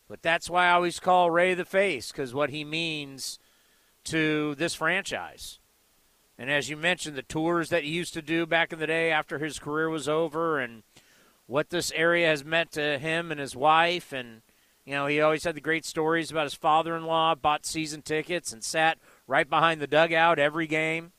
But 0.09 0.23
that's 0.23 0.51
why 0.51 0.67
I 0.67 0.73
always 0.73 1.01
call 1.01 1.31
Ray 1.31 1.55
the 1.55 1.65
face 1.65 2.13
because 2.13 2.35
what 2.35 2.51
he 2.51 2.65
means 2.65 3.39
to 4.05 4.55
this 4.57 4.75
franchise. 4.75 5.59
And 6.39 6.51
as 6.51 6.69
you 6.69 6.77
mentioned, 6.77 7.17
the 7.17 7.23
tours 7.23 7.69
that 7.69 7.85
he 7.85 7.91
used 7.91 8.15
to 8.15 8.23
do 8.23 8.47
back 8.47 8.73
in 8.73 8.79
the 8.79 8.87
day 8.87 9.11
after 9.11 9.39
his 9.39 9.59
career 9.59 9.89
was 9.89 10.09
over, 10.09 10.59
and 10.59 10.83
what 11.47 11.71
this 11.71 11.93
area 11.93 12.27
has 12.27 12.45
meant 12.45 12.73
to 12.73 12.99
him 12.99 13.31
and 13.31 13.41
his 13.41 13.55
wife. 13.57 14.13
And, 14.13 14.43
you 14.85 14.95
know, 14.95 15.07
he 15.07 15.21
always 15.21 15.45
had 15.45 15.55
the 15.55 15.61
great 15.61 15.85
stories 15.85 16.31
about 16.31 16.45
his 16.45 16.55
father 16.55 16.97
in 16.97 17.05
law, 17.05 17.35
bought 17.35 17.65
season 17.65 18.03
tickets, 18.03 18.53
and 18.53 18.65
sat 18.65 18.99
right 19.27 19.49
behind 19.49 19.81
the 19.81 19.87
dugout 19.87 20.39
every 20.39 20.67
game. 20.67 21.13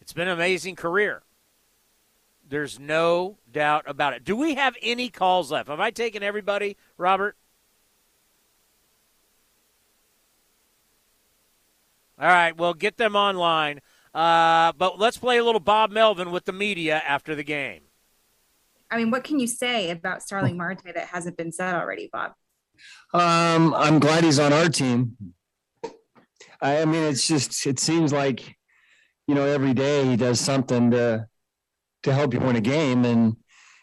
It's 0.00 0.12
been 0.12 0.28
an 0.28 0.34
amazing 0.34 0.76
career. 0.76 1.22
There's 2.48 2.80
no 2.80 3.38
doubt 3.50 3.84
about 3.86 4.14
it. 4.14 4.24
Do 4.24 4.34
we 4.34 4.54
have 4.54 4.74
any 4.82 5.08
calls 5.08 5.52
left? 5.52 5.68
Have 5.68 5.78
I 5.78 5.90
taken 5.90 6.22
everybody, 6.22 6.76
Robert? 6.96 7.36
All 12.18 12.26
right, 12.26 12.56
well, 12.56 12.74
get 12.74 12.96
them 12.96 13.14
online. 13.14 13.80
Uh, 14.12 14.72
but 14.72 14.98
let's 14.98 15.16
play 15.16 15.38
a 15.38 15.44
little 15.44 15.60
Bob 15.60 15.90
Melvin 15.92 16.30
with 16.30 16.44
the 16.44 16.52
media 16.52 17.00
after 17.06 17.34
the 17.34 17.44
game. 17.44 17.82
I 18.90 18.96
mean, 18.96 19.10
what 19.10 19.24
can 19.24 19.38
you 19.38 19.46
say 19.46 19.90
about 19.90 20.22
Starling 20.22 20.56
Marte 20.56 20.82
that 20.94 21.08
hasn't 21.08 21.36
been 21.36 21.52
said 21.52 21.74
already, 21.74 22.08
Bob? 22.12 22.32
Um, 23.12 23.74
I'm 23.74 23.98
glad 23.98 24.24
he's 24.24 24.38
on 24.38 24.52
our 24.52 24.68
team. 24.68 25.16
I 26.62 26.84
mean, 26.84 27.04
it's 27.04 27.26
just 27.26 27.66
it 27.66 27.78
seems 27.78 28.12
like, 28.12 28.56
you 29.26 29.34
know, 29.34 29.44
every 29.44 29.74
day 29.74 30.04
he 30.04 30.16
does 30.16 30.40
something 30.40 30.90
to 30.90 31.26
to 32.02 32.12
help 32.12 32.34
you 32.34 32.40
win 32.40 32.56
a 32.56 32.60
game. 32.60 33.04
And, 33.04 33.36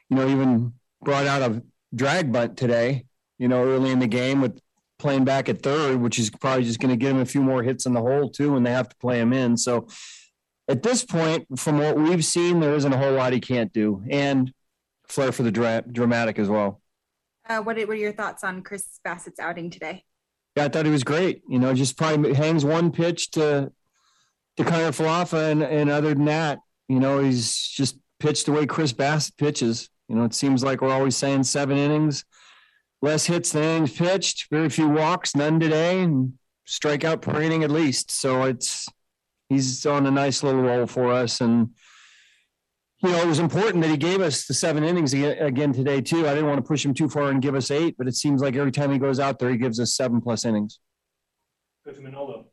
you 0.09 0.17
know, 0.17 0.27
even 0.27 0.73
brought 1.01 1.27
out 1.27 1.41
a 1.41 1.63
drag 1.93 2.31
bunt 2.31 2.57
today, 2.57 3.05
you 3.37 3.47
know, 3.47 3.63
early 3.63 3.91
in 3.91 3.99
the 3.99 4.07
game 4.07 4.41
with 4.41 4.59
playing 4.99 5.25
back 5.25 5.47
at 5.47 5.61
third, 5.61 6.01
which 6.01 6.17
is 6.19 6.29
probably 6.29 6.63
just 6.63 6.79
going 6.79 6.89
to 6.89 6.97
get 6.97 7.11
him 7.11 7.19
a 7.19 7.25
few 7.25 7.41
more 7.41 7.63
hits 7.63 7.85
in 7.85 7.93
the 7.93 8.01
hole 8.01 8.29
too 8.29 8.53
when 8.53 8.63
they 8.63 8.71
have 8.71 8.89
to 8.89 8.95
play 8.97 9.19
him 9.19 9.31
in. 9.33 9.55
So 9.57 9.87
at 10.67 10.83
this 10.83 11.05
point, 11.05 11.45
from 11.57 11.77
what 11.77 11.95
we've 11.97 12.25
seen, 12.25 12.59
there 12.59 12.75
isn't 12.75 12.91
a 12.91 12.97
whole 12.97 13.13
lot 13.13 13.33
he 13.33 13.39
can't 13.39 13.71
do. 13.71 14.03
And 14.09 14.51
flair 15.09 15.31
for 15.31 15.43
the 15.43 15.51
dra- 15.51 15.83
dramatic 15.89 16.39
as 16.39 16.49
well. 16.49 16.81
Uh, 17.47 17.61
what 17.61 17.77
were 17.87 17.95
your 17.95 18.11
thoughts 18.11 18.43
on 18.43 18.61
Chris 18.61 18.99
Bassitt's 19.05 19.39
outing 19.39 19.69
today? 19.69 20.03
Yeah, 20.55 20.65
I 20.65 20.69
thought 20.69 20.85
he 20.85 20.91
was 20.91 21.03
great. 21.03 21.43
You 21.47 21.59
know, 21.59 21.73
just 21.73 21.97
probably 21.97 22.33
hangs 22.33 22.65
one 22.65 22.91
pitch 22.91 23.31
to 23.31 23.71
to 24.57 24.63
Kiner-Falefa, 24.63 25.51
and, 25.51 25.61
and 25.61 25.89
other 25.89 26.15
than 26.15 26.25
that, 26.25 26.57
you 26.89 26.99
know, 26.99 27.19
he's 27.19 27.55
just 27.55 27.95
pitched 28.19 28.47
the 28.47 28.51
way 28.51 28.65
Chris 28.65 28.91
Bassitt 28.91 29.37
pitches. 29.37 29.87
You 30.09 30.15
know, 30.15 30.23
it 30.23 30.33
seems 30.33 30.63
like 30.63 30.81
we're 30.81 30.91
always 30.91 31.15
saying 31.15 31.43
seven 31.43 31.77
innings, 31.77 32.25
less 33.03 33.27
hits 33.27 33.51
than 33.51 33.63
innings 33.63 33.91
pitched, 33.91 34.47
very 34.49 34.69
few 34.69 34.89
walks, 34.89 35.35
none 35.35 35.59
today, 35.59 36.01
and 36.01 36.33
strikeout 36.67 37.21
per 37.21 37.39
inning 37.39 37.63
at 37.63 37.69
least. 37.69 38.09
So 38.09 38.43
it's 38.43 38.87
he's 39.47 39.85
on 39.85 40.07
a 40.07 40.11
nice 40.11 40.41
little 40.41 40.61
roll 40.61 40.87
for 40.87 41.13
us, 41.13 41.39
and 41.39 41.69
you 43.03 43.09
know 43.09 43.21
it 43.21 43.27
was 43.27 43.39
important 43.39 43.83
that 43.83 43.91
he 43.91 43.97
gave 43.97 44.21
us 44.21 44.45
the 44.45 44.53
seven 44.53 44.83
innings 44.83 45.13
again 45.13 45.73
today 45.73 46.01
too. 46.01 46.27
I 46.27 46.33
didn't 46.33 46.47
want 46.47 46.57
to 46.57 46.67
push 46.67 46.83
him 46.83 46.93
too 46.93 47.09
far 47.09 47.29
and 47.29 47.41
give 47.41 47.55
us 47.55 47.69
eight, 47.71 47.95
but 47.97 48.07
it 48.07 48.15
seems 48.15 48.41
like 48.41 48.55
every 48.55 48.71
time 48.71 48.91
he 48.91 48.97
goes 48.97 49.19
out 49.19 49.39
there, 49.39 49.49
he 49.49 49.57
gives 49.57 49.79
us 49.79 49.93
seven 49.95 50.21
plus 50.21 50.45
innings. 50.45 50.79
Coach 51.85 51.99
Manolo. 51.99 52.47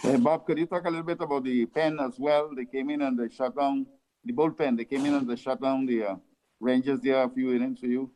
Hey, 0.00 0.16
Bob, 0.16 0.46
could 0.46 0.58
you 0.58 0.66
talk 0.66 0.84
a 0.84 0.90
little 0.90 1.04
bit 1.04 1.20
about 1.20 1.42
the 1.42 1.66
pen 1.66 1.98
as 1.98 2.18
well? 2.18 2.50
They 2.54 2.66
came 2.66 2.90
in 2.90 3.02
and 3.02 3.18
they 3.18 3.34
shut 3.34 3.56
down 3.56 3.86
the 4.24 4.32
bullpen. 4.32 4.76
They 4.76 4.84
came 4.84 5.04
in 5.06 5.14
and 5.14 5.28
they 5.28 5.34
shut 5.34 5.60
down 5.60 5.86
the 5.86 6.04
uh, 6.04 6.16
Rangers 6.60 7.00
there 7.00 7.22
a 7.22 7.28
few 7.28 7.54
innings 7.54 7.80
for 7.80 7.86
you. 7.86 8.10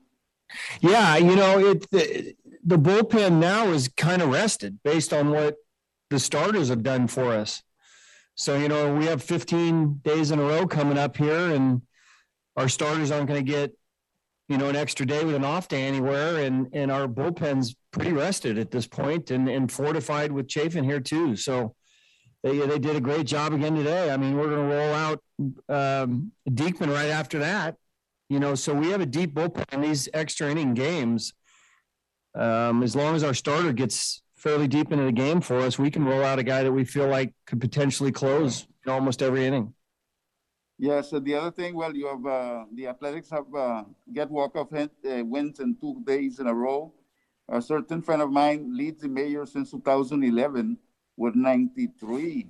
Yeah, 0.80 1.16
you 1.16 1.34
know 1.34 1.58
it. 1.58 1.90
The, 1.90 2.34
the 2.64 2.78
bullpen 2.78 3.38
now 3.38 3.68
is 3.68 3.88
kind 3.88 4.22
of 4.22 4.30
rested 4.30 4.78
based 4.84 5.12
on 5.12 5.30
what 5.30 5.56
the 6.10 6.18
starters 6.18 6.68
have 6.68 6.82
done 6.82 7.08
for 7.08 7.32
us. 7.32 7.62
So 8.34 8.56
you 8.56 8.68
know 8.68 8.94
we 8.94 9.06
have 9.06 9.22
15 9.22 10.00
days 10.02 10.30
in 10.30 10.38
a 10.38 10.42
row 10.42 10.66
coming 10.66 10.98
up 10.98 11.16
here, 11.16 11.50
and 11.52 11.82
our 12.56 12.68
starters 12.68 13.10
aren't 13.10 13.28
going 13.28 13.44
to 13.44 13.50
get 13.50 13.76
you 14.48 14.58
know 14.58 14.68
an 14.68 14.76
extra 14.76 15.06
day 15.06 15.24
with 15.24 15.34
an 15.34 15.44
off 15.44 15.68
day 15.68 15.84
anywhere, 15.84 16.38
and 16.44 16.68
and 16.72 16.90
our 16.90 17.06
bullpen's 17.06 17.74
pretty 17.90 18.12
rested 18.12 18.58
at 18.58 18.70
this 18.70 18.86
point, 18.86 19.30
and 19.30 19.48
and 19.48 19.70
fortified 19.70 20.32
with 20.32 20.48
Chafin 20.48 20.84
here 20.84 21.00
too. 21.00 21.36
So 21.36 21.74
they 22.42 22.58
they 22.58 22.78
did 22.78 22.96
a 22.96 23.00
great 23.00 23.26
job 23.26 23.52
again 23.52 23.76
today. 23.76 24.10
I 24.10 24.16
mean, 24.16 24.36
we're 24.36 24.48
going 24.48 24.68
to 24.68 24.74
roll 24.74 24.94
out 24.94 25.22
um, 25.68 26.32
Diekman 26.48 26.92
right 26.92 27.10
after 27.10 27.38
that. 27.40 27.76
You 28.28 28.40
know, 28.40 28.54
so 28.54 28.72
we 28.72 28.90
have 28.90 29.02
a 29.02 29.06
deep 29.06 29.34
bullpen 29.34 29.64
in 29.72 29.82
these 29.82 30.08
extra 30.14 30.50
inning 30.50 30.74
games. 30.74 31.34
Um, 32.34 32.82
as 32.82 32.96
long 32.96 33.14
as 33.14 33.24
our 33.24 33.34
starter 33.34 33.74
gets 33.74 34.21
fairly 34.42 34.66
deep 34.66 34.90
into 34.90 35.04
the 35.04 35.12
game 35.12 35.40
for 35.40 35.58
us, 35.58 35.78
we 35.78 35.90
can 35.90 36.04
roll 36.04 36.24
out 36.24 36.38
a 36.38 36.42
guy 36.42 36.64
that 36.64 36.72
we 36.72 36.84
feel 36.84 37.06
like 37.06 37.32
could 37.46 37.60
potentially 37.60 38.10
close 38.10 38.66
almost 38.88 39.22
every 39.22 39.46
inning. 39.46 39.72
Yeah. 40.78 41.00
So 41.02 41.20
the 41.20 41.34
other 41.36 41.52
thing, 41.52 41.76
well, 41.76 41.94
you 41.94 42.08
have 42.08 42.26
uh, 42.26 42.64
the 42.74 42.88
Athletics 42.88 43.30
have 43.30 43.46
uh, 43.54 43.84
get 44.12 44.28
walk 44.30 44.56
off 44.56 44.72
uh, 44.72 44.88
wins 45.24 45.60
in 45.60 45.76
two 45.76 46.02
days 46.04 46.40
in 46.40 46.48
a 46.48 46.54
row. 46.54 46.92
A 47.48 47.62
certain 47.62 48.02
friend 48.02 48.20
of 48.20 48.32
mine 48.32 48.76
leads 48.76 49.02
the 49.02 49.08
major 49.08 49.46
since 49.46 49.70
2011 49.70 50.76
with 51.16 51.36
93 51.36 52.48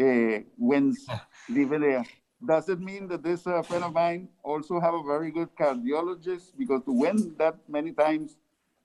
uh, 0.00 0.38
wins 0.58 1.06
there. 1.48 2.04
Does 2.44 2.68
it 2.70 2.80
mean 2.80 3.06
that 3.08 3.22
this 3.22 3.46
uh, 3.46 3.62
friend 3.62 3.84
of 3.84 3.92
mine 3.92 4.28
also 4.42 4.80
have 4.80 4.94
a 4.94 5.02
very 5.02 5.30
good 5.30 5.54
cardiologist? 5.54 6.56
Because 6.58 6.82
to 6.84 6.92
win 6.92 7.34
that 7.38 7.56
many 7.68 7.92
times, 7.92 8.38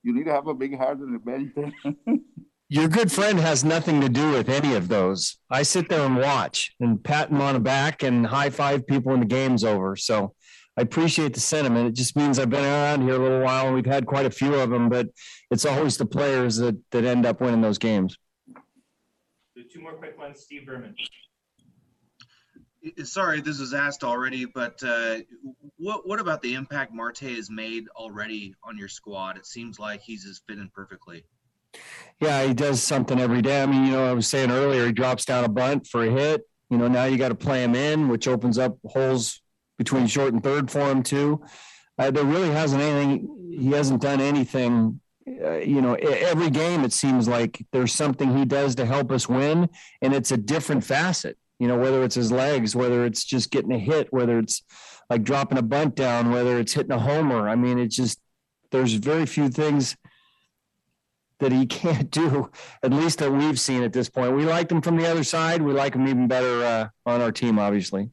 you 0.06 0.14
need 0.14 0.24
to 0.24 0.32
have 0.32 0.46
a 0.46 0.54
big 0.54 0.78
heart 0.78 1.00
in 1.00 1.12
the 1.12 1.18
bench. 1.18 1.52
Your 2.68 2.88
good 2.88 3.12
friend 3.12 3.38
has 3.38 3.64
nothing 3.64 4.00
to 4.00 4.08
do 4.08 4.32
with 4.32 4.48
any 4.48 4.74
of 4.74 4.88
those. 4.88 5.36
I 5.50 5.62
sit 5.62 5.88
there 5.88 6.04
and 6.04 6.16
watch 6.16 6.74
and 6.80 7.02
pat 7.02 7.30
him 7.30 7.40
on 7.40 7.54
the 7.54 7.60
back 7.60 8.02
and 8.02 8.26
high 8.26 8.50
five 8.50 8.86
people 8.86 9.12
when 9.12 9.20
the 9.20 9.26
game's 9.26 9.62
over. 9.62 9.94
So 9.96 10.34
I 10.76 10.82
appreciate 10.82 11.34
the 11.34 11.40
sentiment. 11.40 11.88
It 11.88 11.94
just 11.94 12.16
means 12.16 12.38
I've 12.38 12.50
been 12.50 12.64
around 12.64 13.02
here 13.02 13.14
a 13.14 13.18
little 13.18 13.42
while 13.42 13.66
and 13.66 13.74
we've 13.74 13.86
had 13.86 14.06
quite 14.06 14.26
a 14.26 14.30
few 14.30 14.54
of 14.54 14.70
them, 14.70 14.88
but 14.88 15.08
it's 15.50 15.64
always 15.64 15.96
the 15.96 16.06
players 16.06 16.56
that, 16.56 16.76
that 16.90 17.04
end 17.04 17.26
up 17.26 17.40
winning 17.40 17.60
those 17.60 17.78
games 17.78 18.16
two 19.76 19.80
more 19.80 19.94
quick 19.94 20.18
ones. 20.18 20.40
Steve 20.40 20.66
Berman. 20.66 20.94
Sorry, 23.04 23.40
this 23.40 23.58
was 23.58 23.74
asked 23.74 24.04
already, 24.04 24.44
but 24.44 24.82
uh, 24.82 25.18
what 25.76 26.06
what 26.06 26.20
about 26.20 26.42
the 26.42 26.54
impact 26.54 26.92
Marte 26.92 27.18
has 27.20 27.50
made 27.50 27.84
already 27.96 28.54
on 28.62 28.76
your 28.78 28.88
squad? 28.88 29.36
It 29.36 29.46
seems 29.46 29.78
like 29.78 30.00
he's 30.00 30.24
just 30.24 30.42
fitting 30.46 30.70
perfectly. 30.74 31.24
Yeah, 32.20 32.44
he 32.44 32.54
does 32.54 32.82
something 32.82 33.20
every 33.20 33.42
day. 33.42 33.62
I 33.62 33.66
mean, 33.66 33.86
you 33.86 33.92
know, 33.92 34.08
I 34.08 34.12
was 34.12 34.28
saying 34.28 34.50
earlier, 34.50 34.86
he 34.86 34.92
drops 34.92 35.24
down 35.24 35.44
a 35.44 35.48
bunt 35.48 35.86
for 35.86 36.04
a 36.04 36.10
hit. 36.10 36.42
You 36.70 36.78
know, 36.78 36.88
now 36.88 37.04
you 37.04 37.18
got 37.18 37.28
to 37.28 37.34
play 37.34 37.62
him 37.62 37.74
in, 37.74 38.08
which 38.08 38.26
opens 38.26 38.58
up 38.58 38.78
holes 38.86 39.40
between 39.78 40.06
short 40.06 40.32
and 40.32 40.42
third 40.42 40.70
for 40.70 40.90
him 40.90 41.02
too. 41.02 41.44
Uh, 41.98 42.10
there 42.10 42.24
really 42.24 42.50
hasn't 42.50 42.82
anything. 42.82 43.56
He 43.58 43.70
hasn't 43.70 44.02
done 44.02 44.20
anything 44.20 45.00
uh, 45.28 45.56
you 45.56 45.82
know, 45.82 45.94
every 45.94 46.50
game 46.50 46.84
it 46.84 46.92
seems 46.92 47.26
like 47.26 47.64
there's 47.72 47.92
something 47.92 48.36
he 48.36 48.44
does 48.44 48.76
to 48.76 48.86
help 48.86 49.10
us 49.10 49.28
win, 49.28 49.68
and 50.00 50.14
it's 50.14 50.30
a 50.30 50.36
different 50.36 50.84
facet. 50.84 51.36
You 51.58 51.68
know, 51.68 51.78
whether 51.78 52.02
it's 52.02 52.14
his 52.14 52.30
legs, 52.30 52.76
whether 52.76 53.04
it's 53.04 53.24
just 53.24 53.50
getting 53.50 53.72
a 53.72 53.78
hit, 53.78 54.12
whether 54.12 54.38
it's 54.38 54.62
like 55.08 55.22
dropping 55.22 55.58
a 55.58 55.62
bunt 55.62 55.94
down, 55.94 56.30
whether 56.30 56.58
it's 56.58 56.74
hitting 56.74 56.92
a 56.92 56.98
homer. 56.98 57.48
I 57.48 57.56
mean, 57.56 57.78
it's 57.78 57.96
just 57.96 58.20
there's 58.70 58.94
very 58.94 59.26
few 59.26 59.48
things 59.48 59.96
that 61.38 61.52
he 61.52 61.66
can't 61.66 62.10
do, 62.10 62.50
at 62.82 62.92
least 62.92 63.18
that 63.18 63.32
we've 63.32 63.60
seen 63.60 63.82
at 63.82 63.92
this 63.92 64.08
point. 64.08 64.34
We 64.34 64.44
like 64.44 64.70
him 64.70 64.82
from 64.82 64.96
the 64.96 65.06
other 65.10 65.24
side. 65.24 65.62
We 65.62 65.72
like 65.72 65.94
him 65.94 66.06
even 66.08 66.28
better 66.28 66.64
uh, 66.64 66.88
on 67.10 67.20
our 67.20 67.32
team, 67.32 67.58
obviously. 67.58 68.10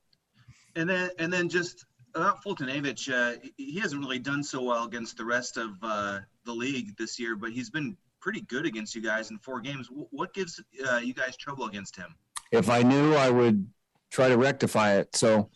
And 0.75 0.89
then, 0.89 1.11
and 1.19 1.31
then 1.31 1.49
just 1.49 1.85
about 2.15 2.43
Foltynewicz, 2.43 3.11
uh, 3.11 3.39
he 3.57 3.79
hasn't 3.79 4.01
really 4.01 4.19
done 4.19 4.43
so 4.43 4.61
well 4.63 4.85
against 4.85 5.17
the 5.17 5.25
rest 5.25 5.57
of 5.57 5.71
uh, 5.81 6.19
the 6.45 6.51
league 6.51 6.95
this 6.97 7.19
year, 7.19 7.35
but 7.35 7.51
he's 7.51 7.69
been 7.69 7.95
pretty 8.19 8.41
good 8.41 8.65
against 8.65 8.95
you 8.95 9.01
guys 9.01 9.31
in 9.31 9.37
four 9.39 9.59
games. 9.59 9.89
What 9.91 10.33
gives 10.33 10.59
uh, 10.89 10.97
you 10.97 11.13
guys 11.13 11.35
trouble 11.35 11.65
against 11.65 11.95
him? 11.95 12.15
If 12.53 12.69
I 12.69 12.83
knew, 12.83 13.15
I 13.15 13.31
would 13.31 13.67
try 14.11 14.29
to 14.29 14.37
rectify 14.37 14.93
it. 14.93 15.15
So, 15.15 15.49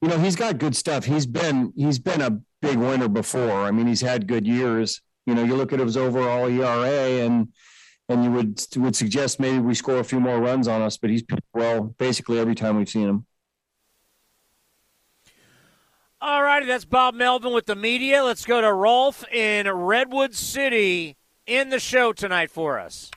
you 0.00 0.08
know, 0.08 0.18
he's 0.18 0.34
got 0.34 0.58
good 0.58 0.74
stuff. 0.74 1.04
He's 1.04 1.24
been 1.24 1.72
he's 1.76 2.00
been 2.00 2.20
a 2.20 2.40
big 2.60 2.78
winner 2.78 3.08
before. 3.08 3.62
I 3.62 3.70
mean, 3.70 3.86
he's 3.86 4.00
had 4.00 4.26
good 4.26 4.44
years. 4.44 5.00
You 5.24 5.36
know, 5.36 5.44
you 5.44 5.54
look 5.54 5.72
at 5.72 5.78
his 5.78 5.96
overall 5.96 6.48
ERA 6.48 7.24
and 7.24 7.52
and 8.08 8.24
you 8.24 8.32
would 8.32 8.60
would 8.76 8.96
suggest 8.96 9.38
maybe 9.38 9.60
we 9.60 9.74
score 9.74 10.00
a 10.00 10.04
few 10.04 10.18
more 10.18 10.40
runs 10.40 10.66
on 10.66 10.82
us. 10.82 10.96
But 10.96 11.10
he's 11.10 11.22
well 11.54 11.80
basically 11.82 12.40
every 12.40 12.56
time 12.56 12.76
we've 12.76 12.88
seen 12.88 13.08
him. 13.08 13.26
All 16.20 16.42
righty, 16.42 16.66
that's 16.66 16.84
Bob 16.84 17.14
Melvin 17.14 17.52
with 17.52 17.66
the 17.66 17.76
media. 17.76 18.24
Let's 18.24 18.44
go 18.44 18.60
to 18.60 18.72
Rolf 18.72 19.24
in 19.32 19.70
Redwood 19.70 20.34
City 20.34 21.16
in 21.46 21.70
the 21.70 21.78
show 21.78 22.12
tonight 22.12 22.50
for 22.50 22.80
us. 22.80 23.12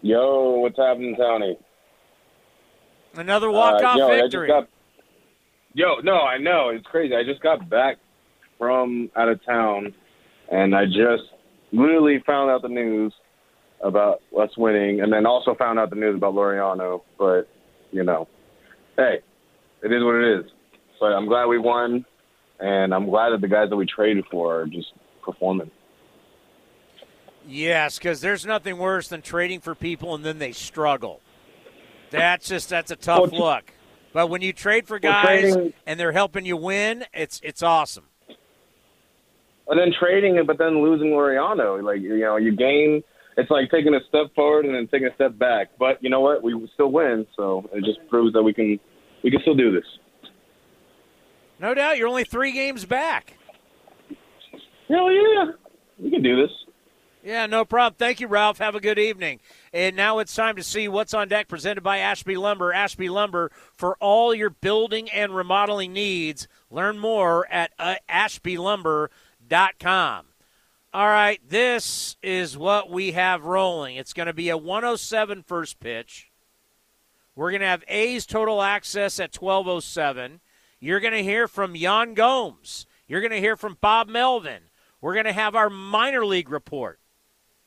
Yo, 0.00 0.58
what's 0.60 0.78
happening, 0.78 1.16
Tony? 1.16 1.58
Another 3.16 3.50
walk-off 3.50 3.96
uh, 3.96 4.00
yo, 4.00 4.08
victory. 4.08 4.48
Got, 4.48 4.68
yo, 5.74 5.96
no, 6.02 6.20
I 6.20 6.38
know 6.38 6.70
it's 6.70 6.86
crazy. 6.86 7.14
I 7.14 7.22
just 7.24 7.42
got 7.42 7.68
back 7.68 7.96
from 8.58 9.10
out 9.16 9.28
of 9.28 9.44
town, 9.44 9.94
and 10.50 10.74
I 10.74 10.86
just 10.86 11.24
literally 11.72 12.22
found 12.26 12.50
out 12.50 12.62
the 12.62 12.68
news 12.68 13.12
about 13.82 14.22
us 14.38 14.50
winning, 14.56 15.00
and 15.00 15.12
then 15.12 15.26
also 15.26 15.54
found 15.54 15.78
out 15.78 15.90
the 15.90 15.96
news 15.96 16.16
about 16.16 16.34
Laureano. 16.34 17.02
But 17.18 17.48
you 17.92 18.04
know, 18.04 18.28
hey, 18.96 19.20
it 19.82 19.92
is 19.92 20.02
what 20.02 20.14
it 20.14 20.40
is. 20.40 20.50
So 20.98 21.06
I'm 21.06 21.26
glad 21.26 21.46
we 21.46 21.58
won, 21.58 22.04
and 22.58 22.94
I'm 22.94 23.08
glad 23.08 23.30
that 23.30 23.40
the 23.40 23.48
guys 23.48 23.68
that 23.70 23.76
we 23.76 23.86
traded 23.86 24.24
for 24.30 24.62
are 24.62 24.66
just 24.66 24.92
performing. 25.22 25.70
Yes, 27.48 27.98
because 27.98 28.20
there's 28.20 28.44
nothing 28.44 28.76
worse 28.76 29.08
than 29.08 29.22
trading 29.22 29.60
for 29.60 29.74
people 29.74 30.14
and 30.14 30.24
then 30.24 30.38
they 30.38 30.52
struggle. 30.52 31.20
That's 32.10 32.48
just 32.48 32.68
that's 32.68 32.90
a 32.90 32.96
tough 32.96 33.32
Well, 33.32 33.40
look. 33.56 33.72
But 34.12 34.28
when 34.28 34.40
you 34.40 34.52
trade 34.52 34.86
for 34.86 34.98
guys 34.98 35.52
trading- 35.52 35.72
and 35.86 36.00
they're 36.00 36.12
helping 36.12 36.46
you 36.46 36.56
win, 36.56 37.04
it's 37.12 37.40
it's 37.42 37.62
awesome. 37.62 38.04
And 39.68 39.78
then 39.78 39.92
trading 39.98 40.36
it, 40.36 40.46
but 40.46 40.58
then 40.58 40.80
losing 40.80 41.08
Laureano, 41.08 41.82
like 41.82 42.00
you 42.00 42.18
know, 42.18 42.36
you 42.36 42.54
gain. 42.56 43.02
It's 43.36 43.50
like 43.50 43.70
taking 43.70 43.94
a 43.94 44.00
step 44.08 44.34
forward 44.34 44.64
and 44.64 44.74
then 44.74 44.88
taking 44.88 45.08
a 45.08 45.14
step 45.14 45.36
back. 45.38 45.68
But 45.78 46.02
you 46.02 46.08
know 46.08 46.20
what? 46.20 46.42
We 46.42 46.54
still 46.72 46.90
win, 46.90 47.26
so 47.36 47.68
it 47.74 47.84
just 47.84 47.98
proves 48.08 48.32
that 48.32 48.42
we 48.42 48.54
can 48.54 48.78
we 49.22 49.30
can 49.30 49.40
still 49.42 49.54
do 49.56 49.72
this. 49.72 49.84
No 51.58 51.74
doubt, 51.74 51.98
you're 51.98 52.08
only 52.08 52.24
three 52.24 52.52
games 52.52 52.84
back. 52.84 53.36
Hell 54.88 55.10
yeah, 55.12 55.46
we 55.98 56.10
can 56.10 56.22
do 56.22 56.36
this. 56.40 56.50
Yeah, 57.26 57.46
no 57.46 57.64
problem. 57.64 57.96
Thank 57.98 58.20
you, 58.20 58.28
Ralph. 58.28 58.58
Have 58.58 58.76
a 58.76 58.80
good 58.80 59.00
evening. 59.00 59.40
And 59.72 59.96
now 59.96 60.20
it's 60.20 60.32
time 60.32 60.54
to 60.54 60.62
see 60.62 60.86
what's 60.86 61.12
on 61.12 61.26
deck 61.26 61.48
presented 61.48 61.80
by 61.80 61.98
Ashby 61.98 62.36
Lumber. 62.36 62.72
Ashby 62.72 63.08
Lumber 63.08 63.50
for 63.72 63.96
all 63.96 64.32
your 64.32 64.50
building 64.50 65.10
and 65.10 65.34
remodeling 65.34 65.92
needs. 65.92 66.46
Learn 66.70 67.00
more 67.00 67.48
at 67.50 67.72
uh, 67.80 67.96
ashbylumber.com. 68.08 70.26
All 70.94 71.08
right, 71.08 71.40
this 71.44 72.16
is 72.22 72.56
what 72.56 72.90
we 72.90 73.10
have 73.10 73.44
rolling. 73.44 73.96
It's 73.96 74.12
going 74.12 74.28
to 74.28 74.32
be 74.32 74.48
a 74.48 74.56
107 74.56 75.42
first 75.42 75.80
pitch. 75.80 76.30
We're 77.34 77.50
going 77.50 77.60
to 77.60 77.66
have 77.66 77.82
A's 77.88 78.24
total 78.24 78.62
access 78.62 79.18
at 79.18 79.34
1207. 79.34 80.38
You're 80.78 81.00
going 81.00 81.12
to 81.12 81.24
hear 81.24 81.48
from 81.48 81.74
Yan 81.74 82.14
Gomes. 82.14 82.86
You're 83.08 83.20
going 83.20 83.32
to 83.32 83.40
hear 83.40 83.56
from 83.56 83.78
Bob 83.80 84.08
Melvin. 84.08 84.70
We're 85.00 85.14
going 85.14 85.26
to 85.26 85.32
have 85.32 85.56
our 85.56 85.68
minor 85.68 86.24
league 86.24 86.50
report. 86.50 87.00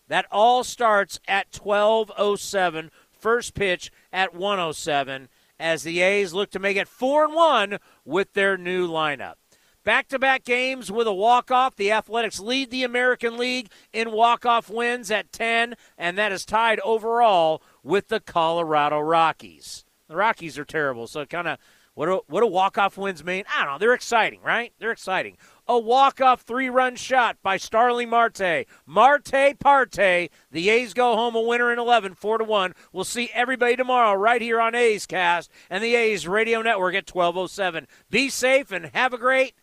That 0.10 0.26
all 0.32 0.64
starts 0.64 1.20
at 1.28 1.56
1207, 1.56 2.92
first 3.12 3.54
pitch 3.54 3.92
at 4.12 4.34
107 4.34 5.30
as 5.60 5.84
the 5.84 6.02
A's 6.02 6.34
look 6.34 6.50
to 6.52 6.60
make 6.60 6.78
it 6.78 6.88
4 6.88 7.26
and 7.26 7.34
1 7.34 7.78
with 8.06 8.34
their 8.34 8.58
new 8.58 8.88
lineup. 8.88 9.36
Back-to-back 9.84 10.44
games 10.44 10.92
with 10.92 11.08
a 11.08 11.14
walk-off. 11.14 11.76
The 11.76 11.92
Athletics 11.92 12.40
lead 12.40 12.72
the 12.72 12.84
American 12.84 13.38
League 13.38 13.70
in 13.94 14.12
walk-off 14.12 14.70
wins 14.70 15.10
at 15.12 15.32
10 15.32 15.76
and 15.98 16.18
that 16.18 16.32
is 16.32 16.44
tied 16.44 16.80
overall 16.82 17.62
with 17.84 18.08
the 18.08 18.20
Colorado 18.20 19.00
Rockies. 19.00 19.86
The 20.08 20.16
Rockies 20.16 20.58
are 20.58 20.66
terrible, 20.66 21.08
so 21.08 21.26
kind 21.26 21.48
of 21.48 21.60
what 21.94 22.06
do, 22.08 22.22
what 22.28 22.42
do 22.42 22.48
walk-off 22.48 22.98
wins 22.98 23.24
mean? 23.24 23.44
I 23.54 23.64
don't 23.64 23.74
know. 23.74 23.78
They're 23.78 23.94
exciting, 23.94 24.42
right? 24.42 24.74
They're 24.80 24.92
exciting. 24.92 25.38
A 25.70 25.78
walk-off 25.78 26.42
three-run 26.42 26.96
shot 26.96 27.38
by 27.44 27.58
Starling 27.58 28.10
Marte. 28.10 28.66
Marte 28.88 29.58
parte. 29.60 30.30
The 30.52 30.70
A's 30.70 30.96
go 30.96 31.16
home 31.16 31.36
a 31.36 31.42
winner 31.42 31.72
in 31.72 31.78
11, 31.78 32.16
4 32.16 32.40
to 32.40 32.44
1. 32.44 32.74
We'll 32.92 33.04
see 33.04 33.30
everybody 33.36 33.76
tomorrow 33.76 34.14
right 34.14 34.42
here 34.42 34.60
on 34.60 34.74
A's 34.74 35.06
Cast 35.06 35.52
and 35.70 35.84
the 35.84 35.96
A's 35.96 36.28
Radio 36.28 36.64
Network 36.64 36.96
at 36.96 37.08
1207. 37.08 37.88
Be 38.10 38.30
safe 38.30 38.72
and 38.72 38.88
have 38.88 39.14
a 39.14 39.18
great. 39.20 39.54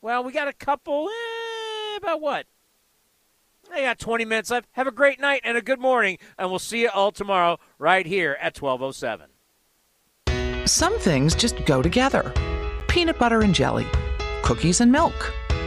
Well, 0.00 0.24
we 0.24 0.32
got 0.32 0.48
a 0.48 0.54
couple. 0.54 1.08
Eh, 1.08 1.96
about 1.98 2.22
what? 2.22 2.46
I 3.70 3.82
got 3.82 3.98
20 3.98 4.24
minutes 4.24 4.50
left. 4.50 4.68
Have 4.72 4.86
a 4.86 4.90
great 4.90 5.20
night 5.20 5.42
and 5.44 5.58
a 5.58 5.62
good 5.62 5.80
morning, 5.80 6.16
and 6.38 6.48
we'll 6.48 6.58
see 6.60 6.80
you 6.80 6.88
all 6.88 7.12
tomorrow 7.12 7.58
right 7.78 8.06
here 8.06 8.38
at 8.40 8.58
1207. 8.58 9.28
Some 10.66 10.98
things 10.98 11.34
just 11.34 11.62
go 11.66 11.82
together 11.82 12.32
peanut 12.88 13.18
butter 13.18 13.40
and 13.40 13.54
jelly, 13.54 13.86
cookies 14.42 14.82
and 14.82 14.92
milk, 14.92 15.32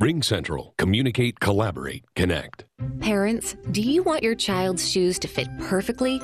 RingCentral. 0.00 0.76
Communicate, 0.78 1.40
collaborate, 1.40 2.04
connect. 2.16 2.64
Parents, 3.00 3.54
do 3.70 3.82
you 3.82 4.02
want 4.02 4.22
your 4.22 4.34
child's 4.34 4.88
shoes 4.90 5.18
to 5.18 5.28
fit 5.28 5.48
perfectly? 5.58 6.18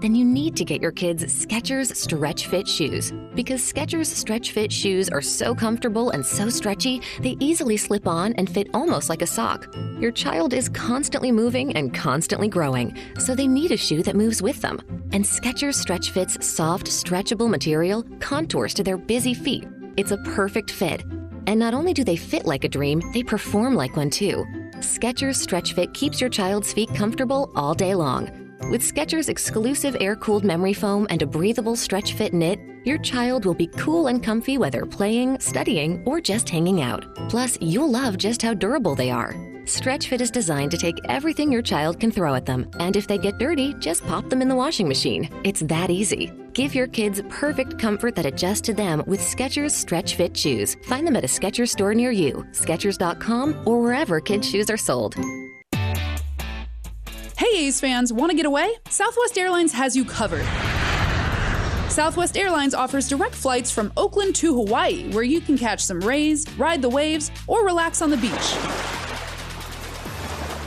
Then 0.00 0.14
you 0.14 0.26
need 0.26 0.54
to 0.56 0.64
get 0.66 0.82
your 0.82 0.92
kids 0.92 1.24
Skechers 1.24 1.96
Stretch 1.96 2.46
Fit 2.46 2.68
shoes 2.68 3.10
because 3.34 3.62
Skechers 3.62 4.06
Stretch 4.06 4.52
Fit 4.52 4.70
shoes 4.70 5.08
are 5.08 5.22
so 5.22 5.54
comfortable 5.54 6.10
and 6.10 6.24
so 6.24 6.50
stretchy, 6.50 7.00
they 7.20 7.36
easily 7.40 7.78
slip 7.78 8.06
on 8.06 8.34
and 8.34 8.50
fit 8.50 8.68
almost 8.74 9.08
like 9.08 9.22
a 9.22 9.26
sock. 9.26 9.74
Your 9.98 10.12
child 10.12 10.52
is 10.52 10.68
constantly 10.68 11.32
moving 11.32 11.74
and 11.74 11.94
constantly 11.94 12.48
growing, 12.48 12.94
so 13.18 13.34
they 13.34 13.46
need 13.46 13.72
a 13.72 13.78
shoe 13.78 14.02
that 14.02 14.16
moves 14.16 14.42
with 14.42 14.60
them. 14.60 14.78
And 15.12 15.24
Skechers 15.24 15.76
Stretch 15.76 16.10
Fit's 16.10 16.46
soft, 16.46 16.88
stretchable 16.88 17.48
material 17.48 18.04
contours 18.20 18.74
to 18.74 18.84
their 18.84 18.98
busy 18.98 19.32
feet. 19.32 19.66
It's 19.96 20.10
a 20.10 20.18
perfect 20.18 20.70
fit. 20.70 21.02
And 21.46 21.58
not 21.60 21.74
only 21.74 21.92
do 21.92 22.04
they 22.04 22.16
fit 22.16 22.46
like 22.46 22.64
a 22.64 22.68
dream, 22.68 23.02
they 23.12 23.22
perform 23.22 23.74
like 23.74 23.96
one 23.96 24.10
too. 24.10 24.44
Skechers 24.78 25.36
Stretch 25.36 25.72
Fit 25.72 25.94
keeps 25.94 26.20
your 26.20 26.30
child's 26.30 26.72
feet 26.72 26.94
comfortable 26.94 27.50
all 27.54 27.74
day 27.74 27.94
long. 27.94 28.30
With 28.70 28.82
Skechers' 28.82 29.28
exclusive 29.28 29.96
air-cooled 30.00 30.44
memory 30.44 30.72
foam 30.72 31.06
and 31.10 31.20
a 31.20 31.26
breathable 31.26 31.76
stretch 31.76 32.14
fit 32.14 32.32
knit, 32.32 32.58
your 32.84 32.98
child 32.98 33.44
will 33.44 33.54
be 33.54 33.66
cool 33.66 34.06
and 34.06 34.22
comfy 34.22 34.58
whether 34.58 34.86
playing, 34.86 35.38
studying, 35.38 36.02
or 36.04 36.20
just 36.20 36.48
hanging 36.48 36.80
out. 36.80 37.04
Plus, 37.28 37.58
you'll 37.60 37.90
love 37.90 38.16
just 38.18 38.42
how 38.42 38.54
durable 38.54 38.94
they 38.94 39.10
are. 39.10 39.53
Stretch 39.66 40.08
Fit 40.08 40.20
is 40.20 40.30
designed 40.30 40.70
to 40.72 40.76
take 40.76 40.98
everything 41.08 41.50
your 41.50 41.62
child 41.62 41.98
can 41.98 42.10
throw 42.10 42.34
at 42.34 42.44
them, 42.44 42.68
and 42.80 42.96
if 42.96 43.06
they 43.06 43.16
get 43.16 43.38
dirty, 43.38 43.72
just 43.78 44.04
pop 44.04 44.28
them 44.28 44.42
in 44.42 44.48
the 44.48 44.54
washing 44.54 44.86
machine. 44.86 45.28
It's 45.42 45.60
that 45.60 45.88
easy. 45.88 46.30
Give 46.52 46.74
your 46.74 46.86
kids 46.86 47.22
perfect 47.30 47.78
comfort 47.78 48.14
that 48.16 48.26
adjusts 48.26 48.60
to 48.62 48.74
them 48.74 49.02
with 49.06 49.20
Skechers 49.20 49.70
Stretch 49.70 50.16
Fit 50.16 50.36
shoes. 50.36 50.76
Find 50.84 51.06
them 51.06 51.16
at 51.16 51.24
a 51.24 51.28
Skechers 51.28 51.70
store 51.70 51.94
near 51.94 52.10
you, 52.10 52.46
Skechers.com, 52.52 53.62
or 53.64 53.80
wherever 53.80 54.20
kids' 54.20 54.50
shoes 54.50 54.68
are 54.68 54.76
sold. 54.76 55.16
Hey 57.36 57.66
A's 57.66 57.80
fans, 57.80 58.12
want 58.12 58.30
to 58.30 58.36
get 58.36 58.46
away? 58.46 58.70
Southwest 58.90 59.38
Airlines 59.38 59.72
has 59.72 59.96
you 59.96 60.04
covered. 60.04 60.46
Southwest 61.90 62.36
Airlines 62.36 62.74
offers 62.74 63.08
direct 63.08 63.34
flights 63.34 63.70
from 63.70 63.92
Oakland 63.96 64.34
to 64.36 64.54
Hawaii, 64.54 65.10
where 65.12 65.24
you 65.24 65.40
can 65.40 65.56
catch 65.56 65.82
some 65.82 66.00
rays, 66.00 66.46
ride 66.58 66.82
the 66.82 66.88
waves, 66.88 67.30
or 67.46 67.64
relax 67.64 68.02
on 68.02 68.10
the 68.10 68.16
beach. 68.16 69.03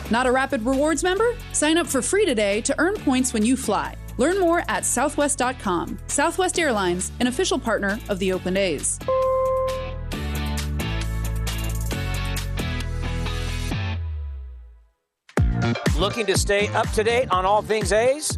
Not 0.09 0.25
a 0.25 0.31
Rapid 0.31 0.65
Rewards 0.65 1.03
member? 1.03 1.35
Sign 1.51 1.77
up 1.77 1.87
for 1.87 2.01
free 2.01 2.25
today 2.25 2.61
to 2.61 2.75
earn 2.79 2.95
points 2.95 3.33
when 3.33 3.45
you 3.45 3.57
fly. 3.57 3.95
Learn 4.17 4.39
more 4.39 4.63
at 4.67 4.85
southwest.com. 4.85 5.99
Southwest 6.07 6.57
Airlines, 6.57 7.11
an 7.19 7.27
official 7.27 7.59
partner 7.59 7.99
of 8.09 8.19
the 8.19 8.31
Oakland 8.33 8.57
A's. 8.57 8.99
Looking 15.97 16.25
to 16.27 16.37
stay 16.37 16.67
up 16.69 16.89
to 16.91 17.03
date 17.03 17.29
on 17.31 17.45
all 17.45 17.61
things 17.61 17.91
A's? 17.91 18.37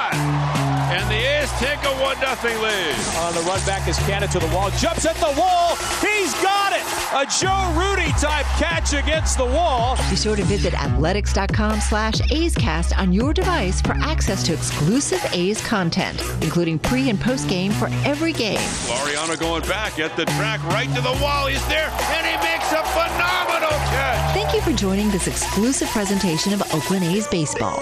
And 1.01 1.09
the 1.09 1.15
A's 1.15 1.51
take 1.53 1.79
a 1.79 1.93
1 1.99 2.15
0 2.17 2.61
lead. 2.61 2.95
On 3.17 3.33
the 3.33 3.41
run 3.41 3.59
back 3.65 3.87
is 3.87 3.97
Cannon 4.05 4.29
to 4.29 4.37
the 4.37 4.45
wall. 4.47 4.69
Jumps 4.77 5.03
at 5.07 5.15
the 5.15 5.33
wall. 5.35 5.75
He's 5.99 6.31
got 6.43 6.73
it. 6.73 6.83
A 7.13 7.25
Joe 7.25 7.73
Rudi 7.75 8.11
type 8.21 8.45
catch 8.61 8.93
against 8.93 9.39
the 9.39 9.45
wall. 9.45 9.97
Be 10.11 10.15
sure 10.15 10.35
to 10.35 10.43
visit 10.43 10.75
athletics.com 10.75 11.79
slash 11.81 12.21
A's 12.31 12.53
Cast 12.53 12.95
on 12.99 13.11
your 13.11 13.33
device 13.33 13.81
for 13.81 13.93
access 13.93 14.43
to 14.43 14.53
exclusive 14.53 15.25
A's 15.33 15.59
content, 15.65 16.21
including 16.43 16.77
pre 16.77 17.09
and 17.09 17.19
post 17.19 17.49
game 17.49 17.71
for 17.71 17.87
every 18.05 18.31
game. 18.31 18.59
Laureano 18.85 19.39
going 19.39 19.63
back 19.63 19.97
at 19.97 20.15
the 20.15 20.25
track, 20.25 20.63
right 20.65 20.93
to 20.93 21.01
the 21.01 21.17
wall. 21.19 21.47
He's 21.47 21.65
there, 21.67 21.89
and 21.89 22.27
he 22.27 22.35
makes 22.47 22.71
a 22.71 22.83
phenomenal 22.93 23.75
catch. 23.89 24.35
Thank 24.35 24.53
you 24.53 24.61
for 24.61 24.77
joining 24.77 25.09
this 25.09 25.25
exclusive 25.25 25.87
presentation 25.89 26.53
of 26.53 26.61
Oakland 26.75 27.05
A's 27.05 27.27
baseball. 27.27 27.81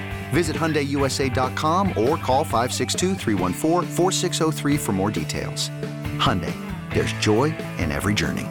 Visit 0.31 0.55
HyundaiUSA.com 0.55 1.89
or 1.89 2.17
call 2.17 2.43
562-314-4603 2.45 4.79
for 4.79 4.91
more 4.91 5.11
details. 5.11 5.69
Hyundai, 6.17 6.55
there's 6.93 7.13
joy 7.13 7.55
in 7.77 7.91
every 7.91 8.15
journey. 8.15 8.47